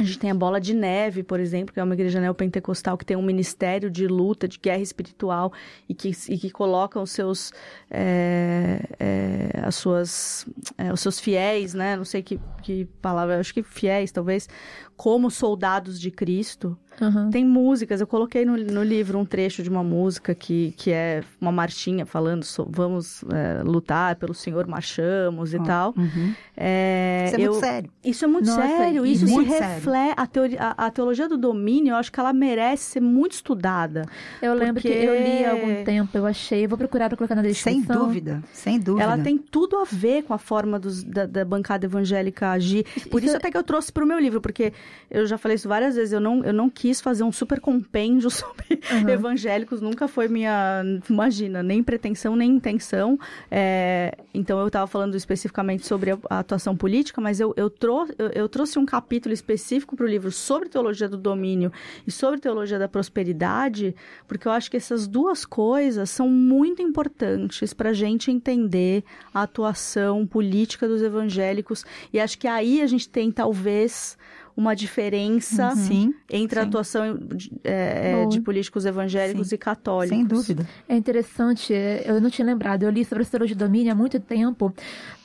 a 0.00 0.02
gente 0.02 0.18
tem 0.18 0.30
a 0.30 0.34
Bola 0.34 0.58
de 0.58 0.72
Neve, 0.72 1.22
por 1.22 1.38
exemplo, 1.38 1.74
que 1.74 1.78
é 1.78 1.84
uma 1.84 1.92
igreja 1.92 2.18
neopentecostal 2.22 2.96
que 2.96 3.04
tem 3.04 3.18
um 3.18 3.22
ministério 3.22 3.90
de 3.90 4.06
luta, 4.06 4.48
de 4.48 4.58
guerra 4.58 4.80
espiritual 4.80 5.52
e 5.86 5.94
que, 5.94 6.10
e 6.26 6.38
que 6.38 6.50
coloca 6.50 6.98
os 6.98 7.10
seus, 7.10 7.52
é, 7.90 8.80
é, 8.98 9.60
as 9.62 9.74
suas, 9.74 10.46
é, 10.78 10.90
os 10.90 11.00
seus 11.00 11.20
fiéis, 11.20 11.74
né? 11.74 11.96
Não 11.96 12.06
sei 12.06 12.22
que, 12.22 12.40
que 12.62 12.86
palavra, 13.02 13.38
acho 13.38 13.52
que 13.52 13.62
fiéis, 13.62 14.10
talvez, 14.10 14.48
como 14.96 15.30
soldados 15.30 16.00
de 16.00 16.10
Cristo. 16.10 16.78
Aham. 17.00 17.30
Tem 17.30 17.44
músicas, 17.44 18.00
eu 18.00 18.06
coloquei 18.06 18.44
no, 18.44 18.56
no 18.56 18.82
livro 18.82 19.18
um 19.18 19.24
trecho 19.24 19.62
de 19.62 19.70
uma 19.70 19.82
música 19.82 20.34
que, 20.34 20.74
que 20.76 20.90
é 20.90 21.22
uma 21.40 21.50
marchinha 21.52 22.04
falando 22.04 22.44
so- 22.44 22.66
vamos 22.70 23.24
é, 23.32 23.62
lutar 23.62 24.16
pelo 24.16 24.34
Senhor, 24.34 24.66
marchamos 24.66 25.54
e 25.54 25.58
tal. 25.60 25.94
Uhum. 25.96 26.34
É, 26.56 27.24
Isso 27.26 27.36
é 27.36 27.40
eu- 27.40 27.50
muito 27.52 27.60
sério. 27.64 27.90
Isso 28.04 28.24
é 28.24 28.28
muito 28.28 28.46
Nossa, 28.46 28.62
sério, 28.62 29.06
isso 29.06 29.26
se 29.26 29.42
reflete. 29.42 30.14
A, 30.58 30.68
a- 30.68 30.86
a 30.86 30.90
teologia 30.90 31.28
do 31.28 31.36
domínio, 31.38 31.92
eu 31.92 31.96
acho 31.96 32.12
que 32.12 32.20
ela 32.20 32.32
merece 32.32 32.84
ser 32.92 33.00
muito 33.00 33.32
estudada. 33.32 34.04
Eu 34.42 34.52
lembro 34.54 34.80
que 34.82 34.88
Porque- 34.88 35.06
eu 35.06 35.14
li 35.14 35.44
há 35.44 35.52
algum 35.52 35.84
tempo, 35.84 36.16
eu 36.18 36.26
achei, 36.26 36.64
eu 36.64 36.68
vou 36.68 36.76
procurar 36.78 37.08
pra 37.08 37.16
colocar 37.16 37.34
na 37.34 37.42
descrição. 37.42 37.72
Sem 37.72 37.82
dúvida, 37.98 38.42
sem 38.52 38.78
dúvida. 38.78 39.04
Ela 39.04 39.18
tem 39.18 39.38
tudo 39.38 39.76
a 39.78 39.84
ver 39.84 40.22
com 40.24 40.34
a 40.34 40.38
forma 40.38 40.78
dos- 40.78 41.02
da, 41.02 41.24
da 41.26 41.44
bancada 41.44 41.86
evangélica 41.86 42.50
agir. 42.50 42.84
Por 43.10 43.18
Isso 43.20 43.28
isso 43.30 43.36
até 43.36 43.50
que 43.50 43.56
eu 43.56 43.62
trouxe 43.62 43.92
para 43.92 44.04
o 44.04 44.06
meu 44.06 44.18
livro, 44.18 44.40
porque 44.40 44.72
eu 45.10 45.24
já 45.26 45.38
falei 45.38 45.54
isso 45.54 45.68
várias 45.68 45.94
vezes, 45.94 46.12
eu 46.12 46.20
não, 46.20 46.44
eu 46.44 46.52
não 46.52 46.68
quis 46.68 46.89
fazer 46.98 47.22
um 47.22 47.30
super 47.30 47.60
compêndio 47.60 48.30
sobre 48.32 48.80
Aham. 48.90 49.10
evangélicos, 49.10 49.80
nunca 49.80 50.08
foi 50.08 50.28
minha, 50.28 50.82
imagina, 51.08 51.62
nem 51.62 51.82
pretensão, 51.82 52.34
nem 52.34 52.50
intenção. 52.50 53.18
É, 53.50 54.16
então 54.32 54.58
eu 54.58 54.68
estava 54.68 54.86
falando 54.86 55.14
especificamente 55.14 55.86
sobre 55.86 56.12
a, 56.12 56.18
a 56.30 56.38
atuação 56.38 56.74
política, 56.74 57.20
mas 57.20 57.38
eu, 57.38 57.52
eu, 57.56 57.68
trou 57.68 58.08
eu, 58.18 58.28
eu 58.28 58.48
trouxe 58.48 58.78
um 58.78 58.86
capítulo 58.86 59.34
específico 59.34 59.94
para 59.94 60.06
o 60.06 60.08
livro 60.08 60.32
sobre 60.32 60.68
teologia 60.68 61.08
do 61.08 61.18
domínio 61.18 61.70
e 62.06 62.10
sobre 62.10 62.40
teologia 62.40 62.78
da 62.78 62.88
prosperidade, 62.88 63.94
porque 64.26 64.48
eu 64.48 64.52
acho 64.52 64.70
que 64.70 64.76
essas 64.76 65.06
duas 65.06 65.44
coisas 65.44 66.08
são 66.08 66.28
muito 66.28 66.80
importantes 66.80 67.74
para 67.74 67.90
a 67.90 67.92
gente 67.92 68.30
entender 68.30 69.04
a 69.34 69.42
atuação 69.42 70.26
política 70.26 70.88
dos 70.88 71.02
evangélicos. 71.02 71.84
E 72.12 72.20
acho 72.20 72.38
que 72.38 72.48
aí 72.48 72.80
a 72.80 72.86
gente 72.86 73.08
tem, 73.08 73.30
talvez, 73.30 74.16
uma 74.60 74.76
diferença 74.76 75.74
Sim, 75.74 76.14
entre 76.30 76.58
a 76.58 76.62
sim. 76.62 76.68
atuação 76.68 77.16
de, 77.16 77.50
é, 77.64 78.24
é, 78.24 78.26
de 78.26 78.42
políticos 78.42 78.84
evangélicos 78.84 79.48
Sim. 79.48 79.54
e 79.54 79.58
católicos. 79.58 80.18
sem 80.18 80.26
dúvida. 80.26 80.68
É 80.86 80.94
interessante, 80.94 81.72
eu 82.04 82.20
não 82.20 82.28
tinha 82.28 82.44
lembrado, 82.44 82.82
eu 82.82 82.90
li 82.90 83.02
sobre 83.02 83.24
a 83.24 83.26
teologia 83.26 83.56
de 83.56 83.64
domínio 83.64 83.90
há 83.90 83.94
muito 83.94 84.20
tempo, 84.20 84.70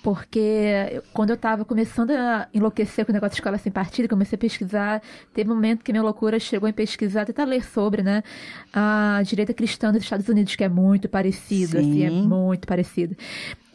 porque 0.06 1.02
quando 1.12 1.32
eu 1.32 1.36
estava 1.36 1.66
começando 1.66 2.12
a 2.12 2.48
enlouquecer 2.54 3.04
com 3.04 3.12
o 3.12 3.14
negócio 3.14 3.32
de 3.32 3.38
escola 3.38 3.58
sem 3.58 3.72
partido, 3.72 4.08
comecei 4.08 4.36
a 4.36 4.40
pesquisar, 4.40 5.02
teve 5.34 5.50
um 5.50 5.56
momento 5.56 5.84
que 5.84 5.92
minha 5.92 6.04
loucura 6.04 6.40
chegou 6.40 6.70
em 6.70 6.72
pesquisar, 6.72 7.26
tentar 7.26 7.44
ler 7.44 7.66
sobre, 7.66 8.04
né, 8.04 8.22
a 8.72 9.24
direita 9.26 9.52
cristã 9.52 9.92
dos 9.92 10.04
Estados 10.04 10.30
Unidos, 10.30 10.56
que 10.56 10.64
é 10.64 10.70
muito 10.70 11.10
parecido, 11.10 11.80
assim, 11.80 12.04
é 12.04 12.10
Sim. 12.10 12.22
muito 12.28 12.68
parecido. 12.68 13.18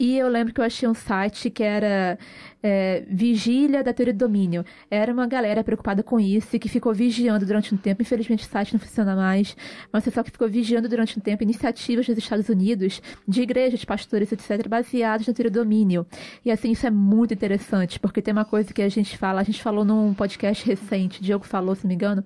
E 0.00 0.16
eu 0.16 0.28
lembro 0.28 0.54
que 0.54 0.60
eu 0.60 0.64
achei 0.64 0.88
um 0.88 0.94
site 0.94 1.50
que 1.50 1.62
era 1.62 2.18
é, 2.62 3.04
Vigília 3.06 3.84
da 3.84 3.92
Teoria 3.92 4.14
do 4.14 4.18
Domínio. 4.18 4.64
Era 4.90 5.12
uma 5.12 5.26
galera 5.26 5.62
preocupada 5.62 6.02
com 6.02 6.18
isso 6.18 6.56
e 6.56 6.58
que 6.58 6.70
ficou 6.70 6.94
vigiando 6.94 7.44
durante 7.44 7.74
um 7.74 7.76
tempo. 7.76 8.00
Infelizmente 8.00 8.46
o 8.46 8.48
site 8.48 8.72
não 8.72 8.80
funciona 8.80 9.14
mais, 9.14 9.54
mas 9.92 10.02
o 10.02 10.04
pessoal 10.06 10.24
que 10.24 10.30
ficou 10.30 10.48
vigiando 10.48 10.88
durante 10.88 11.18
um 11.18 11.20
tempo 11.20 11.42
iniciativas 11.42 12.06
dos 12.06 12.16
Estados 12.16 12.48
Unidos, 12.48 13.02
de 13.28 13.42
igrejas, 13.42 13.84
pastores, 13.84 14.32
etc., 14.32 14.66
baseadas 14.68 15.26
na 15.26 15.34
teoria 15.34 15.50
do 15.50 15.60
domínio. 15.60 16.06
E 16.44 16.50
assim, 16.50 16.70
isso 16.70 16.86
é 16.86 16.90
muito 16.90 17.34
interessante, 17.34 17.98
porque 17.98 18.22
tem 18.22 18.32
uma 18.32 18.44
coisa 18.44 18.72
que 18.72 18.82
a 18.82 18.88
gente 18.88 19.16
fala, 19.16 19.40
a 19.40 19.44
gente 19.44 19.62
falou 19.62 19.84
num 19.84 20.14
podcast 20.14 20.66
recente, 20.66 21.20
o 21.20 21.22
Diogo 21.22 21.44
falou, 21.44 21.74
se 21.74 21.84
não 21.84 21.88
me 21.88 21.94
engano, 21.94 22.24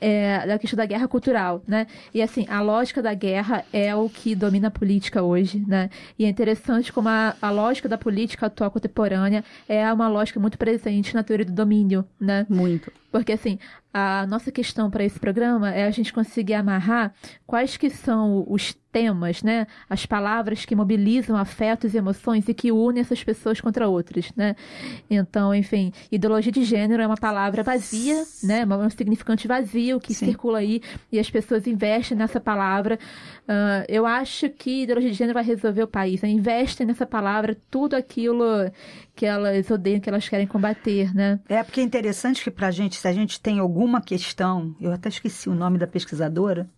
é, 0.00 0.46
da 0.46 0.58
questão 0.58 0.76
da 0.76 0.86
guerra 0.86 1.08
cultural, 1.08 1.62
né? 1.66 1.86
E 2.12 2.20
assim, 2.20 2.46
a 2.48 2.60
lógica 2.60 3.02
da 3.02 3.14
guerra 3.14 3.64
é 3.72 3.94
o 3.94 4.08
que 4.08 4.34
domina 4.34 4.68
a 4.68 4.70
política 4.70 5.22
hoje, 5.22 5.64
né? 5.66 5.90
E 6.18 6.24
é 6.24 6.28
interessante 6.28 6.92
como 6.92 7.08
a, 7.08 7.34
a 7.40 7.50
lógica 7.50 7.88
da 7.88 7.98
política 7.98 8.46
atual 8.46 8.70
contemporânea 8.70 9.44
é 9.68 9.90
uma 9.92 10.08
lógica 10.08 10.38
muito 10.38 10.58
presente 10.58 11.14
na 11.14 11.22
teoria 11.22 11.46
do 11.46 11.52
domínio, 11.52 12.04
né? 12.20 12.46
Muito. 12.48 12.92
Porque 13.10 13.32
assim, 13.32 13.58
a 13.98 14.26
nossa 14.26 14.52
questão 14.52 14.90
para 14.90 15.02
esse 15.04 15.18
programa 15.18 15.74
é 15.74 15.84
a 15.84 15.90
gente 15.90 16.12
conseguir 16.12 16.52
amarrar 16.52 17.14
quais 17.46 17.78
que 17.78 17.88
são 17.88 18.44
os 18.46 18.74
temas, 18.92 19.42
né? 19.42 19.66
As 19.88 20.04
palavras 20.04 20.66
que 20.66 20.74
mobilizam 20.74 21.34
afetos 21.34 21.94
e 21.94 21.96
emoções 21.96 22.46
e 22.46 22.52
que 22.52 22.70
unem 22.70 23.00
essas 23.00 23.24
pessoas 23.24 23.58
contra 23.58 23.88
outras, 23.88 24.30
né? 24.36 24.54
Então, 25.08 25.54
enfim, 25.54 25.92
ideologia 26.12 26.52
de 26.52 26.62
gênero 26.62 27.02
é 27.02 27.06
uma 27.06 27.16
palavra 27.16 27.62
vazia, 27.62 28.22
né? 28.42 28.66
Um 28.66 28.90
significante 28.90 29.48
vazio 29.48 29.98
que 29.98 30.12
Sim. 30.12 30.26
circula 30.26 30.58
aí 30.58 30.82
e 31.10 31.18
as 31.18 31.30
pessoas 31.30 31.66
investem 31.66 32.18
nessa 32.18 32.38
palavra. 32.40 32.98
Ah, 33.48 33.84
eu 33.88 34.04
acho 34.04 34.48
que 34.50 34.82
ideologia 34.82 35.10
de 35.10 35.16
gênero 35.16 35.34
vai 35.34 35.44
resolver 35.44 35.82
o 35.82 35.88
país. 35.88 36.22
Né? 36.22 36.30
Investem 36.30 36.86
nessa 36.86 37.06
palavra 37.06 37.56
tudo 37.70 37.94
aquilo 37.94 38.44
que 39.14 39.24
elas 39.24 39.70
odeiam, 39.70 40.00
que 40.00 40.08
elas 40.08 40.28
querem 40.28 40.46
combater, 40.46 41.14
né? 41.14 41.40
É 41.48 41.62
porque 41.62 41.80
é 41.80 41.84
interessante 41.84 42.42
que 42.42 42.50
pra 42.50 42.70
gente, 42.70 42.96
se 42.96 43.08
a 43.08 43.12
gente 43.12 43.40
tem 43.40 43.60
alguma 43.86 44.00
questão, 44.00 44.74
eu 44.80 44.92
até 44.92 45.08
esqueci 45.08 45.48
o 45.48 45.54
nome 45.54 45.78
da 45.78 45.86
pesquisadora, 45.86 46.68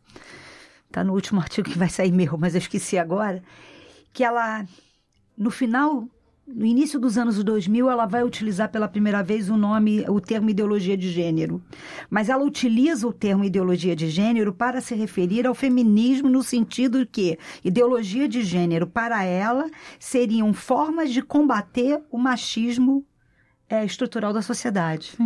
tá 0.93 1.03
no 1.03 1.15
último 1.15 1.41
artigo 1.41 1.71
que 1.71 1.79
vai 1.79 1.89
sair 1.89 2.13
meu, 2.13 2.37
mas 2.37 2.55
eu 2.55 2.59
esqueci 2.59 2.99
agora, 2.99 3.43
que 4.13 4.23
ela, 4.23 4.67
no 5.37 5.51
final, 5.51 6.07
no 6.47 6.67
início 6.67 7.01
dos 7.01 7.17
anos 7.17 7.43
2000, 7.43 7.91
ela 7.91 8.05
vai 8.05 8.23
utilizar 8.23 8.71
pela 8.71 8.87
primeira 8.87 9.23
vez 9.23 9.49
o 9.49 9.57
nome, 9.57 10.05
o 10.07 10.21
termo 10.21 10.51
ideologia 10.51 10.99
de 10.99 11.11
gênero. 11.11 11.63
Mas 12.11 12.29
ela 12.29 12.45
utiliza 12.45 13.07
o 13.07 13.13
termo 13.13 13.43
ideologia 13.43 13.97
de 13.97 14.11
gênero 14.11 14.53
para 14.53 14.83
se 14.83 14.95
referir 14.95 15.47
ao 15.47 15.55
feminismo 15.55 16.29
no 16.29 16.43
sentido 16.43 17.07
que 17.07 17.39
ideologia 17.65 18.29
de 18.29 18.43
gênero, 18.43 18.87
para 18.87 19.25
ela, 19.25 19.65
seriam 19.99 20.53
formas 20.53 21.11
de 21.11 21.23
combater 21.23 22.03
o 22.11 22.19
machismo 22.19 23.03
é, 23.67 23.83
estrutural 23.83 24.33
da 24.33 24.43
sociedade. 24.43 25.17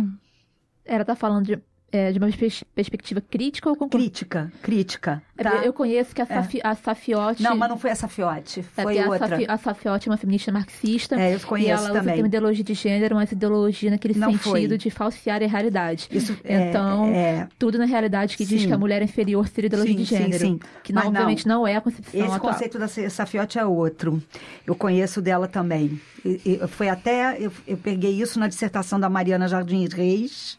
Ela 0.85 1.05
tá 1.05 1.15
falando 1.15 1.45
de, 1.45 1.61
é, 1.93 2.11
de 2.11 2.17
uma 2.17 2.27
pers- 2.31 2.63
perspectiva 2.75 3.21
crítica 3.21 3.69
ou 3.69 3.75
concordante? 3.75 4.09
Crítica, 4.25 4.51
crítica. 4.61 5.21
É, 5.37 5.43
Tá? 5.43 5.55
Eu 5.65 5.73
conheço 5.73 6.13
que 6.15 6.21
a, 6.21 6.25
Safi, 6.25 6.59
a 6.63 6.73
Safiotti. 6.75 7.41
Não, 7.43 7.55
mas 7.55 7.67
não 7.69 7.77
foi 7.77 7.89
essa 7.89 8.07
Fiote, 8.07 8.61
é, 8.77 8.81
foi 8.83 8.99
a, 8.99 9.07
outra. 9.09 9.27
Safi, 9.27 9.45
a 9.47 9.57
Safiotti 9.57 10.07
é 10.07 10.11
uma 10.11 10.17
feminista 10.17 10.51
marxista. 10.51 11.19
É, 11.19 11.33
eu 11.33 11.37
e 11.37 11.41
conheço 11.41 11.69
ela 11.71 11.81
usa 11.91 11.93
também. 11.99 12.13
tem 12.15 12.23
uma 12.23 12.27
ideologia 12.27 12.63
de 12.63 12.73
gênero, 12.73 13.15
mas 13.15 13.31
ideologia 13.31 13.89
naquele 13.91 14.17
Não 14.17 14.31
sentido 14.31 14.49
foi. 14.69 14.77
de 14.77 14.89
falsear 14.89 15.41
a 15.43 15.47
realidade. 15.47 16.07
Isso 16.11 16.37
é- 16.43 16.69
Então, 16.69 17.05
é, 17.13 17.47
tudo 17.59 17.77
na 17.77 17.85
realidade 17.85 18.37
que 18.37 18.45
diz 18.45 18.61
Sim. 18.61 18.67
que 18.67 18.73
a 18.73 18.77
mulher 18.77 19.01
é 19.01 19.05
inferior 19.05 19.47
seria 19.47 19.67
ideologia 19.67 19.93
Sim, 19.95 20.01
de 20.03 20.05
sim, 20.07 20.17
gênero. 20.17 20.39
sim. 20.45 20.59
Que 20.83 20.93
Mas 20.93 21.03
não, 21.03 21.11
não. 21.11 21.19
obviamente 21.21 21.47
não 21.47 21.67
é 21.67 21.75
a 21.75 21.81
concepção 21.81 22.19
Esse 22.25 22.31
atual. 22.35 22.53
conceito 22.53 22.79
da 22.79 22.87
Safiote 22.87 23.59
é 23.59 23.65
outro. 23.65 24.21
Eu 24.65 24.75
conheço 24.75 25.21
dela 25.21 25.47
também. 25.47 25.99
E- 26.23 26.59
e 26.63 26.67
foi 26.67 26.89
até. 26.89 27.37
Eu, 27.39 27.51
eu 27.67 27.75
peguei 27.77 28.11
isso 28.11 28.39
na 28.39 28.47
dissertação 28.47 28.99
da 28.99 29.09
Mariana 29.09 29.47
Jardim 29.47 29.87
Reis, 29.87 30.57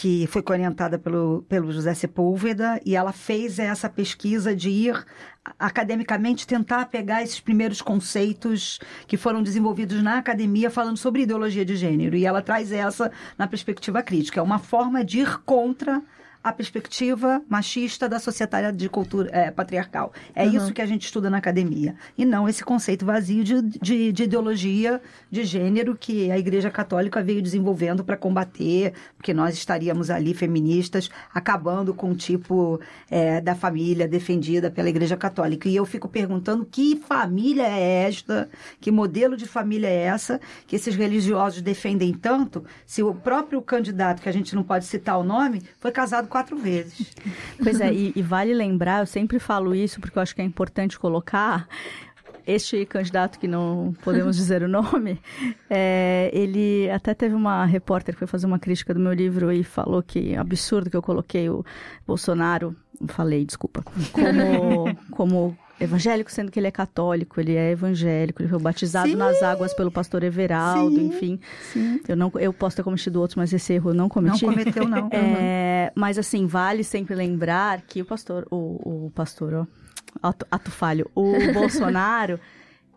que 0.00 0.28
foi 0.28 0.44
orientada 0.48 0.96
pelo, 0.96 1.44
pelo 1.48 1.72
José 1.72 1.92
Sepúlveda, 1.92 2.80
e 2.86 2.94
ela 2.94 3.10
fez 3.10 3.58
essa 3.58 3.88
pesquisa 3.88 4.54
de 4.54 4.70
ir 4.70 5.04
academicamente 5.58 6.46
tentar 6.46 6.86
pegar 6.86 7.24
esses 7.24 7.40
primeiros 7.40 7.82
conceitos 7.82 8.78
que 9.08 9.16
foram 9.16 9.42
desenvolvidos 9.42 10.00
na 10.00 10.18
academia 10.18 10.70
falando 10.70 10.96
sobre 10.96 11.22
ideologia 11.22 11.64
de 11.64 11.74
gênero. 11.74 12.14
E 12.14 12.24
ela 12.24 12.40
traz 12.40 12.70
essa 12.70 13.10
na 13.36 13.48
perspectiva 13.48 14.00
crítica. 14.00 14.38
É 14.38 14.42
uma 14.42 14.60
forma 14.60 15.02
de 15.04 15.18
ir 15.18 15.38
contra 15.38 16.00
a 16.48 16.52
perspectiva 16.52 17.42
machista 17.48 18.08
da 18.08 18.18
sociedade 18.18 18.76
de 18.76 18.88
cultura 18.88 19.30
é, 19.32 19.50
patriarcal. 19.50 20.12
É 20.34 20.44
Uhum. 20.44 20.56
isso 20.56 20.72
que 20.72 20.82
a 20.82 20.86
gente 20.86 21.04
estuda 21.04 21.28
na 21.28 21.38
academia. 21.38 21.94
E 22.16 22.24
não 22.24 22.48
esse 22.48 22.64
conceito 22.64 23.04
vazio 23.04 23.44
de, 23.44 23.60
de, 23.62 24.12
de 24.12 24.22
ideologia 24.22 25.00
de 25.30 25.44
gênero 25.44 25.96
que 25.96 26.30
a 26.30 26.38
Igreja 26.38 26.70
Católica 26.70 27.22
veio 27.22 27.42
desenvolvendo 27.42 28.04
para 28.04 28.16
combater, 28.16 28.92
porque 29.16 29.34
nós 29.34 29.54
estaríamos 29.54 30.10
ali 30.10 30.34
feministas 30.34 31.10
acabando 31.34 31.92
com 31.94 32.10
o 32.10 32.14
tipo 32.14 32.80
é, 33.10 33.40
da 33.40 33.54
família 33.54 34.08
defendida 34.08 34.70
pela 34.70 34.88
Igreja 34.88 35.16
Católica. 35.16 35.68
E 35.68 35.76
eu 35.76 35.84
fico 35.84 36.08
perguntando 36.08 36.64
que 36.64 36.96
família 36.96 37.66
é 37.66 38.04
esta, 38.08 38.48
que 38.80 38.90
modelo 38.90 39.36
de 39.36 39.46
família 39.46 39.88
é 39.88 40.02
essa 40.02 40.40
que 40.66 40.76
esses 40.76 40.94
religiosos 40.94 41.62
defendem 41.62 42.12
tanto, 42.12 42.64
se 42.86 43.02
o 43.02 43.14
próprio 43.14 43.60
candidato, 43.62 44.22
que 44.22 44.28
a 44.28 44.32
gente 44.32 44.54
não 44.54 44.62
pode 44.62 44.84
citar 44.84 45.18
o 45.18 45.24
nome, 45.24 45.62
foi 45.78 45.90
casado 45.90 46.28
quatro 46.38 46.56
vezes. 46.56 47.06
Pois 47.60 47.80
é, 47.80 47.92
e, 47.92 48.12
e 48.14 48.22
vale 48.22 48.54
lembrar, 48.54 49.00
eu 49.00 49.06
sempre 49.06 49.40
falo 49.40 49.74
isso 49.74 50.00
porque 50.00 50.16
eu 50.16 50.22
acho 50.22 50.34
que 50.34 50.40
é 50.40 50.44
importante 50.44 50.98
colocar. 50.98 51.66
Este 52.46 52.86
candidato, 52.86 53.38
que 53.38 53.46
não 53.46 53.94
podemos 54.02 54.36
dizer 54.38 54.62
o 54.62 54.68
nome, 54.68 55.20
é, 55.68 56.30
ele 56.32 56.88
até 56.90 57.12
teve 57.12 57.34
uma 57.34 57.66
repórter 57.66 58.14
que 58.14 58.20
foi 58.20 58.26
fazer 58.26 58.46
uma 58.46 58.58
crítica 58.58 58.94
do 58.94 59.00
meu 59.00 59.12
livro 59.12 59.52
e 59.52 59.62
falou 59.62 60.02
que 60.02 60.34
absurdo 60.34 60.88
que 60.88 60.96
eu 60.96 61.02
coloquei 61.02 61.50
o 61.50 61.62
Bolsonaro, 62.06 62.74
falei, 63.08 63.44
desculpa, 63.44 63.82
como, 64.12 64.96
como 65.10 65.58
evangélico, 65.80 66.30
sendo 66.30 66.50
que 66.50 66.58
ele 66.58 66.66
é 66.66 66.70
católico, 66.70 67.40
ele 67.40 67.54
é 67.54 67.70
evangélico, 67.70 68.42
ele 68.42 68.48
foi 68.48 68.58
batizado 68.58 69.08
Sim. 69.08 69.16
nas 69.16 69.42
águas 69.42 69.72
pelo 69.74 69.90
pastor 69.90 70.22
Everaldo, 70.22 70.96
Sim. 70.96 71.06
enfim. 71.06 71.40
Sim. 71.72 72.00
Eu, 72.08 72.16
não, 72.16 72.32
eu 72.36 72.52
posso 72.52 72.76
ter 72.76 72.82
cometido 72.82 73.20
outros, 73.20 73.36
mas 73.36 73.52
esse 73.52 73.72
erro 73.72 73.90
eu 73.90 73.94
não 73.94 74.04
Não 74.04 74.08
cometi. 74.08 74.44
cometeu, 74.44 74.88
não. 74.88 75.08
É, 75.12 75.92
mas 75.94 76.18
assim, 76.18 76.46
vale 76.46 76.82
sempre 76.84 77.14
lembrar 77.14 77.82
que 77.82 78.02
o 78.02 78.04
pastor, 78.04 78.46
o, 78.50 79.06
o 79.06 79.12
pastor, 79.14 79.54
ó, 79.54 79.66
ato, 80.28 80.46
ato 80.50 80.70
falho, 80.70 81.10
o 81.14 81.32
Bolsonaro 81.54 82.38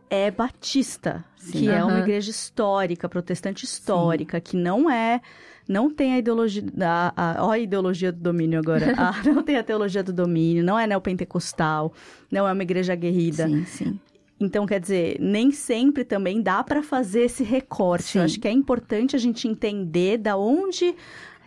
é 0.10 0.30
batista, 0.30 1.24
que 1.52 1.70
é 1.70 1.84
uma 1.84 2.00
igreja 2.00 2.30
histórica, 2.32 3.08
protestante 3.08 3.64
histórica, 3.64 4.42
que 4.42 4.58
não 4.58 4.90
é, 4.90 5.22
não 5.68 5.90
tem 5.90 6.14
a 6.14 6.18
ideologia, 6.18 6.64
a, 6.82 7.40
a, 7.40 7.46
ó 7.46 7.52
a 7.52 7.60
ideologia 7.60 8.12
do 8.12 8.20
domínio 8.20 8.60
agora, 8.60 8.94
Ah, 8.98 9.22
não 9.26 9.44
tem 9.44 9.58
a 9.58 9.64
teologia 9.64 10.04
do 10.04 10.14
domínio, 10.14 10.64
não 10.64 10.78
é 10.78 10.86
neopentecostal, 10.88 11.94
não 12.32 12.48
é 12.48 12.52
uma 12.52 12.64
igreja 12.64 12.94
aguerrida. 12.94 13.48
Sim, 13.48 13.66
sim. 13.66 14.00
Então, 14.40 14.66
quer 14.66 14.80
dizer, 14.80 15.18
nem 15.20 15.52
sempre 15.52 16.04
também 16.04 16.42
dá 16.42 16.64
para 16.64 16.82
fazer 16.82 17.26
esse 17.26 17.44
recorte. 17.44 18.06
Sim. 18.06 18.20
Eu 18.20 18.26
acho 18.26 18.40
que 18.40 18.48
é 18.48 18.52
importante 18.52 19.16
a 19.16 19.20
gente 19.20 19.48
entender 19.48 20.18
da 20.18 20.36
onde 20.36 20.96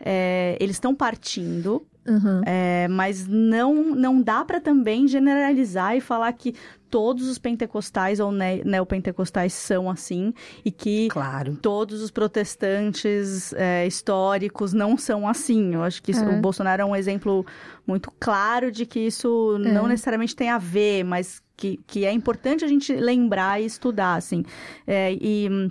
é, 0.01 0.57
eles 0.61 0.77
estão 0.77 0.95
partindo, 0.95 1.85
Uhum. 2.07 2.43
é, 2.45 2.87
mas 2.89 3.27
não, 3.27 3.95
não 3.95 4.21
dá 4.21 4.45
para 4.45 4.61
também 4.61 5.09
generalizar 5.09 5.97
e 5.97 6.01
falar 6.01 6.31
que 6.35 6.55
todos 6.91 7.27
os 7.29 7.39
pentecostais 7.39 8.21
ou 8.21 8.31
ne 8.31 8.63
neopentecostais 8.65 9.53
são 9.53 9.91
assim 9.91 10.33
e 10.65 10.71
que 10.71 11.09
Claro. 11.09 11.57
todos 11.61 12.01
os 12.03 12.11
protestantes 12.11 13.53
é, 13.55 13.87
históricos 13.87 14.73
não 14.73 14.97
são 14.97 15.27
assim. 15.27 15.75
Eu 15.75 15.83
acho 15.83 16.03
que 16.03 16.11
isso- 16.13 16.25
É. 16.25 16.29
o 16.39 16.41
Bolsonaro 16.41 16.83
é 16.83 16.85
um 16.85 16.95
exemplo 16.97 17.45
muito 17.87 18.11
claro 18.21 18.71
de 18.71 18.87
que 18.87 19.01
isso 19.01 19.57
É. 19.65 19.73
não 19.73 19.87
necessariamente 19.89 20.37
tem 20.37 20.51
a 20.51 20.59
ver, 20.59 21.05
mas 21.05 21.43
que, 21.57 21.81
que 21.87 22.05
é 22.05 22.13
importante 22.13 22.65
a 22.65 22.69
gente 22.69 22.93
lembrar 22.95 23.61
e 23.63 23.67
estudar, 23.67 24.17
assim. 24.17 24.45
É, 24.87 25.13
e 25.15 25.49
hum, 25.51 25.71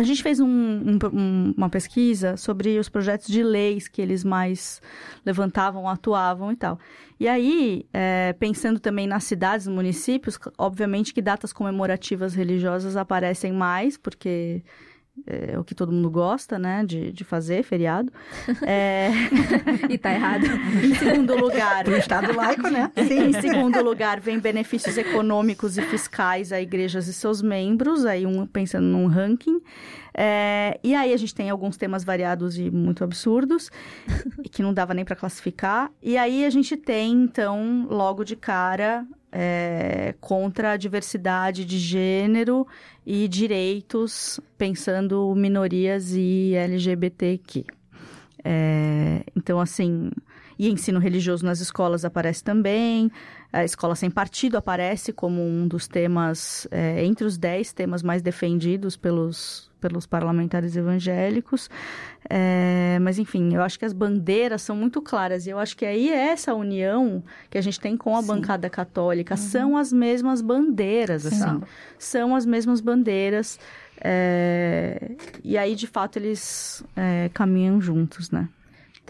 a 0.00 0.04
gente 0.04 0.22
fez 0.22 0.40
um- 0.40 0.46
um- 0.48 0.98
um- 1.12 1.54
uma 1.56 1.68
pesquisa 1.68 2.36
sobre 2.36 2.78
os 2.78 2.88
projetos 2.88 3.28
de 3.28 3.42
leis 3.42 3.88
que 3.88 4.00
eles 4.00 4.24
mais 4.24 4.80
levantavam, 5.24 5.88
atuavam 5.88 6.50
e 6.52 6.56
tal. 6.56 6.78
E 7.18 7.28
aí, 7.28 7.86
é, 7.92 8.32
pensando 8.38 8.80
também 8.80 9.06
nas 9.06 9.24
cidades, 9.24 9.66
nos 9.66 9.74
municípios, 9.76 10.38
obviamente 10.56 11.12
que 11.12 11.20
datas 11.20 11.52
comemorativas 11.52 12.34
religiosas 12.34 12.96
aparecem 12.96 13.52
mais, 13.52 13.96
porque 13.96 14.62
é 15.26 15.58
o 15.58 15.64
que 15.64 15.74
todo 15.74 15.92
mundo 15.92 16.10
gosta, 16.10 16.58
né, 16.58 16.84
de, 16.84 17.12
de 17.12 17.24
fazer, 17.24 17.62
feriado. 17.62 18.12
É, 18.62 19.10
E 19.88 19.98
tá 19.98 20.12
errado. 20.12 20.46
em 20.82 20.94
segundo 20.94 21.34
lugar, 21.36 21.84
Do 21.84 21.96
Estado 21.96 22.34
laico, 22.34 22.68
né? 22.68 22.90
em 22.96 23.32
segundo 23.40 23.82
lugar, 23.82 24.20
vem 24.20 24.38
benefícios 24.38 24.96
econômicos 24.96 25.78
e 25.78 25.82
fiscais 25.82 26.52
a 26.52 26.60
igrejas 26.60 27.06
e 27.08 27.12
seus 27.12 27.42
membros, 27.42 28.04
aí 28.04 28.26
um 28.26 28.46
pensando 28.46 28.86
num 28.86 29.06
ranking. 29.06 29.60
É, 30.12 30.78
e 30.82 30.94
aí 30.94 31.12
a 31.12 31.16
gente 31.16 31.34
tem 31.34 31.50
alguns 31.50 31.76
temas 31.76 32.04
variados 32.04 32.58
e 32.58 32.70
muito 32.70 33.04
absurdos, 33.04 33.70
que 34.50 34.62
não 34.62 34.74
dava 34.74 34.92
nem 34.94 35.04
para 35.04 35.16
classificar. 35.16 35.90
E 36.02 36.16
aí 36.16 36.44
a 36.44 36.50
gente 36.50 36.76
tem, 36.76 37.12
então, 37.12 37.86
logo 37.88 38.24
de 38.24 38.36
cara, 38.36 39.06
é, 39.32 40.14
contra 40.20 40.72
a 40.72 40.76
diversidade 40.76 41.64
de 41.64 41.78
gênero 41.78 42.66
e 43.06 43.28
direitos, 43.28 44.40
pensando 44.58 45.32
minorias 45.34 46.12
e 46.14 46.54
LGBTQ. 46.54 47.64
É, 48.44 49.22
então, 49.36 49.60
assim, 49.60 50.10
E 50.58 50.68
ensino 50.68 50.98
religioso 50.98 51.42
nas 51.42 51.58
escolas 51.60 52.04
aparece 52.04 52.44
também. 52.44 53.10
A 53.52 53.64
escola 53.64 53.96
sem 53.96 54.10
partido 54.10 54.56
aparece 54.56 55.12
como 55.12 55.42
um 55.42 55.66
dos 55.66 55.88
temas, 55.88 56.68
é, 56.70 57.04
entre 57.04 57.24
os 57.24 57.36
dez 57.36 57.72
temas 57.72 58.00
mais 58.00 58.22
defendidos 58.22 58.96
pelos, 58.96 59.68
pelos 59.80 60.06
parlamentares 60.06 60.76
evangélicos. 60.76 61.68
É, 62.28 62.98
mas, 63.00 63.18
enfim, 63.18 63.52
eu 63.52 63.62
acho 63.62 63.76
que 63.76 63.84
as 63.84 63.92
bandeiras 63.92 64.62
são 64.62 64.76
muito 64.76 65.02
claras. 65.02 65.46
E 65.46 65.50
eu 65.50 65.58
acho 65.58 65.76
que 65.76 65.84
aí 65.84 66.10
é 66.10 66.28
essa 66.28 66.54
união 66.54 67.24
que 67.50 67.58
a 67.58 67.60
gente 67.60 67.80
tem 67.80 67.96
com 67.96 68.16
a 68.16 68.20
Sim. 68.20 68.28
bancada 68.28 68.70
católica 68.70 69.36
são 69.36 69.76
as 69.76 69.92
mesmas 69.92 70.40
bandeiras, 70.40 71.26
assim. 71.26 71.60
São 71.98 72.36
as 72.36 72.46
mesmas 72.46 72.80
bandeiras. 72.80 73.58
é, 74.00 75.10
e 75.42 75.58
aí, 75.58 75.74
de 75.74 75.88
fato, 75.88 76.18
eles 76.18 76.84
é, 76.94 77.28
caminham 77.34 77.80
juntos, 77.80 78.30
né? 78.30 78.48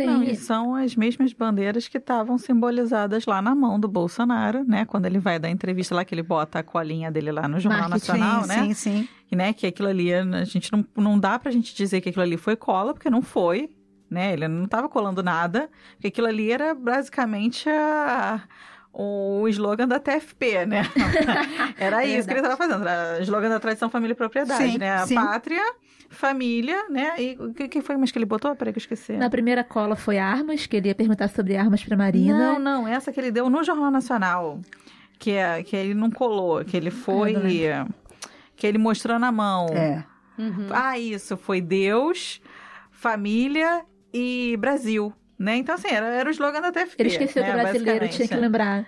Tem, 0.01 0.07
Não, 0.09 0.23
e 0.23 0.35
são 0.35 0.75
as 0.75 0.97
mesmas 0.97 1.33
bandeiras 1.35 1.87
que 1.87 1.99
estavam 1.99 2.39
simbolizadas 2.39 3.27
lá 3.27 3.43
na 3.43 3.55
mão 3.55 3.79
do 3.79 3.87
Bolsonaro, 3.87 4.65
né? 4.65 4.87
Quando 4.87 5.05
ele 5.05 5.19
vai 5.19 5.39
dar 5.39 5.51
entrevista 5.51 5.95
lá, 5.95 6.05
que 6.07 6.15
ele 6.15 6.23
bota 6.23 6.59
a 6.61 6.63
colinha 6.63 7.11
dele 7.11 7.31
lá 7.31 7.47
no 7.47 7.61
Jornal 7.61 7.89
Marketing, 7.89 8.13
Nacional, 8.19 8.47
né? 8.47 8.65
sim, 8.65 8.75
sim. 8.75 9.09
E, 9.31 9.37
né, 9.37 9.53
que 9.53 9.67
aquilo 9.67 9.89
ali, 9.89 10.13
a 10.13 10.45
gente 10.45 10.73
não, 10.73 10.85
não 10.97 11.19
dá 11.19 11.39
pra 11.39 11.51
gente 11.51 11.75
dizer 11.75 12.01
que 12.01 12.09
aquilo 12.09 12.23
ali 12.23 12.37
foi 12.39 12.57
cola, 12.57 12.95
porque 12.95 13.11
não 13.11 13.21
foi, 13.21 13.69
né? 14.11 14.33
Ele 14.33 14.49
não 14.49 14.67
tava 14.67 14.89
colando 14.89 15.23
nada, 15.23 15.69
porque 15.93 16.07
aquilo 16.09 16.27
ali 16.27 16.51
era 16.51 16.75
basicamente 16.75 17.69
a- 17.69 18.41
o 18.93 19.47
slogan 19.49 19.87
da 19.87 20.01
TFP, 20.01 20.67
né? 20.67 20.83
Era 21.79 22.05
isso 22.05 22.27
que 22.27 22.35
ele 22.35 22.41
estava 22.41 22.57
fazendo, 22.57 22.87
era 22.89 23.21
o 23.21 23.23
slogan 23.23 23.49
da 23.49 23.61
tradição, 23.61 23.89
família 23.89 24.13
e 24.15 24.17
propriedade, 24.17 24.73
Sim, 24.73 24.79
né? 24.79 24.97
A 25.03 25.07
sim. 25.07 25.15
pátria, 25.15 25.63
família, 26.11 26.89
né? 26.91 27.15
E 27.19 27.37
o 27.41 27.55
que, 27.55 27.69
que 27.69 27.81
foi 27.81 27.97
mais 27.97 28.11
que 28.11 28.19
ele 28.19 28.27
botou? 28.27 28.55
Peraí 28.55 28.73
que 28.73 28.79
eu 28.79 28.83
esqueci. 28.83 29.13
Na 29.15 29.31
primeira 29.31 29.65
cola 29.65 29.97
foi 29.97 30.19
armas, 30.19 30.67
que 30.67 30.77
ele 30.77 30.89
ia 30.89 30.95
perguntar 30.95 31.29
sobre 31.29 31.57
armas 31.57 31.83
pra 31.83 31.97
Marina. 31.97 32.37
Não, 32.37 32.59
não, 32.59 32.89
essa 32.89 33.13
que 33.13 33.21
ele 33.21 33.31
deu 33.31 33.49
no 33.49 33.65
Jornal 33.65 33.91
Nacional. 33.91 34.61
Que, 35.19 35.33
é, 35.33 35.63
que 35.63 35.77
ele 35.77 35.95
não 35.95 36.11
colou, 36.11 36.65
que 36.65 36.77
ele 36.77 36.91
foi. 36.91 37.37
Ah, 37.37 37.85
não 37.85 37.95
que 38.61 38.67
ele 38.67 38.77
mostrou 38.77 39.19
na 39.19 39.33
mão. 39.33 39.69
É. 39.69 40.05
Ah, 40.71 40.99
isso, 40.99 41.37
foi 41.37 41.63
Deus, 41.63 42.41
família 42.91 43.85
e 44.13 44.55
Brasil. 44.59 45.13
Né? 45.39 45.57
Então, 45.57 45.75
assim, 45.75 45.89
era, 45.89 46.07
era 46.07 46.29
o 46.29 46.33
slogan 46.33 46.61
da 46.61 46.71
TFP. 46.71 46.97
Ele 46.99 47.09
esqueceu 47.09 47.43
né, 47.43 47.51
que 47.51 47.57
o 47.57 47.61
brasileiro 47.63 48.09
tinha 48.09 48.29
que 48.29 48.37
lembrar. 48.37 48.87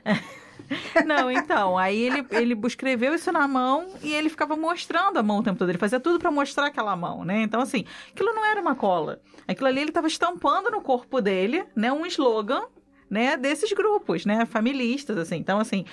Não, 1.06 1.30
então, 1.30 1.76
aí 1.78 2.00
ele, 2.02 2.26
ele 2.30 2.58
escreveu 2.66 3.14
isso 3.14 3.30
na 3.32 3.46
mão 3.48 3.88
e 4.02 4.12
ele 4.12 4.28
ficava 4.28 4.56
mostrando 4.56 5.18
a 5.18 5.22
mão 5.22 5.38
o 5.38 5.42
tempo 5.42 5.58
todo. 5.58 5.68
Ele 5.68 5.78
fazia 5.78 6.00
tudo 6.00 6.18
pra 6.18 6.30
mostrar 6.30 6.66
aquela 6.66 6.94
mão, 6.96 7.24
né? 7.24 7.42
Então, 7.42 7.60
assim, 7.60 7.84
aquilo 8.12 8.32
não 8.34 8.44
era 8.44 8.60
uma 8.60 8.74
cola. 8.74 9.20
Aquilo 9.46 9.68
ali 9.68 9.80
ele 9.80 9.90
estava 9.90 10.06
estampando 10.06 10.70
no 10.70 10.80
corpo 10.80 11.20
dele, 11.20 11.64
né, 11.76 11.92
um 11.92 12.06
slogan. 12.06 12.62
Né, 13.10 13.36
desses 13.36 13.70
grupos, 13.74 14.24
né, 14.24 14.46
familistas, 14.46 15.18
assim. 15.18 15.36
Então, 15.36 15.58
assim, 15.60 15.84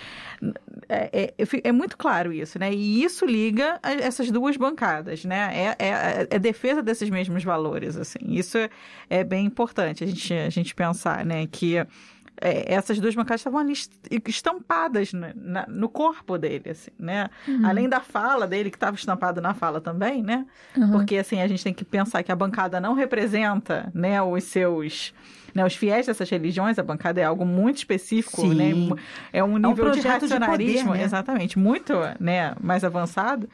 é, 0.88 1.34
é, 1.38 1.46
é 1.66 1.72
muito 1.74 1.98
claro 1.98 2.32
isso, 2.32 2.58
né? 2.58 2.72
E 2.74 3.04
isso 3.04 3.26
liga 3.26 3.78
a- 3.84 3.92
essas 3.92 4.32
duas 4.32 4.56
bancadas, 4.56 5.26
né? 5.26 5.52
É, 5.54 5.86
é, 5.86 6.28
é 6.30 6.40
defesa 6.40 6.82
desses 6.82 7.10
mesmos 7.10 7.44
valores, 7.44 7.98
assim. 7.98 8.20
Isso 8.22 8.58
é, 8.58 8.70
é 9.10 9.24
bem 9.26 9.46
importante 9.46 10.02
a 10.02 10.08
gente, 10.08 10.34
a 10.34 10.50
gente 10.50 10.74
pensar, 10.74 11.26
né? 11.26 11.46
Que 11.52 11.86
é, 12.42 12.74
essas 12.74 13.00
duas 13.00 13.14
bancadas 13.16 13.42
estavam 13.42 13.60
ali 13.60 13.74
est- 13.74 13.92
estampadas 14.28 15.14
na- 15.14 15.34
na- 15.36 15.66
no 15.68 15.90
corpo 15.90 16.38
dele, 16.38 16.70
assim, 16.70 16.92
né? 16.98 17.30
Além 17.64 17.88
da 17.90 18.00
fala 18.00 18.48
dele, 18.48 18.70
que 18.70 18.78
estava 18.78 18.96
estampado 18.96 19.42
na 19.42 19.54
fala 19.54 19.82
também, 19.82 20.24
né? 20.24 20.46
Uhum. 20.78 20.92
Porque, 20.92 21.18
assim, 21.18 21.42
a 21.42 21.48
gente 21.48 21.64
tem 21.64 21.74
que 21.74 21.84
pensar 21.86 22.24
que 22.24 22.32
a 22.32 22.36
bancada 22.36 22.80
não 22.80 22.94
representa, 22.94 23.92
né, 23.94 24.22
os 24.22 24.44
seus... 24.46 25.14
Né, 25.54 25.66
os 25.66 25.74
fiéis 25.76 26.06
dessas 26.06 26.30
religiões, 26.30 26.78
a 26.78 26.84
bancada 26.84 27.20
é 27.20 27.24
algo 27.24 27.44
muito 27.44 27.78
específico, 27.78 28.42
Sim. 28.42 28.54
né? 28.54 28.96
É 29.34 29.44
um 29.44 29.58
nível 29.58 29.72
de 29.74 29.82
projeto 29.82 30.04
de 30.04 30.10
poder, 30.30 30.40
racionalismo, 30.46 30.94
né? 30.94 31.04
exatamente, 31.04 31.58
muito 31.58 31.94
né, 32.20 32.54
mais 32.62 32.84
avançado. 32.84 33.50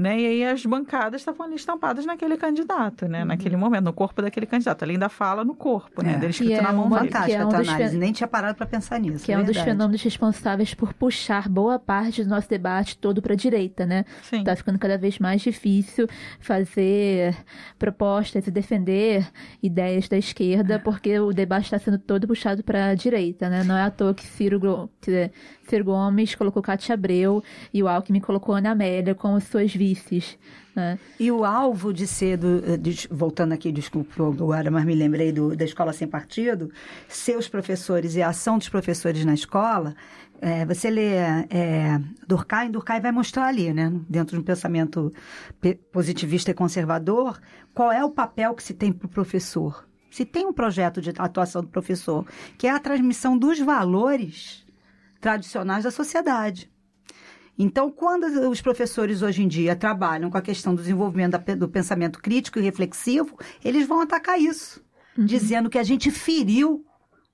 Né? 0.00 0.18
E 0.18 0.26
aí 0.26 0.44
as 0.46 0.64
bancadas 0.64 1.20
estavam 1.20 1.44
ali 1.44 1.56
estampadas 1.56 2.06
naquele 2.06 2.34
candidato, 2.38 3.06
né? 3.06 3.22
Naquele 3.22 3.54
momento, 3.54 3.84
no 3.84 3.92
corpo 3.92 4.22
daquele 4.22 4.46
candidato. 4.46 4.82
Além 4.82 4.98
da 4.98 5.10
fala, 5.10 5.44
no 5.44 5.54
corpo, 5.54 6.02
né? 6.02 6.14
É. 6.14 6.16
Dele 6.16 6.30
escrito 6.30 6.52
Que 6.52 6.58
é 6.58 6.62
na 6.62 6.72
mão 6.72 6.86
uma- 6.86 7.00
dele. 7.00 7.08
que 7.08 7.12
Fantástica 7.18 7.42
é 7.42 7.44
um 7.44 7.48
tua 7.50 7.58
análise. 7.58 7.98
Nem 7.98 8.10
tinha 8.12 8.26
parado 8.26 8.56
para 8.56 8.64
pensar 8.64 8.98
nisso. 8.98 9.26
Que 9.26 9.32
é 9.32 9.36
um 9.36 9.44
dos 9.44 9.58
fenômenos 9.58 10.02
responsáveis 10.02 10.72
por 10.72 10.94
puxar 10.94 11.50
boa 11.50 11.78
parte 11.78 12.24
do 12.24 12.30
nosso 12.30 12.48
debate 12.48 12.96
todo 12.96 13.20
para 13.20 13.34
a 13.34 13.36
direita, 13.36 13.84
né? 13.84 14.06
Sim. 14.22 14.42
Tá 14.42 14.56
ficando 14.56 14.78
cada 14.78 14.96
vez 14.96 15.18
mais 15.18 15.42
difícil 15.42 16.08
fazer 16.40 17.36
propostas 17.78 18.46
e 18.46 18.50
defender 18.50 19.26
ideias 19.62 20.08
da 20.08 20.16
esquerda, 20.16 20.78
porque 20.78 21.18
o 21.20 21.32
debate 21.32 21.64
está 21.64 21.78
sendo 21.78 21.98
todo 21.98 22.26
puxado 22.26 22.64
para 22.64 22.86
a 22.86 22.94
direita, 22.94 23.48
né? 23.50 23.62
Não 23.64 23.76
é 23.76 23.82
à 23.82 23.90
toa 23.90 24.14
que 24.14 24.24
Ciro, 24.24 24.88
que 25.00 25.30
Ciro 25.70 25.84
Gomes 25.84 26.34
colocou 26.34 26.60
Cátia 26.62 26.94
Abreu 26.94 27.42
e 27.72 27.82
o 27.82 27.88
Alckmin 27.88 28.20
colocou 28.20 28.54
Ana 28.54 28.72
Amélia 28.72 29.14
como 29.14 29.40
suas 29.40 29.72
vices, 29.74 30.36
né? 30.74 30.98
E 31.18 31.30
o 31.30 31.44
alvo 31.44 31.92
de 31.92 32.06
ser, 32.06 32.36
do, 32.36 32.62
eh, 32.66 32.76
des- 32.76 33.06
voltando 33.10 33.52
aqui, 33.52 33.70
desculpa 33.70 34.26
agora, 34.26 34.70
mas 34.70 34.84
me 34.84 34.94
lembrei 34.94 35.30
do, 35.32 35.54
da 35.56 35.64
escola 35.64 35.92
sem 35.92 36.08
partido, 36.08 36.70
seus 37.08 37.48
professores 37.48 38.16
e 38.16 38.22
a 38.22 38.28
ação 38.28 38.58
dos 38.58 38.68
professores 38.68 39.24
na 39.24 39.32
escola, 39.34 39.94
eh, 40.40 40.64
você 40.64 40.90
lê 40.90 41.14
é, 41.50 42.00
Durkheim, 42.26 42.70
Durkheim 42.70 43.00
vai 43.00 43.12
mostrar 43.12 43.46
ali, 43.46 43.72
né, 43.72 43.92
dentro 44.08 44.36
de 44.36 44.40
um 44.40 44.44
pensamento 44.44 45.12
pe- 45.60 45.74
positivista 45.92 46.50
e 46.50 46.54
conservador, 46.54 47.38
qual 47.72 47.92
é 47.92 48.04
o 48.04 48.10
papel 48.10 48.54
que 48.54 48.62
se 48.62 48.74
tem 48.74 48.92
para 48.92 49.06
o 49.06 49.08
professor. 49.10 49.86
Se 50.10 50.24
tem 50.24 50.44
um 50.46 50.52
projeto 50.52 51.00
de 51.00 51.10
atuação 51.16 51.62
do 51.62 51.68
professor, 51.68 52.26
que 52.58 52.66
é 52.66 52.70
a 52.70 52.80
transmissão 52.80 53.38
dos 53.38 53.60
valores 53.60 54.64
tradicionais 55.20 55.84
da 55.84 55.90
sociedade. 55.90 56.70
Então, 57.58 57.90
quando 57.90 58.24
os 58.48 58.62
professores 58.62 59.20
hoje 59.20 59.42
em 59.42 59.48
dia 59.48 59.76
trabalham 59.76 60.30
com 60.30 60.38
a 60.38 60.42
questão 60.42 60.74
do 60.74 60.80
desenvolvimento 60.80 61.38
do 61.56 61.68
pensamento 61.68 62.18
crítico 62.18 62.58
e 62.58 62.62
reflexivo, 62.62 63.38
eles 63.62 63.86
vão 63.86 64.00
atacar 64.00 64.40
isso, 64.40 64.82
dizendo 65.16 65.68
que 65.68 65.78
a 65.78 65.82
gente 65.82 66.10
feriu 66.10 66.84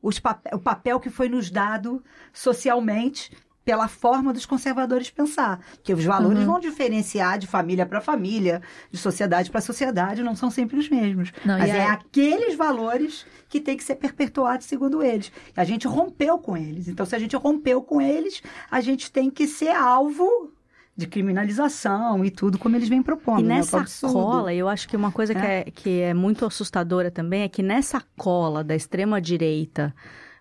os 0.03 0.19
pape- 0.19 0.51
o 0.53 0.59
papel 0.59 0.99
que 0.99 1.11
foi 1.11 1.29
nos 1.29 1.51
dado 1.51 2.03
socialmente 2.33 3.31
pela 3.67 3.89
forma 3.89 4.33
dos 4.33 4.47
conservadores 4.47 5.11
pensar. 5.11 5.59
Que 5.83 5.93
os 5.93 6.05
valores 6.05 6.45
vão 6.45 6.61
diferenciar 6.61 7.37
de 7.37 7.49
família 7.49 7.85
para 7.85 8.01
família, 8.01 8.63
de 8.93 8.97
sociedade 8.97 9.51
para 9.51 9.61
sociedade, 9.61 10.23
não 10.23 10.37
são 10.37 10.53
sempre 10.53 10.79
os 10.79 10.89
mesmos. 10.89 11.33
Não, 11.45 11.59
Mas 11.59 11.71
é 11.71 11.81
aí- 11.83 11.91
aqueles 11.91 12.55
valores 12.55 13.27
que 13.49 13.61
têm 13.61 13.77
que 13.77 13.83
ser 13.83 13.97
perpetuados 13.97 14.67
segundo 14.67 15.03
eles. 15.03 15.33
A 15.57 15.65
gente 15.65 15.89
rompeu 15.89 16.39
com 16.39 16.57
eles. 16.57 16.87
Então, 16.87 17.05
se 17.05 17.17
a 17.17 17.19
gente 17.19 17.35
rompeu 17.35 17.83
com 17.83 18.01
eles, 18.01 18.41
a 18.71 18.81
gente 18.81 19.11
tem 19.11 19.29
que 19.29 19.49
ser 19.49 19.71
alvo 19.75 20.53
de 20.97 21.09
criminalização 21.09 22.25
e 22.25 22.31
tudo 22.31 22.59
como 22.59 22.77
eles 22.77 22.89
vêm 22.89 23.03
propondo. 23.03 23.41
E 23.41 23.43
né? 23.43 23.55
É 23.55 23.57
nessa 23.59 23.81
absurdo. 23.81 24.15
cola, 24.15 24.55
eu 24.55 24.69
acho 24.69 24.89
que 24.89 24.97
uma 24.97 25.11
coisa 25.11 25.35
que, 25.35 25.45
é, 25.45 25.65
que 25.65 26.01
é 26.03 26.15
muito 26.15 26.47
assustadora 26.47 27.11
também 27.11 27.43
é 27.43 27.49
que 27.49 27.65
nessa 27.65 28.01
cola 28.17 28.63
da 28.63 28.77
extrema-direita, 28.77 29.93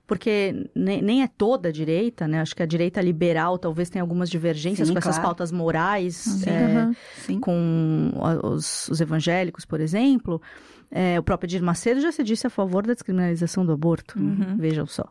porque 0.08 0.70
ne- 0.76 1.02
nem 1.02 1.24
é 1.24 1.28
toda 1.28 1.70
a 1.70 1.72
direita, 1.72 2.28
né? 2.28 2.40
Acho 2.42 2.56
que 2.56 2.62
a 2.64 2.66
direita 2.66 3.02
liberal 3.02 3.58
talvez 3.58 3.90
tenha 3.90 4.04
algumas 4.04 4.30
divergências 4.30 4.88
Sim, 4.88 4.94
com 4.94 5.00
essas 5.00 5.16
claro. 5.16 5.28
pautas 5.30 5.52
morais, 5.52 6.16
Sim. 6.16 6.50
é, 6.50 7.32
Uhum. 7.32 7.40
Com 7.40 8.12
os, 8.44 8.88
os 8.90 9.02
evangélicos, 9.02 9.66
por 9.66 9.80
exemplo. 9.82 10.42
É, 10.92 11.20
o 11.20 11.24
próprio 11.24 11.48
Edir 11.48 11.64
Macedo 11.64 12.00
já 12.00 12.12
se 12.12 12.24
disse 12.24 12.46
a 12.46 12.50
favor 12.50 12.86
da 12.86 12.94
descriminalização 12.94 13.66
do 13.66 13.72
aborto. 13.74 14.14
Vejam 14.58 14.86
só. 14.86 15.06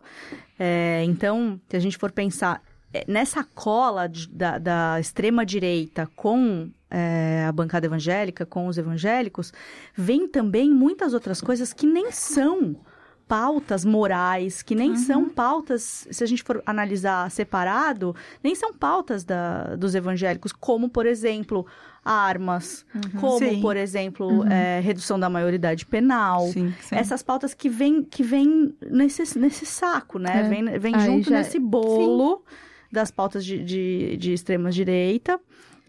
É, 0.59 1.03
então, 1.05 1.61
se 1.69 1.77
a 1.77 1.81
gente 1.81 1.97
for 1.99 2.13
pensar 2.13 2.63
é, 2.93 3.05
nessa 3.09 3.43
cola 3.43 4.07
de- 4.07 4.29
da, 4.29 4.57
da 4.59 5.01
extrema-direita 5.01 6.09
com 6.15 6.71
é, 6.89 7.45
a 7.49 7.51
bancada 7.51 7.87
evangélica, 7.87 8.47
com 8.47 8.69
os 8.69 8.79
evangélicos, 8.79 9.53
vem 9.97 10.29
também 10.29 10.71
muitas 10.71 11.13
outras 11.13 11.41
coisas 11.41 11.73
que 11.73 11.87
nem 11.87 12.13
são 12.13 12.77
pautas 13.29 13.85
morais, 13.85 14.63
que 14.63 14.75
nem 14.75 14.97
são 14.97 15.29
pautas, 15.29 16.07
se 16.11 16.23
a 16.23 16.27
gente 16.27 16.43
for 16.43 16.63
analisar 16.67 17.31
separado, 17.31 18.15
nem 18.43 18.55
são 18.55 18.73
pautas 18.73 19.25
da, 19.25 19.77
dos 19.77 19.95
evangélicos, 19.95 20.53
como, 20.53 20.89
por 20.89 21.07
exemplo, 21.07 21.67
armas, 22.05 22.85
como, 23.21 23.39
Sim. 23.39 23.61
por 23.61 23.77
exemplo, 23.77 24.45
é, 24.47 24.81
redução 24.81 25.19
da 25.19 25.31
maioridade 25.31 25.87
penal. 25.87 26.47
Sim. 26.49 26.73
Essas 26.91 27.23
pautas 27.23 27.55
que 27.55 27.69
vêm 27.69 28.03
que 28.03 28.23
vem 28.23 28.75
nesse, 28.91 29.39
nesse 29.39 29.65
saco, 29.65 30.19
né? 30.19 30.41
É. 30.41 30.49
Vem, 30.49 30.79
vem 30.79 30.95
Aí 30.95 31.07
junto 31.07 31.31
já- 31.31 31.39
nesse 31.39 31.59
bolo 31.59 32.43
das 32.93 33.11
pautas 33.11 33.45
de, 33.45 33.65
de, 33.65 34.17
de 34.19 34.33
extrema-direita. 34.35 35.41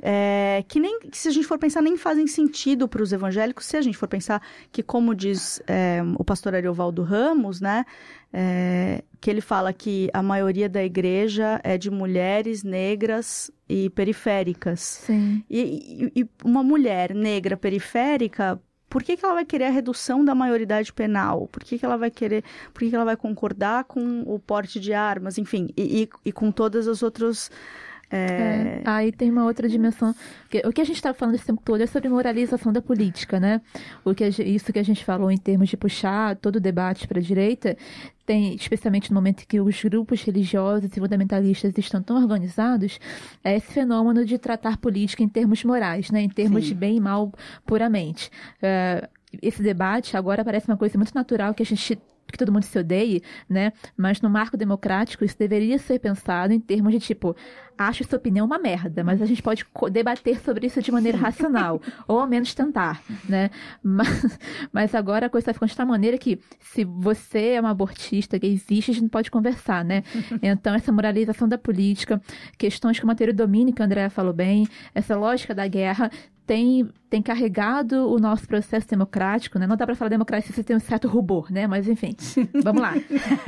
É, 0.01 0.63
que 0.67 0.79
nem, 0.79 0.99
que 0.99 1.17
se 1.17 1.27
a 1.27 1.31
gente 1.31 1.47
for 1.47 1.57
pensar, 1.57 1.81
nem 1.81 1.95
fazem 1.97 2.27
sentido 2.27 2.87
para 2.87 3.01
os 3.01 3.11
evangélicos, 3.13 3.65
se 3.65 3.77
a 3.77 3.81
gente 3.81 3.97
for 3.97 4.07
pensar 4.07 4.41
que, 4.71 4.83
como 4.83 5.15
diz 5.15 5.61
é, 5.67 6.01
o 6.17 6.23
pastor 6.23 6.53
Ariovaldo 6.55 7.01
Ramos, 7.03 7.61
né, 7.61 7.85
é, 8.33 9.03
que 9.21 9.29
ele 9.29 9.41
fala 9.41 9.71
que 9.71 10.09
a 10.13 10.21
maioria 10.21 10.67
da 10.67 10.83
igreja 10.83 11.59
é 11.63 11.77
de 11.77 11.89
mulheres 11.89 12.63
negras 12.63 13.49
e 13.69 13.89
periféricas. 13.89 14.79
Sim. 14.81 15.43
E, 15.49 16.11
e- 16.15 16.21
e 16.21 16.29
uma 16.43 16.61
mulher 16.63 17.13
negra 17.15 17.55
periférica, 17.57 18.59
Por 18.87 19.03
que, 19.03 19.17
que 19.17 19.25
ela 19.25 19.33
vai 19.33 19.43
querer 19.45 19.65
a 19.65 19.71
redução 19.71 20.23
da 20.23 20.33
maioridade 20.35 20.93
penal? 20.93 21.47
Por 21.51 21.63
que, 21.63 21.77
que 21.77 21.83
ela 21.85 21.97
vai 21.97 22.09
querer, 22.11 22.43
por 22.71 22.79
que, 22.79 22.89
que 22.89 22.95
ela 22.95 23.03
vai 23.03 23.17
concordar 23.17 23.83
com 23.85 24.21
o 24.25 24.39
porte 24.39 24.79
de 24.79 24.93
armas, 24.93 25.37
enfim, 25.37 25.69
e, 25.75 26.03
e, 26.03 26.09
e 26.29 26.31
com 26.31 26.49
todas 26.51 26.87
as 26.87 27.01
outras. 27.03 27.49
É... 28.11 28.81
Aí 28.85 29.11
tem 29.11 29.31
uma 29.31 29.45
outra 29.45 29.67
dimensão. 29.67 30.13
O 30.63 30.71
que 30.71 30.81
a 30.81 30.85
gente 30.85 30.95
está 30.95 31.13
falando 31.13 31.35
esse 31.35 31.45
tempo 31.45 31.61
todo 31.63 31.81
é 31.81 31.87
sobre 31.87 32.07
moralização 32.09 32.71
da 32.71 32.81
política, 32.81 33.39
né? 33.39 33.61
O 34.03 34.13
que 34.13 34.25
isso 34.25 34.71
que 34.71 34.79
a 34.79 34.83
gente 34.83 35.03
falou 35.03 35.31
em 35.31 35.37
termos 35.37 35.69
de 35.69 35.77
puxar 35.77 36.35
todo 36.35 36.57
o 36.57 36.59
debate 36.59 37.07
para 37.07 37.19
a 37.19 37.21
direita, 37.21 37.75
tem, 38.25 38.55
especialmente 38.55 39.11
no 39.11 39.15
momento 39.15 39.43
em 39.43 39.45
que 39.45 39.59
os 39.59 39.83
grupos 39.83 40.23
religiosos 40.23 40.89
e 40.95 40.99
fundamentalistas 40.99 41.77
estão 41.77 42.01
tão 42.01 42.17
organizados, 42.17 42.99
é 43.43 43.55
esse 43.55 43.71
fenômeno 43.71 44.25
de 44.25 44.37
tratar 44.37 44.77
política 44.77 45.23
em 45.23 45.29
termos 45.29 45.63
morais, 45.63 46.09
né? 46.11 46.21
Em 46.21 46.29
termos 46.29 46.63
Sim. 46.63 46.69
de 46.69 46.75
bem 46.75 46.97
e 46.97 46.99
mal 46.99 47.31
puramente. 47.65 48.29
Uh, 48.57 49.07
esse 49.41 49.61
debate 49.61 50.15
agora 50.15 50.45
parece 50.45 50.67
uma 50.67 50.77
coisa 50.77 50.97
muito 50.97 51.13
natural 51.13 51.53
que 51.53 51.63
a 51.63 51.65
gente 51.65 51.99
que 52.35 52.45
todo 52.45 52.51
mundo 52.51 52.63
se 52.63 52.77
odeie, 52.77 53.23
né? 53.49 53.71
Mas 53.97 54.21
no 54.21 54.29
marco 54.29 54.57
democrático 54.57 55.23
isso 55.23 55.37
deveria 55.37 55.77
ser 55.79 55.99
pensado 55.99 56.53
em 56.53 56.59
termos 56.59 56.91
de 56.93 56.99
tipo, 56.99 57.35
acho 57.77 58.03
sua 58.03 58.17
opinião 58.17 58.45
uma 58.45 58.57
merda, 58.57 59.03
mas 59.03 59.21
a 59.21 59.25
gente 59.25 59.41
pode 59.41 59.65
debater 59.91 60.39
sobre 60.41 60.67
isso 60.67 60.81
de 60.81 60.91
maneira 60.91 61.17
racional, 61.19 61.81
ou 62.07 62.19
ao 62.19 62.27
menos 62.27 62.53
tentar, 62.53 63.01
né? 63.27 63.49
Mas, 63.83 64.39
mas 64.71 64.95
agora 64.95 65.27
a 65.27 65.29
coisa 65.29 65.43
está 65.43 65.53
ficando 65.53 65.69
de 65.69 65.77
tal 65.77 65.85
maneira 65.85 66.17
que 66.17 66.39
se 66.59 66.83
você 66.83 67.53
é 67.53 67.59
uma 67.59 67.71
abortista 67.71 68.39
que 68.39 68.47
existe, 68.47 68.91
a 68.91 68.93
gente 68.93 69.03
não 69.03 69.09
pode 69.09 69.31
conversar, 69.31 69.83
né? 69.83 70.03
Então 70.41 70.73
essa 70.73 70.91
moralização 70.91 71.47
da 71.47 71.57
política, 71.57 72.21
questões 72.57 72.99
como 72.99 73.11
a 73.11 73.15
teoria 73.15 73.33
domínio 73.33 73.73
que 73.73 73.81
a 73.81 73.85
Andrea 73.85 74.09
falou 74.09 74.33
bem, 74.33 74.67
essa 74.93 75.15
lógica 75.15 75.53
da 75.53 75.67
guerra 75.67 76.09
tem, 76.45 76.87
tem 77.09 77.21
carregado 77.21 78.09
o 78.09 78.19
nosso 78.19 78.47
processo 78.47 78.87
democrático, 78.87 79.57
né? 79.57 79.65
Não 79.65 79.75
dá 79.75 79.85
para 79.85 79.95
falar 79.95 80.09
democracia 80.09 80.53
se 80.53 80.63
tem 80.63 80.75
um 80.75 80.79
certo 80.79 81.07
rubor, 81.07 81.51
né? 81.51 81.65
Mas 81.65 81.87
enfim, 81.87 82.15
vamos 82.63 82.81
lá. 82.81 82.93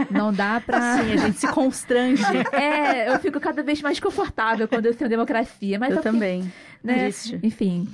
Não 0.10 0.34
dá 0.34 0.62
para 0.66 0.98
Sim, 0.98 1.14
a 1.14 1.18
gente 1.18 1.40
se 1.40 1.48
constrange. 1.48 2.24
É, 2.52 3.14
eu 3.14 3.20
fico 3.20 3.40
cada 3.40 3.62
vez 3.62 3.82
mais 3.82 4.00
confortável 4.00 4.68
quando 4.68 4.86
eu 4.88 4.96
tenho 4.96 5.10
democracia. 5.10 5.78
Mas 5.78 5.92
eu 5.92 6.00
assim, 6.00 6.10
também. 6.10 6.52
Né? 6.84 7.10
Enfim. 7.44 7.88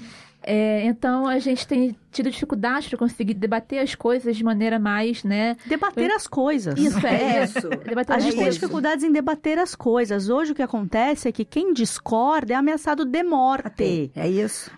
É, 0.44 0.86
então 0.86 1.28
a 1.28 1.40
gente 1.40 1.68
tem 1.68 1.96
tido 2.14 2.30
dificuldade 2.30 2.88
para 2.90 2.98
conseguir 2.98 3.34
debater 3.34 3.80
as 3.80 3.96
coisas 3.96 4.38
de 4.38 4.44
maneira 4.44 4.78
mais, 4.78 5.24
né? 5.24 5.58
Debater 5.66 6.12
as 6.12 6.28
coisas. 6.28 6.80
Isso, 6.80 7.06
é 7.06 7.44
isso. 7.44 7.70
Debater 7.70 8.16
a 8.16 8.20
gente 8.20 8.38
tem 8.38 8.50
dificuldades 8.50 9.04
em 9.04 9.12
debater 9.12 9.58
as 9.58 9.76
coisas. 9.76 10.30
Hoje 10.30 10.52
o 10.52 10.56
que 10.56 10.62
acontece 10.62 11.28
é 11.28 11.32
que 11.32 11.44
quem 11.44 11.74
discorda 11.74 12.54
é 12.54 12.56
ameaçado 12.56 13.04
de 13.04 13.24
morte. 13.24 14.12
É 14.16 14.30
isso. 14.30 14.72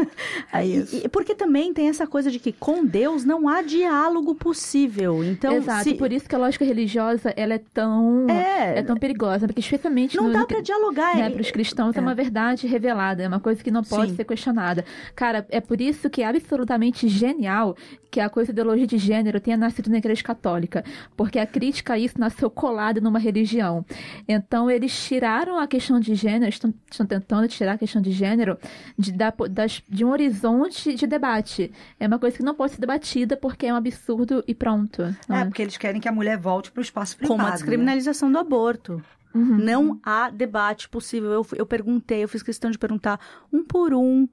é 0.52 0.66
isso. 0.66 0.96
E, 0.96 1.08
porque 1.08 1.34
também 1.34 1.72
tem 1.72 1.88
essa 1.88 2.06
coisa 2.06 2.30
de 2.30 2.38
que 2.38 2.52
com 2.52 2.84
Deus 2.84 3.24
não 3.24 3.48
há 3.48 3.62
diálogo 3.62 4.34
possível. 4.34 5.24
Então, 5.24 5.54
Exato, 5.54 5.84
se... 5.84 5.94
por 5.94 6.12
isso 6.12 6.28
que 6.28 6.34
a 6.34 6.38
lógica 6.38 6.64
religiosa 6.64 7.32
ela 7.36 7.54
é 7.54 7.60
tão, 7.72 8.26
é, 8.28 8.80
é 8.80 8.82
tão 8.82 8.96
perigosa, 8.96 9.46
porque 9.46 9.60
especialmente 9.60 10.16
não 10.16 10.26
no, 10.26 10.32
dá 10.32 10.44
para 10.44 10.60
dialogar. 10.60 11.16
Né, 11.16 11.30
para 11.30 11.40
os 11.40 11.50
cristãos 11.50 11.96
é. 11.96 11.98
é. 11.98 12.02
uma 12.02 12.14
verdade 12.14 12.66
revelada, 12.66 13.22
é 13.22 13.28
uma 13.28 13.40
coisa 13.40 13.62
que 13.62 13.70
não 13.70 13.82
pode 13.82 14.10
Sim. 14.10 14.16
ser 14.16 14.24
questionada. 14.24 14.84
Cara, 15.14 15.46
é 15.50 15.60
por 15.60 15.80
isso 15.80 16.08
que 16.08 16.22
é 16.22 16.26
absolutamente 16.26 17.08
genial 17.08 17.76
que 18.10 18.20
a 18.20 18.28
coisa 18.28 18.52
de 18.52 18.60
ideologia 18.60 18.86
de 18.86 18.98
gênero 18.98 19.40
tenha 19.40 19.56
nascido 19.56 19.90
na 19.90 19.96
Igreja 19.96 20.22
Católica, 20.22 20.84
porque 21.16 21.38
a 21.38 21.46
crítica 21.46 21.94
a 21.94 21.98
isso 21.98 22.20
nasceu 22.20 22.50
colada 22.50 23.00
numa 23.00 23.18
religião. 23.18 23.84
Então, 24.28 24.70
eles 24.70 24.94
tiraram 25.06 25.58
a 25.58 25.66
questão 25.66 25.98
de 25.98 26.14
gênero, 26.14 26.50
estão, 26.50 26.74
estão 26.90 27.06
tentando 27.06 27.48
tirar 27.48 27.72
a 27.72 27.78
questão 27.78 28.02
de 28.02 28.12
gênero 28.12 28.58
de, 28.98 29.12
da, 29.12 29.32
das, 29.50 29.82
de 29.88 30.04
um 30.04 30.10
horizonte 30.10 30.94
de 30.94 31.06
debate. 31.06 31.72
É 31.98 32.06
uma 32.06 32.18
coisa 32.18 32.36
que 32.36 32.42
não 32.42 32.54
pode 32.54 32.72
ser 32.72 32.80
debatida 32.80 33.36
porque 33.36 33.66
é 33.66 33.72
um 33.72 33.76
absurdo 33.76 34.44
e 34.46 34.54
pronto. 34.54 35.02
É, 35.02 35.40
é? 35.40 35.44
porque 35.44 35.62
eles 35.62 35.78
querem 35.78 36.00
que 36.00 36.08
a 36.08 36.12
mulher 36.12 36.36
volte 36.36 36.70
para 36.70 36.80
o 36.80 36.82
espaço 36.82 37.16
privado. 37.16 37.38
Como 37.38 37.48
a 37.48 37.54
descriminalização 37.54 38.28
né? 38.28 38.34
do 38.34 38.38
aborto. 38.40 39.02
Uhum. 39.34 39.56
Não 39.56 40.00
há 40.02 40.30
debate 40.30 40.88
possível. 40.88 41.30
Eu, 41.30 41.46
eu 41.56 41.66
perguntei, 41.66 42.22
eu 42.22 42.28
fiz 42.28 42.42
questão 42.42 42.70
de 42.70 42.78
perguntar 42.78 43.18
um 43.50 43.64
por 43.64 43.94
um 43.94 44.28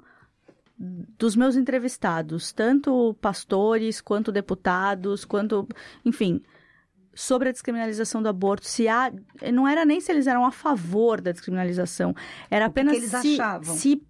dos 0.79 1.35
meus 1.35 1.57
entrevistados, 1.57 2.53
tanto 2.53 3.13
pastores, 3.19 3.99
quanto 3.99 4.31
deputados, 4.31 5.25
quanto, 5.25 5.67
enfim, 6.05 6.41
sobre 7.13 7.49
a 7.49 7.51
descriminalização 7.51 8.23
do 8.23 8.29
aborto, 8.29 8.65
se 8.65 8.87
há, 8.87 9.11
não 9.53 9.67
era 9.67 9.83
nem 9.83 9.99
se 9.99 10.09
eles 10.09 10.25
eram 10.25 10.45
a 10.45 10.51
favor 10.51 11.19
da 11.19 11.33
descriminalização, 11.33 12.15
era 12.49 12.67
apenas 12.67 12.95
eles 12.95 13.09
se, 13.09 13.33
achavam. 13.33 13.75
se 13.75 14.01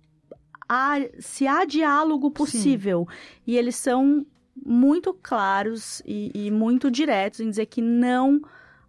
há, 0.67 0.97
se 1.17 1.47
há 1.47 1.65
diálogo 1.65 2.29
possível. 2.29 3.07
Sim. 3.09 3.41
E 3.47 3.57
eles 3.57 3.75
são 3.75 4.23
muito 4.63 5.11
claros 5.13 6.03
e, 6.05 6.31
e 6.35 6.51
muito 6.51 6.91
diretos 6.91 7.39
em 7.39 7.49
dizer 7.49 7.65
que 7.65 7.81
não 7.81 8.39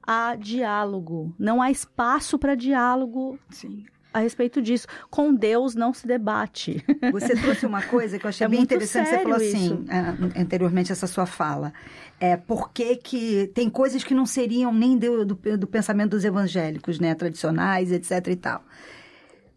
há 0.03 0.37
diálogo, 0.37 1.35
não 1.39 1.63
há 1.63 1.71
espaço 1.71 2.39
para 2.39 2.55
diálogo. 2.55 3.39
Sim 3.49 3.87
a 4.13 4.21
respeito 4.21 4.61
disso. 4.61 4.87
Com 5.11 5.35
Deus 5.35 5.75
não 5.75 5.93
se 5.93 6.07
debate. 6.07 6.85
Você 7.13 7.35
trouxe 7.37 7.67
uma 7.67 7.83
coisa 7.83 8.19
que 8.19 8.27
eu 8.27 8.29
achei 8.29 8.45
é 8.45 8.49
bem 8.49 8.63
interessante. 8.63 9.09
Você 9.09 9.19
falou 9.19 9.37
assim, 9.37 9.73
uh, 9.73 10.41
anteriormente, 10.41 10.93
essa 10.93 11.07
sua 11.07 11.27
fala. 11.27 11.73
É, 12.19 12.37
por 12.37 12.71
que, 12.73 12.97
que 12.97 13.51
tem 13.55 13.71
coisas 13.71 14.05
que 14.05 14.15
não 14.15 14.27
seriam 14.27 14.73
nem 14.73 14.99
do, 14.99 15.25
do, 15.25 15.59
do 15.59 15.67
pensamento 15.67 16.11
dos 16.11 16.25
evangélicos, 16.25 16.99
né? 16.99 17.15
Tradicionais, 17.15 17.93
etc 17.93 18.27
e 18.29 18.37
tal. 18.37 18.65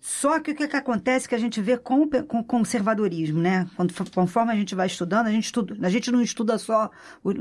Só 0.06 0.38
que 0.41 0.51
o 0.51 0.56
que, 0.56 0.68
que 0.68 0.76
acontece 0.76 1.30
que 1.30 1.34
a 1.34 1.38
gente 1.38 1.62
vê 1.62 1.78
com 1.78 2.01
o 2.01 2.43
conservadorismo, 2.43 3.39
né? 3.39 3.66
Quando, 3.74 3.93
conforme 4.14 4.51
a 4.51 4.56
gente 4.56 4.76
vai 4.76 4.86
estudando, 4.86 5.28
a 5.28 5.32
gente, 5.32 5.45
estuda, 5.45 5.78
a 5.82 5.89
gente 5.89 6.12
não 6.12 6.22
estuda 6.22 6.58
só 6.58 6.91
o, 7.24 7.32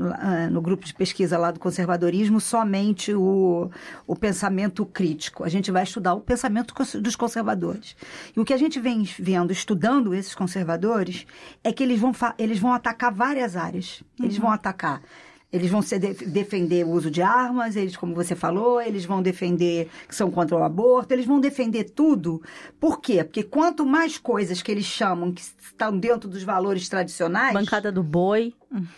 no 0.49 0.61
grupo 0.61 0.85
de 0.85 0.93
pesquisa 0.93 1.37
lá 1.37 1.51
do 1.51 1.59
conservadorismo 1.59 2.39
somente 2.39 3.13
o, 3.13 3.69
o 4.07 4.15
pensamento 4.15 4.85
crítico. 4.85 5.43
A 5.43 5.49
gente 5.49 5.71
vai 5.71 5.83
estudar 5.83 6.13
o 6.13 6.21
pensamento 6.21 6.73
dos 7.01 7.17
conservadores. 7.17 7.97
E 8.33 8.39
o 8.39 8.45
que 8.45 8.53
a 8.53 8.57
gente 8.57 8.79
vem 8.79 9.03
vendo, 9.19 9.51
estudando 9.51 10.15
esses 10.15 10.33
conservadores, 10.33 11.27
é 11.65 11.73
que 11.73 11.83
eles 11.83 11.99
vão, 11.99 12.13
eles 12.37 12.59
vão 12.59 12.71
atacar 12.71 13.13
várias 13.13 13.57
áreas. 13.57 14.01
Eles 14.17 14.37
uhum. 14.37 14.43
vão 14.43 14.51
atacar 14.51 15.01
eles 15.53 15.69
vão 15.69 15.83
ser 15.83 15.99
de 15.99 16.13
defender 16.25 16.83
o 16.83 16.89
uso 16.89 17.11
de 17.11 17.21
armas, 17.21 17.75
eles, 17.75 17.95
como 17.95 18.15
você 18.15 18.35
falou, 18.35 18.81
eles 18.81 19.05
vão 19.05 19.21
defender 19.21 19.87
que 20.07 20.15
são 20.15 20.31
contra 20.31 20.57
o 20.57 20.63
aborto, 20.63 21.13
eles 21.13 21.27
vão 21.27 21.39
defender 21.39 21.91
tudo. 21.91 22.41
Por 22.79 22.99
quê? 22.99 23.23
Porque 23.23 23.43
quanto 23.43 23.85
mais 23.85 24.17
coisas 24.17 24.63
que 24.63 24.71
eles 24.71 24.85
chamam 24.85 25.31
que 25.31 25.41
estão 25.41 25.95
dentro 25.95 26.27
dos 26.27 26.41
valores 26.41 26.89
tradicionais. 26.89 27.53
Bancada 27.53 27.91
do 27.91 28.01
boi, 28.01 28.55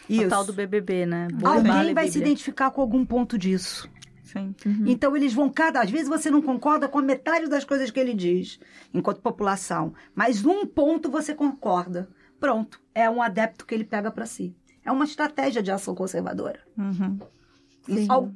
isso. 0.10 0.26
o 0.26 0.30
tal 0.30 0.46
do 0.46 0.54
BBB, 0.54 1.06
né? 1.06 1.28
Boi, 1.34 1.58
Alguém 1.58 1.94
vai 1.94 2.08
se 2.08 2.20
identificar 2.20 2.72
com 2.72 2.80
algum 2.80 3.06
ponto 3.06 3.38
disso. 3.38 3.90
Sim. 4.24 4.56
Uhum. 4.66 4.84
Então 4.88 5.14
eles 5.16 5.34
vão 5.34 5.50
cada. 5.50 5.82
Às 5.82 5.92
vezes 5.92 6.08
você 6.08 6.32
não 6.32 6.42
concorda 6.42 6.88
com 6.88 7.00
a 7.00 7.02
metade 7.02 7.50
das 7.50 7.66
coisas 7.66 7.92
que 7.92 8.00
ele 8.00 8.14
diz, 8.14 8.62
enquanto 8.94 9.20
população. 9.20 9.94
Mas 10.16 10.46
um 10.46 10.66
ponto 10.66 11.12
você 11.12 11.36
concorda. 11.36 12.08
Pronto. 12.40 12.80
É 12.94 13.10
um 13.10 13.22
adepto 13.22 13.66
que 13.66 13.76
ele 13.76 13.84
pega 13.84 14.10
para 14.10 14.26
si. 14.26 14.56
É 14.86 14.92
uma 14.92 15.06
estratégia 15.06 15.64
de 15.64 15.72
ação 15.72 15.96
conservadora. 15.96 16.60
Uhum. 16.78 17.18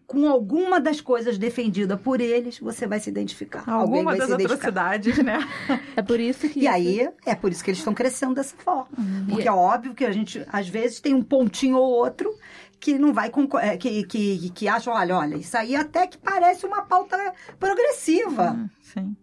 com 0.05 0.27
alguma 0.27 0.79
das 0.79 1.01
coisas 1.01 1.37
defendidas 1.37 1.99
por 1.99 2.21
eles, 2.21 2.59
você 2.59 2.85
vai 2.85 2.99
se 2.99 3.09
identificar. 3.09 3.63
Alguma 3.67 4.15
das 4.15 4.31
atrocidades, 4.31 5.17
né? 5.23 5.39
é 5.95 6.01
por 6.01 6.19
isso 6.19 6.49
que. 6.49 6.59
E 6.59 6.63
isso... 6.63 6.71
aí, 6.71 7.09
é 7.25 7.35
por 7.35 7.51
isso 7.51 7.63
que 7.63 7.69
eles 7.71 7.79
estão 7.79 7.93
crescendo 7.93 8.35
dessa 8.35 8.55
forma. 8.57 8.87
Uhum. 8.97 9.25
Porque 9.29 9.47
é 9.47 9.51
óbvio 9.51 9.93
que 9.93 10.05
a 10.05 10.11
gente, 10.11 10.45
às 10.51 10.67
vezes, 10.67 10.99
tem 10.99 11.13
um 11.13 11.23
pontinho 11.23 11.77
ou 11.77 11.89
outro 11.91 12.35
que 12.79 12.97
não 12.97 13.13
vai 13.13 13.31
é, 13.61 13.77
que, 13.77 14.03
que, 14.05 14.49
que 14.51 14.67
acha, 14.67 14.89
olha, 14.89 15.17
olha, 15.17 15.35
isso 15.35 15.57
aí 15.57 15.75
até 15.75 16.07
que 16.07 16.17
parece 16.17 16.65
uma 16.65 16.83
pauta 16.83 17.17
progressiva. 17.59 18.51
Uhum, 18.51 18.69
sim. 18.81 19.15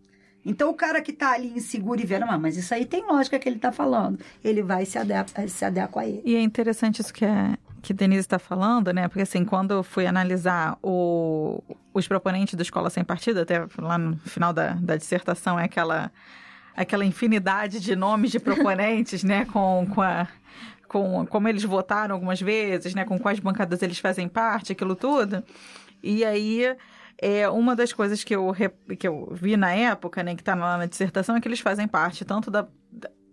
Então, 0.49 0.71
o 0.71 0.75
cara 0.75 1.03
que 1.03 1.11
está 1.11 1.33
ali 1.33 1.49
inseguro 1.49 2.01
e 2.01 2.07
vendo, 2.07 2.25
ah, 2.25 2.39
mas 2.39 2.57
isso 2.57 2.73
aí 2.73 2.87
tem 2.87 3.05
lógica 3.05 3.37
que 3.37 3.49
ele 3.49 3.57
está 3.57 3.73
falando. 3.73 4.21
Ele 4.45 4.63
vai 4.63 4.87
se 4.87 4.97
adequar, 4.97 5.49
se 5.49 5.65
adequar 5.65 6.05
a 6.05 6.09
ele. 6.09 6.23
E 6.25 6.37
é 6.37 6.41
interessante 6.41 7.01
isso 7.01 7.13
que 7.13 7.25
a, 7.25 7.59
que 7.83 7.93
Denise 7.93 8.21
está 8.21 8.39
falando, 8.39 8.93
né? 8.93 9.09
Porque, 9.09 9.23
assim, 9.23 9.45
quando 9.45 9.73
eu 9.73 9.83
fui 9.83 10.07
analisar 10.07 10.79
o, 10.81 11.61
os 11.93 12.07
proponentes 12.07 12.55
da 12.55 12.63
Escola 12.63 12.89
Sem 12.91 13.03
Partido, 13.03 13.41
até 13.41 13.67
lá 13.77 13.99
no 13.99 14.17
final 14.19 14.53
da, 14.53 14.75
da 14.75 14.97
dissertação, 14.97 15.59
é 15.59 15.65
aquela, 15.65 16.13
aquela 16.77 17.05
infinidade 17.05 17.81
de 17.81 17.97
nomes 17.97 18.31
de 18.31 18.39
proponentes, 18.39 19.25
né? 19.25 19.47
Com, 19.53 19.85
com 19.93 20.01
a 20.01 20.29
com 20.87 21.27
como 21.27 21.49
eles 21.49 21.65
votaram 21.65 22.15
algumas 22.15 22.41
vezes, 22.41 22.95
né? 22.95 23.05
Com 23.05 23.19
quais 23.19 23.41
bancadas 23.41 23.83
eles 23.83 23.99
fazem 23.99 24.29
parte, 24.29 24.71
aquilo 24.71 24.95
tudo. 24.95 25.43
E 26.01 26.25
aí 26.25 26.77
é, 27.19 27.49
uma 27.49 27.75
das 27.75 27.93
coisas 27.93 28.23
que 28.23 28.35
eu, 28.35 28.55
que 28.99 29.07
eu 29.07 29.29
vi 29.33 29.57
na 29.57 29.73
época, 29.73 30.23
né, 30.23 30.35
que 30.35 30.43
está 30.43 30.55
lá 30.55 30.79
na 30.79 30.87
dissertação, 30.87 31.37
é 31.37 31.41
que 31.41 31.49
eles 31.49 31.61
fazem 31.61 31.89
parte 31.89 32.25
tanto 32.25 32.51
da, 32.51 32.67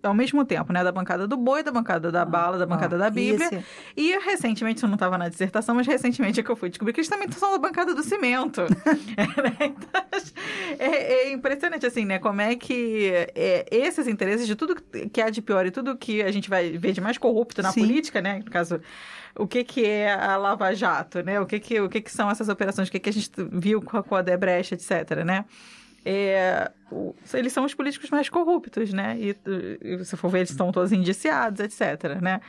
ao 0.04 0.14
mesmo 0.14 0.44
tempo, 0.46 0.72
né? 0.74 0.84
Da 0.84 0.92
bancada 0.92 1.28
do 1.28 1.38
boi, 1.38 1.64
da 1.64 1.72
bancada 1.72 2.12
da 2.12 2.24
ah, 2.24 2.26
bala, 2.26 2.58
da 2.58 2.66
bancada 2.66 2.96
ah, 2.96 3.00
da 3.00 3.10
Bíblia. 3.10 3.64
E 3.96 4.18
recentemente, 4.20 4.78
isso 4.78 4.88
não 4.88 4.96
estava 4.96 5.18
na 5.18 5.30
dissertação, 5.30 5.76
mas 5.76 5.88
recentemente 5.88 6.40
é 6.40 6.44
que 6.44 6.50
eu 6.50 6.56
fui 6.56 6.70
descobrir 6.70 6.94
que 6.94 7.00
eles 7.00 7.10
também 7.10 7.32
são 7.32 7.52
da 7.52 7.58
bancada 7.58 7.96
do 7.96 8.04
cimento. 8.04 8.62
é, 10.78 10.86
é, 10.86 11.28
é, 11.28 11.32
impressionante, 11.32 11.86
assim, 11.86 12.06
né? 12.06 12.20
Como 12.20 12.42
é 12.42 12.56
que 12.56 13.12
é, 13.34 13.66
esses 13.72 14.08
interesses 14.08 14.46
de 14.46 14.56
tudo 14.56 14.76
que 15.12 15.22
há 15.22 15.30
de 15.30 15.42
pior 15.42 15.66
e 15.66 15.72
tudo 15.72 15.98
que 15.98 16.22
a 16.22 16.32
gente 16.32 16.50
vai 16.50 16.78
ver 16.78 16.92
de 16.92 17.02
mais 17.02 17.18
corrupto 17.18 17.62
na 17.62 17.72
Sim. 17.72 17.82
política, 17.82 18.22
né? 18.22 18.42
No 18.44 18.52
caso, 18.52 18.82
o 19.36 19.48
que 19.48 19.64
que 19.64 19.86
é 19.86 20.14
a 20.14 20.38
Lava 20.38 20.74
Jato, 20.74 21.22
né? 21.24 21.40
O 21.40 21.46
que 21.46 21.60
que, 21.60 21.80
o 21.82 21.90
que, 21.90 22.02
que 22.02 22.12
são 22.12 22.30
essas 22.30 22.50
operações? 22.50 22.88
O 22.88 22.92
que 22.92 23.00
que 23.00 23.10
a 23.10 23.14
gente 23.14 23.32
viu 23.52 23.82
com 23.82 23.98
a, 23.98 24.04
com 24.04 24.16
a 24.16 24.22
etc, 24.76 25.24
né? 25.26 25.46
É, 26.06 26.70
o- 26.92 27.16
eles 27.34 27.54
são 27.54 27.64
os 27.64 27.74
políticos 27.74 28.10
mais 28.10 28.28
corruptos, 28.30 28.92
né? 28.92 29.18
E, 29.18 29.36
e 29.82 30.04
se 30.06 30.18
for 30.18 30.30
ver, 30.30 30.40
eles 30.40 30.50
estão 30.52 30.72
todos 30.72 30.92
indiciados, 30.92 31.60
etc, 31.62 32.20
né? 32.22 32.42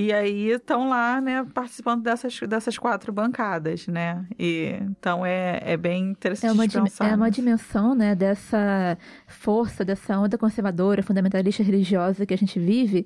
E 0.00 0.12
aí 0.12 0.50
estão 0.50 0.88
lá, 0.88 1.20
né, 1.20 1.44
participando 1.52 2.02
dessas, 2.04 2.38
dessas 2.48 2.78
quatro 2.78 3.12
bancadas, 3.12 3.88
né? 3.88 4.24
E, 4.38 4.76
então 4.82 5.26
é, 5.26 5.60
é 5.64 5.76
bem 5.76 6.10
interessante 6.10 6.50
É 6.50 6.52
uma, 6.52 6.68
dim- 6.68 6.82
pensar. 6.84 7.10
é 7.10 7.16
uma 7.16 7.28
dimensão, 7.28 7.96
né, 7.96 8.14
dessa 8.14 8.96
força, 9.26 9.84
dessa 9.84 10.16
onda 10.16 10.38
conservadora, 10.38 11.02
fundamentalista 11.02 11.64
religiosa 11.64 12.24
que 12.24 12.32
a 12.32 12.38
gente 12.38 12.60
vive, 12.60 13.04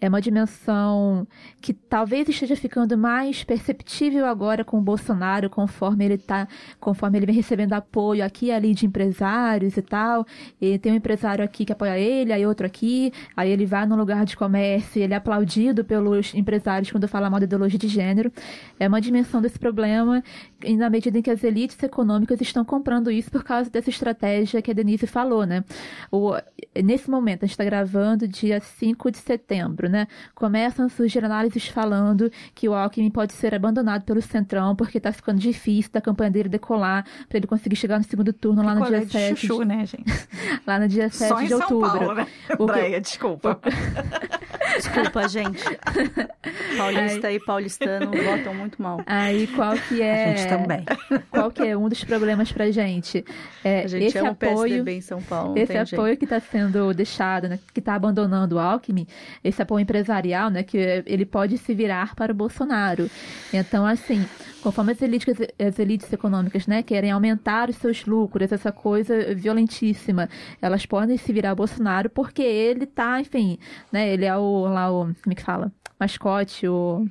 é 0.00 0.08
uma 0.08 0.20
dimensão 0.20 1.26
que 1.60 1.72
talvez 1.74 2.28
esteja 2.28 2.54
ficando 2.54 2.96
mais 2.96 3.42
perceptível 3.42 4.24
agora 4.24 4.64
com 4.64 4.78
o 4.78 4.82
Bolsonaro, 4.82 5.50
conforme 5.50 6.04
ele 6.04 6.18
tá, 6.18 6.46
conforme 6.78 7.18
ele 7.18 7.26
vem 7.26 7.34
recebendo 7.34 7.72
apoio 7.72 8.24
aqui 8.24 8.46
e 8.46 8.52
ali 8.52 8.72
de 8.72 8.86
empresários 8.86 9.76
e 9.76 9.82
tal. 9.82 10.24
E 10.60 10.78
tem 10.78 10.92
um 10.92 10.96
empresário 10.96 11.44
aqui 11.44 11.64
que 11.64 11.72
apoia 11.72 11.98
ele, 11.98 12.32
aí 12.32 12.46
outro 12.46 12.64
aqui, 12.66 13.12
aí 13.36 13.50
ele 13.50 13.66
vai 13.66 13.84
num 13.84 13.96
lugar 13.96 14.24
de 14.24 14.36
comércio, 14.36 15.00
e 15.00 15.02
ele 15.02 15.12
é 15.14 15.16
aplaudido 15.16 15.84
pelos 16.20 16.34
empresários 16.34 16.90
quando 16.92 17.08
fala 17.08 17.30
mal 17.30 17.40
da 17.40 17.44
ideologia 17.44 17.78
de 17.78 17.88
gênero. 17.88 18.30
É 18.78 18.86
uma 18.86 19.00
dimensão 19.00 19.40
desse 19.40 19.58
problema, 19.58 20.22
e 20.62 20.76
na 20.76 20.90
medida 20.90 21.18
em 21.18 21.22
que 21.22 21.30
as 21.30 21.42
elites 21.42 21.82
econômicas 21.82 22.40
estão 22.40 22.64
comprando 22.64 23.10
isso 23.10 23.30
por 23.30 23.42
causa 23.42 23.70
dessa 23.70 23.88
estratégia 23.90 24.60
que 24.62 24.70
a 24.70 24.74
Denise 24.74 25.06
falou, 25.06 25.44
né? 25.44 25.64
O, 26.12 26.34
nesse 26.82 27.10
momento, 27.10 27.44
a 27.44 27.46
gente 27.46 27.54
está 27.54 27.64
gravando 27.64 28.28
dia 28.28 28.60
5 28.60 29.10
de 29.10 29.18
setembro, 29.18 29.88
né? 29.88 30.06
Começam 30.34 30.86
a 30.86 30.88
surgir 30.88 31.24
análises 31.24 31.66
falando 31.68 32.30
que 32.54 32.68
o 32.68 32.74
Alckmin 32.74 33.10
pode 33.10 33.32
ser 33.32 33.54
abandonado 33.54 34.02
pelo 34.04 34.20
Centrão 34.20 34.76
porque 34.76 34.98
está 34.98 35.12
ficando 35.12 35.38
difícil 35.38 35.90
da 35.92 36.00
campanha 36.00 36.30
dele 36.30 36.48
decolar 36.48 37.04
para 37.28 37.38
ele 37.38 37.46
conseguir 37.46 37.76
chegar 37.76 37.98
no 37.98 38.04
segundo 38.04 38.32
turno 38.32 38.62
lá 38.62 38.74
no 38.74 38.86
dia 38.86 39.04
de 39.04 39.12
7 39.12 39.46
chuchu, 39.46 39.62
né, 39.64 39.86
gente? 39.86 40.04
lá 40.66 40.78
no 40.78 40.88
dia 40.88 41.08
7 41.08 41.28
Só 41.28 41.40
em 41.40 41.44
de 41.44 41.48
São 41.50 41.58
outubro. 41.60 41.90
Paulo, 41.90 42.14
né? 42.14 42.26
O 42.58 42.66
que- 42.66 43.00
desculpa. 43.00 43.60
Desculpa, 44.80 45.28
gente. 45.28 45.62
Paulista 46.76 47.30
e 47.32 47.40
paulistano 47.40 48.10
votam 48.10 48.54
muito 48.54 48.80
mal. 48.80 49.02
Aí 49.06 49.46
qual 49.48 49.74
que 49.74 50.00
é 50.02 50.24
A 50.32 50.36
gente 50.36 50.48
também. 50.48 50.84
qual 51.30 51.50
que 51.50 51.62
é 51.62 51.76
um 51.76 51.88
dos 51.88 52.02
problemas 52.04 52.50
pra 52.50 52.70
gente? 52.70 53.24
É, 53.62 53.82
A 53.84 53.86
gente 53.88 54.06
esse 54.06 54.18
ama 54.18 54.28
o 54.28 54.32
apoio 54.32 54.54
PSDB 54.84 54.92
em 54.92 55.00
São 55.00 55.22
Paulo. 55.22 55.58
esse 55.58 55.72
jeito. 55.72 55.94
apoio 55.94 56.16
que 56.16 56.24
está 56.24 56.40
sendo 56.40 56.92
deixado, 56.94 57.48
né, 57.48 57.58
que 57.72 57.80
está 57.80 57.94
abandonando 57.94 58.56
o 58.56 58.58
Alckmin, 58.58 59.06
esse 59.44 59.60
apoio 59.60 59.82
empresarial, 59.82 60.50
né, 60.50 60.62
que 60.62 60.76
ele 61.06 61.24
pode 61.26 61.58
se 61.58 61.74
virar 61.74 62.14
para 62.14 62.32
o 62.32 62.34
Bolsonaro. 62.34 63.10
Então, 63.52 63.84
assim, 63.84 64.24
conforme 64.62 64.92
as 64.92 65.02
elites, 65.02 65.34
as 65.58 65.78
elites 65.78 66.12
econômicas, 66.12 66.66
né, 66.66 66.82
querem 66.82 67.10
aumentar 67.10 67.68
os 67.68 67.76
seus 67.76 68.04
lucros, 68.04 68.52
essa 68.52 68.72
coisa 68.72 69.34
violentíssima, 69.34 70.28
elas 70.60 70.86
podem 70.86 71.16
se 71.16 71.32
virar 71.32 71.54
Bolsonaro 71.54 72.10
porque 72.10 72.42
ele 72.42 72.86
tá, 72.86 73.20
enfim, 73.20 73.58
né, 73.90 74.12
ele 74.12 74.24
é 74.24 74.36
o, 74.36 74.66
lá 74.66 74.90
o, 74.90 75.04
como 75.04 75.32
é 75.32 75.34
que 75.34 75.42
fala? 75.42 75.72
Mascote, 75.98 76.66
o... 76.66 77.06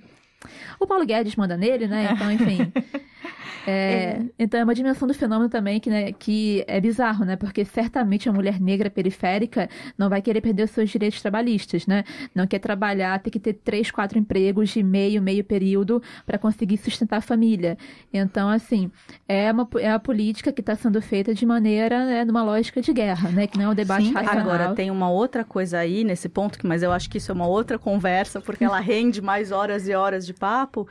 O 0.80 0.88
Paulo 0.88 1.06
Guedes 1.06 1.36
manda 1.36 1.58
nele, 1.58 1.86
né? 1.86 2.12
Então, 2.14 2.32
enfim. 2.32 2.72
É, 3.68 4.22
Então 4.38 4.60
é 4.60 4.64
uma 4.64 4.74
dimensão 4.74 5.08
do 5.08 5.14
fenômeno 5.14 5.50
também 5.50 5.80
que, 5.80 5.90
né, 5.90 6.12
que 6.12 6.64
é 6.68 6.80
bizarro, 6.80 7.26
né? 7.26 7.36
Porque 7.36 7.64
certamente 7.66 8.28
a 8.30 8.34
mulher 8.34 8.60
negra 8.60 8.90
periférica 8.90 9.70
não 9.98 10.10
vai 10.10 10.22
querer 10.22 10.42
perder 10.42 10.64
os 10.64 10.72
seus 10.72 10.90
direitos 10.90 11.22
trabalhistas, 11.22 11.86
né? 11.86 12.04
Não 12.34 12.48
quer 12.48 12.60
trabalhar, 12.60 13.20
ter 13.20 13.30
que 13.30 13.40
ter 13.40 13.54
três, 13.54 13.92
quatro 13.92 14.18
empregos 14.18 14.70
de 14.70 14.82
meio, 14.82 15.22
meio 15.22 15.44
período 15.44 16.02
para 16.26 16.38
conseguir 16.38 16.78
sustentar 16.78 17.18
a 17.18 17.22
família. 17.22 17.78
Então, 18.14 18.50
assim, 18.50 18.92
é, 19.28 19.52
uma, 19.52 19.68
é 19.80 19.92
a 19.92 20.00
política 20.00 20.52
que 20.52 20.62
está 20.62 20.76
sendo 20.76 21.02
feita 21.02 21.34
de 21.34 21.46
maneira, 21.46 22.06
né, 22.06 22.26
numa 22.26 22.44
lógica 22.44 22.82
de 22.82 22.94
guerra, 22.94 23.30
né? 23.30 23.48
Que 23.48 23.58
não 23.58 23.66
é 23.66 23.70
um 23.70 23.76
debate 23.76 24.08
Sim, 24.08 24.14
racional. 24.14 24.40
Agora, 24.40 24.76
tem 24.76 24.90
uma 24.90 25.10
outra 25.10 25.44
coisa 25.44 25.80
aí 25.80 26.04
nesse 26.04 26.30
ponto, 26.30 26.58
mas 26.64 26.82
eu 26.82 26.92
acho 26.92 27.10
que 27.10 27.18
isso 27.18 27.32
é 27.32 27.36
uma 27.36 27.48
outra 27.48 27.78
conversa, 27.78 28.42
porque 28.42 28.64
ela 28.64 28.80
rende 28.80 29.22
mais 29.22 29.52
horas 29.52 29.88
e 29.88 29.94
horas 29.94 30.26
de 30.26 30.34
papo. 30.34 30.88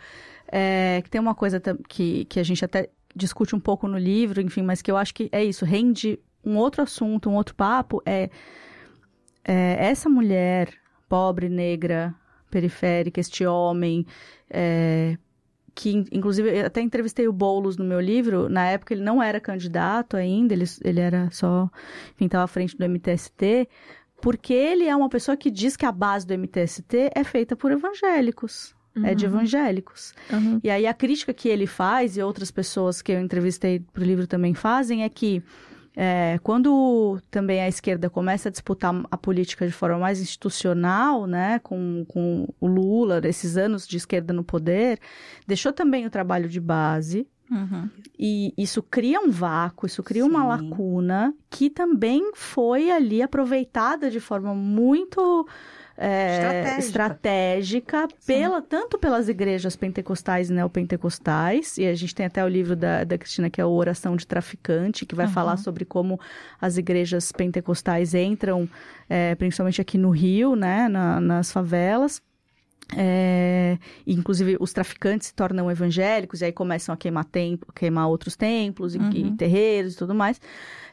É, 0.50 1.00
que 1.02 1.10
tem 1.10 1.20
uma 1.20 1.34
coisa 1.34 1.60
que, 1.88 2.24
que 2.24 2.40
a 2.40 2.42
gente 2.42 2.64
até 2.64 2.88
discute 3.14 3.54
um 3.54 3.60
pouco 3.60 3.86
no 3.86 3.98
livro, 3.98 4.40
enfim, 4.40 4.62
mas 4.62 4.80
que 4.80 4.90
eu 4.90 4.96
acho 4.96 5.14
que 5.14 5.28
é 5.30 5.44
isso, 5.44 5.64
rende 5.64 6.18
um 6.44 6.56
outro 6.56 6.82
assunto, 6.82 7.28
um 7.28 7.34
outro 7.34 7.54
papo, 7.54 8.02
é, 8.06 8.30
é 9.44 9.76
essa 9.86 10.08
mulher 10.08 10.72
pobre, 11.08 11.48
negra, 11.48 12.14
periférica, 12.50 13.20
este 13.20 13.44
homem, 13.44 14.06
é, 14.48 15.18
que 15.74 15.90
in- 15.90 16.06
inclusive 16.12 16.48
eu 16.60 16.66
até 16.66 16.80
entrevistei 16.80 17.28
o 17.28 17.32
Boulos 17.32 17.76
no 17.76 17.84
meu 17.84 18.00
livro, 18.00 18.48
na 18.48 18.66
época 18.68 18.94
ele 18.94 19.02
não 19.02 19.22
era 19.22 19.40
candidato 19.40 20.16
ainda, 20.16 20.54
ele, 20.54 20.64
ele 20.84 21.00
era 21.00 21.30
só, 21.30 21.68
enfim, 22.14 22.26
estava 22.26 22.44
à 22.44 22.48
frente 22.48 22.76
do 22.76 22.84
MTST, 22.84 23.68
porque 24.20 24.52
ele 24.52 24.84
é 24.84 24.94
uma 24.96 25.08
pessoa 25.08 25.36
que 25.36 25.50
diz 25.50 25.76
que 25.76 25.86
a 25.86 25.92
base 25.92 26.26
do 26.26 26.34
MTST 26.34 27.10
é 27.14 27.24
feita 27.24 27.54
por 27.54 27.70
evangélicos. 27.70 28.74
É 29.04 29.14
de 29.14 29.26
Uhum. 29.26 29.32
evangélicos. 29.32 30.14
Uhum. 30.32 30.60
E 30.62 30.70
aí 30.70 30.86
a 30.86 30.94
crítica 30.94 31.32
que 31.34 31.48
ele 31.48 31.66
faz, 31.66 32.16
e 32.16 32.22
outras 32.22 32.50
pessoas 32.50 33.00
que 33.02 33.12
eu 33.12 33.20
entrevistei 33.20 33.80
pro 33.92 34.04
livro 34.04 34.26
também 34.26 34.54
fazem, 34.54 35.02
é 35.04 35.08
que 35.08 35.42
é, 36.00 36.38
quando 36.44 37.18
também 37.28 37.60
a 37.60 37.66
esquerda 37.68 38.08
começa 38.08 38.48
a 38.48 38.52
disputar 38.52 38.94
a 39.10 39.16
política 39.16 39.66
de 39.66 39.72
forma 39.72 39.98
mais 39.98 40.20
institucional, 40.20 41.26
né, 41.26 41.58
com, 41.58 42.04
com 42.06 42.46
o 42.60 42.66
Lula, 42.68 43.20
esses 43.24 43.56
anos 43.56 43.86
de 43.86 43.96
esquerda 43.96 44.32
no 44.32 44.44
poder, 44.44 45.00
deixou 45.46 45.72
também 45.72 46.06
o 46.06 46.10
trabalho 46.10 46.48
de 46.48 46.60
base, 46.60 47.26
Uhum. 47.50 47.88
e 48.18 48.52
isso 48.58 48.82
cria 48.82 49.18
um 49.20 49.30
vácuo, 49.30 49.86
isso 49.86 50.02
cria 50.02 50.22
uma 50.24 50.42
Sim. 50.58 50.68
lacuna 50.68 51.34
que 51.48 51.70
também 51.70 52.30
foi 52.34 52.90
ali 52.90 53.22
aproveitada 53.22 54.10
de 54.10 54.20
forma 54.20 54.54
muito 54.54 55.48
é, 56.00 56.36
Estratégica. 56.36 56.78
estratégica 56.78 58.08
pela, 58.24 58.62
tanto 58.62 58.98
pelas 58.98 59.28
igrejas 59.28 59.74
pentecostais 59.74 60.48
e 60.48 60.52
neopentecostais, 60.52 61.76
e 61.76 61.86
a 61.86 61.94
gente 61.94 62.14
tem 62.14 62.24
até 62.26 62.44
o 62.44 62.48
livro 62.48 62.76
da, 62.76 63.02
da 63.04 63.18
Cristina 63.18 63.50
que 63.50 63.60
é 63.60 63.64
o 63.64 63.70
Oração 63.70 64.14
de 64.16 64.26
Traficante, 64.26 65.04
que 65.04 65.14
vai 65.16 65.26
Uhum. 65.26 65.32
falar 65.32 65.56
sobre 65.56 65.84
como 65.84 66.20
as 66.60 66.76
igrejas 66.76 67.32
pentecostais 67.32 68.14
entram, 68.14 68.68
é, 69.08 69.34
principalmente 69.34 69.80
aqui 69.80 69.98
no 69.98 70.10
Rio, 70.10 70.54
né, 70.54 70.88
na- 70.88 71.20
nas 71.20 71.50
favelas. 71.50 72.22
É, 72.96 73.76
e, 74.06 74.14
inclusive 74.14 74.56
os 74.58 74.72
traficantes 74.72 75.26
se 75.28 75.34
tornam 75.34 75.70
evangélicos 75.70 76.40
e 76.40 76.46
aí 76.46 76.52
começam 76.52 76.90
a 76.94 76.96
queimar, 76.96 77.26
templo, 77.26 77.70
queimar 77.74 78.08
outros 78.08 78.34
templos 78.34 78.94
e, 78.94 78.98
Uhum. 78.98 79.10
e 79.12 79.30
terreiros 79.36 79.92
e 79.92 79.96
tudo 79.98 80.14
mais. 80.14 80.40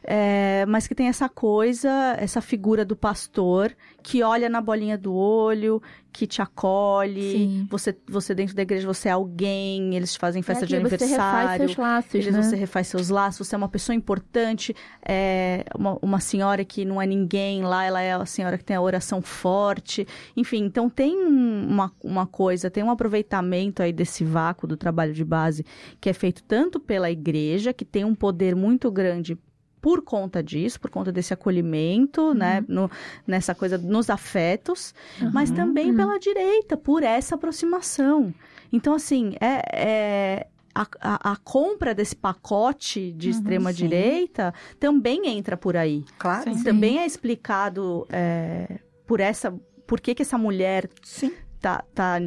É, 0.08 0.64
mas 0.68 0.86
que 0.86 0.94
tem 0.94 1.08
essa 1.08 1.28
coisa, 1.28 1.90
essa 2.18 2.40
figura 2.40 2.84
do 2.84 2.94
pastor 2.94 3.74
que 4.04 4.22
olha 4.22 4.48
na 4.48 4.60
bolinha 4.60 4.96
do 4.96 5.12
olho, 5.12 5.82
que 6.12 6.28
te 6.28 6.40
acolhe. 6.40 7.32
Sim. 7.32 7.66
Você, 7.68 7.96
você 8.06 8.32
dentro 8.32 8.54
da 8.54 8.62
igreja, 8.62 8.86
você 8.86 9.08
é 9.08 9.12
alguém, 9.12 9.96
eles 9.96 10.12
te 10.12 10.18
fazem 10.20 10.42
festa 10.42 10.64
é 10.64 10.66
de 10.68 10.74
você 10.78 10.94
aniversário. 10.94 11.66
seus 11.66 11.76
laços, 11.76 12.14
Eles, 12.14 12.32
né? 12.32 12.40
Você 12.42 12.54
refaz 12.54 12.86
seus 12.86 13.08
laços, 13.08 13.48
você 13.48 13.56
é 13.56 13.58
uma 13.58 13.68
pessoa 13.68 13.96
importante, 13.96 14.74
é 15.04 15.64
uma, 15.76 15.98
uma 16.00 16.20
senhora 16.20 16.64
que 16.64 16.84
não 16.84 17.02
é 17.02 17.06
ninguém 17.06 17.62
lá, 17.64 17.82
ela 17.84 18.00
é 18.00 18.12
a 18.12 18.24
senhora 18.24 18.56
que 18.56 18.64
tem 18.64 18.76
a 18.76 18.80
oração 18.80 19.20
forte. 19.20 20.06
Enfim, 20.36 20.64
então 20.64 20.88
tem 20.88 21.16
um- 21.16 21.66
uma, 21.68 21.92
uma 22.04 22.26
coisa, 22.28 22.70
tem 22.70 22.84
um 22.84 22.90
aproveitamento 22.92 23.82
aí 23.82 23.92
desse 23.92 24.24
vácuo 24.24 24.68
do 24.68 24.76
trabalho 24.76 25.12
de 25.12 25.24
base 25.24 25.66
que 26.00 26.08
é 26.08 26.12
feito 26.12 26.44
tanto 26.44 26.78
pela 26.78 27.10
igreja, 27.10 27.72
que 27.72 27.84
tem 27.84 28.04
um 28.04 28.14
poder 28.14 28.54
muito 28.54 28.88
grande 28.88 29.36
por 29.80 30.02
conta 30.02 30.42
disso, 30.42 30.80
por 30.80 30.90
conta 30.90 31.12
desse 31.12 31.32
acolhimento, 31.32 32.34
né, 32.34 32.64
no- 32.66 32.90
nessa 33.26 33.54
coisa 33.54 33.78
nos 33.78 34.10
afetos, 34.10 34.94
mas 35.32 35.50
também 35.50 35.90
Uhum. 35.90 35.96
pela 35.96 36.18
direita, 36.18 36.76
por 36.76 37.02
essa 37.02 37.34
aproximação. 37.36 38.34
Então, 38.72 38.94
assim, 38.94 39.34
é, 39.40 39.62
é- 39.72 40.46
a, 40.74 40.86
a- 41.00 41.32
a 41.32 41.36
compra 41.36 41.94
desse 41.94 42.14
pacote 42.16 43.12
de 43.12 43.30
extrema-direita 43.30 44.52
também 44.78 45.26
entra 45.26 45.56
por 45.56 45.76
aí. 45.76 46.04
Claro. 46.18 46.52
Sim. 46.54 46.62
Também 46.64 46.98
é 46.98 47.06
explicado 47.06 48.06
é, 48.10 48.80
por 49.06 49.20
essa. 49.20 49.54
Por 49.86 50.00
que, 50.00 50.14
que 50.14 50.22
essa 50.22 50.36
mulher 50.36 50.90
Sim. 51.02 51.32
tá, 51.60 51.82
tá, 51.94 52.20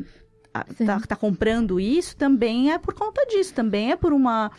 tá, 0.86 1.00
tá 1.08 1.16
comprando 1.16 1.80
isso? 1.80 2.16
Também 2.16 2.72
é 2.72 2.78
por 2.80 2.94
conta 2.96 3.26
disso. 3.28 3.54
Também 3.54 3.92
é 3.92 3.96
por 3.96 4.14
uma. 4.14 4.50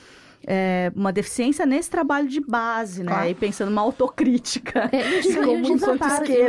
É, 0.47 0.91
uma 0.95 1.13
deficiência 1.13 1.67
nesse 1.67 1.91
trabalho 1.91 2.29
de 2.29 2.41
base, 2.41 3.03
né? 3.03 3.13
Claro. 3.13 3.29
E 3.31 3.35
pensando 3.35 3.71
uma 3.71 3.83
autocrítica. 3.83 4.89
É, 4.93 5.21
e 5.21 5.31
e 5.31 5.39
o 5.39 5.45
Como 5.45 5.57
enquanto 5.75 5.99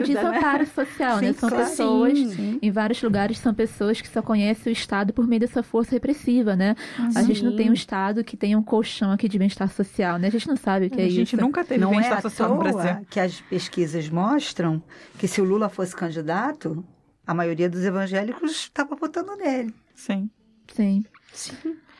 desamparo, 0.07 0.60
né? 0.60 0.66
social, 0.66 1.18
né? 1.22 1.34
Sim, 1.34 1.40
São 1.40 1.49
claro. 1.49 1.66
pessoas, 1.66 2.18
Sim. 2.18 2.60
em 2.61 2.72
vários 2.72 3.02
lugares, 3.02 3.38
são 3.38 3.53
pessoas 3.53 3.99
que 4.02 4.07
só 4.07 4.22
conhecem 4.22 4.72
o 4.72 4.74
Estado 4.74 5.14
por 5.14 5.28
meio 5.28 5.40
dessa 5.41 5.61
força 5.61 5.91
repressiva, 5.91 6.56
né? 6.56 6.76
A 7.16 7.22
gente 7.24 7.44
não 7.44 7.52
Sim. 7.52 7.57
tem 7.57 7.70
um 7.70 7.74
Estado 7.74 8.24
que 8.24 8.38
tenha 8.38 8.57
um 8.57 8.64
colchão 8.64 9.11
aqui 9.11 9.28
de 9.28 9.38
bem-estar 9.38 9.70
social, 9.72 10.18
né? 10.18 10.28
A 10.28 10.32
gente 10.32 10.48
não 10.48 10.56
sabe 10.56 10.88
o 10.88 10.90
que 10.90 11.02
é 11.02 11.06
a 11.06 11.10
gente 11.10 11.36
isso. 11.36 11.41
nunca 11.41 11.64
teve 11.64 11.80
Não 11.82 11.90
é 11.90 11.95
bem-estar 11.95 12.18
à 12.20 12.22
social 12.22 12.49
no 12.49 12.57
Brasil. 12.57 13.06
que 13.10 13.20
as 13.20 13.41
pesquisas 13.41 14.10
mostram 14.10 14.82
que 15.18 15.28
se 15.28 15.41
o 15.41 15.44
Lula 15.44 15.70
fosse 15.70 15.95
candidato, 15.95 16.84
a 17.26 17.34
maioria 17.34 17.70
dos 17.70 17.84
evangélicos 17.84 18.52
estava 18.52 18.95
votando 18.95 19.36
nele. 19.36 19.74
Sim. 19.94 20.30
Sim. 20.74 21.03
Sim. 21.34 21.53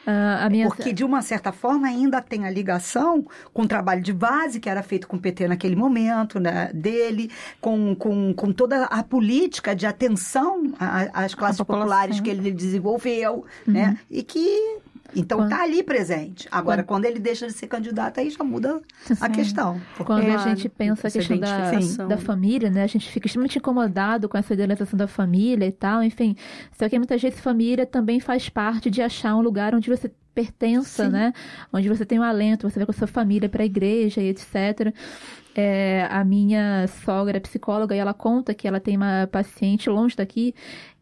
A 0.06 0.50
minha... 0.50 0.68
Porque, 0.68 0.92
de 0.92 1.04
uma 1.04 1.22
certa 1.22 1.52
forma, 1.52 1.88
ainda 1.88 2.22
tem 2.22 2.46
a 2.46 2.50
ligação 2.50 3.26
com 3.54 3.64
o 3.64 3.68
trabalho 3.68 4.02
de 4.02 4.14
base 4.14 4.60
que 4.60 4.70
era 4.70 4.82
feito 4.82 5.08
com 5.08 5.18
o 5.18 5.20
PT 5.20 5.48
naquele 5.48 5.76
momento, 5.76 6.40
né, 6.40 6.72
dele, 6.74 7.30
com, 7.60 7.96
com, 7.96 8.34
com 8.34 8.52
toda 8.52 8.86
a 8.86 9.04
política 9.04 9.76
de 9.76 9.86
atenção 9.86 10.74
às 11.14 11.36
classes 11.36 11.62
populares 11.62 12.20
que 12.20 12.30
ele 12.30 12.52
desenvolveu, 12.52 13.46
né? 13.66 13.98
E 14.10 14.24
que. 14.24 14.80
Então 15.16 15.40
Quando- 15.40 15.50
tá 15.50 15.62
ali 15.64 15.84
presente. 15.84 16.48
Agora, 16.52 16.84
quando 16.84 17.06
ele 17.06 17.20
deixa 17.20 17.46
de 17.48 17.54
ser 17.54 17.68
candidato, 17.68 18.20
aí 18.20 18.30
já 18.30 18.44
muda 18.44 18.82
a 19.20 19.26
Sim. 19.28 19.32
questão. 19.32 19.82
Quando 19.98 20.22
a 20.22 20.26
Claro, 20.36 20.50
gente 20.50 20.70
pensa 20.70 21.08
a 21.08 21.12
questão 21.12 21.38
da, 21.38 22.06
da 22.06 22.18
família, 22.18 22.70
né? 22.70 22.84
A 22.84 22.88
gente 22.88 23.10
fica 23.10 23.28
extremamente 23.28 23.58
incomodado 23.58 24.30
com 24.30 24.38
essa 24.38 24.54
idealização 24.54 24.98
da 24.98 25.08
família 25.08 25.66
e 25.66 25.72
tal, 25.72 26.02
enfim. 26.04 26.36
Só 26.78 26.88
que 26.88 26.98
muitas 26.98 27.22
vezes 27.22 27.40
família 27.40 27.86
também 27.86 28.20
faz 28.20 28.48
parte 28.50 28.90
de 28.90 29.02
achar 29.02 29.36
um 29.36 29.42
lugar 29.42 29.76
onde 29.76 29.90
você 29.90 30.12
pertença, 30.34 31.06
Sim. 31.06 31.12
né? 31.12 31.34
Onde 31.74 31.90
você 31.90 32.06
tem 32.06 32.18
um 32.18 32.24
alento, 32.24 32.70
você 32.70 32.80
vai 32.80 32.86
com 32.86 32.92
a 32.94 32.96
sua 32.96 33.08
família 33.08 33.50
para 33.50 33.64
a 33.64 33.66
igreja 33.66 34.22
e 34.22 34.30
etc. 34.30 34.94
É, 35.54 36.08
a 36.10 36.24
minha 36.24 36.88
sogra 37.04 37.36
é 37.36 37.40
psicóloga 37.42 37.94
e 37.94 38.00
ela 38.00 38.14
conta 38.14 38.54
que 38.54 38.66
ela 38.66 38.80
tem 38.80 38.96
uma 38.96 39.28
paciente 39.30 39.90
longe 39.90 40.16
daqui, 40.16 40.56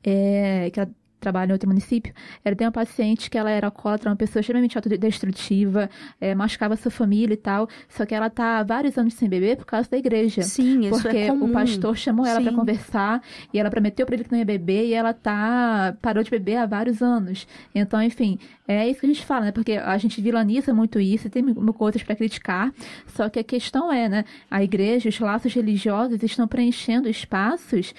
é, 0.03 0.71
que 0.73 0.79
ela 0.79 0.89
trabalha 1.19 1.49
em 1.49 1.53
outro 1.53 1.67
município, 1.67 2.13
ela 2.43 2.55
tem 2.55 2.65
uma 2.65 2.71
paciente 2.71 3.29
que 3.29 3.37
ela 3.37 3.49
era 3.49 3.67
alcoólatra, 3.67 4.09
uma 4.09 4.15
pessoa 4.15 4.41
extremamente 4.41 4.77
autodestrutiva, 4.77 5.89
é, 6.19 6.33
machucava 6.33 6.75
sua 6.75 6.91
família 6.91 7.33
e 7.33 7.37
tal, 7.37 7.67
só 7.87 8.05
que 8.05 8.15
ela 8.15 8.29
tá 8.29 8.59
há 8.59 8.63
vários 8.63 8.97
anos 8.97 9.13
sem 9.13 9.27
beber 9.27 9.57
por 9.57 9.65
causa 9.65 9.89
da 9.89 9.97
igreja. 9.97 10.41
Sim, 10.41 10.87
isso 10.87 11.01
Porque 11.01 11.17
é 11.17 11.27
comum. 11.27 11.45
o 11.45 11.49
pastor 11.49 11.97
chamou 11.97 12.25
ela 12.25 12.41
Sim. 12.41 12.55
conversar 12.55 13.21
e 13.53 13.59
ela 13.59 13.69
prometeu 13.69 14.05
pra 14.05 14.15
ele 14.15 14.23
que 14.23 14.31
não 14.31 14.39
ia 14.39 14.45
beber 14.45 14.85
e 14.85 14.93
ela 14.93 15.13
tá 15.13 15.95
parou 16.01 16.23
de 16.23 16.29
beber 16.31 16.57
há 16.57 16.65
vários 16.65 17.01
anos. 17.01 17.47
Então, 17.73 18.01
enfim, 18.01 18.37
é 18.67 18.87
isso 18.87 18.99
que 18.99 19.05
a 19.05 19.09
gente 19.09 19.25
fala, 19.25 19.45
né? 19.45 19.51
Porque 19.51 19.73
a 19.73 19.97
gente 19.97 20.21
vilaniza 20.21 20.73
muito 20.73 20.99
isso 20.99 21.27
e 21.27 21.29
tem 21.29 21.53
coisas 21.73 22.03
pra 22.03 22.15
criticar. 22.15 22.71
Só 23.07 23.29
que 23.29 23.39
a 23.39 23.43
questão 23.43 23.91
é, 23.91 24.07
né? 24.07 24.25
A 24.49 24.63
igreja, 24.63 25.09
os 25.09 25.19
laços 25.19 25.53
religiosos 25.53 26.21
estão 26.23 26.47
preenchendo 26.47 27.09
espaços 27.09 27.93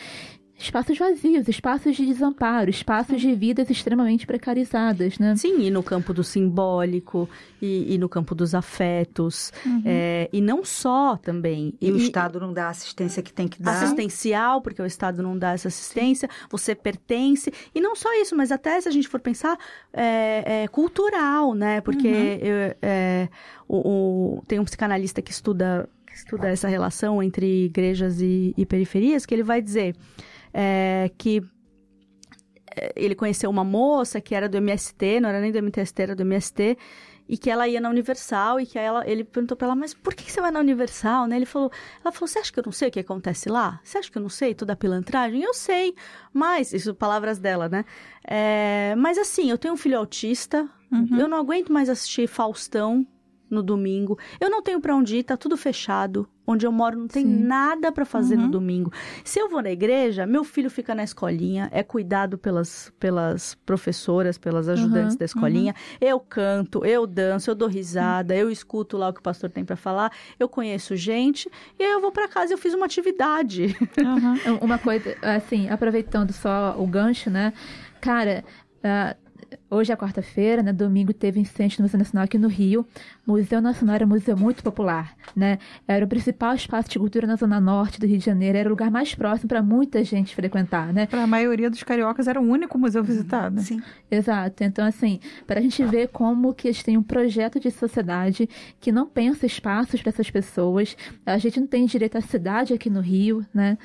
espaços 0.62 0.98
vazios, 0.98 1.48
espaços 1.48 1.96
de 1.96 2.04
desamparo, 2.06 2.68
espaços 2.70 3.20
de 3.20 3.34
vidas 3.34 3.70
extremamente 3.70 4.26
precarizadas, 4.26 5.18
né? 5.18 5.34
Sim, 5.36 5.62
e 5.62 5.70
no 5.70 5.82
campo 5.82 6.12
do 6.12 6.22
simbólico, 6.22 7.28
e, 7.62 7.94
e 7.94 7.98
no 7.98 8.08
campo 8.08 8.34
dos 8.34 8.54
afetos, 8.54 9.52
é, 9.84 10.28
e 10.32 10.40
não 10.40 10.64
só 10.64 11.16
também. 11.16 11.74
E, 11.80 11.90
o 11.90 11.96
Estado 11.96 12.38
não 12.38 12.52
dá 12.52 12.66
a 12.66 12.70
assistência 12.70 13.22
que 13.22 13.32
tem 13.32 13.48
que 13.48 13.62
dar. 13.62 13.70
assistencial, 13.82 14.60
porque 14.60 14.80
o 14.82 14.86
Estado 14.86 15.22
não 15.22 15.36
dá 15.38 15.52
essa 15.52 15.68
assistência, 15.68 16.28
você 16.50 16.74
pertence, 16.74 17.52
e 17.74 17.80
não 17.80 17.96
só 17.96 18.12
isso, 18.20 18.36
mas 18.36 18.52
até 18.52 18.80
se 18.80 18.88
a 18.88 18.92
gente 18.92 19.08
for 19.08 19.20
pensar, 19.20 19.58
é, 19.92 20.62
é 20.64 20.68
cultural, 20.68 21.54
né? 21.54 21.80
Porque 21.80 22.06
eu- 22.08 22.76
é, 22.82 23.28
o, 23.66 23.76
o- 24.38 24.42
tem 24.46 24.58
um 24.58 24.64
psicanalista 24.64 25.22
que 25.22 25.30
estuda, 25.30 25.88
que 26.06 26.14
estuda 26.14 26.48
essa 26.48 26.68
relação 26.68 27.22
entre 27.22 27.64
igrejas 27.66 28.20
e, 28.20 28.52
e 28.56 28.66
periferias, 28.66 29.24
que 29.24 29.34
ele 29.34 29.42
vai 29.42 29.62
dizer 29.62 29.94
é, 30.52 31.10
que 31.16 31.42
é, 32.76 32.92
ele 32.96 33.14
conheceu 33.14 33.50
uma 33.50 33.64
moça 33.64 34.20
que 34.20 34.34
era 34.34 34.48
do 34.48 34.56
MST, 34.56 35.20
não 35.20 35.28
era 35.28 35.40
nem 35.40 35.52
do 35.52 35.58
MTST, 35.58 36.02
era 36.02 36.14
do 36.14 36.22
MST, 36.22 36.76
e 37.28 37.38
que 37.38 37.48
ela 37.48 37.68
ia 37.68 37.80
na 37.80 37.88
Universal 37.88 38.58
e 38.60 38.66
que 38.66 38.76
ela, 38.76 39.08
ele 39.08 39.22
perguntou 39.22 39.56
pra 39.56 39.68
ela, 39.68 39.76
mas 39.76 39.94
por 39.94 40.14
que 40.14 40.30
você 40.30 40.40
vai 40.40 40.50
na 40.50 40.58
Universal, 40.58 41.28
né? 41.28 41.36
Ele 41.36 41.46
falou, 41.46 41.70
ela 42.04 42.10
falou, 42.10 42.26
você 42.26 42.40
acha 42.40 42.52
que 42.52 42.58
eu 42.58 42.64
não 42.64 42.72
sei 42.72 42.88
o 42.88 42.90
que 42.90 42.98
acontece 42.98 43.48
lá? 43.48 43.80
Você 43.84 43.98
acha 43.98 44.10
que 44.10 44.18
eu 44.18 44.22
não 44.22 44.28
sei 44.28 44.52
toda 44.52 44.72
a 44.72 44.76
pilantragem? 44.76 45.40
Eu 45.42 45.54
sei, 45.54 45.94
mas, 46.32 46.72
isso 46.72 46.92
palavras 46.92 47.38
dela, 47.38 47.68
né? 47.68 47.84
É, 48.24 48.94
mas 48.96 49.16
assim, 49.16 49.48
eu 49.48 49.56
tenho 49.56 49.74
um 49.74 49.76
filho 49.76 49.96
autista, 49.96 50.68
eu 51.16 51.28
não 51.28 51.38
aguento 51.38 51.72
mais 51.72 51.88
assistir 51.88 52.26
Faustão 52.26 53.06
no 53.50 53.62
domingo, 53.62 54.18
eu 54.40 54.48
não 54.48 54.62
tenho 54.62 54.80
pra 54.80 54.94
onde 54.94 55.16
ir, 55.18 55.24
tá 55.24 55.36
tudo 55.36 55.56
fechado, 55.56 56.28
onde 56.46 56.64
eu 56.66 56.72
moro 56.72 56.98
não 56.98 57.08
tem 57.08 57.24
Sim. 57.24 57.44
nada 57.44 57.90
pra 57.92 58.04
fazer 58.04 58.36
no 58.36 58.48
domingo. 58.48 58.92
Se 59.24 59.38
eu 59.40 59.48
vou 59.48 59.60
na 59.62 59.70
igreja, 59.70 60.24
meu 60.26 60.44
filho 60.44 60.70
fica 60.70 60.94
na 60.94 61.02
escolinha, 61.04 61.68
é 61.72 61.82
cuidado 61.82 62.38
pelas, 62.38 62.92
pelas 62.98 63.54
professoras, 63.66 64.38
pelas 64.38 64.68
ajudantes 64.68 65.14
Uhum, 65.14 65.18
da 65.18 65.24
escolinha. 65.24 65.74
Eu 66.00 66.18
canto, 66.20 66.84
eu 66.84 67.06
danço, 67.06 67.50
eu 67.50 67.54
dou 67.54 67.68
risada, 67.68 68.34
eu 68.36 68.50
escuto 68.50 68.96
lá 68.96 69.08
o 69.08 69.12
que 69.12 69.20
o 69.20 69.22
pastor 69.22 69.50
tem 69.50 69.64
pra 69.64 69.76
falar, 69.76 70.12
eu 70.38 70.48
conheço 70.48 70.94
gente, 70.96 71.50
e 71.78 71.82
aí 71.84 71.90
eu 71.90 72.00
vou 72.00 72.12
pra 72.12 72.28
casa 72.28 72.52
e 72.52 72.54
eu 72.54 72.58
fiz 72.58 72.72
uma 72.74 72.86
atividade. 72.86 73.76
Uma 74.60 74.78
coisa, 74.78 75.16
assim, 75.22 75.68
aproveitando 75.68 76.32
só 76.32 76.74
o 76.78 76.86
gancho, 76.86 77.30
né? 77.30 77.52
Cara, 78.00 78.44
ah, 78.82 79.16
hoje 79.70 79.92
é 79.92 79.96
quarta-feira, 79.96 80.62
né? 80.62 80.72
Domingo 80.72 81.12
teve 81.14 81.38
incêndio 81.40 81.78
no 81.78 81.84
Museu 81.84 81.98
Nacional 81.98 82.24
aqui 82.24 82.36
no 82.36 82.48
Rio. 82.48 82.86
Museu 83.26 83.60
Nacional 83.62 83.94
era 83.94 84.04
um 84.04 84.08
museu 84.08 84.36
muito 84.36 84.62
popular, 84.62 85.14
né? 85.36 85.58
Era 85.86 86.04
o 86.04 86.08
principal 86.08 86.54
espaço 86.54 86.88
de 86.90 86.98
cultura 86.98 87.26
na 87.26 87.36
Zona 87.36 87.60
Norte 87.60 88.00
do 88.00 88.06
Rio 88.06 88.18
de 88.18 88.24
Janeiro. 88.24 88.58
Era 88.58 88.68
o 88.68 88.70
lugar 88.70 88.90
mais 88.90 89.14
próximo 89.14 89.48
para 89.48 89.62
muita 89.62 90.02
gente 90.02 90.34
frequentar, 90.34 90.92
né? 90.92 91.06
Para 91.06 91.22
a 91.22 91.26
maioria 91.26 91.70
dos 91.70 91.82
cariocas 91.82 92.26
era 92.26 92.40
o 92.40 92.44
único 92.44 92.76
museu 92.78 93.04
visitado. 93.04 93.60
Sim. 93.60 93.80
Exato. 94.10 94.64
Então, 94.64 94.84
assim, 94.84 95.20
para 95.46 95.60
a 95.60 95.62
gente 95.62 95.82
ver 95.84 96.08
como 96.08 96.52
que 96.52 96.68
a 96.68 96.72
gente 96.72 96.84
tem 96.84 96.96
um 96.96 97.02
projeto 97.02 97.60
de 97.60 97.70
sociedade 97.70 98.48
que 98.80 98.90
não 98.90 99.06
pensa 99.06 99.46
espaços 99.46 100.00
para 100.02 100.10
essas 100.10 100.30
pessoas. 100.30 100.96
A 101.24 101.38
gente 101.38 101.60
não 101.60 101.66
tem 101.66 101.86
direito 101.86 102.18
à 102.18 102.20
cidade 102.20 102.74
aqui 102.74 102.90
no 102.90 103.00
Rio, 103.00 103.46
né? 103.54 103.78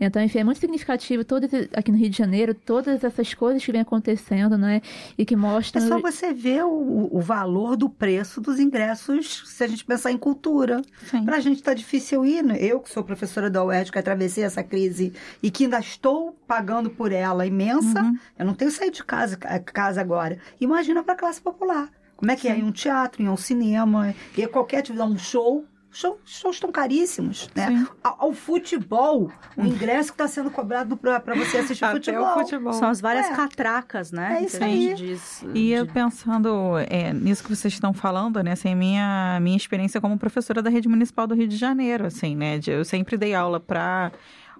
Então, 0.00 0.22
enfim, 0.22 0.38
é 0.38 0.44
muito 0.44 0.58
significativo 0.60 1.24
todo 1.24 1.44
esse- 1.44 1.68
aqui 1.74 1.90
no 1.90 1.98
Rio 1.98 2.08
de 2.10 2.16
Janeiro, 2.16 2.54
todas 2.54 3.02
essas 3.02 3.34
coisas 3.34 3.64
que 3.64 3.72
vem 3.72 3.80
acontecendo, 3.80 4.56
né? 4.56 4.80
E 5.16 5.24
que 5.28 5.34
É 5.34 5.36
mostram... 5.36 5.86
só 5.86 6.00
você 6.00 6.32
ver 6.32 6.64
o, 6.64 7.08
o 7.12 7.20
valor 7.20 7.76
do 7.76 7.90
preço 7.90 8.40
dos 8.40 8.58
ingressos 8.58 9.42
se 9.46 9.62
a 9.62 9.66
gente 9.66 9.84
pensar 9.84 10.10
em 10.10 10.16
cultura. 10.16 10.80
Sim. 11.10 11.24
Pra 11.24 11.38
gente 11.38 11.62
tá 11.62 11.74
difícil 11.74 12.24
ir, 12.24 12.42
né? 12.42 12.56
Eu 12.58 12.80
que 12.80 12.88
sou 12.90 13.04
professora 13.04 13.50
da 13.50 13.62
UERJ, 13.62 13.92
que 13.92 13.98
atravessei 13.98 14.42
essa 14.42 14.62
crise 14.62 15.12
e 15.42 15.50
que 15.50 15.64
ainda 15.64 15.78
estou 15.78 16.32
pagando 16.46 16.88
por 16.88 17.12
ela 17.12 17.44
imensa, 17.44 18.10
eu 18.38 18.46
não 18.46 18.54
tenho 18.54 18.70
saído 18.70 18.96
de 18.96 19.04
casa, 19.04 19.36
casa 19.36 20.00
agora. 20.00 20.38
Imagina 20.58 21.02
pra 21.02 21.14
classe 21.14 21.40
popular. 21.40 21.90
Como 22.16 22.30
é 22.30 22.36
que 22.36 22.48
é? 22.48 22.56
Em 22.56 22.64
um 22.64 22.72
teatro, 22.72 23.22
em 23.22 23.28
um 23.28 23.36
cinema, 23.36 24.14
em 24.36 24.48
qualquer 24.48 24.78
atividade, 24.78 25.12
um 25.12 25.18
show. 25.18 25.64
Show, 26.00 26.20
shows 26.24 26.54
estão 26.56 26.70
caríssimos, 26.70 27.48
né? 27.56 27.84
Ao, 28.04 28.26
ao 28.26 28.32
futebol, 28.32 29.32
o 29.56 29.64
ingresso 29.64 30.10
que 30.12 30.14
está 30.14 30.28
sendo 30.28 30.48
cobrado 30.48 30.96
para 30.96 31.34
você 31.34 31.58
assistir 31.58 31.84
Até 31.84 31.94
futebol. 31.94 32.24
o 32.24 32.34
futebol. 32.38 32.72
São 32.72 32.88
as 32.88 33.00
várias 33.00 33.26
É. 33.26 33.34
catracas, 33.34 34.12
né? 34.12 34.34
É 34.34 34.38
que 34.38 34.44
isso 34.46 34.56
a 34.62 34.68
gente 34.68 34.88
aí. 34.90 34.94
diz. 34.94 35.44
E 35.54 35.72
eu 35.72 35.84
de- 35.84 35.92
pensando 35.92 36.78
é, 36.88 37.12
nisso 37.12 37.42
que 37.42 37.48
vocês 37.54 37.74
estão 37.74 37.92
falando, 37.92 38.40
né? 38.44 38.52
Assim, 38.52 38.76
minha, 38.76 39.40
minha 39.42 39.56
experiência 39.56 40.00
como 40.00 40.16
professora 40.16 40.62
da 40.62 40.70
rede 40.70 40.88
municipal 40.88 41.26
do 41.26 41.34
Rio 41.34 41.48
de 41.48 41.56
Janeiro, 41.56 42.06
assim, 42.06 42.36
né? 42.36 42.58
de- 42.60 42.70
eu 42.70 42.84
sempre 42.84 43.16
dei 43.16 43.34
aula 43.34 43.58
para 43.58 44.12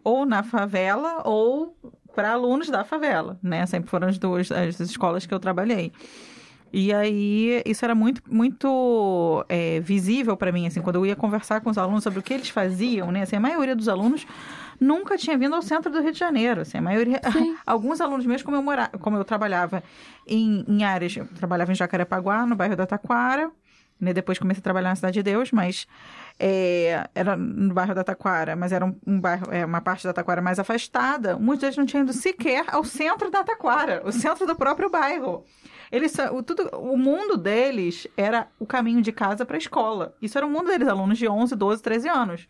ou 0.02 0.26
na 0.26 0.42
favela 0.42 1.22
ou 1.24 1.76
para 2.16 2.32
alunos 2.32 2.68
da 2.68 2.82
favela, 2.82 3.38
né? 3.40 3.64
Sempre 3.66 3.88
foram 3.90 4.08
as 4.08 4.18
duas 4.18 4.50
as 4.50 4.80
escolas 4.80 5.24
que 5.24 5.32
eu 5.32 5.38
trabalhei. 5.38 5.92
E 6.72 6.92
aí, 6.92 7.62
isso 7.64 7.84
era 7.84 7.94
muito, 7.94 8.22
muito 8.28 9.44
é, 9.48 9.80
visível 9.80 10.36
para 10.36 10.52
mim, 10.52 10.66
assim, 10.66 10.80
quando 10.80 10.96
eu 10.96 11.06
ia 11.06 11.16
conversar 11.16 11.60
com 11.60 11.70
os 11.70 11.78
alunos 11.78 12.04
sobre 12.04 12.18
o 12.18 12.22
que 12.22 12.34
eles 12.34 12.50
faziam, 12.50 13.10
né? 13.10 13.22
Assim, 13.22 13.36
a 13.36 13.40
maioria 13.40 13.74
dos 13.74 13.88
alunos 13.88 14.26
nunca 14.80 15.16
tinha 15.16 15.36
vindo 15.36 15.54
ao 15.54 15.62
centro 15.62 15.90
do 15.90 16.00
Rio 16.00 16.12
de 16.12 16.18
Janeiro, 16.18 16.60
assim, 16.60 16.78
a 16.78 16.82
maioria... 16.82 17.20
Alguns 17.66 18.00
alunos 18.00 18.26
meus, 18.26 18.42
como 18.42 18.56
eu, 18.56 18.62
mora, 18.62 18.88
como 19.00 19.16
eu 19.16 19.24
trabalhava 19.24 19.82
em, 20.26 20.64
em 20.68 20.84
áreas... 20.84 21.16
Eu 21.16 21.26
trabalhava 21.26 21.72
em 21.72 21.74
Jacarepaguá, 21.74 22.44
no 22.44 22.54
bairro 22.54 22.76
da 22.76 22.86
Taquara, 22.86 23.50
né? 24.00 24.12
Depois 24.12 24.38
comecei 24.38 24.60
a 24.60 24.62
trabalhar 24.62 24.90
na 24.90 24.96
Cidade 24.96 25.14
de 25.14 25.22
Deus, 25.22 25.50
mas 25.50 25.86
é, 26.38 27.08
era 27.14 27.36
no 27.36 27.74
bairro 27.74 27.94
da 27.94 28.04
Taquara, 28.04 28.54
mas 28.54 28.72
era 28.72 28.84
um, 28.84 28.94
um 29.06 29.20
bairro, 29.20 29.46
é, 29.50 29.64
uma 29.64 29.80
parte 29.80 30.04
da 30.04 30.12
Taquara 30.12 30.40
mais 30.40 30.58
afastada. 30.58 31.36
Muitos 31.36 31.62
deles 31.62 31.76
não 31.76 31.86
tinham 31.86 32.04
ido 32.04 32.12
sequer 32.12 32.64
ao 32.68 32.84
centro 32.84 33.30
da 33.30 33.42
Taquara, 33.42 34.02
o 34.04 34.12
centro 34.12 34.46
do 34.46 34.54
próprio 34.54 34.88
bairro. 34.88 35.44
Eles, 35.90 36.14
o, 36.32 36.42
tudo, 36.42 36.68
o 36.76 36.96
mundo 36.96 37.36
deles 37.36 38.06
era 38.16 38.46
o 38.58 38.66
caminho 38.66 39.00
de 39.00 39.10
casa 39.12 39.44
para 39.46 39.56
a 39.56 39.58
escola. 39.58 40.14
Isso 40.20 40.36
era 40.36 40.46
o 40.46 40.50
mundo 40.50 40.66
deles, 40.66 40.86
alunos 40.88 41.16
de 41.18 41.26
11, 41.28 41.54
12, 41.56 41.82
13 41.82 42.08
anos. 42.08 42.48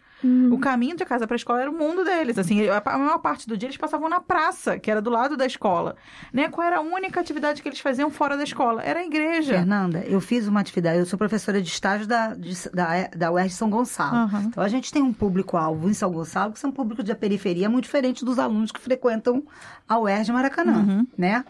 O 0.51 0.59
caminho 0.59 0.97
de 0.97 1.05
casa 1.05 1.27
para 1.27 1.35
a 1.35 1.39
escola 1.39 1.61
era 1.61 1.71
o 1.71 1.75
mundo 1.75 2.05
deles. 2.05 2.37
Assim, 2.39 2.67
a, 2.69 2.99
maior 2.99 3.19
parte 3.19 3.47
do 3.49 3.57
dia 3.57 3.69
eles 3.69 3.77
passavam 3.77 4.09
na 4.09 4.19
praça, 4.21 4.77
que 4.79 4.91
era 4.91 5.01
do 5.01 5.11
lado 5.11 5.37
da 5.37 5.47
escola. 5.47 5.95
Né? 6.33 6.49
Qual 6.49 6.67
era 6.67 6.79
a 6.79 6.81
única 6.81 7.21
atividade 7.21 7.63
que 7.63 7.69
eles 7.69 7.79
faziam 7.79 8.11
fora 8.11 8.37
da 8.37 8.43
escola? 8.43 8.83
Era 8.83 8.99
a 9.01 9.05
igreja. 9.05 9.55
Fernanda, 9.55 10.01
eu 10.09 10.21
fiz 10.21 10.49
uma 10.49 10.59
atividade, 10.61 10.99
eu 10.99 11.07
sou 11.07 11.17
professora 11.19 11.63
de 11.63 11.69
estágio 11.69 12.07
da, 12.09 12.35
de- 12.35 12.69
da, 12.75 13.07
da 13.17 13.31
UERJ 13.31 13.55
São 13.55 13.71
Gonçalo. 13.71 14.17
Aham. 14.17 14.43
Então, 14.49 14.63
a 14.63 14.69
gente 14.69 14.93
tem 14.93 15.01
um 15.03 15.13
público-alvo 15.13 15.89
em 15.89 15.95
São 15.95 16.11
Gonçalo, 16.11 16.53
que 16.53 16.59
são 16.59 16.73
públicos 16.73 17.05
de 17.05 17.15
periferia, 17.15 17.69
muito 17.71 17.85
diferente 17.85 18.25
dos 18.25 18.39
alunos 18.41 18.73
que 18.73 18.81
frequentam 18.81 19.45
a 19.89 19.99
UERJ 20.01 20.33
Maracanã, 20.33 20.79
Uhum. 20.79 21.07
né? 21.17 21.45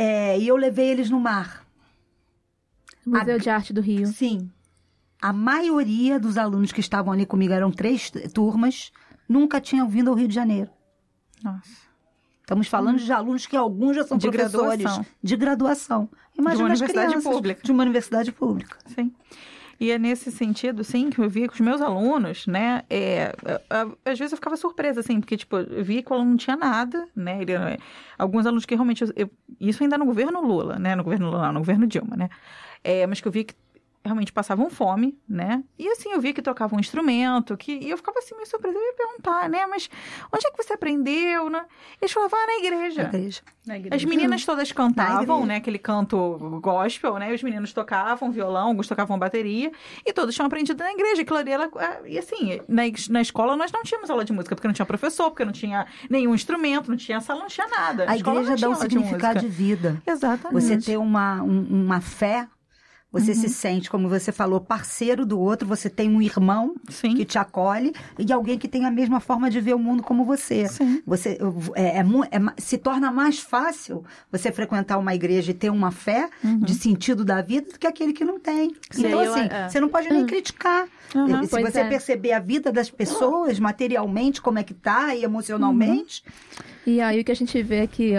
É, 0.00 0.38
e 0.38 0.46
eu 0.46 0.54
levei 0.56 0.88
eles 0.90 1.10
no 1.10 1.18
mar. 1.18 1.66
Museu 3.04 3.34
A- 3.34 3.38
de 3.38 3.50
Arte 3.50 3.72
do 3.72 3.80
Rio. 3.80 4.06
Sim. 4.06 4.48
A 5.20 5.32
maioria 5.32 6.20
dos 6.20 6.38
alunos 6.38 6.70
que 6.70 6.78
estavam 6.80 7.12
ali 7.12 7.26
comigo, 7.26 7.52
eram 7.52 7.72
três 7.72 8.08
turmas, 8.32 8.92
nunca 9.28 9.60
tinham 9.60 9.88
vindo 9.88 10.08
ao 10.08 10.14
Rio 10.14 10.28
de 10.28 10.34
Janeiro. 10.34 10.70
Nossa. 11.42 11.88
Estamos 12.40 12.68
falando 12.68 12.98
de 12.98 13.12
alunos 13.12 13.44
que 13.44 13.56
alguns 13.56 13.96
já 13.96 14.04
são 14.04 14.16
De 14.16 14.28
professores 14.30 14.78
graduação. 14.80 15.06
de 15.20 15.36
graduação. 15.36 16.08
Imagina 16.38 16.56
De 16.56 16.62
uma 16.62 16.68
universidade 16.68 17.08
crianças 17.08 17.32
pública. 17.32 17.62
De 17.64 17.72
uma 17.72 17.82
universidade 17.82 18.30
pública. 18.32 18.78
Sim. 18.94 19.12
E 19.80 19.92
é 19.92 19.98
nesse 19.98 20.32
sentido, 20.32 20.82
sim, 20.82 21.08
que 21.08 21.20
eu 21.20 21.30
via 21.30 21.46
com 21.46 21.54
os 21.54 21.60
meus 21.60 21.80
alunos, 21.80 22.46
né? 22.48 22.82
É, 22.90 23.32
às 24.04 24.18
vezes 24.18 24.32
eu 24.32 24.36
ficava 24.36 24.56
surpresa, 24.56 24.98
assim, 25.00 25.20
porque, 25.20 25.36
tipo, 25.36 25.56
eu 25.56 25.84
via 25.84 26.02
que 26.02 26.10
o 26.10 26.14
aluno 26.16 26.30
não 26.30 26.36
tinha 26.36 26.56
nada, 26.56 27.06
né? 27.14 27.40
Ele, 27.40 27.52
alguns 28.18 28.44
alunos 28.44 28.64
que 28.66 28.74
realmente. 28.74 29.04
eu- 29.14 29.30
isso 29.60 29.82
ainda 29.82 29.96
no 29.96 30.04
governo 30.04 30.40
Lula, 30.40 30.78
né? 30.80 30.96
No 30.96 31.04
governo 31.04 31.26
Lula, 31.30 31.42
não, 31.46 31.52
no 31.52 31.60
governo 31.60 31.86
Dilma, 31.86 32.16
né? 32.16 32.28
É, 32.82 33.06
mas 33.06 33.20
que 33.20 33.28
eu 33.28 33.32
via 33.32 33.44
que 33.44 33.54
realmente 34.08 34.32
passavam 34.32 34.68
fome, 34.70 35.18
né? 35.28 35.62
E 35.78 35.88
assim, 35.88 36.10
eu 36.12 36.20
via 36.20 36.32
que 36.32 36.42
tocavam 36.42 36.76
um 36.76 36.80
instrumento, 36.80 37.56
que, 37.56 37.72
e 37.78 37.90
eu 37.90 37.96
ficava 37.96 38.18
assim 38.18 38.34
meio 38.34 38.46
surpresa. 38.48 38.76
Eu 38.76 38.82
ia 38.82 38.92
perguntar, 38.94 39.48
né? 39.48 39.66
Mas 39.66 39.88
onde 40.32 40.46
é 40.46 40.50
que 40.50 40.56
você 40.62 40.72
aprendeu, 40.72 41.48
né? 41.50 41.64
Eles 42.00 42.12
falavam, 42.12 42.38
ah, 42.38 42.46
na 42.46 42.54
igreja. 42.66 43.02
Igreja. 43.02 43.40
As 43.92 44.02
meninas 44.04 44.44
todas 44.46 44.68
Na 44.70 44.74
cantavam, 44.74 45.22
igreja. 45.22 45.46
né? 45.46 45.56
Aquele 45.56 45.78
canto 45.78 46.60
gospel, 46.62 47.18
né? 47.18 47.32
Os 47.34 47.42
meninos 47.42 47.72
tocavam 47.72 48.30
violão, 48.32 48.68
alguns 48.68 48.88
tocavam 48.88 49.18
bateria. 49.18 49.70
E 50.06 50.12
todos 50.12 50.34
tinham 50.34 50.46
aprendido 50.46 50.78
na 50.82 50.90
igreja. 50.92 51.24
Ali, 51.38 51.50
ela, 51.52 51.68
ah, 51.76 51.98
e 52.06 52.18
assim, 52.18 52.60
na, 52.68 52.82
na 53.10 53.20
escola 53.20 53.56
nós 53.56 53.70
não 53.70 53.82
tínhamos 53.82 54.08
aula 54.10 54.24
de 54.24 54.32
música, 54.32 54.54
porque 54.56 54.66
não 54.66 54.74
tinha 54.74 54.86
professor, 54.86 55.30
porque 55.30 55.44
não 55.44 55.52
tinha 55.52 55.86
nenhum 56.08 56.34
instrumento, 56.34 56.88
não 56.90 56.96
tinha 56.96 57.20
sala, 57.20 57.40
não 57.40 57.48
tinha 57.48 57.68
nada. 57.68 58.06
A 58.10 58.16
escola 58.16 58.40
igreja 58.40 58.60
dá 58.60 58.68
um 58.70 58.72
de 58.72 58.78
significado 58.80 59.40
de, 59.40 59.46
música. 59.46 59.62
vida. 59.62 60.02
Exatamente. 60.06 60.60
Você 60.64 60.78
ter 60.78 60.96
uma, 60.96 61.42
um- 61.42 61.66
uma 61.84 62.00
fé, 62.00 62.48
você 63.10 63.34
se 63.34 63.48
sente, 63.48 63.88
como 63.88 64.08
você 64.08 64.30
falou, 64.30 64.60
parceiro 64.60 65.24
do 65.24 65.40
outro, 65.40 65.66
você 65.66 65.88
tem 65.88 66.10
um 66.10 66.20
irmão 66.20 66.74
Sim. 66.90 67.14
que 67.14 67.24
te 67.24 67.38
acolhe 67.38 67.94
e 68.18 68.30
alguém 68.32 68.58
que 68.58 68.68
tem 68.68 68.84
a 68.84 68.90
mesma 68.90 69.18
forma 69.18 69.48
de 69.50 69.60
ver 69.60 69.74
o 69.74 69.78
mundo 69.78 70.02
como 70.02 70.24
você. 70.24 70.68
Sim. 70.68 71.02
Você 71.06 71.38
é, 71.74 71.98
é 71.98 72.00
é 72.00 72.60
se 72.60 72.76
torna 72.76 73.10
mais 73.10 73.38
fácil 73.38 74.04
você 74.30 74.52
frequentar 74.52 74.98
uma 74.98 75.14
igreja 75.14 75.50
e 75.50 75.54
ter 75.54 75.70
uma 75.70 75.90
fé 75.90 76.28
de 76.60 76.74
sentido 76.74 77.24
da 77.24 77.40
vida 77.40 77.72
do 77.72 77.78
que 77.78 77.86
aquele 77.86 78.12
que 78.12 78.24
não 78.24 78.38
tem. 78.38 78.74
Sim, 78.90 79.06
então, 79.06 79.22
eu- 79.22 79.32
assim, 79.34 79.48
é. 79.50 79.68
você 79.68 79.80
não 79.80 79.88
pode 79.88 80.10
nem 80.10 80.26
criticar. 80.26 80.86
Uhum, 81.14 81.42
se 81.44 81.62
você 81.62 81.80
é. 81.80 81.88
perceber 81.88 82.32
a 82.32 82.38
vida 82.38 82.70
das 82.70 82.90
pessoas 82.90 83.58
materialmente, 83.58 84.42
como 84.42 84.58
é 84.58 84.62
que 84.62 84.74
tá, 84.74 85.14
e 85.14 85.24
emocionalmente, 85.24 86.22
E 86.86 87.00
aí 87.00 87.20
o 87.20 87.24
que 87.24 87.32
a 87.32 87.36
gente 87.36 87.62
vê 87.62 87.76
é 87.76 87.86
que 87.86 88.14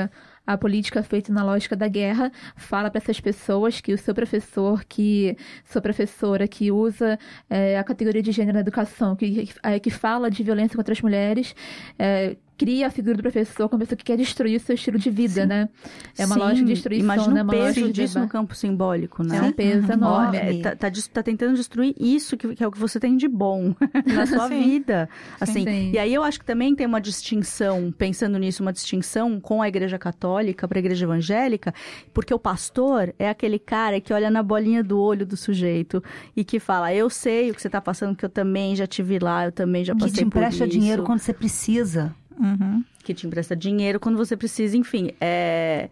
a 0.50 0.58
política 0.58 1.04
feita 1.04 1.32
na 1.32 1.44
lógica 1.44 1.76
da 1.76 1.88
guerra 1.88 2.32
fala 2.56 2.90
para 2.90 3.00
essas 3.00 3.20
pessoas 3.20 3.80
que 3.80 3.94
o 3.94 3.98
seu 4.00 4.16
professor, 4.16 4.84
que 4.84 5.38
sua 5.64 5.80
professora 5.80 6.48
que 6.48 6.72
usa 6.72 7.20
é, 7.48 7.78
a 7.78 7.84
categoria 7.84 8.24
de 8.24 8.32
gênero 8.32 8.56
na 8.56 8.62
educação, 8.62 9.16
que, 9.16 9.46
que, 9.46 9.54
é, 9.62 9.80
que 9.80 9.92
fala 9.92 10.30
de 10.32 10.42
violência 10.42 10.76
contra 10.76 10.92
as 10.92 11.02
mulheres, 11.02 11.56
é, 12.00 12.36
cria 12.60 12.88
a 12.88 12.90
figura 12.92 13.16
do 13.16 13.24
professor 13.24 13.70
como 13.70 13.80
pessoa 13.80 13.98
que 13.98 14.04
quer 14.04 14.18
destruir 14.18 14.58
o 14.58 14.60
seu 14.60 14.76
estilo 14.76 15.00
de 15.00 15.10
vida, 15.10 15.46
né? 15.46 15.70
É 16.18 16.26
uma 16.26 16.36
Sim, 16.36 16.42
lógica 16.42 16.66
de 16.66 16.74
destruição, 16.74 17.06
Imagina 17.06 17.34
né? 17.36 17.42
o 17.42 17.44
Uma 17.46 17.54
peso 17.54 17.66
lógica 17.66 17.88
de 17.88 17.94
disso 17.94 18.20
no 18.20 18.28
campo 18.28 18.54
simbólico, 18.54 19.24
né? 19.24 19.38
É 19.38 19.42
um 19.42 19.52
peso 19.54 19.92
enorme. 19.92 20.38
Olha, 20.38 20.62
tá, 20.62 20.76
tá, 20.76 20.90
des- 20.90 21.08
tá 21.08 21.24
tentando 21.24 21.56
destruir 21.56 21.96
isso 21.98 22.36
que, 22.36 22.54
que 22.56 22.64
é 22.64 22.68
o 22.68 22.72
que 22.72 22.78
você 22.78 23.00
tem 23.00 23.16
de 23.16 23.28
bom 23.30 23.74
na 24.06 24.26
sua 24.26 24.48
Sim. 24.50 24.60
vida. 24.64 25.10
Assim, 25.40 25.64
Sim. 25.64 25.92
E 25.94 25.98
aí 25.98 26.14
eu 26.14 26.22
acho 26.22 26.38
que 26.40 26.46
também 26.46 26.76
tem 26.76 26.86
uma 26.86 27.00
distinção, 27.00 27.94
pensando 27.98 28.38
nisso, 28.38 28.62
uma 28.62 28.74
distinção 28.74 29.40
com 29.40 29.62
a 29.62 29.68
igreja 29.70 29.98
católica 29.98 30.68
para 30.68 30.78
a 30.78 30.82
igreja 30.82 31.06
evangélica, 31.06 31.74
porque 32.14 32.34
o 32.34 32.40
pastor 32.40 33.14
é 33.18 33.30
aquele 33.30 33.58
cara 33.58 34.02
que 34.02 34.12
olha 34.14 34.30
na 34.30 34.44
bolinha 34.44 34.84
do 34.84 35.00
olho 35.00 35.26
do 35.26 35.38
sujeito 35.38 36.04
e 36.36 36.44
que 36.44 36.60
fala: 36.60 36.94
Eu 36.94 37.10
sei 37.10 37.52
o 37.52 37.54
que 37.56 37.62
você 37.62 37.70
tá 37.70 37.80
passando, 37.80 38.16
que 38.16 38.26
eu 38.26 38.30
também 38.30 38.76
já 38.76 38.86
tive 38.86 39.18
lá, 39.20 39.46
eu 39.46 39.52
também 39.52 39.86
já 39.86 39.94
que 39.94 40.00
passei 40.02 40.24
te 40.24 40.24
empresta 40.26 40.66
por 40.66 40.68
isso 40.68 40.80
dinheiro 40.80 41.04
quando 41.04 41.20
você 41.20 41.34
precisa. 41.34 42.14
Uhum. 42.40 42.84
que 43.04 43.14
te 43.14 43.28
empresta 43.28 43.56
dinheiro 43.56 44.00
quando 44.00 44.18
você 44.18 44.38
precisa, 44.38 44.78
enfim. 44.78 45.12
É... 45.20 45.90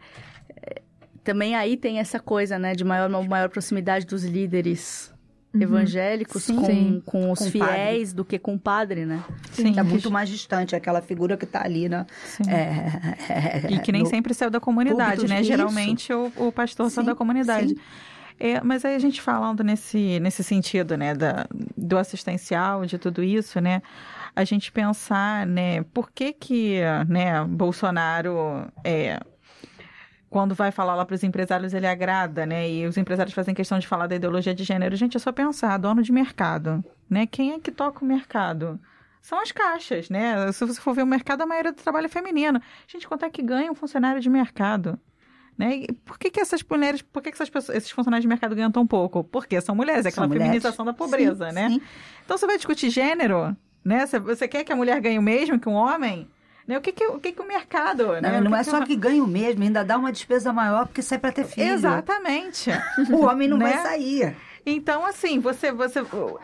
é, 0.65 0.81
Também 1.23 1.55
aí 1.55 1.75
tem 1.75 1.99
essa 1.99 2.19
coisa, 2.19 2.57
né, 2.57 2.73
de 2.73 2.83
maior, 2.85 3.09
maior 3.27 3.49
proximidade 3.49 4.05
dos 4.05 4.23
líderes 4.23 5.13
evangélicos 5.59 6.43
Sim. 6.43 6.55
com, 6.55 6.65
Sim. 6.65 7.01
com 7.05 7.31
os 7.31 7.39
Com 7.39 7.45
fiéis 7.51 8.13
do 8.13 8.23
que 8.23 8.37
com 8.37 8.53
o 8.55 8.59
padre, 8.59 9.05
né? 9.05 9.23
Sim. 9.51 9.73
Que 9.73 9.79
é 9.79 9.83
muito 9.83 10.11
mais 10.11 10.29
distante, 10.29 10.75
aquela 10.75 11.01
figura 11.01 11.35
que 11.35 11.45
está 11.45 11.63
ali, 11.65 11.89
né? 11.89 12.05
Sim. 12.25 12.43
É, 12.49 13.67
E 13.73 13.79
que 13.79 13.91
nem 13.91 14.03
no- 14.03 14.07
sempre 14.09 14.33
saiu 14.33 14.51
da 14.51 14.59
comunidade, 14.59 15.27
né? 15.27 15.41
de- 15.41 15.47
Geralmente 15.47 16.13
o, 16.13 16.31
o 16.35 16.51
pastor 16.51 16.89
saiu 16.91 17.05
da 17.07 17.15
comunidade. 17.15 17.69
sim. 17.69 17.75
É, 18.39 18.61
mas 18.61 18.85
aí 18.85 18.93
a 18.93 18.99
gente 18.99 19.19
falando 19.19 19.63
nesse, 19.63 20.19
nesse 20.19 20.43
sentido, 20.43 20.95
né, 20.95 21.15
da, 21.15 21.47
do 21.75 21.97
assistencial, 21.97 22.85
de 22.85 22.99
tudo 22.99 23.23
isso, 23.23 23.59
né, 23.59 23.81
a 24.38 24.43
gente 24.43 24.72
pensar, 24.72 25.47
né, 25.47 25.81
por 25.93 26.11
que 26.11 26.31
que, 26.31 26.80
né, 27.09 27.43
Bolsonaro, 27.43 28.72
é, 28.84 29.19
quando 30.30 30.53
vai 30.53 30.72
falar 30.72 30.93
lá 30.93 31.03
para 31.03 31.15
os 31.15 31.23
empresários, 31.23 31.73
ele 31.73 31.88
agrada, 31.88 32.45
né, 32.45 32.69
e 32.69 32.85
os 32.85 32.97
empresários 32.97 33.34
fazem 33.34 33.55
questão 33.55 33.80
de 33.80 33.88
falar 33.88 34.05
da 34.05 34.15
ideologia 34.15 34.53
de 34.53 34.64
gênero. 34.64 34.95
Gente, 34.95 35.18
é 35.18 35.19
só 35.19 35.31
pensar, 35.31 35.76
dono 35.80 36.03
de 36.03 36.11
mercado, 36.11 36.85
né, 37.09 37.26
quem 37.26 37.53
é 37.53 37.59
que 37.59 37.72
toca 37.72 38.05
o 38.05 38.07
mercado? 38.07 38.80
São 39.22 39.41
as 39.41 39.51
caixas, 39.51 40.09
né? 40.09 40.51
Se 40.53 40.64
você 40.64 40.80
for 40.80 40.93
ver 40.93 41.01
o 41.01 41.07
mercado, 41.07 41.41
a 41.41 41.45
maioria 41.45 41.72
do 41.73 41.81
trabalho 41.81 42.05
é 42.05 42.09
feminino. 42.09 42.61
Gente, 42.88 43.05
quanto 43.07 43.26
é 43.26 43.30
que 43.30 43.41
ganha 43.41 43.69
um 43.72 43.76
funcionário 43.76 44.22
de 44.22 44.30
mercado? 44.30 44.97
Né? 45.57 45.77
E 45.77 45.91
por 45.91 46.18
que, 46.19 46.30
que 46.30 46.39
essas 46.39 46.64
mulheres, 46.64 47.01
por 47.01 47.22
que, 47.22 47.31
que 47.31 47.35
essas 47.35 47.49
pessoas, 47.49 47.77
esses 47.77 47.89
funcionários 47.91 48.22
de 48.22 48.27
mercado 48.27 48.55
ganham 48.55 48.72
tão 48.72 48.85
pouco? 48.88 49.23
Porque 49.26 49.59
são 49.59 49.76
mulheres, 49.76 50.05
é 50.05 50.11
São 50.11 50.23
aquela 50.23 50.27
mulheres. 50.27 50.47
feminização 50.47 50.85
da 50.85 50.93
pobreza, 50.93 51.49
Sim, 51.49 51.55
né? 51.55 51.69
sim. 51.69 51.81
Então 52.23 52.38
você 52.38 52.45
vai 52.45 52.55
discutir 52.57 52.89
gênero, 52.89 53.57
né? 53.88 54.05
Você, 54.05 54.47
quer 54.47 54.64
que 54.64 54.73
a 54.73 54.76
mulher 54.76 54.99
ganhe 54.99 55.18
o 55.18 55.22
mesmo 55.22 55.57
que 55.59 55.69
um 55.69 55.73
homem? 55.73 56.27
Né? 56.68 56.77
O 56.77 56.81
que 56.81 56.91
que, 56.91 57.05
o 57.07 57.18
que 57.19 57.31
que 57.31 57.41
o 57.41 57.47
mercado, 57.47 58.19
né? 58.22 58.30
Não, 58.34 58.39
O 58.39 58.43
não 58.49 58.55
é 58.55 58.59
que 58.59 58.69
só 58.69 58.84
que 58.84 58.95
ganha 58.95 59.23
o 59.23 59.27
mesmo, 59.27 59.64
ainda 59.64 59.85
dá 59.85 59.97
uma 59.97 60.11
despesa 60.11 60.51
maior 60.51 60.85
porque 60.85 61.01
sai 61.01 61.18
para 61.18 61.31
ter 61.31 61.45
filho. 61.45 61.69
Exatamente. 61.72 62.69
O 63.09 63.26
homem 63.26 63.47
não 63.47 63.57
Né? 63.57 63.72
vai 63.72 63.81
sair. 63.81 64.35
Então, 64.69 65.05
assim, 65.05 65.39
você, 65.39 65.72
você. 65.72 66.01
O 66.01 66.38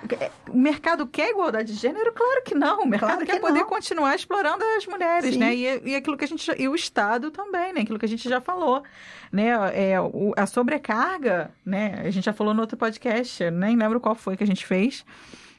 o 0.49 0.57
mercado 0.57 1.05
quer 1.05 1.31
igualdade 1.31 1.73
de 1.73 1.77
gênero? 1.77 2.13
Claro 2.13 2.41
que 2.45 2.55
não. 2.55 2.83
O 2.83 2.87
mercado 2.87 3.09
Claro 3.09 3.25
quer 3.25 3.33
que 3.35 3.39
poder 3.41 3.59
não. 3.59 3.67
continuar 3.67 4.15
explorando 4.15 4.63
as 4.77 4.87
mulheres, 4.87 5.33
Sim. 5.33 5.39
né? 5.39 5.53
E, 5.53 5.89
e 5.89 5.95
aquilo 5.97 6.15
que 6.15 6.23
a 6.23 6.27
gente. 6.27 6.49
E 6.57 6.69
o 6.69 6.73
Estado 6.73 7.29
também, 7.29 7.73
né? 7.73 7.81
Aquilo 7.81 7.99
que 7.99 8.05
a 8.05 8.07
gente 8.07 8.29
já 8.29 8.39
falou. 8.39 8.81
Né? 9.29 9.49
É, 9.73 9.99
o- 9.99 10.31
a 10.37 10.45
sobrecarga, 10.45 11.51
né? 11.65 12.01
A 12.05 12.09
gente 12.11 12.23
já 12.23 12.31
falou 12.31 12.53
no 12.53 12.61
outro 12.61 12.77
podcast, 12.77 13.51
nem 13.51 13.75
lembro 13.75 13.99
qual 13.99 14.15
foi 14.15 14.37
que 14.37 14.43
a 14.45 14.47
gente 14.47 14.65
fez. 14.65 15.03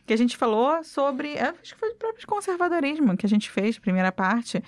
Que 0.06 0.12
a 0.12 0.18
gente 0.18 0.36
falou 0.36 0.82
sobre. 0.84 1.34
é, 1.34 1.48
Acho 1.48 1.74
que 1.74 1.80
foi 1.80 1.90
o 1.90 1.94
próprio 1.94 2.26
conservadorismo 2.26 3.16
que 3.16 3.26
a 3.26 3.28
gente 3.28 3.50
fez, 3.50 3.78
primeira 3.78 4.12
parte. 4.12 4.62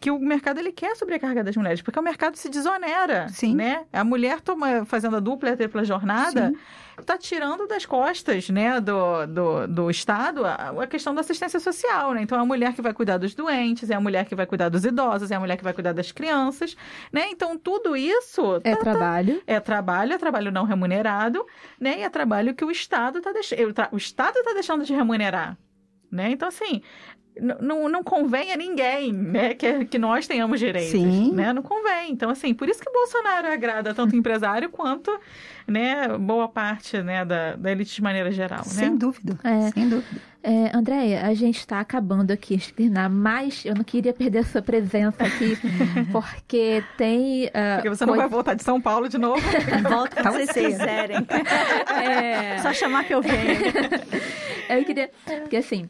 Que 0.00 0.10
o 0.10 0.18
mercado 0.18 0.58
ele 0.58 0.70
quer 0.72 0.94
sobrecarga 0.96 1.42
das 1.42 1.56
mulheres, 1.56 1.80
porque 1.80 1.98
o 1.98 2.02
mercado 2.02 2.36
se 2.36 2.48
desonera, 2.50 3.28
Sim. 3.30 3.54
né? 3.54 3.84
A 3.92 4.04
mulher 4.04 4.40
toma, 4.40 4.84
fazendo 4.84 5.16
a 5.16 5.20
dupla 5.20 5.48
e 5.48 5.52
a 5.52 5.56
tripla 5.56 5.82
jornada, 5.84 6.52
está 7.00 7.16
tirando 7.16 7.66
das 7.66 7.86
costas 7.86 8.50
né, 8.50 8.80
do, 8.80 9.26
do, 9.26 9.66
do 9.66 9.90
Estado 9.90 10.44
a, 10.44 10.74
a 10.82 10.86
questão 10.86 11.14
da 11.14 11.22
assistência 11.22 11.58
social. 11.58 12.12
Né? 12.12 12.22
Então, 12.22 12.36
é 12.38 12.40
a 12.42 12.44
mulher 12.44 12.74
que 12.74 12.82
vai 12.82 12.92
cuidar 12.92 13.16
dos 13.16 13.34
doentes, 13.34 13.90
é 13.90 13.94
a 13.94 14.00
mulher 14.00 14.26
que 14.26 14.34
vai 14.34 14.44
cuidar 14.46 14.68
dos 14.68 14.84
idosos, 14.84 15.30
é 15.30 15.34
a 15.36 15.40
mulher 15.40 15.56
que 15.56 15.64
vai 15.64 15.72
cuidar 15.72 15.92
das 15.92 16.12
crianças. 16.12 16.76
Né? 17.12 17.28
Então, 17.30 17.56
tudo 17.56 17.96
isso 17.96 18.60
É 18.62 18.74
tá- 18.76 18.80
trabalho. 18.82 19.42
é 19.46 19.58
trabalho, 19.58 20.12
é 20.12 20.18
trabalho 20.18 20.52
não 20.52 20.64
remunerado, 20.64 21.44
né? 21.80 21.98
E 22.00 22.02
é 22.02 22.10
trabalho 22.10 22.54
que 22.54 22.64
o 22.64 22.70
Estado 22.70 23.18
está 23.18 23.32
deixando. 23.32 23.74
O 23.90 23.96
Estado 23.96 24.36
está 24.38 24.52
deixando 24.52 24.84
de 24.84 24.92
remunerar. 24.92 25.56
Né? 26.12 26.30
Então, 26.30 26.46
assim, 26.46 26.80
não, 27.60 27.88
não 27.88 28.02
convém 28.04 28.52
a 28.52 28.56
ninguém 28.56 29.12
né? 29.12 29.54
que, 29.54 29.84
que 29.86 29.98
nós 29.98 30.26
tenhamos 30.26 30.58
direitos. 30.60 30.92
Sim. 30.92 31.32
Né? 31.32 31.52
Não 31.52 31.62
convém. 31.62 32.10
Então, 32.12 32.30
assim, 32.30 32.54
por 32.54 32.68
isso 32.68 32.80
que 32.80 32.90
Bolsonaro 32.90 33.48
agrada 33.52 33.92
tanto 33.94 34.14
empresário 34.16 34.68
quanto 34.68 35.10
né, 35.66 36.08
boa 36.18 36.48
parte 36.48 37.02
né, 37.02 37.24
da, 37.24 37.56
da 37.56 37.72
elite 37.72 37.94
de 37.94 38.02
maneira 38.02 38.30
geral. 38.30 38.62
Sem 38.64 38.90
Né? 38.90 38.96
dúvida. 38.98 39.38
É. 39.42 39.70
Sem 39.72 39.88
dúvida. 39.88 40.20
É, 40.46 40.76
Andréia, 40.76 41.26
a 41.26 41.32
gente 41.32 41.58
está 41.58 41.80
acabando 41.80 42.30
aqui 42.30 42.58
de 42.58 42.70
terminar, 42.74 43.08
mas 43.08 43.64
eu 43.64 43.74
não 43.74 43.82
queria 43.82 44.12
perder 44.12 44.40
a 44.40 44.44
sua 44.44 44.60
presença 44.60 45.24
aqui, 45.24 45.56
porque 46.12 46.84
tem. 46.98 47.46
ah, 47.54 47.76
Porque 47.76 47.88
você 47.88 48.04
não 48.04 48.12
coisa- 48.12 48.22
vai 48.24 48.28
voltar 48.28 48.52
de 48.52 48.62
São 48.62 48.78
Paulo 48.78 49.08
de 49.08 49.16
novo. 49.16 49.40
Volta 49.88 50.22
quando 50.22 50.34
vocês 50.34 50.50
cedo. 50.50 50.66
quiserem. 50.70 51.16
É, 52.04 52.58
Só 52.58 52.74
chamar 52.74 53.04
que 53.04 53.14
eu 53.14 53.22
venho. 53.22 53.58
eu 54.68 54.84
queria. 54.84 55.10
Porque 55.40 55.56
assim. 55.56 55.88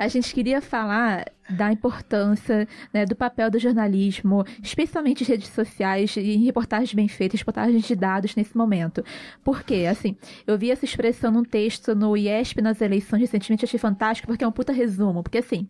A 0.00 0.08
gente 0.08 0.32
queria 0.32 0.62
falar 0.62 1.26
da 1.50 1.72
importância 1.72 2.66
né, 2.92 3.04
do 3.04 3.16
papel 3.16 3.50
do 3.50 3.58
jornalismo, 3.58 4.44
especialmente 4.62 5.24
redes 5.24 5.48
sociais 5.48 6.16
e 6.16 6.34
em 6.34 6.44
reportagens 6.44 6.94
bem 6.94 7.08
feitas, 7.08 7.40
reportagens 7.40 7.84
de 7.84 7.94
dados 7.94 8.34
nesse 8.34 8.56
momento. 8.56 9.04
Por 9.42 9.62
quê? 9.62 9.86
Assim, 9.90 10.16
eu 10.46 10.56
vi 10.56 10.70
essa 10.70 10.84
expressão 10.84 11.30
num 11.30 11.44
texto 11.44 11.94
no 11.94 12.16
IESP 12.16 12.60
nas 12.60 12.80
eleições 12.80 13.20
recentemente, 13.20 13.64
achei 13.64 13.78
fantástico, 13.78 14.26
porque 14.26 14.44
é 14.44 14.48
um 14.48 14.52
puta 14.52 14.72
resumo. 14.72 15.22
Porque, 15.22 15.38
assim, 15.38 15.68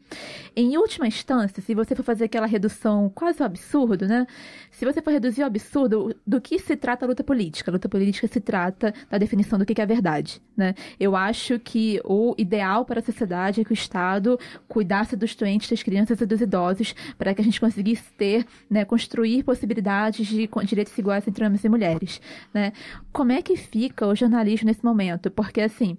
em 0.54 0.76
última 0.76 1.06
instância, 1.06 1.62
se 1.62 1.74
você 1.74 1.94
for 1.94 2.02
fazer 2.02 2.24
aquela 2.24 2.46
redução 2.46 3.10
quase 3.14 3.42
ao 3.42 3.46
absurdo, 3.46 4.06
né? 4.06 4.26
Se 4.70 4.84
você 4.84 5.02
for 5.02 5.10
reduzir 5.10 5.42
ao 5.42 5.46
absurdo, 5.46 6.14
do 6.26 6.40
que 6.40 6.58
se 6.58 6.76
trata 6.76 7.04
a 7.04 7.08
luta 7.08 7.24
política? 7.24 7.70
A 7.70 7.72
luta 7.72 7.88
política 7.88 8.26
se 8.26 8.40
trata 8.40 8.94
da 9.08 9.18
definição 9.18 9.58
do 9.58 9.66
que 9.66 9.80
é 9.80 9.86
verdade, 9.86 10.40
né? 10.56 10.74
Eu 10.98 11.16
acho 11.16 11.58
que 11.58 12.00
o 12.04 12.34
ideal 12.36 12.84
para 12.84 13.00
a 13.00 13.02
sociedade 13.02 13.60
é 13.60 13.64
que 13.64 13.72
o 13.72 13.74
Estado 13.74 14.38
cuidasse 14.68 15.16
dos 15.16 15.34
doentes 15.34 15.69
das 15.70 15.82
crianças 15.82 16.20
e 16.20 16.26
dos 16.26 16.40
idosos, 16.40 16.94
para 17.16 17.34
que 17.34 17.40
a 17.40 17.44
gente 17.44 17.60
conseguisse 17.60 18.12
ter, 18.16 18.46
né, 18.68 18.84
construir 18.84 19.42
possibilidades 19.42 20.26
de 20.26 20.48
direitos 20.66 20.96
iguais 20.96 21.26
entre 21.26 21.44
homens 21.44 21.64
e 21.64 21.68
mulheres, 21.68 22.20
né? 22.52 22.72
Como 23.12 23.32
é 23.32 23.42
que 23.42 23.56
fica 23.56 24.06
o 24.06 24.14
jornalismo 24.14 24.66
nesse 24.66 24.84
momento? 24.84 25.30
Porque, 25.30 25.60
assim, 25.60 25.96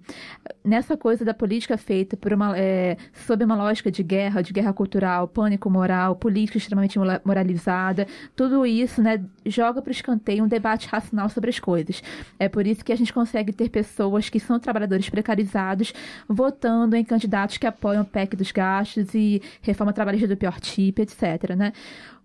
nessa 0.64 0.96
coisa 0.96 1.24
da 1.24 1.34
política 1.34 1.76
feita 1.76 2.16
por 2.16 2.32
uma, 2.32 2.56
é, 2.56 2.96
sob 3.26 3.44
uma 3.44 3.56
lógica 3.56 3.90
de 3.90 4.02
guerra, 4.02 4.42
de 4.42 4.52
guerra 4.52 4.72
cultural, 4.72 5.28
pânico 5.28 5.68
moral, 5.68 6.16
política 6.16 6.58
extremamente 6.58 6.98
moralizada, 7.24 8.06
tudo 8.36 8.64
isso, 8.66 9.02
né, 9.02 9.24
joga 9.44 9.82
para 9.82 9.90
o 9.90 9.92
escanteio 9.92 10.44
um 10.44 10.48
debate 10.48 10.88
racional 10.88 11.28
sobre 11.28 11.50
as 11.50 11.58
coisas. 11.58 12.02
É 12.38 12.48
por 12.48 12.66
isso 12.66 12.84
que 12.84 12.92
a 12.92 12.96
gente 12.96 13.12
consegue 13.12 13.52
ter 13.52 13.68
pessoas 13.68 14.28
que 14.28 14.40
são 14.40 14.58
trabalhadores 14.58 15.08
precarizados 15.08 15.92
votando 16.28 16.96
em 16.96 17.04
candidatos 17.04 17.56
que 17.56 17.66
apoiam 17.66 18.02
o 18.02 18.04
PEC 18.04 18.36
dos 18.36 18.52
gastos 18.52 19.14
e 19.14 19.42
reforma 19.62 19.92
trabalhista 19.92 20.28
do 20.28 20.36
pior 20.36 20.60
tipo, 20.60 21.00
etc. 21.00 21.54
Né? 21.56 21.72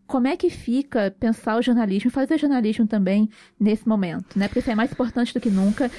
Como 0.05 0.27
é 0.27 0.37
que 0.37 0.49
fica 0.49 1.13
pensar 1.19 1.57
o 1.57 1.61
jornalismo, 1.61 2.09
fazer 2.09 2.37
jornalismo 2.37 2.87
também 2.87 3.29
nesse 3.59 3.87
momento, 3.87 4.39
né? 4.39 4.47
Porque 4.47 4.59
isso 4.59 4.71
é 4.71 4.75
mais 4.75 4.91
importante 4.91 5.33
do 5.33 5.39
que 5.39 5.49
nunca. 5.49 5.91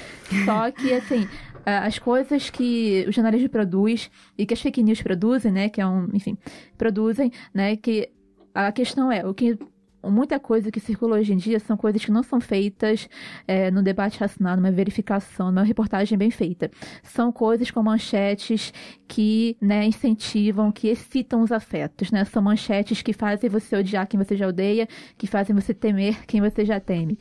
Só 0.45 0.71
que, 0.71 0.91
assim, 0.91 1.27
as 1.63 1.99
coisas 1.99 2.49
que 2.49 3.05
o 3.07 3.11
jornalismo 3.11 3.49
produz 3.49 4.09
e 4.35 4.47
que 4.47 4.53
as 4.53 4.61
fake 4.61 4.81
news 4.81 5.01
produzem, 5.01 5.51
né? 5.51 5.69
Que 5.69 5.79
é 5.79 5.85
um, 5.85 6.09
enfim, 6.11 6.37
produzem, 6.75 7.31
né? 7.53 7.75
Que 7.75 8.09
a 8.53 8.71
questão 8.71 9.11
é, 9.11 9.23
o 9.25 9.33
que 9.33 9.57
muita 10.03 10.39
coisa 10.39 10.71
que 10.71 10.79
circula 10.79 11.17
hoje 11.17 11.33
em 11.33 11.37
dia 11.37 11.59
são 11.59 11.75
coisas 11.75 12.03
que 12.03 12.11
não 12.11 12.23
são 12.23 12.39
feitas 12.39 13.09
é, 13.47 13.69
no 13.69 13.81
debate 13.81 14.19
racional, 14.19 14.55
numa 14.55 14.71
verificação, 14.71 15.51
numa 15.51 15.63
reportagem 15.63 16.17
bem 16.17 16.31
feita. 16.31 16.71
São 17.03 17.31
coisas 17.31 17.69
com 17.71 17.83
manchetes 17.83 18.73
que 19.07 19.57
né, 19.59 19.85
incentivam, 19.85 20.71
que 20.71 20.87
excitam 20.87 21.41
os 21.41 21.51
afetos. 21.51 22.11
Né? 22.11 22.23
São 22.25 22.41
manchetes 22.41 23.01
que 23.01 23.13
fazem 23.13 23.49
você 23.49 23.75
odiar 23.75 24.07
quem 24.07 24.17
você 24.17 24.37
já 24.37 24.47
odeia, 24.47 24.87
que 25.17 25.27
fazem 25.27 25.55
você 25.55 25.73
temer 25.73 26.25
quem 26.25 26.39
você 26.41 26.63
já 26.63 26.79
teme. 26.79 27.17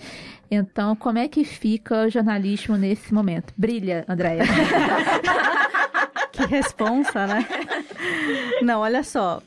Então, 0.51 0.95
como 0.97 1.19
é 1.19 1.29
que 1.29 1.45
fica 1.45 2.07
o 2.07 2.11
jornalismo 2.11 2.77
nesse 2.77 3.13
momento? 3.13 3.53
Brilha, 3.57 4.05
Andréia. 4.09 4.45
que 6.33 6.47
responsa, 6.47 7.27
né? 7.27 7.47
Não, 8.63 8.81
olha 8.81 9.03
só. 9.03 9.43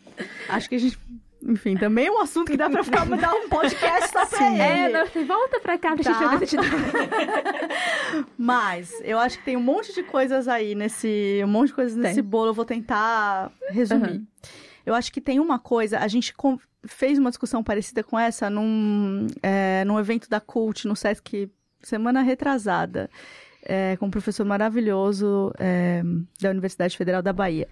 Acho 0.50 0.70
que 0.70 0.76
a 0.76 0.80
gente 0.80 0.98
enfim, 1.48 1.76
também 1.76 2.08
é 2.08 2.12
um 2.12 2.22
assunto 2.22 2.52
que 2.52 2.58
dá 2.58 2.70
pra 2.70 2.84
ficar, 2.84 3.06
dar 3.06 3.34
um 3.34 3.50
podcast 3.50 4.12
só 4.12 4.26
pra 4.26 4.38
Sim. 4.38 4.54
ele. 4.54 4.62
É, 4.62 4.90
não, 4.90 5.06
você 5.06 5.24
volta 5.24 5.60
pra 5.60 5.78
cá 5.78 5.96
pra 5.96 6.04
tá. 6.04 6.38
gente 6.38 6.56
Mas, 8.38 8.94
eu 9.04 9.18
acho 9.18 9.40
que 9.40 9.46
tem 9.46 9.58
um 9.58 9.62
monte 9.62 9.94
de 9.94 10.04
coisas 10.04 10.48
aí 10.48 10.76
nesse... 10.76 11.42
Um 11.44 11.48
monte 11.48 11.68
de 11.68 11.74
coisas 11.74 11.98
nesse 11.98 12.16
tem. 12.16 12.24
bolo, 12.24 12.50
eu 12.50 12.54
vou 12.54 12.66
tentar 12.66 13.52
resumir. 13.70 14.12
Uhum. 14.12 14.28
Eu 14.86 14.94
acho 14.94 15.12
que 15.12 15.22
tem 15.22 15.40
uma 15.40 15.60
coisa, 15.60 16.00
a 16.00 16.08
gente 16.08 16.34
fez 16.86 17.18
uma 17.18 17.30
discussão 17.30 17.64
parecida 17.64 18.04
com 18.04 18.18
essa 18.18 18.50
num, 18.50 19.28
é, 19.42 19.84
num 19.86 20.00
evento 20.00 20.30
da 20.30 20.40
CULT, 20.40 20.88
no 20.88 20.96
Sesc, 20.96 21.50
semana 21.82 22.22
retrasada. 22.22 23.10
É, 23.64 23.96
com 23.98 24.08
um 24.08 24.12
professor 24.12 24.44
maravilhoso 24.44 25.54
é, 25.60 26.02
da 26.40 26.50
Universidade 26.50 26.98
Federal 26.98 27.22
da 27.22 27.32
Bahia. 27.32 27.68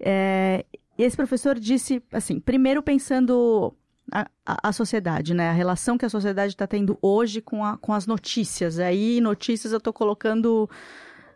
É, 0.00 0.64
e 0.98 1.04
esse 1.04 1.16
professor 1.16 1.58
disse, 1.58 2.02
assim, 2.10 2.40
primeiro 2.40 2.82
pensando 2.82 3.72
a, 4.12 4.28
a, 4.44 4.68
a 4.68 4.72
sociedade, 4.72 5.32
né? 5.32 5.48
A 5.48 5.52
relação 5.52 5.96
que 5.96 6.04
a 6.04 6.10
sociedade 6.10 6.54
está 6.54 6.66
tendo 6.66 6.98
hoje 7.00 7.40
com, 7.40 7.64
a, 7.64 7.78
com 7.78 7.92
as 7.92 8.04
notícias. 8.06 8.80
Aí, 8.80 9.20
notícias 9.20 9.72
eu 9.72 9.78
estou 9.78 9.92
colocando 9.92 10.68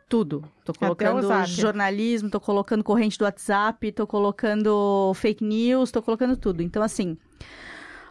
tudo. 0.09 0.45
Tô 0.65 0.75
colocando 0.75 1.47
jornalismo, 1.47 2.29
tô 2.29 2.41
colocando 2.41 2.83
corrente 2.83 3.17
do 3.17 3.25
WhatsApp, 3.25 3.93
tô 3.93 4.07
colocando 4.07 5.13
fake 5.15 5.45
news, 5.45 5.93
tô 5.93 6.03
colocando 6.03 6.37
tudo. 6.37 6.61
Então, 6.61 6.83
assim, 6.83 7.17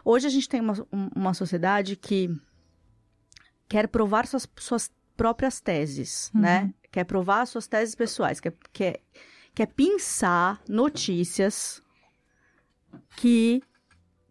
hoje 0.02 0.26
a 0.26 0.30
gente 0.30 0.48
tem 0.48 0.60
uma, 0.60 0.74
uma 1.14 1.34
sociedade 1.34 1.96
que 1.96 2.30
quer 3.68 3.88
provar 3.88 4.26
suas, 4.26 4.48
suas 4.56 4.90
próprias 5.16 5.60
teses, 5.60 6.30
uhum. 6.34 6.40
né? 6.40 6.74
Quer 6.90 7.04
provar 7.04 7.46
suas 7.46 7.66
teses 7.66 7.94
pessoais, 7.94 8.40
quer, 8.40 8.54
quer 8.72 9.00
que 9.54 9.62
é 9.62 9.66
pensar 9.66 10.60
notícias 10.68 11.82
que 13.16 13.62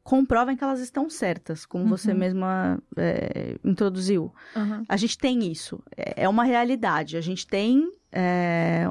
comprovem 0.03 0.57
que 0.57 0.63
elas 0.63 0.79
estão 0.79 1.09
certas, 1.09 1.65
como 1.65 1.83
uhum. 1.83 1.89
você 1.89 2.13
mesma 2.13 2.81
é, 2.97 3.57
introduziu. 3.63 4.33
Uhum. 4.55 4.83
A 4.89 4.97
gente 4.97 5.17
tem 5.17 5.51
isso, 5.51 5.81
é, 5.95 6.23
é 6.23 6.29
uma 6.29 6.43
realidade. 6.43 7.17
A 7.17 7.21
gente 7.21 7.45
tem 7.45 7.91
é, 8.11 8.89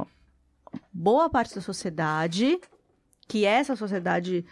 boa 0.93 1.29
parte 1.29 1.55
da 1.55 1.61
sociedade, 1.61 2.61
que 3.27 3.45
é 3.45 3.51
essa 3.51 3.75
sociedade, 3.75 4.45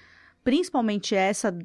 principalmente 0.43 1.15
essa 1.15 1.57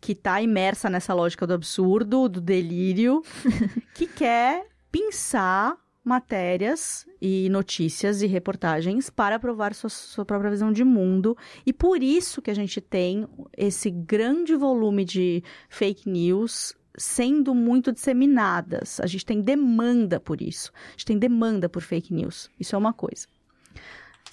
que 0.00 0.12
está 0.12 0.40
imersa 0.40 0.90
nessa 0.90 1.14
lógica 1.14 1.46
do 1.46 1.54
absurdo, 1.54 2.28
do 2.28 2.40
delírio, 2.40 3.22
que 3.94 4.06
quer 4.06 4.66
pensar 4.92 5.76
matérias 6.06 7.04
e 7.20 7.48
notícias 7.50 8.22
e 8.22 8.26
reportagens 8.26 9.10
para 9.10 9.40
provar 9.40 9.74
sua, 9.74 9.90
sua, 9.90 10.24
própria 10.24 10.50
visão 10.50 10.72
de 10.72 10.84
mundo. 10.84 11.36
E 11.66 11.72
por 11.72 12.00
isso 12.00 12.40
que 12.40 12.50
a 12.50 12.54
gente 12.54 12.80
tem 12.80 13.26
esse 13.56 13.90
grande 13.90 14.54
volume 14.54 15.04
de 15.04 15.42
fake 15.68 16.08
news 16.08 16.74
sendo 16.96 17.54
muito 17.54 17.90
disseminadas. 17.90 19.00
A 19.00 19.06
gente 19.06 19.26
tem 19.26 19.40
demanda 19.40 20.20
por 20.20 20.40
isso. 20.40 20.72
A 20.74 20.90
gente 20.92 21.06
tem 21.06 21.18
demanda 21.18 21.68
por 21.68 21.82
fake 21.82 22.14
news. 22.14 22.48
Isso 22.58 22.76
é 22.76 22.78
uma 22.78 22.92
coisa. 22.92 23.26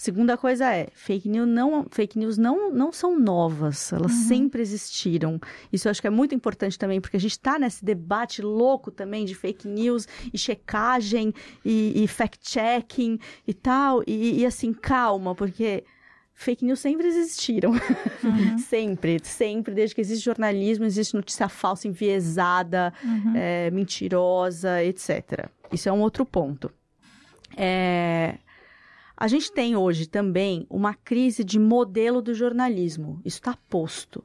Segunda 0.03 0.35
coisa 0.35 0.69
é, 0.69 0.89
fake 0.93 1.29
news 1.29 1.47
não, 1.47 1.87
fake 1.89 2.19
news 2.19 2.37
não, 2.37 2.69
não 2.73 2.91
são 2.91 3.17
novas, 3.17 3.93
elas 3.93 4.11
uhum. 4.11 4.27
sempre 4.27 4.61
existiram. 4.61 5.39
Isso 5.71 5.87
eu 5.87 5.91
acho 5.91 6.01
que 6.01 6.07
é 6.07 6.09
muito 6.09 6.35
importante 6.35 6.77
também, 6.77 6.99
porque 6.99 7.15
a 7.15 7.19
gente 7.21 7.31
está 7.31 7.57
nesse 7.57 7.85
debate 7.85 8.41
louco 8.41 8.91
também 8.91 9.23
de 9.23 9.33
fake 9.33 9.65
news 9.65 10.05
e 10.33 10.37
checagem 10.37 11.33
e, 11.63 12.03
e 12.03 12.05
fact-checking 12.05 13.17
e 13.47 13.53
tal. 13.53 14.03
E, 14.05 14.41
e, 14.41 14.45
assim, 14.45 14.73
calma, 14.73 15.33
porque 15.33 15.85
fake 16.33 16.65
news 16.65 16.81
sempre 16.81 17.07
existiram. 17.07 17.71
Uhum. 18.23 18.57
sempre, 18.57 19.19
sempre. 19.23 19.73
Desde 19.73 19.95
que 19.95 20.01
existe 20.01 20.23
jornalismo, 20.23 20.83
existe 20.85 21.13
notícia 21.13 21.47
falsa, 21.47 21.87
enviesada, 21.87 22.93
uhum. 23.03 23.33
é, 23.35 23.71
mentirosa, 23.71 24.83
etc. 24.83 25.49
Isso 25.71 25.87
é 25.87 25.91
um 25.93 26.01
outro 26.01 26.25
ponto. 26.25 26.71
É, 27.55 28.37
a 29.15 29.27
gente 29.27 29.51
tem 29.51 29.75
hoje 29.75 30.07
também 30.07 30.65
uma 30.69 30.93
crise 30.93 31.43
de 31.43 31.59
modelo 31.59 32.21
do 32.21 32.33
jornalismo. 32.33 33.21
Isso 33.23 33.37
está 33.37 33.55
posto. 33.69 34.23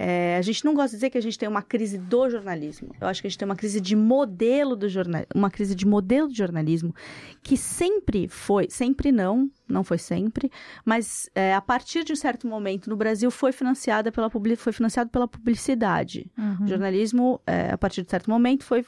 É, 0.00 0.36
a 0.36 0.42
gente 0.42 0.64
não 0.64 0.74
gosta 0.74 0.90
de 0.90 0.98
dizer 0.98 1.10
que 1.10 1.18
a 1.18 1.20
gente 1.20 1.36
tem 1.36 1.48
uma 1.48 1.60
crise 1.60 1.98
do 1.98 2.30
jornalismo. 2.30 2.94
Eu 3.00 3.08
acho 3.08 3.20
que 3.20 3.26
a 3.26 3.30
gente 3.30 3.36
tem 3.36 3.46
uma 3.46 3.56
crise 3.56 3.80
de 3.80 3.96
modelo 3.96 4.76
do 4.76 4.88
jornalismo, 4.88 5.32
uma 5.34 5.50
crise 5.50 5.74
de 5.74 5.84
modelo 5.84 6.28
de 6.28 6.38
jornalismo 6.38 6.94
que 7.42 7.56
sempre 7.56 8.28
foi, 8.28 8.68
sempre 8.70 9.10
não, 9.10 9.50
não 9.68 9.82
foi 9.82 9.98
sempre, 9.98 10.52
mas 10.84 11.28
é, 11.34 11.52
a 11.52 11.60
partir 11.60 12.04
de 12.04 12.12
um 12.12 12.16
certo 12.16 12.46
momento 12.46 12.88
no 12.88 12.96
Brasil 12.96 13.28
foi 13.28 13.50
financiada 13.50 14.12
pela 14.12 14.30
foi 14.56 14.72
financiado 14.72 15.10
pela 15.10 15.26
publicidade. 15.26 16.30
Uhum. 16.38 16.64
O 16.64 16.68
jornalismo, 16.68 17.40
é, 17.44 17.72
a 17.72 17.76
partir 17.76 18.04
de 18.04 18.10
certo 18.10 18.30
momento, 18.30 18.62
foi, 18.62 18.86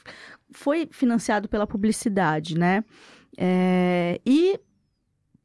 foi 0.49 0.87
financiado 0.89 1.49
pela 1.49 1.67
publicidade, 1.67 2.57
né? 2.57 2.85
É, 3.37 4.21
e 4.25 4.57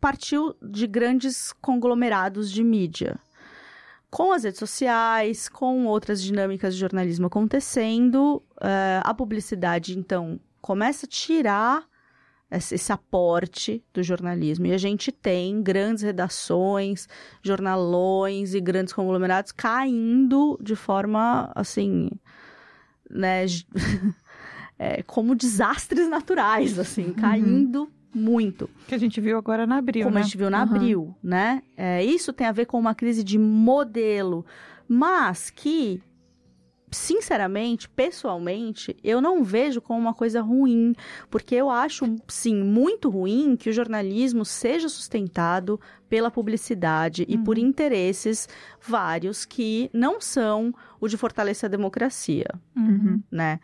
partiu 0.01 0.55
de 0.63 0.87
grandes 0.87 1.53
conglomerados 1.53 2.51
de 2.51 2.63
mídia. 2.63 3.19
Com 4.11 4.33
as 4.33 4.45
redes 4.45 4.59
sociais, 4.59 5.49
com 5.49 5.87
outras 5.87 6.23
dinâmicas 6.23 6.75
de 6.75 6.81
jornalismo 6.81 7.27
acontecendo, 7.27 8.43
uh, 8.57 9.03
a 9.03 9.13
publicidade, 9.13 9.99
então, 9.99 10.41
começa 10.61 11.07
a 11.07 11.09
tirar 11.09 11.87
esse, 12.51 12.93
aporte 12.93 13.85
do 13.93 14.03
jornalismo. 14.03 14.67
E 14.67 14.73
a 14.73 14.79
gente 14.79 15.11
tem 15.11 15.63
grandes 15.63 16.03
redações, 16.03 17.09
jornalões 17.43 18.55
e 18.55 18.61
grandes 18.61 18.93
conglomerados 18.93 19.53
caindo 19.53 20.59
de 20.63 20.77
forma, 20.77 21.51
assim, 21.55 22.11
né, 23.11 23.45
é, 24.79 25.03
como 25.03 25.35
desastres 25.35 26.09
naturais, 26.09 26.79
assim, 26.79 27.07
uhum. 27.09 27.87
Muito. 28.17 28.69
Que 28.89 28.95
a 28.95 28.99
gente 28.99 29.21
viu 29.21 29.37
agora 29.39 29.67
na 29.67 29.77
Abril, 29.77 30.05
como 30.05 30.15
né? 30.15 30.21
a 30.21 30.25
gente 30.25 30.37
viu 30.39 30.49
na 30.51 30.59
Uhum. 30.59 30.63
Abril, 30.63 31.15
né? 31.23 31.63
É, 31.77 32.03
isso 32.05 32.33
tem 32.33 32.47
a 32.47 32.53
ver 32.53 32.67
com 32.67 32.79
uma 32.79 32.95
crise 32.95 33.23
de 33.23 33.39
modelo, 33.39 34.45
mas 34.89 35.51
que, 35.51 36.01
sinceramente, 36.91 37.89
pessoalmente, 37.89 38.97
eu 39.03 39.21
não 39.21 39.43
vejo 39.45 39.81
como 39.81 39.99
uma 39.99 40.15
coisa 40.15 40.41
ruim, 40.41 40.95
porque 41.31 41.55
eu 41.55 41.69
acho, 41.69 42.17
sim, 42.29 42.57
muito 42.63 43.11
ruim 43.11 43.57
que 43.57 43.69
o 43.69 43.73
jornalismo 43.73 44.45
seja 44.45 44.89
sustentado 44.89 45.81
pela 46.09 46.31
publicidade 46.31 47.25
e 47.29 47.37
por 47.37 47.59
interesses 47.59 48.49
vários 48.81 49.45
que 49.45 49.91
não 49.93 50.21
são 50.21 50.73
o 51.01 51.09
de 51.09 51.17
fortalecer 51.17 51.67
a 51.67 51.71
democracia 51.71 52.47
Uhum. 52.77 53.21
né? 53.31 53.59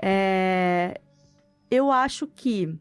É, 0.00 1.00
eu 1.70 1.90
acho 1.90 2.26
que 2.26 2.78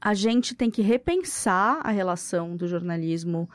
a 0.00 0.14
gente 0.14 0.54
tem 0.54 0.70
que 0.70 0.82
repensar 0.82 1.80
a 1.82 1.90
relação 1.90 2.56
do 2.56 2.66
jornalismo, 2.66 3.48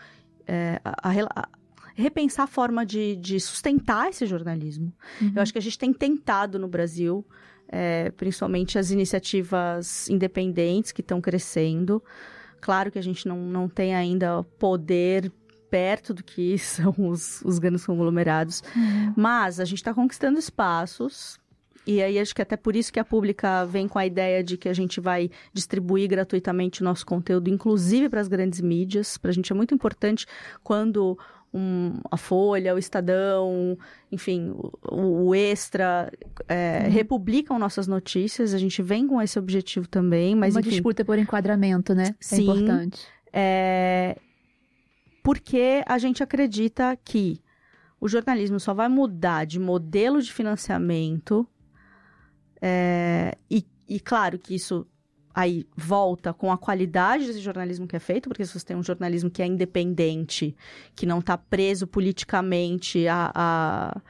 é, 0.48 0.80
a- 0.84 1.10
a 1.10 1.42
a- 1.42 1.50
repensar 1.96 2.44
a 2.44 2.48
forma 2.48 2.86
de, 2.86 3.16
de 3.16 3.40
sustentar 3.40 4.10
esse 4.10 4.26
jornalismo. 4.26 4.94
Eu 5.36 5.42
acho 5.42 5.52
que 5.54 5.58
a 5.60 5.62
gente 5.62 5.78
tem 5.80 5.94
tentado 5.94 6.60
no 6.60 6.68
Brasil, 6.68 7.26
é, 7.70 8.12
principalmente 8.12 8.78
as 8.78 8.92
iniciativas 8.92 10.10
independentes 10.10 10.92
que 10.92 11.02
estão 11.02 11.20
crescendo. 11.22 12.04
Claro 12.62 12.92
que 12.92 13.00
a 13.00 13.02
gente 13.02 13.28
não, 13.28 13.38
não 13.40 13.68
tem 13.70 13.96
ainda 13.96 14.44
poder 14.60 15.32
perto 15.70 16.14
do 16.14 16.24
que 16.24 16.58
são 16.60 16.94
os, 16.98 17.42
os 17.44 17.60
grandes 17.60 17.86
conglomerados, 17.86 18.62
mas 19.16 19.60
a 19.60 19.66
gente 19.66 19.80
está 19.80 19.94
conquistando 19.94 20.38
espaços. 20.38 21.40
E 21.88 22.02
aí, 22.02 22.18
acho 22.18 22.34
que 22.34 22.42
até 22.42 22.58
por 22.58 22.76
isso 22.76 22.92
que 22.92 23.00
a 23.00 23.06
Pública 23.06 23.64
vem 23.66 23.88
com 23.88 24.00
a 24.00 24.06
ideia 24.06 24.44
de 24.44 24.58
que 24.58 24.68
a 24.68 24.74
gente 24.74 25.00
vai 25.00 25.30
distribuir 25.54 26.10
gratuitamente 26.10 26.82
o 26.82 26.84
nosso 26.84 27.06
conteúdo, 27.06 27.48
inclusive 27.50 28.10
para 28.10 28.20
as 28.22 28.28
grandes 28.28 28.60
mídias. 28.60 29.18
Para 29.18 29.30
a 29.30 29.34
gente 29.34 29.52
é 29.52 29.56
muito 29.56 29.74
importante 29.74 30.26
quando 30.64 31.18
um- 31.54 32.00
a 32.12 32.18
Folha, 32.18 32.74
o 32.74 32.78
Estadão, 32.78 33.78
enfim, 34.12 34.52
o, 34.92 35.28
o 35.28 35.36
Extra 35.36 36.12
é, 36.50 36.80
republicam 36.90 37.58
nossas 37.60 37.88
notícias. 37.88 38.54
A 38.54 38.58
gente 38.58 38.82
vem 38.82 39.08
com 39.08 39.22
esse 39.22 39.38
objetivo 39.38 39.88
também, 39.88 40.36
mas 40.36 40.56
Uma 40.56 40.62
enfim. 40.62 40.72
disputa 40.72 41.06
por 41.06 41.18
enquadramento, 41.20 41.94
né? 41.94 42.16
Sim. 42.20 42.36
É 42.36 42.42
importante. 42.42 43.02
É, 43.32 44.18
porque 45.24 45.84
a 45.86 45.98
gente 45.98 46.22
acredita 46.24 46.98
que 47.04 47.40
o 48.00 48.08
jornalismo 48.08 48.60
só 48.60 48.74
vai 48.74 48.88
mudar 48.90 49.46
de 49.46 49.60
modelo 49.60 50.22
de 50.22 50.32
financiamento. 50.34 51.48
É, 52.62 53.38
e, 53.50 53.66
e 53.88 54.00
claro 54.00 54.38
que 54.40 54.56
isso 54.56 54.86
aí 55.34 55.68
volta 55.76 56.34
com 56.34 56.50
a 56.50 56.58
qualidade 56.58 57.28
desse 57.28 57.42
jornalismo 57.42 57.86
que 57.86 57.96
é 57.96 58.00
feito, 58.00 58.30
porque 58.30 58.46
se 58.46 58.58
você 58.58 58.66
tem 58.66 58.78
um 58.78 58.84
jornalismo 58.84 59.30
que 59.30 59.42
é 59.42 59.46
independente, 59.46 60.56
que 60.96 61.06
não 61.06 61.20
está 61.20 61.38
preso 61.38 61.86
politicamente 61.86 63.06
a, 63.08 63.32
a, 63.36 64.02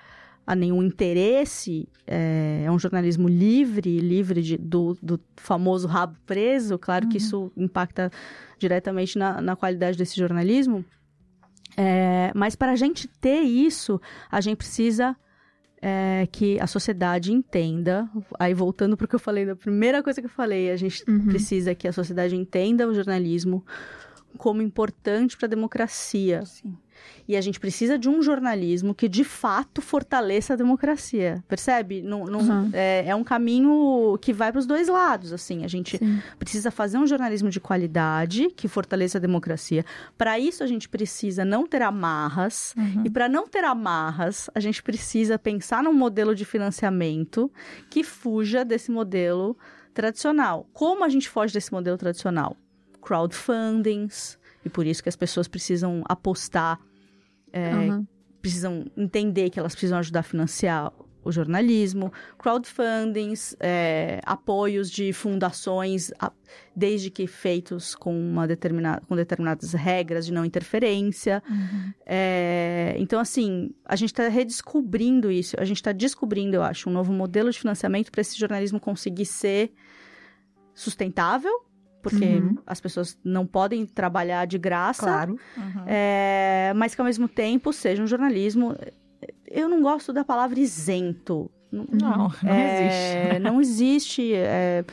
a 0.45 0.55
nenhum 0.55 0.83
interesse, 0.83 1.89
é, 2.05 2.61
é 2.65 2.71
um 2.71 2.77
jornalismo 2.77 3.27
livre, 3.27 3.99
livre 3.99 4.41
de- 4.43 4.57
do, 4.57 4.95
do 5.01 5.19
famoso 5.35 5.87
rabo 5.87 6.15
preso, 6.27 6.77
claro 6.77 7.07
que 7.09 7.17
isso 7.17 7.51
impacta 7.57 8.11
diretamente 8.59 9.17
na, 9.17 9.41
na 9.41 9.55
qualidade 9.55 9.97
desse 9.97 10.15
jornalismo. 10.15 10.85
É, 11.75 12.31
mas 12.35 12.55
para 12.55 12.71
a 12.71 12.75
gente 12.75 13.07
ter 13.07 13.41
isso, 13.41 13.99
a 14.31 14.39
gente 14.39 14.57
precisa 14.57 15.17
é, 15.87 16.27
que 16.31 16.59
a 16.59 16.65
sociedade 16.65 17.31
entenda. 17.31 18.09
Aí 18.39 18.55
voltando 18.55 18.97
para 18.97 19.05
o 19.05 19.07
que 19.07 19.13
eu 19.13 19.19
falei, 19.19 19.45
da 19.45 19.55
primeira 19.55 20.01
coisa 20.01 20.19
que 20.19 20.25
eu 20.25 20.31
falei, 20.31 20.71
a 20.71 20.75
gente 20.75 21.03
Uhum. 21.07 21.27
precisa 21.27 21.75
que 21.75 21.87
a 21.87 21.93
sociedade 21.93 22.35
entenda 22.35 22.87
o 22.87 22.93
jornalismo 22.93 23.63
como 24.35 24.61
importante 24.61 25.35
para 25.37 25.45
a 25.47 25.49
democracia. 25.49 26.45
Sim. 26.45 26.75
E 27.27 27.35
a 27.35 27.41
gente 27.41 27.59
precisa 27.59 27.99
de 27.99 28.07
um 28.07 28.21
jornalismo 28.21 28.95
que 28.95 29.09
de 29.09 29.23
fato 29.23 29.81
fortaleça 29.81 30.53
a 30.53 30.55
democracia. 30.55 31.43
Percebe? 31.47 32.01
Não, 32.01 32.23
não- 32.25 32.39
Uhum. 32.39 32.69
é, 32.71 33.03
é 33.07 33.15
um 33.15 33.23
caminho 33.23 34.17
que 34.21 34.31
vai 34.31 34.51
para 34.51 34.59
os 34.59 34.65
dois 34.65 34.87
lados. 34.87 35.33
Assim, 35.33 35.65
a 35.65 35.67
gente 35.67 35.97
Sim. 35.97 36.21
precisa 36.39 36.71
fazer 36.71 36.97
um 36.97 37.05
jornalismo 37.05 37.49
de 37.49 37.59
qualidade 37.59 38.49
que 38.55 38.67
fortaleça 38.67 39.17
a 39.17 39.21
democracia. 39.21 39.83
Para 40.17 40.39
isso, 40.39 40.63
a 40.63 40.67
gente 40.67 40.87
precisa 40.87 41.43
não 41.43 41.67
ter 41.67 41.81
amarras. 41.81 42.73
E 43.03 43.09
para 43.09 43.27
não 43.27 43.45
ter 43.47 43.65
amarras, 43.65 44.49
a 44.55 44.59
gente 44.59 44.81
precisa 44.81 45.37
pensar 45.37 45.83
num 45.83 45.93
modelo 45.93 46.33
de 46.33 46.45
financiamento 46.45 47.51
que 47.89 48.03
fuja 48.03 48.63
desse 48.63 48.89
modelo 48.89 49.57
tradicional. 49.93 50.67
Como 50.73 51.03
a 51.03 51.09
gente 51.09 51.29
foge 51.29 51.53
desse 51.53 51.71
modelo 51.71 51.97
tradicional? 51.97 52.55
Crowdfundings. 53.05 54.37
E 54.65 54.69
por 54.69 54.85
isso 54.85 55.03
que 55.03 55.09
as 55.09 55.15
pessoas 55.15 55.47
precisam 55.47 56.03
apostar, 56.09 56.79
Uhum. 57.53 58.05
precisam 58.41 58.85
entender 58.97 59.49
que 59.49 59.57
elas 59.59 59.73
precisam 59.73 59.97
ajudar 59.99 60.19
a 60.19 60.23
financiar 60.23 60.91
o 61.23 61.31
jornalismo, 61.31 62.13
crowdfundings, 62.37 63.55
é, 63.59 64.19
apoios 64.23 64.91
de 64.91 65.11
fundações, 65.11 66.11
desde 66.75 67.09
que 67.09 67.25
feitos 67.25 67.95
com, 67.95 68.15
uma 68.15 68.45
determinada, 68.47 69.01
com 69.07 69.15
determinadas 69.15 69.73
regras 69.73 70.27
de 70.27 70.31
não 70.31 70.45
interferência. 70.45 71.41
É, 72.05 72.95
então, 72.99 73.19
assim, 73.19 73.71
a 73.83 73.95
gente 73.95 74.11
está 74.11 74.27
redescobrindo 74.27 75.31
isso, 75.31 75.55
a 75.59 75.65
gente 75.65 75.77
está 75.77 75.91
descobrindo, 75.91 76.57
eu 76.57 76.63
acho, 76.63 76.89
um 76.89 76.93
novo 76.93 77.11
modelo 77.11 77.49
de 77.49 77.57
financiamento 77.57 78.11
para 78.11 78.21
esse 78.21 78.37
jornalismo 78.37 78.79
conseguir 78.79 79.25
ser 79.25 79.73
sustentável, 80.75 81.65
porque 82.09 82.25
Uhum. 82.25 82.55
as 82.67 82.79
pessoas 82.79 83.17
não 83.23 83.45
podem 83.47 83.85
trabalhar 83.85 84.45
de 84.45 84.57
graça, 84.59 85.01
Claro. 85.03 85.39
é, 85.87 86.71
mas 86.75 86.93
que 86.93 87.01
ao 87.01 87.05
mesmo 87.05 87.27
tempo 87.27 87.73
seja 87.73 88.03
um 88.03 88.07
jornalismo. 88.07 88.75
Eu 89.47 89.67
não 89.67 89.81
gosto 89.81 90.13
da 90.13 90.23
palavra 90.23 90.59
isento. 90.59 91.49
Não, 91.71 91.85
Não, 91.91 92.17
não 92.17 92.31
é, 92.49 92.85
existe. 92.85 93.39
Não 93.39 93.61
existe. 93.61 94.33
é, 94.35 94.85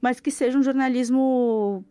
mas 0.00 0.18
que 0.20 0.30
seja 0.30 0.58
um 0.58 0.62
jornalismo. 0.62 1.84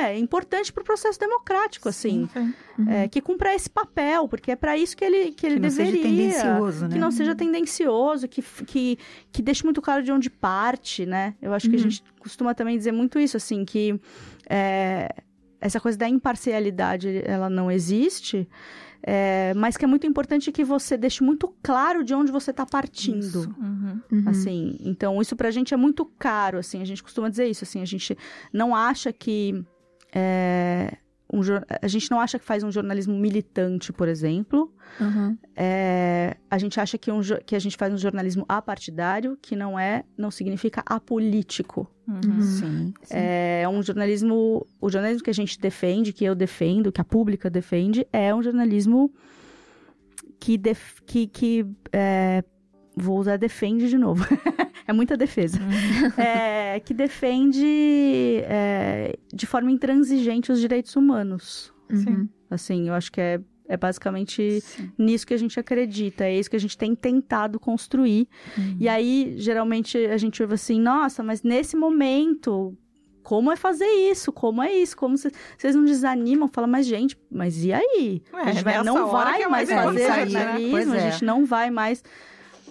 É, 0.00 0.18
importante 0.18 0.72
para 0.72 0.82
o 0.82 0.84
processo 0.84 1.18
democrático, 1.18 1.88
assim. 1.88 2.28
Sim. 2.32 2.54
É, 2.88 3.08
que 3.08 3.20
cumpra 3.20 3.54
esse 3.54 3.70
papel, 3.70 4.28
porque 4.28 4.50
é 4.50 4.56
para 4.56 4.76
isso 4.76 4.96
que 4.96 5.04
ele, 5.04 5.32
que 5.32 5.46
ele 5.46 5.54
Que 5.56 5.60
não 5.60 5.68
deveria. 5.68 5.92
seja 5.92 6.02
tendencioso, 6.02 6.84
né? 6.88 6.92
Que 6.92 6.98
não 6.98 7.10
seja 7.10 7.34
tendencioso, 7.34 8.28
que, 8.28 8.42
que, 8.66 8.98
que 9.32 9.42
deixe 9.42 9.64
muito 9.64 9.80
claro 9.80 10.02
de 10.02 10.12
onde 10.12 10.28
parte, 10.28 11.06
né? 11.06 11.34
Eu 11.40 11.52
acho 11.54 11.68
que 11.70 11.76
a 11.76 11.78
Uhum. 11.78 11.84
gente 11.90 12.02
costuma 12.20 12.54
também 12.54 12.76
dizer 12.76 12.92
muito 12.92 13.18
isso, 13.18 13.36
assim, 13.36 13.64
que 13.64 13.98
é, 14.48 15.08
essa 15.60 15.80
coisa 15.80 15.96
da 15.96 16.08
imparcialidade, 16.08 17.22
ela 17.24 17.48
não 17.48 17.70
existe, 17.70 18.48
é, 19.02 19.54
mas 19.54 19.76
que 19.76 19.84
é 19.84 19.88
muito 19.88 20.06
importante 20.06 20.50
que 20.52 20.64
você 20.64 20.96
deixe 20.96 21.22
muito 21.22 21.54
claro 21.62 22.02
de 22.04 22.12
onde 22.14 22.30
você 22.32 22.50
está 22.50 22.66
partindo. 22.66 23.20
Isso. 23.20 23.54
Uhum. 23.58 24.00
Uhum. 24.12 24.24
Assim, 24.26 24.76
então 24.80 25.20
isso 25.22 25.36
pra 25.36 25.50
gente 25.50 25.72
é 25.72 25.76
muito 25.76 26.04
caro, 26.18 26.58
assim, 26.58 26.82
a 26.82 26.84
gente 26.84 27.02
costuma 27.02 27.28
dizer 27.28 27.46
isso, 27.48 27.64
assim, 27.64 27.80
a 27.80 27.84
gente 27.86 28.16
não 28.52 28.74
acha 28.74 29.12
que 29.12 29.64
é, 30.18 30.96
um 31.30 31.40
a 31.82 31.88
gente 31.88 32.10
não 32.10 32.18
acha 32.20 32.38
que 32.38 32.44
faz 32.44 32.62
um 32.62 32.70
jornalismo 32.70 33.14
militante, 33.14 33.92
por 33.92 34.08
exemplo. 34.08 34.72
Uhum. 34.98 35.36
É, 35.54 36.36
a 36.50 36.56
gente 36.56 36.80
acha 36.80 36.96
que, 36.96 37.10
um 37.10 37.20
que 37.44 37.54
a 37.54 37.58
gente 37.58 37.76
faz 37.76 37.92
um 37.92 37.98
jornalismo 37.98 38.44
apartidário, 38.48 39.36
que 39.42 39.54
não 39.56 39.78
é, 39.78 40.04
não 40.16 40.30
significa 40.30 40.82
apolítico. 40.86 41.86
Uhum. 42.08 42.40
Sim. 42.40 42.94
sim. 43.02 43.14
É 43.16 43.66
um 43.68 43.82
jornalismo, 43.82 44.66
o 44.80 44.88
jornalismo 44.88 45.24
que 45.24 45.30
a 45.30 45.34
gente 45.34 45.60
defende, 45.60 46.12
que 46.12 46.24
eu 46.24 46.34
defendo, 46.34 46.92
que 46.92 47.00
a 47.00 47.04
pública 47.04 47.50
defende, 47.50 48.06
é 48.12 48.32
um 48.34 48.42
jornalismo 48.42 49.12
que, 50.38 50.56
def- 50.56 51.00
que, 51.04 51.26
que 51.26 51.66
é, 51.92 52.44
vou 52.96 53.18
usar 53.18 53.36
defende 53.36 53.88
de 53.88 53.98
novo. 53.98 54.24
é 54.86 54.92
muita 54.92 55.16
defesa. 55.16 55.58
É, 56.16 56.80
que 56.80 56.94
defende 56.94 58.40
é, 58.44 59.16
de 59.32 59.46
forma 59.46 59.70
intransigente 59.70 60.52
os 60.52 60.60
direitos 60.60 60.94
humanos. 60.96 61.72
Uhum. 61.90 62.28
Assim, 62.50 62.88
eu 62.88 62.94
acho 62.94 63.10
que 63.10 63.20
é, 63.20 63.40
é 63.68 63.76
basicamente 63.76 64.60
Sim. 64.60 64.90
nisso 64.98 65.26
que 65.26 65.34
a 65.34 65.36
gente 65.36 65.58
acredita, 65.58 66.24
é 66.24 66.38
isso 66.38 66.48
que 66.50 66.56
a 66.56 66.60
gente 66.60 66.76
tem 66.78 66.94
tentado 66.94 67.58
construir. 67.58 68.28
E 68.78 68.88
aí, 68.88 69.34
geralmente, 69.38 69.98
a 69.98 70.16
gente 70.16 70.42
ouve 70.42 70.54
assim, 70.54 70.80
nossa, 70.80 71.22
mas 71.22 71.42
nesse 71.42 71.76
momento, 71.76 72.76
como 73.22 73.50
é 73.50 73.56
fazer 73.56 73.86
isso? 74.10 74.30
Como 74.32 74.62
é 74.62 74.72
isso? 74.72 74.96
Como 74.96 75.16
cê- 75.18 75.32
vocês 75.58 75.74
não 75.74 75.84
desanimam? 75.84 76.46
Fala, 76.48 76.66
mas 76.68 76.86
gente, 76.86 77.18
mas 77.30 77.64
e 77.64 77.72
aí? 77.72 78.22
Ué, 78.32 78.42
a 78.42 78.52
gente 78.52 78.62
vai- 78.64 78.72
nessa 78.78 78.84
não 78.84 79.08
hora 79.08 79.30
vai 79.30 79.38
que 79.38 79.42
é 79.44 79.48
mais 79.48 79.68
fazer 79.70 80.08
né? 80.08 80.26
jornalismo, 80.30 80.70
Pois 80.70 80.92
a 80.92 80.96
é. 80.96 81.10
gente 81.10 81.24
não 81.24 81.44
vai 81.44 81.70
mais... 81.70 82.04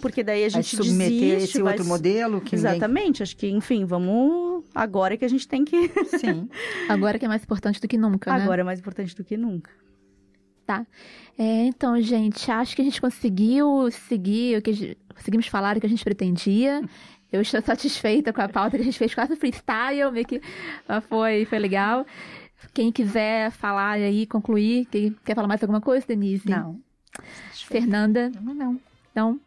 Porque 0.00 0.22
daí 0.22 0.44
a 0.44 0.48
Vai 0.48 0.62
gente 0.62 0.76
submeter 0.76 1.10
desiste, 1.36 1.44
esse 1.56 1.62
vai... 1.62 1.72
outro 1.72 1.86
modelo 1.86 2.40
que 2.40 2.54
ninguém- 2.54 2.70
Exatamente, 2.72 3.22
acho 3.22 3.36
que, 3.36 3.48
enfim, 3.48 3.84
vamos... 3.84 4.64
Agora 4.74 5.14
é 5.14 5.16
que 5.16 5.24
a 5.24 5.28
gente 5.28 5.48
tem 5.48 5.64
que... 5.64 5.88
Sim. 6.20 6.48
Agora 6.88 7.18
que 7.18 7.24
é 7.24 7.28
mais 7.28 7.42
importante 7.42 7.80
do 7.80 7.88
que 7.88 7.96
nunca, 7.96 8.32
né? 8.36 8.42
Agora 8.42 8.60
é 8.60 8.64
mais 8.64 8.78
importante 8.78 9.16
do 9.16 9.24
que 9.24 9.36
nunca. 9.36 9.70
É, 11.38 11.66
então, 11.66 12.00
gente, 12.00 12.50
acho 12.50 12.74
que 12.74 12.82
a 12.82 12.84
gente 12.84 13.00
conseguiu 13.00 13.88
seguir 13.90 14.58
o 14.58 14.62
que 14.62 14.70
a 14.70 14.72
gente- 14.72 14.98
conseguimos 15.14 15.46
falar 15.46 15.76
o 15.76 15.80
que 15.80 15.86
a 15.86 15.88
gente 15.88 16.02
pretendia. 16.04 16.82
Eu 17.32 17.40
estou 17.40 17.60
satisfeita 17.62 18.32
com 18.32 18.40
a 18.40 18.48
pauta 18.48 18.76
que 18.76 18.82
a 18.82 18.84
gente 18.84 18.98
fez 18.98 19.14
quase 19.14 19.36
freestyle, 19.36 20.10
meio 20.12 20.26
que 20.26 20.40
foi, 21.08 21.44
foi 21.44 21.58
legal. 21.58 22.04
Quem 22.74 22.90
quiser 22.90 23.50
falar 23.52 23.92
aí, 23.92 24.26
concluir, 24.26 24.86
quem 24.86 25.14
quer 25.24 25.34
falar 25.34 25.46
mais 25.48 25.62
alguma 25.62 25.80
coisa, 25.80 26.06
Denise? 26.06 26.48
Não. 26.48 26.80
Fernanda? 27.52 28.30
Não, 28.42 28.54
não. 28.54 28.80
Então, 29.12 29.40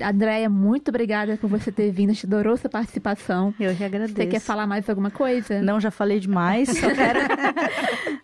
Andréia, 0.00 0.48
muito 0.48 0.88
obrigada 0.88 1.36
por 1.36 1.48
você 1.48 1.70
ter 1.70 1.90
vindo. 1.90 2.10
A 2.10 2.12
gente 2.12 2.26
adorou 2.26 2.56
sua 2.56 2.70
participação. 2.70 3.54
Eu 3.58 3.74
que 3.74 3.84
agradeço. 3.84 4.14
Você 4.14 4.26
quer 4.26 4.40
falar 4.40 4.66
mais 4.66 4.88
alguma 4.88 5.10
coisa? 5.10 5.60
Não, 5.60 5.80
já 5.80 5.90
falei 5.90 6.20
demais. 6.20 6.68
Só 6.82 6.94
quero, 6.94 7.20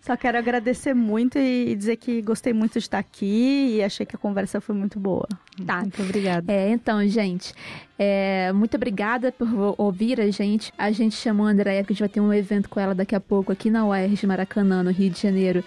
só 0.00 0.16
quero 0.16 0.38
agradecer 0.38 0.94
muito 0.94 1.38
e 1.38 1.74
dizer 1.74 1.96
que 1.96 2.22
gostei 2.22 2.52
muito 2.52 2.72
de 2.72 2.78
estar 2.78 2.98
aqui 2.98 3.76
e 3.76 3.82
achei 3.82 4.06
que 4.06 4.16
a 4.16 4.18
conversa 4.18 4.60
foi 4.60 4.74
muito 4.74 4.98
boa. 4.98 5.26
Tá. 5.66 5.80
Muito 5.80 6.00
obrigada. 6.02 6.50
É, 6.50 6.70
então, 6.70 7.06
gente, 7.06 7.52
é, 7.98 8.52
muito 8.52 8.76
obrigada 8.76 9.30
por 9.30 9.74
ouvir 9.76 10.20
a 10.20 10.30
gente. 10.30 10.72
A 10.78 10.90
gente 10.90 11.16
chamou 11.16 11.46
a 11.46 11.50
Andréia, 11.50 11.82
porque 11.82 11.92
a 11.92 11.94
gente 11.94 12.00
vai 12.00 12.08
ter 12.08 12.20
um 12.20 12.32
evento 12.32 12.68
com 12.68 12.80
ela 12.80 12.94
daqui 12.94 13.14
a 13.14 13.20
pouco 13.20 13.52
aqui 13.52 13.70
na 13.70 13.86
UERJ 13.86 14.26
Maracanã, 14.26 14.82
no 14.82 14.90
Rio 14.90 15.10
de 15.10 15.20
Janeiro. 15.20 15.64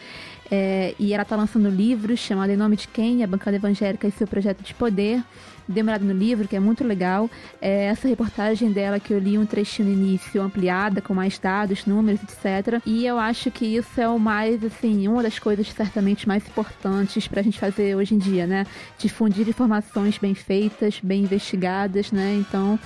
É, 0.49 0.95
e 0.99 1.13
ela 1.13 1.23
está 1.23 1.35
lançando 1.35 1.69
um 1.69 1.71
livro 1.71 2.15
chamado 2.17 2.51
Em 2.51 2.57
Nome 2.57 2.75
de 2.75 2.87
Quem? 2.87 3.23
A 3.23 3.27
Bancada 3.27 3.55
Evangélica 3.55 4.07
e 4.07 4.11
seu 4.11 4.27
projeto 4.27 4.61
de 4.63 4.73
poder. 4.73 5.23
Dê 5.67 5.81
uma 5.81 5.91
olhada 5.91 6.05
no 6.05 6.13
livro, 6.13 6.47
que 6.47 6.55
é 6.55 6.59
muito 6.59 6.83
legal. 6.83 7.29
É, 7.61 7.85
essa 7.85 8.07
reportagem 8.07 8.71
dela 8.71 8.99
que 8.99 9.13
eu 9.13 9.19
li 9.19 9.37
um 9.37 9.45
trechinho 9.45 9.89
no 9.89 9.93
início, 9.93 10.41
ampliada, 10.41 11.01
com 11.01 11.13
mais 11.13 11.37
dados, 11.37 11.85
números, 11.85 12.21
etc. 12.23 12.81
E 12.85 13.05
eu 13.05 13.19
acho 13.19 13.51
que 13.51 13.65
isso 13.65 13.99
é 13.99 14.07
o 14.07 14.19
mais, 14.19 14.63
assim, 14.63 15.07
uma 15.07 15.23
das 15.23 15.39
coisas 15.39 15.71
certamente 15.71 16.27
mais 16.27 16.45
importantes 16.47 17.27
para 17.27 17.41
a 17.41 17.43
gente 17.43 17.59
fazer 17.59 17.95
hoje 17.95 18.15
em 18.15 18.17
dia, 18.17 18.45
né? 18.45 18.65
Difundir 18.97 19.47
informações 19.47 20.17
bem 20.17 20.33
feitas, 20.33 20.99
bem 21.01 21.23
investigadas, 21.23 22.11
né? 22.11 22.35
Então. 22.39 22.79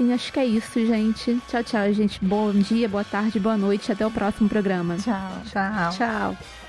E 0.00 0.12
acho 0.12 0.32
que 0.32 0.38
é 0.38 0.46
isso, 0.46 0.78
gente. 0.86 1.40
Tchau, 1.48 1.64
tchau, 1.64 1.92
gente. 1.92 2.24
Bom 2.24 2.52
dia, 2.52 2.88
boa 2.88 3.02
tarde, 3.02 3.40
boa 3.40 3.56
noite. 3.56 3.90
Até 3.90 4.06
o 4.06 4.10
próximo 4.10 4.48
programa. 4.48 4.96
Tchau. 4.96 5.42
Tchau. 5.50 5.90
Tchau. 5.90 6.67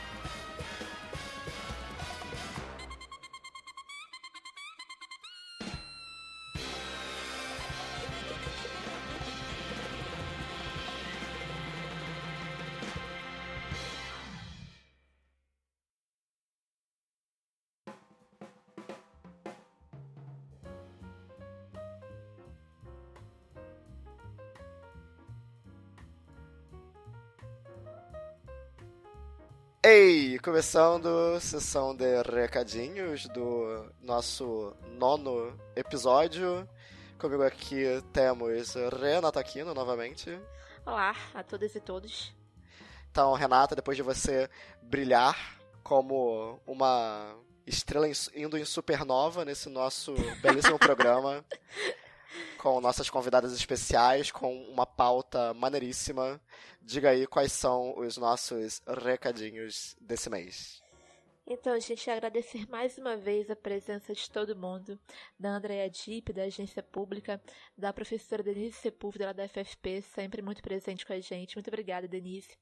Ei, 29.91 30.37
começando 30.37 31.39
sessão 31.41 31.95
de 31.95 32.21
recadinhos 32.21 33.25
do 33.29 33.91
nosso 33.99 34.71
nono 34.99 35.59
episódio. 35.75 36.69
Comigo 37.17 37.41
aqui 37.41 37.85
temos 38.13 38.75
Renata 39.01 39.39
Aquino 39.39 39.73
novamente. 39.73 40.39
Olá 40.85 41.15
a 41.33 41.41
todas 41.41 41.73
e 41.73 41.79
todos. 41.79 42.31
Então, 43.09 43.33
Renata, 43.33 43.75
depois 43.75 43.97
de 43.97 44.03
você 44.03 44.47
brilhar 44.79 45.59
como 45.81 46.59
uma 46.67 47.35
estrela 47.65 48.05
indo 48.35 48.59
em 48.59 48.65
supernova 48.65 49.43
nesse 49.43 49.69
nosso 49.69 50.13
belíssimo 50.39 50.77
programa, 50.77 51.43
com 52.59 52.81
nossas 52.81 53.09
convidadas 53.09 53.53
especiais, 53.53 54.31
com 54.31 54.53
uma 54.63 54.85
pauta 54.85 55.53
maneiríssima, 55.53 56.39
diga 56.81 57.09
aí 57.09 57.25
quais 57.25 57.53
são 57.53 57.97
os 57.97 58.17
nossos 58.17 58.81
recadinhos 59.03 59.95
desse 59.99 60.29
mês. 60.29 60.83
Então, 61.51 61.79
gente, 61.79 62.07
agradecer 62.11 62.69
mais 62.69 62.95
uma 62.99 63.17
vez 63.17 63.49
a 63.49 63.55
presença 63.55 64.13
de 64.13 64.29
todo 64.29 64.55
mundo, 64.55 64.99
da 65.39 65.49
Andrea 65.49 65.89
Dipp, 65.89 66.31
da 66.31 66.43
agência 66.43 66.83
pública, 66.83 67.41
da 67.75 67.91
professora 67.91 68.43
Denise 68.43 68.73
Sepúlveda, 68.73 69.33
da 69.33 69.47
FFP, 69.47 70.03
sempre 70.03 70.43
muito 70.43 70.61
presente 70.61 71.03
com 71.03 71.11
a 71.11 71.19
gente. 71.19 71.55
Muito 71.55 71.67
obrigada, 71.67 72.07
Denise. 72.07 72.55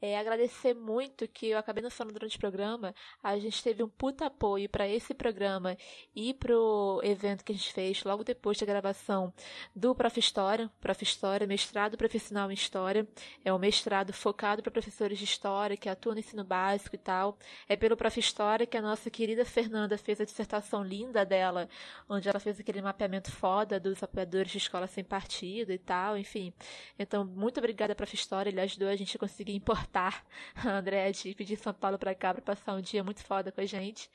É, 0.00 0.18
agradecer 0.18 0.72
muito 0.72 1.28
que 1.28 1.48
eu 1.48 1.58
acabei 1.58 1.82
não 1.82 1.90
falando 1.90 2.14
durante 2.14 2.38
o 2.38 2.40
programa, 2.40 2.94
a 3.22 3.38
gente 3.38 3.62
teve 3.62 3.82
um 3.82 3.88
puta 3.88 4.24
apoio 4.24 4.66
para 4.66 4.88
esse 4.88 5.12
programa 5.12 5.76
e 6.16 6.32
pro 6.32 7.02
evento 7.04 7.44
que 7.44 7.52
a 7.52 7.54
gente 7.54 7.70
fez 7.70 8.02
logo 8.02 8.24
depois 8.24 8.58
da 8.58 8.64
gravação 8.64 9.30
do 9.76 9.94
Prof. 9.94 10.18
História, 10.18 10.70
Prof. 10.80 11.02
História, 11.02 11.46
mestrado 11.46 11.98
profissional 11.98 12.50
em 12.50 12.54
História. 12.54 13.06
É 13.44 13.52
um 13.52 13.58
mestrado 13.58 14.10
focado 14.10 14.62
para 14.62 14.72
professores 14.72 15.18
de 15.18 15.24
História 15.24 15.76
que 15.76 15.90
atuam 15.90 16.14
no 16.14 16.20
ensino 16.20 16.44
básico 16.44 16.96
e 16.96 16.98
tal. 16.98 17.36
É 17.68 17.76
pelo 17.76 17.94
Prof. 17.94 18.21
História 18.22 18.64
que 18.66 18.76
a 18.76 18.80
nossa 18.80 19.10
querida 19.10 19.44
Fernanda 19.44 19.98
fez 19.98 20.20
a 20.20 20.24
dissertação 20.24 20.84
linda 20.84 21.26
dela, 21.26 21.68
onde 22.08 22.28
ela 22.28 22.38
fez 22.38 22.60
aquele 22.60 22.80
mapeamento 22.80 23.32
foda 23.32 23.80
dos 23.80 24.00
apoiadores 24.02 24.52
de 24.52 24.58
escola 24.58 24.86
sem 24.86 25.02
partido 25.02 25.72
e 25.72 25.78
tal, 25.78 26.16
enfim. 26.16 26.52
Então, 26.96 27.24
muito 27.24 27.58
obrigada, 27.58 27.94
Prof. 27.94 28.14
História, 28.14 28.50
ele 28.50 28.60
ajudou 28.60 28.88
a 28.88 28.94
gente 28.96 29.16
a 29.16 29.20
conseguir 29.20 29.54
importar 29.54 30.24
a 30.54 30.70
Andréa 30.70 31.12
de 31.12 31.56
São 31.56 31.74
Paulo 31.74 31.98
para 31.98 32.14
cá 32.14 32.32
para 32.32 32.42
passar 32.42 32.74
um 32.74 32.80
dia 32.80 33.02
muito 33.02 33.24
foda 33.24 33.50
com 33.50 33.60
a 33.60 33.66
gente. 33.66 34.08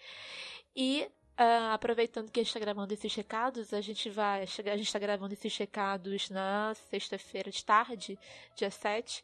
E 0.76 1.10
ah, 1.38 1.74
aproveitando 1.76 2.32
que 2.32 2.40
a 2.40 2.44
gente 2.44 2.50
está 2.50 2.60
gravando 2.60 2.92
esses 2.92 3.14
recados, 3.14 3.72
a 3.72 3.80
gente 3.80 4.10
vai. 4.10 4.42
A 4.42 4.46
gente 4.46 4.82
está 4.82 4.98
gravando 4.98 5.34
esses 5.34 5.56
recados 5.56 6.32
na 6.32 6.74
sexta-feira 6.90 7.52
de 7.52 7.64
tarde, 7.64 8.18
dia 8.56 8.72
7. 8.72 9.24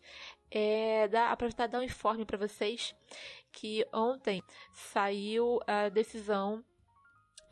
É, 0.52 1.08
dá, 1.08 1.32
aproveitar 1.32 1.66
e 1.66 1.68
dar 1.70 1.80
um 1.80 1.84
informe 1.84 2.24
para 2.24 2.38
vocês 2.38 2.94
que 3.52 3.84
ontem 3.92 4.44
saiu 4.72 5.60
a 5.66 5.90
decisão. 5.90 6.64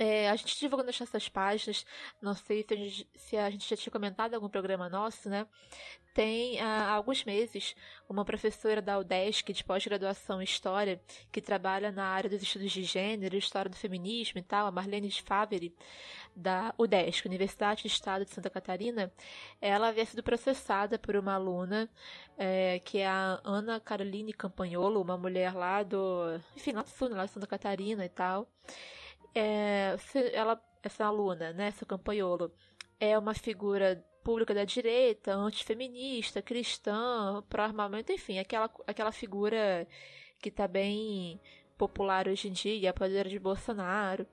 É, 0.01 0.31
a 0.31 0.35
gente 0.35 0.59
divulgou 0.59 0.83
nas 0.83 0.99
nossas 0.99 1.29
páginas, 1.29 1.85
não 2.19 2.33
sei 2.33 2.65
se 2.67 2.73
a, 2.73 2.75
gente, 2.75 3.09
se 3.13 3.37
a 3.37 3.49
gente 3.51 3.69
já 3.69 3.77
tinha 3.77 3.93
comentado 3.93 4.33
algum 4.33 4.49
programa 4.49 4.89
nosso, 4.89 5.29
né? 5.29 5.45
Tem 6.11 6.59
há 6.59 6.89
alguns 6.89 7.23
meses 7.23 7.75
uma 8.09 8.25
professora 8.25 8.81
da 8.81 8.97
UDESC 8.97 9.53
de 9.53 9.63
pós-graduação 9.63 10.41
em 10.41 10.43
História 10.43 10.99
que 11.31 11.39
trabalha 11.39 11.91
na 11.91 12.03
área 12.03 12.27
dos 12.27 12.41
estudos 12.41 12.71
de 12.71 12.83
gênero, 12.83 13.37
história 13.37 13.69
do 13.69 13.77
feminismo 13.77 14.39
e 14.39 14.41
tal, 14.41 14.65
a 14.65 14.71
Marlene 14.71 15.07
de 15.07 15.21
Favre, 15.21 15.71
da 16.35 16.73
UDESC, 16.79 17.27
Universidade 17.27 17.83
do 17.83 17.87
Estado 17.87 18.25
de 18.25 18.31
Santa 18.31 18.49
Catarina, 18.49 19.13
ela 19.61 19.89
havia 19.89 20.05
sido 20.07 20.23
processada 20.23 20.97
por 20.97 21.15
uma 21.15 21.35
aluna, 21.35 21.87
é, 22.39 22.79
que 22.79 22.97
é 22.97 23.07
a 23.07 23.39
Ana 23.43 23.79
Caroline 23.79 24.33
Campagnolo, 24.33 24.99
uma 24.99 25.15
mulher 25.15 25.53
lá 25.53 25.83
do, 25.83 26.41
enfim, 26.57 26.71
lá 26.71 26.81
do 26.81 26.89
sul, 26.89 27.09
lá 27.09 27.25
de 27.25 27.31
Santa 27.31 27.45
Catarina 27.45 28.03
e 28.03 28.09
tal. 28.09 28.47
É, 29.33 29.95
ela, 30.33 30.61
essa 30.83 31.05
aluna, 31.05 31.53
né, 31.53 31.67
essa 31.67 31.85
Campagnolo, 31.85 32.51
é 32.99 33.17
uma 33.17 33.33
figura 33.33 34.03
pública 34.23 34.53
da 34.53 34.63
direita, 34.63 35.33
antifeminista, 35.33 36.41
cristã, 36.41 37.43
pró-armamento, 37.49 38.11
enfim, 38.11 38.39
aquela, 38.39 38.69
aquela 38.85 39.11
figura 39.11 39.87
que 40.39 40.49
está 40.49 40.67
bem 40.67 41.39
popular 41.77 42.27
hoje 42.27 42.47
em 42.47 42.51
dia, 42.51 42.91
apoiadora 42.91 43.29
de 43.29 43.39
Bolsonaro. 43.39 44.27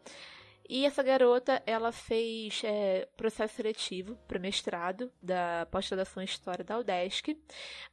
E 0.68 0.84
essa 0.84 1.02
garota, 1.02 1.62
ela 1.64 1.90
fez 1.90 2.62
é, 2.62 3.08
processo 3.16 3.54
seletivo 3.54 4.16
para 4.28 4.38
mestrado 4.38 5.10
da 5.22 5.66
pós-graduação 5.70 6.22
em 6.22 6.26
História 6.26 6.62
da 6.62 6.78
UDESC 6.78 7.40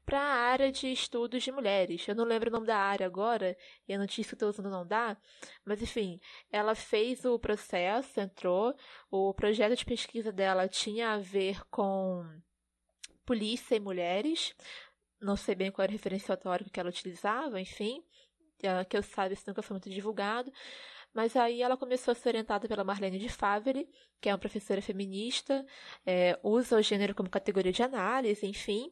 para 0.06 0.20
a 0.20 0.50
área 0.52 0.70
de 0.70 0.92
estudos 0.92 1.42
de 1.42 1.54
mulheres. 1.54 2.06
Eu 2.06 2.16
não 2.16 2.26
lembro 2.26 2.50
o 2.50 2.52
nome 2.52 2.68
da 2.68 2.76
área 2.78 3.06
agora, 3.06 3.58
e 3.88 3.94
a 3.94 3.98
notícia 3.98 4.36
que 4.36 4.44
eu 4.44 4.50
estou 4.50 4.64
usando 4.66 4.70
não 4.70 4.86
dá, 4.86 5.16
mas 5.64 5.82
enfim, 5.82 6.20
ela 6.52 6.76
fez 6.76 7.24
o 7.24 7.40
processo, 7.40 8.20
entrou, 8.20 8.76
o 9.10 9.34
projeto 9.34 9.78
de 9.78 9.86
pesquisa 9.86 10.34
dela 10.34 10.68
tinha 10.68 11.14
a 11.14 11.18
ver 11.18 11.64
com 11.70 12.26
polícia 13.26 13.76
e 13.76 13.80
mulheres, 13.80 14.54
não 15.22 15.38
sei 15.38 15.56
bem 15.56 15.72
qual 15.72 15.84
era 15.84 15.92
o 15.92 15.96
referencial 15.96 16.38
teórico 16.38 16.70
que 16.70 16.80
ela 16.80 16.90
utilizava, 16.90 17.62
enfim, 17.62 18.04
eh, 18.62 18.84
que 18.86 18.98
eu 18.98 19.04
saiba, 19.04 19.34
isso 19.34 19.46
nunca 19.48 19.62
foi 19.62 19.76
muito 19.76 19.90
divulgado. 19.90 20.52
Mas 21.16 21.36
aí 21.36 21.62
ela 21.62 21.78
começou 21.78 22.12
a 22.12 22.16
ser 22.16 22.30
orientada 22.30 22.68
pela 22.68 22.84
Marlene 22.84 23.18
de 23.18 23.30
Favre, 23.30 23.90
que 24.22 24.30
é 24.30 24.34
uma 24.34 24.38
professora 24.38 24.82
feminista, 24.82 25.66
eh, 26.06 26.38
usa 26.44 26.78
o 26.78 26.82
gênero 26.82 27.16
como 27.16 27.30
categoria 27.30 27.72
de 27.72 27.82
análise, 27.82 28.46
enfim. 28.46 28.92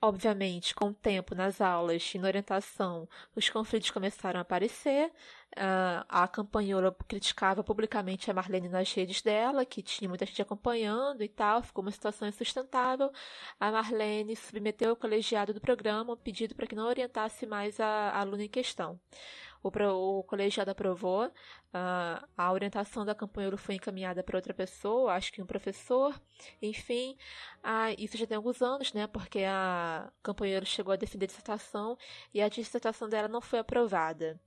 Obviamente, 0.00 0.74
com 0.74 0.86
o 0.90 0.94
tempo 0.94 1.34
nas 1.34 1.60
aulas 1.60 2.12
e 2.14 2.18
na 2.18 2.28
orientação, 2.28 3.08
os 3.36 3.48
conflitos 3.50 3.90
começaram 3.90 4.38
a 4.38 4.42
aparecer, 4.42 5.12
a 5.56 6.28
campanhola 6.28 6.94
criticava 7.06 7.64
publicamente 7.64 8.30
a 8.30 8.34
Marlene 8.34 8.68
nas 8.68 8.92
redes 8.92 9.22
dela, 9.22 9.64
que 9.64 9.82
tinha 9.82 10.08
muita 10.08 10.26
gente 10.26 10.42
acompanhando 10.42 11.22
e 11.22 11.28
tal, 11.28 11.62
ficou 11.62 11.82
uma 11.82 11.90
situação 11.90 12.28
insustentável. 12.28 13.10
A 13.58 13.70
Marlene 13.70 14.36
submeteu 14.36 14.90
ao 14.90 14.96
colegiado 14.96 15.52
do 15.52 15.60
programa 15.60 16.12
um 16.12 16.16
pedido 16.16 16.54
para 16.54 16.66
que 16.66 16.74
não 16.74 16.86
orientasse 16.86 17.46
mais 17.46 17.80
a, 17.80 17.86
a 17.86 18.20
aluna 18.20 18.44
em 18.44 18.48
questão. 18.48 19.00
O, 19.62 19.70
o 20.20 20.22
colegiado 20.22 20.70
aprovou, 20.70 21.26
uh, 21.26 22.28
a 22.36 22.52
orientação 22.52 23.04
da 23.04 23.14
campanhola 23.14 23.56
foi 23.56 23.74
encaminhada 23.74 24.22
para 24.22 24.38
outra 24.38 24.54
pessoa, 24.54 25.14
acho 25.14 25.32
que 25.32 25.42
um 25.42 25.46
professor, 25.46 26.20
enfim, 26.62 27.16
uh, 27.64 27.94
isso 27.98 28.16
já 28.16 28.26
tem 28.26 28.36
alguns 28.36 28.62
anos, 28.62 28.92
né, 28.92 29.08
porque 29.08 29.40
a 29.40 30.12
campanhola 30.22 30.64
chegou 30.64 30.92
a 30.92 30.96
defender 30.96 31.24
a 31.24 31.28
dissertação 31.28 31.98
e 32.32 32.40
a 32.40 32.48
dissertação 32.48 33.08
dela 33.08 33.26
não 33.26 33.40
foi 33.40 33.58
aprovada. 33.58 34.40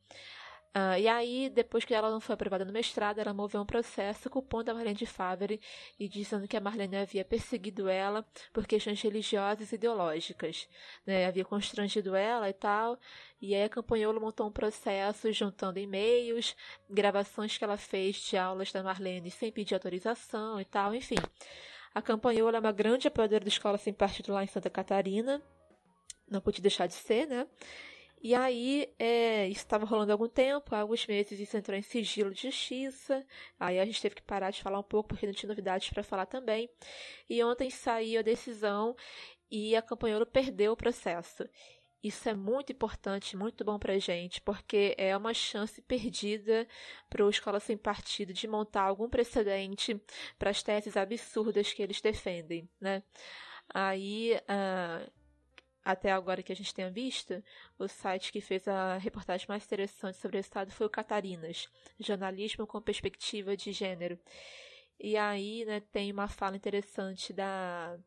Uh, 0.74 0.98
e 0.98 1.06
aí, 1.06 1.50
depois 1.50 1.84
que 1.84 1.94
ela 1.94 2.10
não 2.10 2.22
foi 2.22 2.34
aprovada 2.34 2.64
no 2.64 2.72
mestrado, 2.72 3.20
ela 3.20 3.34
moveu 3.34 3.60
um 3.60 3.66
processo 3.66 4.30
culpando 4.30 4.72
a 4.72 4.74
Marlene 4.74 4.96
de 4.96 5.06
Favre 5.06 5.60
e 6.00 6.08
dizendo 6.08 6.48
que 6.48 6.56
a 6.56 6.62
Marlene 6.62 6.96
havia 6.96 7.26
perseguido 7.26 7.90
ela 7.90 8.26
por 8.54 8.66
questões 8.66 9.02
religiosas 9.02 9.74
e 9.74 9.76
ideológicas. 9.76 10.70
Né? 11.06 11.26
Havia 11.26 11.44
constrangido 11.44 12.16
ela 12.16 12.50
e 12.50 12.54
tal. 12.54 12.98
E 13.42 13.54
aí 13.54 13.64
a 13.64 13.70
Campanholo 13.70 14.22
montou 14.22 14.48
um 14.48 14.52
processo 14.52 15.30
juntando 15.34 15.78
e-mails, 15.78 16.56
gravações 16.90 17.58
que 17.58 17.64
ela 17.66 17.76
fez 17.76 18.16
de 18.18 18.38
aulas 18.38 18.72
da 18.72 18.82
Marlene 18.82 19.30
sem 19.30 19.52
pedir 19.52 19.74
autorização 19.74 20.62
e 20.62 20.64
tal, 20.64 20.96
enfim. 20.96 21.16
A 21.94 22.02
Campanholo 22.02 22.56
é 22.56 22.60
uma 22.60 22.72
grande 22.72 23.10
apoiadora 23.10 23.44
da 23.44 23.50
escola 23.50 23.78
sem 23.78 23.92
partido 23.94 24.32
lá 24.32 24.42
em 24.42 24.48
Santa 24.48 24.70
Catarina. 24.70 25.42
Não 26.30 26.40
pude 26.40 26.62
deixar 26.62 26.88
de 26.88 26.94
ser, 26.94 27.28
né? 27.28 27.46
E 28.24 28.36
aí, 28.36 28.94
é, 29.00 29.48
isso 29.48 29.62
estava 29.62 29.84
rolando 29.84 30.12
há 30.12 30.14
algum 30.14 30.28
tempo, 30.28 30.76
há 30.76 30.82
alguns 30.82 31.08
meses 31.08 31.40
isso 31.40 31.58
entrou 31.58 31.76
em 31.78 31.82
sigilo 31.82 32.32
de 32.32 32.44
justiça. 32.44 33.26
Aí 33.60 33.80
a 33.80 33.86
gente 33.86 34.00
teve 34.02 34.16
que 34.16 34.22
parar 34.22 34.52
de 34.52 34.62
falar 34.62 34.80
um 34.80 34.84
pouco 34.84 35.10
porque 35.10 35.26
não 35.26 35.34
tinha 35.34 35.48
novidades 35.50 35.90
para 35.90 36.04
falar 36.04 36.28
também. 36.28 36.70
E 37.28 37.44
ontem 37.44 37.72
saiu 37.72 38.20
a 38.20 38.24
decisão 38.24 38.96
e 39.50 39.76
a 39.76 39.82
Campanholo 39.82 40.26
perdeu 40.26 40.74
o 40.74 40.78
processo. 40.78 41.50
Isso 42.04 42.30
é 42.30 42.34
muito 42.34 42.72
importante, 42.72 43.38
muito 43.38 43.64
bom 43.64 43.78
para 43.78 43.94
a 43.94 44.00
gente, 44.00 44.42
porque 44.42 44.96
é 44.98 45.16
uma 45.16 45.34
chance 45.34 45.82
perdida 45.82 46.68
para 47.10 47.26
o 47.26 47.30
Escola 47.30 47.60
Sem 47.60 47.78
Partido 47.78 48.34
de 48.34 48.48
montar 48.48 48.84
algum 48.84 49.08
precedente 49.10 50.00
para 50.38 50.50
as 50.50 50.64
teses 50.64 50.98
absurdas 50.98 51.74
que 51.74 51.82
eles 51.82 52.02
defendem, 52.02 52.68
né? 52.80 53.04
Aí, 53.74 54.34
uh, 54.34 55.12
até 55.84 56.12
agora 56.12 56.44
que 56.44 56.52
a 56.52 56.56
gente 56.56 56.74
tenha 56.74 56.90
visto, 56.92 57.44
o 57.78 57.88
site 57.88 58.32
que 58.32 58.40
fez 58.40 58.68
a 58.68 58.98
reportagem 58.98 59.48
mais 59.50 59.66
interessante 59.66 60.18
sobre 60.18 60.38
o 60.38 60.40
estado 60.40 60.72
foi 60.72 60.86
o 60.86 60.90
Catarinas, 60.90 61.68
jornalismo 62.00 62.68
com 62.68 62.82
perspectiva 62.82 63.58
de 63.58 63.72
gênero. 63.72 64.20
E 65.00 65.18
aí, 65.18 65.66
né, 65.66 65.80
tem 65.92 66.12
uma 66.12 66.28
fala 66.28 66.56
interessante 66.56 67.34
da. 67.34 67.98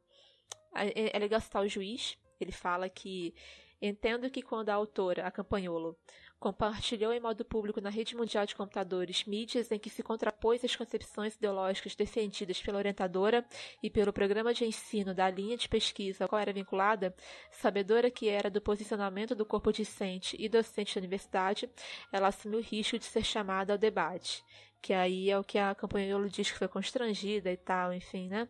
É, 0.75 1.17
é 1.17 1.19
legal 1.19 1.41
citar 1.41 1.65
o 1.65 1.69
juiz. 1.69 2.17
Ele 2.41 2.53
fala 2.53 2.89
que 2.89 3.35
entendo 3.83 4.31
que 4.31 4.43
quando 4.43 4.71
a 4.71 4.75
autora, 4.75 5.27
a 5.27 5.31
Campanholo, 5.31 5.99
compartilhou 6.45 7.11
em 7.11 7.21
modo 7.21 7.43
público 7.43 7.81
na 7.81 7.89
rede 7.89 8.15
mundial 8.15 8.45
de 8.45 8.55
computadores 8.55 9.25
mídias 9.25 9.73
em 9.73 9.79
que 9.79 9.89
se 9.89 10.03
contrapôs 10.03 10.63
às 10.63 10.77
concepções 10.77 11.35
ideológicas 11.37 11.95
defendidas 11.95 12.61
pela 12.61 12.77
orientadora 12.77 13.43
e 13.83 13.89
pelo 13.89 14.13
programa 14.13 14.53
de 14.53 14.67
ensino 14.67 15.15
da 15.15 15.31
linha 15.31 15.57
de 15.57 15.67
pesquisa 15.67 16.27
a 16.27 16.29
qual 16.29 16.39
era 16.39 16.53
vinculada, 16.53 17.15
sabedora 17.51 18.11
que 18.11 18.29
era 18.29 18.51
do 18.51 18.61
posicionamento 18.61 19.35
do 19.35 19.47
corpo 19.47 19.73
discente 19.73 20.37
e 20.39 20.47
docente 20.47 20.95
da 20.95 20.99
universidade, 20.99 21.67
ela 22.13 22.29
assumiu 22.29 22.59
o 22.59 22.63
risco 22.63 22.99
de 22.99 23.07
ser 23.07 23.25
chamada 23.25 23.73
ao 23.73 23.79
debate, 23.79 24.45
que 24.83 24.93
aí 24.93 25.31
é 25.31 25.39
o 25.39 25.43
que 25.43 25.57
a 25.57 25.75
campanha 25.75 26.15
diz 26.29 26.53
que 26.53 26.59
foi 26.59 26.69
constrangida 26.69 27.51
e 27.51 27.57
tal, 27.57 27.91
enfim, 27.91 28.29
né? 28.29 28.47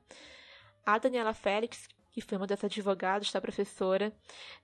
A 0.85 0.99
Daniela 0.99 1.33
Félix, 1.33 1.87
que 2.11 2.21
foi 2.21 2.39
uma 2.39 2.47
das 2.49 2.65
advogadas 2.65 3.31
da 3.31 3.41
professora, 3.41 4.13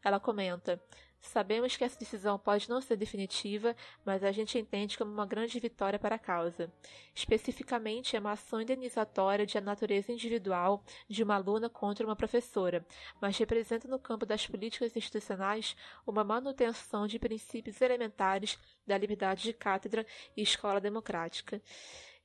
ela 0.02 0.18
comenta: 0.18 0.82
Sabemos 1.20 1.76
que 1.76 1.84
essa 1.84 1.98
decisão 1.98 2.38
pode 2.38 2.68
não 2.68 2.80
ser 2.80 2.96
definitiva, 2.96 3.76
mas 4.04 4.24
a 4.24 4.32
gente 4.32 4.58
entende 4.58 4.96
como 4.96 5.12
uma 5.12 5.26
grande 5.26 5.60
vitória 5.60 5.98
para 5.98 6.16
a 6.16 6.18
causa. 6.18 6.72
Especificamente, 7.14 8.16
é 8.16 8.18
uma 8.18 8.32
ação 8.32 8.60
indenizatória 8.60 9.44
de 9.44 9.60
natureza 9.60 10.10
individual 10.12 10.82
de 11.08 11.22
uma 11.22 11.34
aluna 11.34 11.68
contra 11.68 12.06
uma 12.06 12.16
professora, 12.16 12.84
mas 13.20 13.36
representa 13.36 13.86
no 13.86 13.98
campo 13.98 14.24
das 14.24 14.46
políticas 14.46 14.96
institucionais 14.96 15.76
uma 16.06 16.24
manutenção 16.24 17.06
de 17.06 17.18
princípios 17.18 17.80
elementares 17.80 18.58
da 18.86 18.96
liberdade 18.96 19.42
de 19.42 19.52
cátedra 19.52 20.06
e 20.36 20.42
escola 20.42 20.80
democrática. 20.80 21.60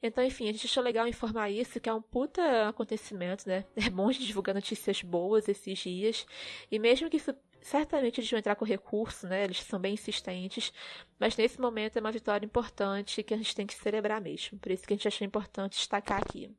Então, 0.01 0.23
enfim, 0.23 0.47
a 0.47 0.51
gente 0.51 0.67
achou 0.67 0.83
legal 0.83 1.07
informar 1.07 1.49
isso, 1.49 1.79
que 1.79 1.89
é 1.89 1.93
um 1.93 2.01
puta 2.01 2.69
acontecimento, 2.69 3.47
né? 3.47 3.65
É 3.75 3.89
bom 3.89 4.09
de 4.11 4.25
divulgar 4.25 4.53
notícias 4.53 5.01
boas 5.01 5.47
esses 5.49 5.79
dias. 5.79 6.25
E 6.71 6.77
mesmo 6.77 7.09
que 7.09 7.17
isso 7.17 7.33
certamente 7.65 8.19
eles 8.19 8.29
vão 8.29 8.39
entrar 8.39 8.55
com 8.55 8.63
recurso, 8.63 9.27
né? 9.27 9.43
Eles 9.43 9.61
são 9.63 9.79
bem 9.79 9.95
insistentes, 9.95 10.71
mas 11.19 11.35
nesse 11.35 11.59
momento 11.59 11.97
é 11.97 11.99
uma 11.99 12.11
vitória 12.11 12.45
importante 12.45 13.23
que 13.23 13.33
a 13.33 13.37
gente 13.37 13.55
tem 13.55 13.65
que 13.65 13.73
celebrar 13.73 14.21
mesmo. 14.21 14.59
Por 14.59 14.71
isso 14.71 14.85
que 14.85 14.93
a 14.93 14.95
gente 14.95 15.07
achou 15.07 15.25
importante 15.25 15.77
destacar 15.77 16.21
aqui. 16.21 16.55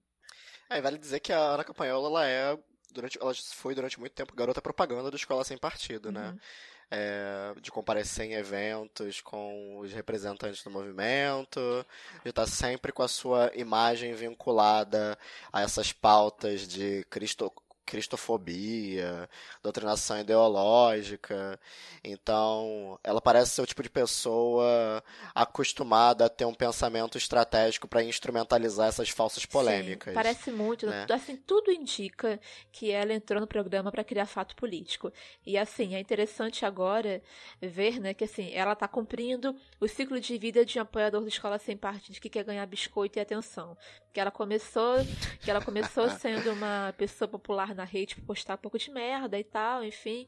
É, 0.69 0.81
vale 0.81 0.99
dizer 0.99 1.21
que 1.21 1.33
a 1.33 1.39
Ana 1.39 1.63
Campanhola, 1.63 2.09
ela 2.09 2.27
é 2.27 2.59
durante, 2.91 3.19
ela 3.21 3.33
foi 3.35 3.75
durante 3.75 4.01
muito 4.01 4.15
tempo 4.15 4.35
garota 4.35 4.61
propaganda 4.61 5.11
da 5.11 5.17
Escola 5.17 5.45
Sem 5.45 5.57
Partido, 5.57 6.11
né? 6.11 6.29
uhum. 6.29 6.33
né? 6.33 6.41
É, 6.89 7.53
de 7.61 7.73
comparecer 7.73 8.27
em 8.27 8.35
eventos 8.35 9.21
com 9.21 9.81
os 9.81 9.93
representantes 9.93 10.63
do 10.63 10.71
movimento, 10.71 11.85
de 12.23 12.31
estar 12.31 12.47
sempre 12.47 12.93
com 12.93 13.03
a 13.03 13.09
sua 13.09 13.51
imagem 13.57 14.15
vinculada 14.15 15.19
a 15.53 15.63
essas 15.63 15.93
pautas 15.93 16.67
de 16.69 17.05
Cristo, 17.11 17.53
cristofobia, 17.87 19.29
doutrinação 19.63 20.21
ideológica. 20.21 21.59
Então, 22.03 22.99
ela 23.03 23.21
parece 23.21 23.53
ser 23.53 23.63
o 23.63 23.67
tipo 23.67 23.83
de 23.83 23.89
pessoa 23.89 25.03
acostumada 25.35 26.27
a 26.27 26.29
ter 26.29 26.45
um 26.45 26.53
pensamento 26.53 27.17
estratégico 27.17 27.87
para 27.87 28.03
instrumentalizar 28.03 28.89
essas 28.89 29.09
falsas 29.09 29.47
polêmicas. 29.47 30.13
Sim, 30.13 30.15
parece 30.15 30.51
muito, 30.51 30.87
né? 30.87 31.07
assim, 31.11 31.37
tudo 31.37 31.71
indica 31.71 32.41
que 32.73 32.91
ela 32.91 33.13
entrou 33.13 33.41
no 33.41 33.47
programa 33.47 33.91
para 33.91 34.05
criar 34.05 34.27
fato 34.27 34.57
político. 34.57 35.13
E 35.47 35.57
assim, 35.57 35.95
é 35.95 36.01
interessante 36.01 36.65
agora 36.65 37.23
ver, 37.61 38.01
né, 38.01 38.13
que 38.13 38.25
assim, 38.25 38.53
ela 38.53 38.73
está 38.73 38.89
cumprindo 38.89 39.55
o 39.81 39.87
ciclo 39.87 40.21
de 40.21 40.37
vida 40.37 40.65
de 40.65 40.79
um 40.79 40.83
apoiador 40.83 41.23
da 41.23 41.29
escola 41.29 41.59
sem 41.59 41.77
partido 41.77 42.21
que 42.21 42.29
quer 42.29 42.45
ganhar 42.45 42.67
biscoito 42.67 43.19
e 43.19 43.23
atenção. 43.23 43.77
Que 44.13 44.21
ela 44.21 44.31
começou, 44.31 44.97
que 45.41 45.51
ela 45.51 45.63
começou 45.63 46.11
sendo 46.19 46.53
uma 46.53 46.93
pessoa 46.97 47.29
popular 47.29 47.75
na 47.77 47.85
rede 47.85 48.17
por 48.17 48.25
postar 48.25 48.55
um 48.55 48.59
pouco 48.59 48.79
de 48.79 48.91
merda 48.91 49.39
e 49.39 49.45
tal, 49.45 49.85
enfim, 49.85 50.27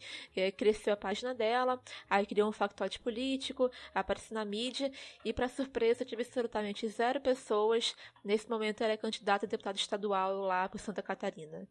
cresceu 0.56 0.92
a 0.92 0.96
página 0.96 1.34
dela, 1.34 1.80
aí 2.08 2.26
criou 2.26 2.48
um 2.48 2.52
factoide 2.52 2.98
político, 2.98 3.70
apareceu 3.94 4.34
na 4.34 4.44
mídia 4.44 4.92
e, 5.24 5.32
para 5.32 5.48
surpresa 5.48 6.04
de 6.04 6.14
absolutamente 6.14 6.88
zero 6.88 7.20
pessoas, 7.20 7.94
nesse 8.24 8.48
momento 8.48 8.82
ela 8.82 8.92
é 8.92 8.96
candidata 8.96 9.46
a 9.46 9.48
deputada 9.48 9.78
estadual 9.78 10.36
lá 10.40 10.68
por 10.68 10.78
Santa 10.78 11.02
Catarina. 11.02 11.66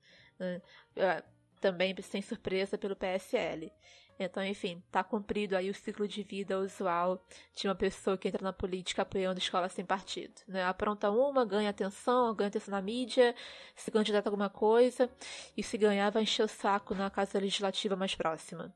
É, 0.95 1.23
também 1.67 1.93
sem 2.01 2.21
surpresa 2.21 2.77
pelo 2.77 2.95
PSL. 2.95 3.71
Então, 4.17 4.43
enfim, 4.43 4.81
tá 4.89 5.03
cumprido 5.03 5.55
aí 5.55 5.69
o 5.69 5.75
ciclo 5.75 6.07
de 6.07 6.23
vida 6.23 6.57
usual 6.57 7.23
de 7.53 7.67
uma 7.67 7.75
pessoa 7.75 8.17
que 8.17 8.27
entra 8.27 8.41
na 8.41 8.53
política 8.53 9.03
apoiando 9.03 9.39
escola 9.39 9.69
sem 9.69 9.85
partido. 9.85 10.33
Né? 10.47 10.63
Apronta 10.63 11.11
uma, 11.11 11.45
ganha 11.45 11.69
atenção, 11.69 12.33
ganha 12.33 12.47
atenção 12.47 12.71
na 12.71 12.81
mídia, 12.81 13.35
se 13.75 13.91
candidata 13.91 14.27
a 14.27 14.31
alguma 14.31 14.49
coisa, 14.49 15.09
e 15.55 15.61
se 15.61 15.77
ganhar 15.77 16.09
vai 16.09 16.23
encher 16.23 16.43
o 16.43 16.47
saco 16.47 16.95
na 16.95 17.11
casa 17.11 17.37
legislativa 17.37 17.95
mais 17.95 18.15
próxima. 18.15 18.73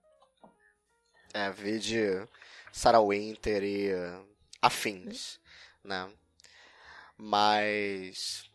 É, 1.33 1.49
vide 1.49 2.27
Sarah 2.71 3.01
Winter 3.01 3.63
e 3.63 3.89
afins, 4.61 5.39
né? 5.83 6.11
Mas 7.17 8.50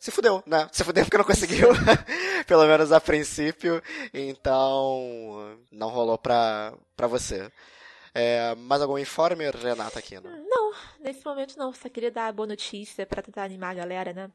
se 0.00 0.10
fudeu, 0.10 0.42
né? 0.46 0.66
Se 0.72 0.82
fudeu 0.82 1.04
porque 1.04 1.18
não 1.18 1.24
conseguiu, 1.24 1.68
pelo 2.48 2.66
menos 2.66 2.90
a 2.90 2.98
princípio, 2.98 3.82
então 4.14 5.58
não 5.70 5.90
rolou 5.90 6.16
pra, 6.16 6.72
pra 6.96 7.06
você. 7.06 7.52
É, 8.14 8.54
mais 8.54 8.80
algum 8.80 8.98
informe, 8.98 9.48
Renata 9.50 9.98
Aquino? 9.98 10.28
Não, 10.48 10.72
nesse 10.98 11.24
momento 11.24 11.56
não, 11.58 11.72
só 11.74 11.88
queria 11.90 12.10
dar 12.10 12.28
a 12.28 12.32
boa 12.32 12.46
notícia 12.46 13.06
para 13.06 13.20
tentar 13.20 13.44
animar 13.44 13.72
a 13.72 13.74
galera, 13.74 14.12
né? 14.14 14.30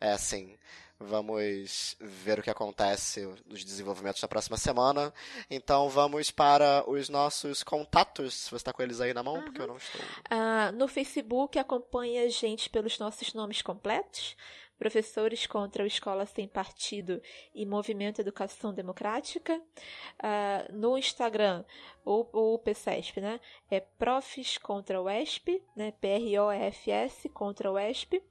É, 0.00 0.16
sim. 0.16 0.56
Vamos 0.98 1.96
ver 2.00 2.38
o 2.38 2.42
que 2.42 2.48
acontece 2.48 3.26
nos 3.46 3.64
desenvolvimentos 3.64 4.20
da 4.20 4.28
próxima 4.28 4.56
semana. 4.56 5.12
Então 5.50 5.88
vamos 5.88 6.30
para 6.30 6.88
os 6.88 7.08
nossos 7.08 7.64
contatos. 7.64 8.46
Você 8.48 8.56
está 8.56 8.72
com 8.72 8.80
eles 8.80 9.00
aí 9.00 9.12
na 9.12 9.22
mão? 9.22 9.34
Uhum. 9.34 9.44
Porque 9.44 9.60
eu 9.60 9.66
não 9.66 9.76
estou. 9.76 10.00
Uh, 10.00 10.72
no 10.72 10.86
Facebook 10.86 11.58
acompanha 11.58 12.22
a 12.22 12.28
gente 12.28 12.70
pelos 12.70 12.98
nossos 12.98 13.34
nomes 13.34 13.60
completos. 13.60 14.36
Professores 14.78 15.46
contra 15.46 15.84
o 15.84 15.86
Escola 15.86 16.26
Sem 16.26 16.48
Partido 16.48 17.20
e 17.54 17.64
Movimento 17.64 18.20
Educação 18.20 18.72
Democrática. 18.72 19.56
Uh, 19.56 20.72
no 20.72 20.98
Instagram, 20.98 21.64
o, 22.04 22.54
o 22.54 22.58
PCESP, 22.58 23.20
né? 23.20 23.40
É 23.70 23.80
Profs 23.80 24.58
contra 24.58 25.00
o 25.00 25.08
ESP, 25.08 25.62
né? 25.76 25.92
P-R-O-F-S 26.00 27.28
contra 27.28 27.70
o 27.70 27.78
ESP. 27.78 28.22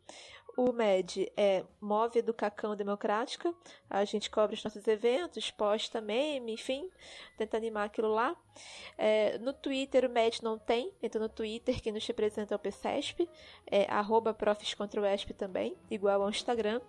O 0.56 0.72
MED 0.72 1.32
é 1.36 1.66
Move 1.82 2.20
Educação 2.20 2.76
Democrática. 2.76 3.52
A 3.90 4.06
gente 4.06 4.30
cobre 4.30 4.56
os 4.56 4.64
nossos 4.64 4.88
eventos, 4.88 5.50
posta 5.50 6.00
meme, 6.00 6.54
enfim, 6.54 6.88
tenta 7.36 7.58
animar 7.58 7.86
aquilo 7.86 8.14
lá. 8.14 8.36
É, 8.96 9.40
no 9.40 9.52
Twitter 9.52 10.06
o 10.06 10.10
MED 10.10 10.44
não 10.44 10.60
tem, 10.60 10.94
então 11.02 11.20
no 11.20 11.28
Twitter 11.28 11.82
quem 11.82 11.92
nos 11.92 12.06
representa 12.06 12.54
é 12.54 12.56
o 12.56 12.60
PCESP, 12.60 13.28
é 13.66 13.92
arroba 13.92 14.38
também, 15.36 15.76
igual 15.90 16.22
ao 16.22 16.30
Instagram. 16.30 16.80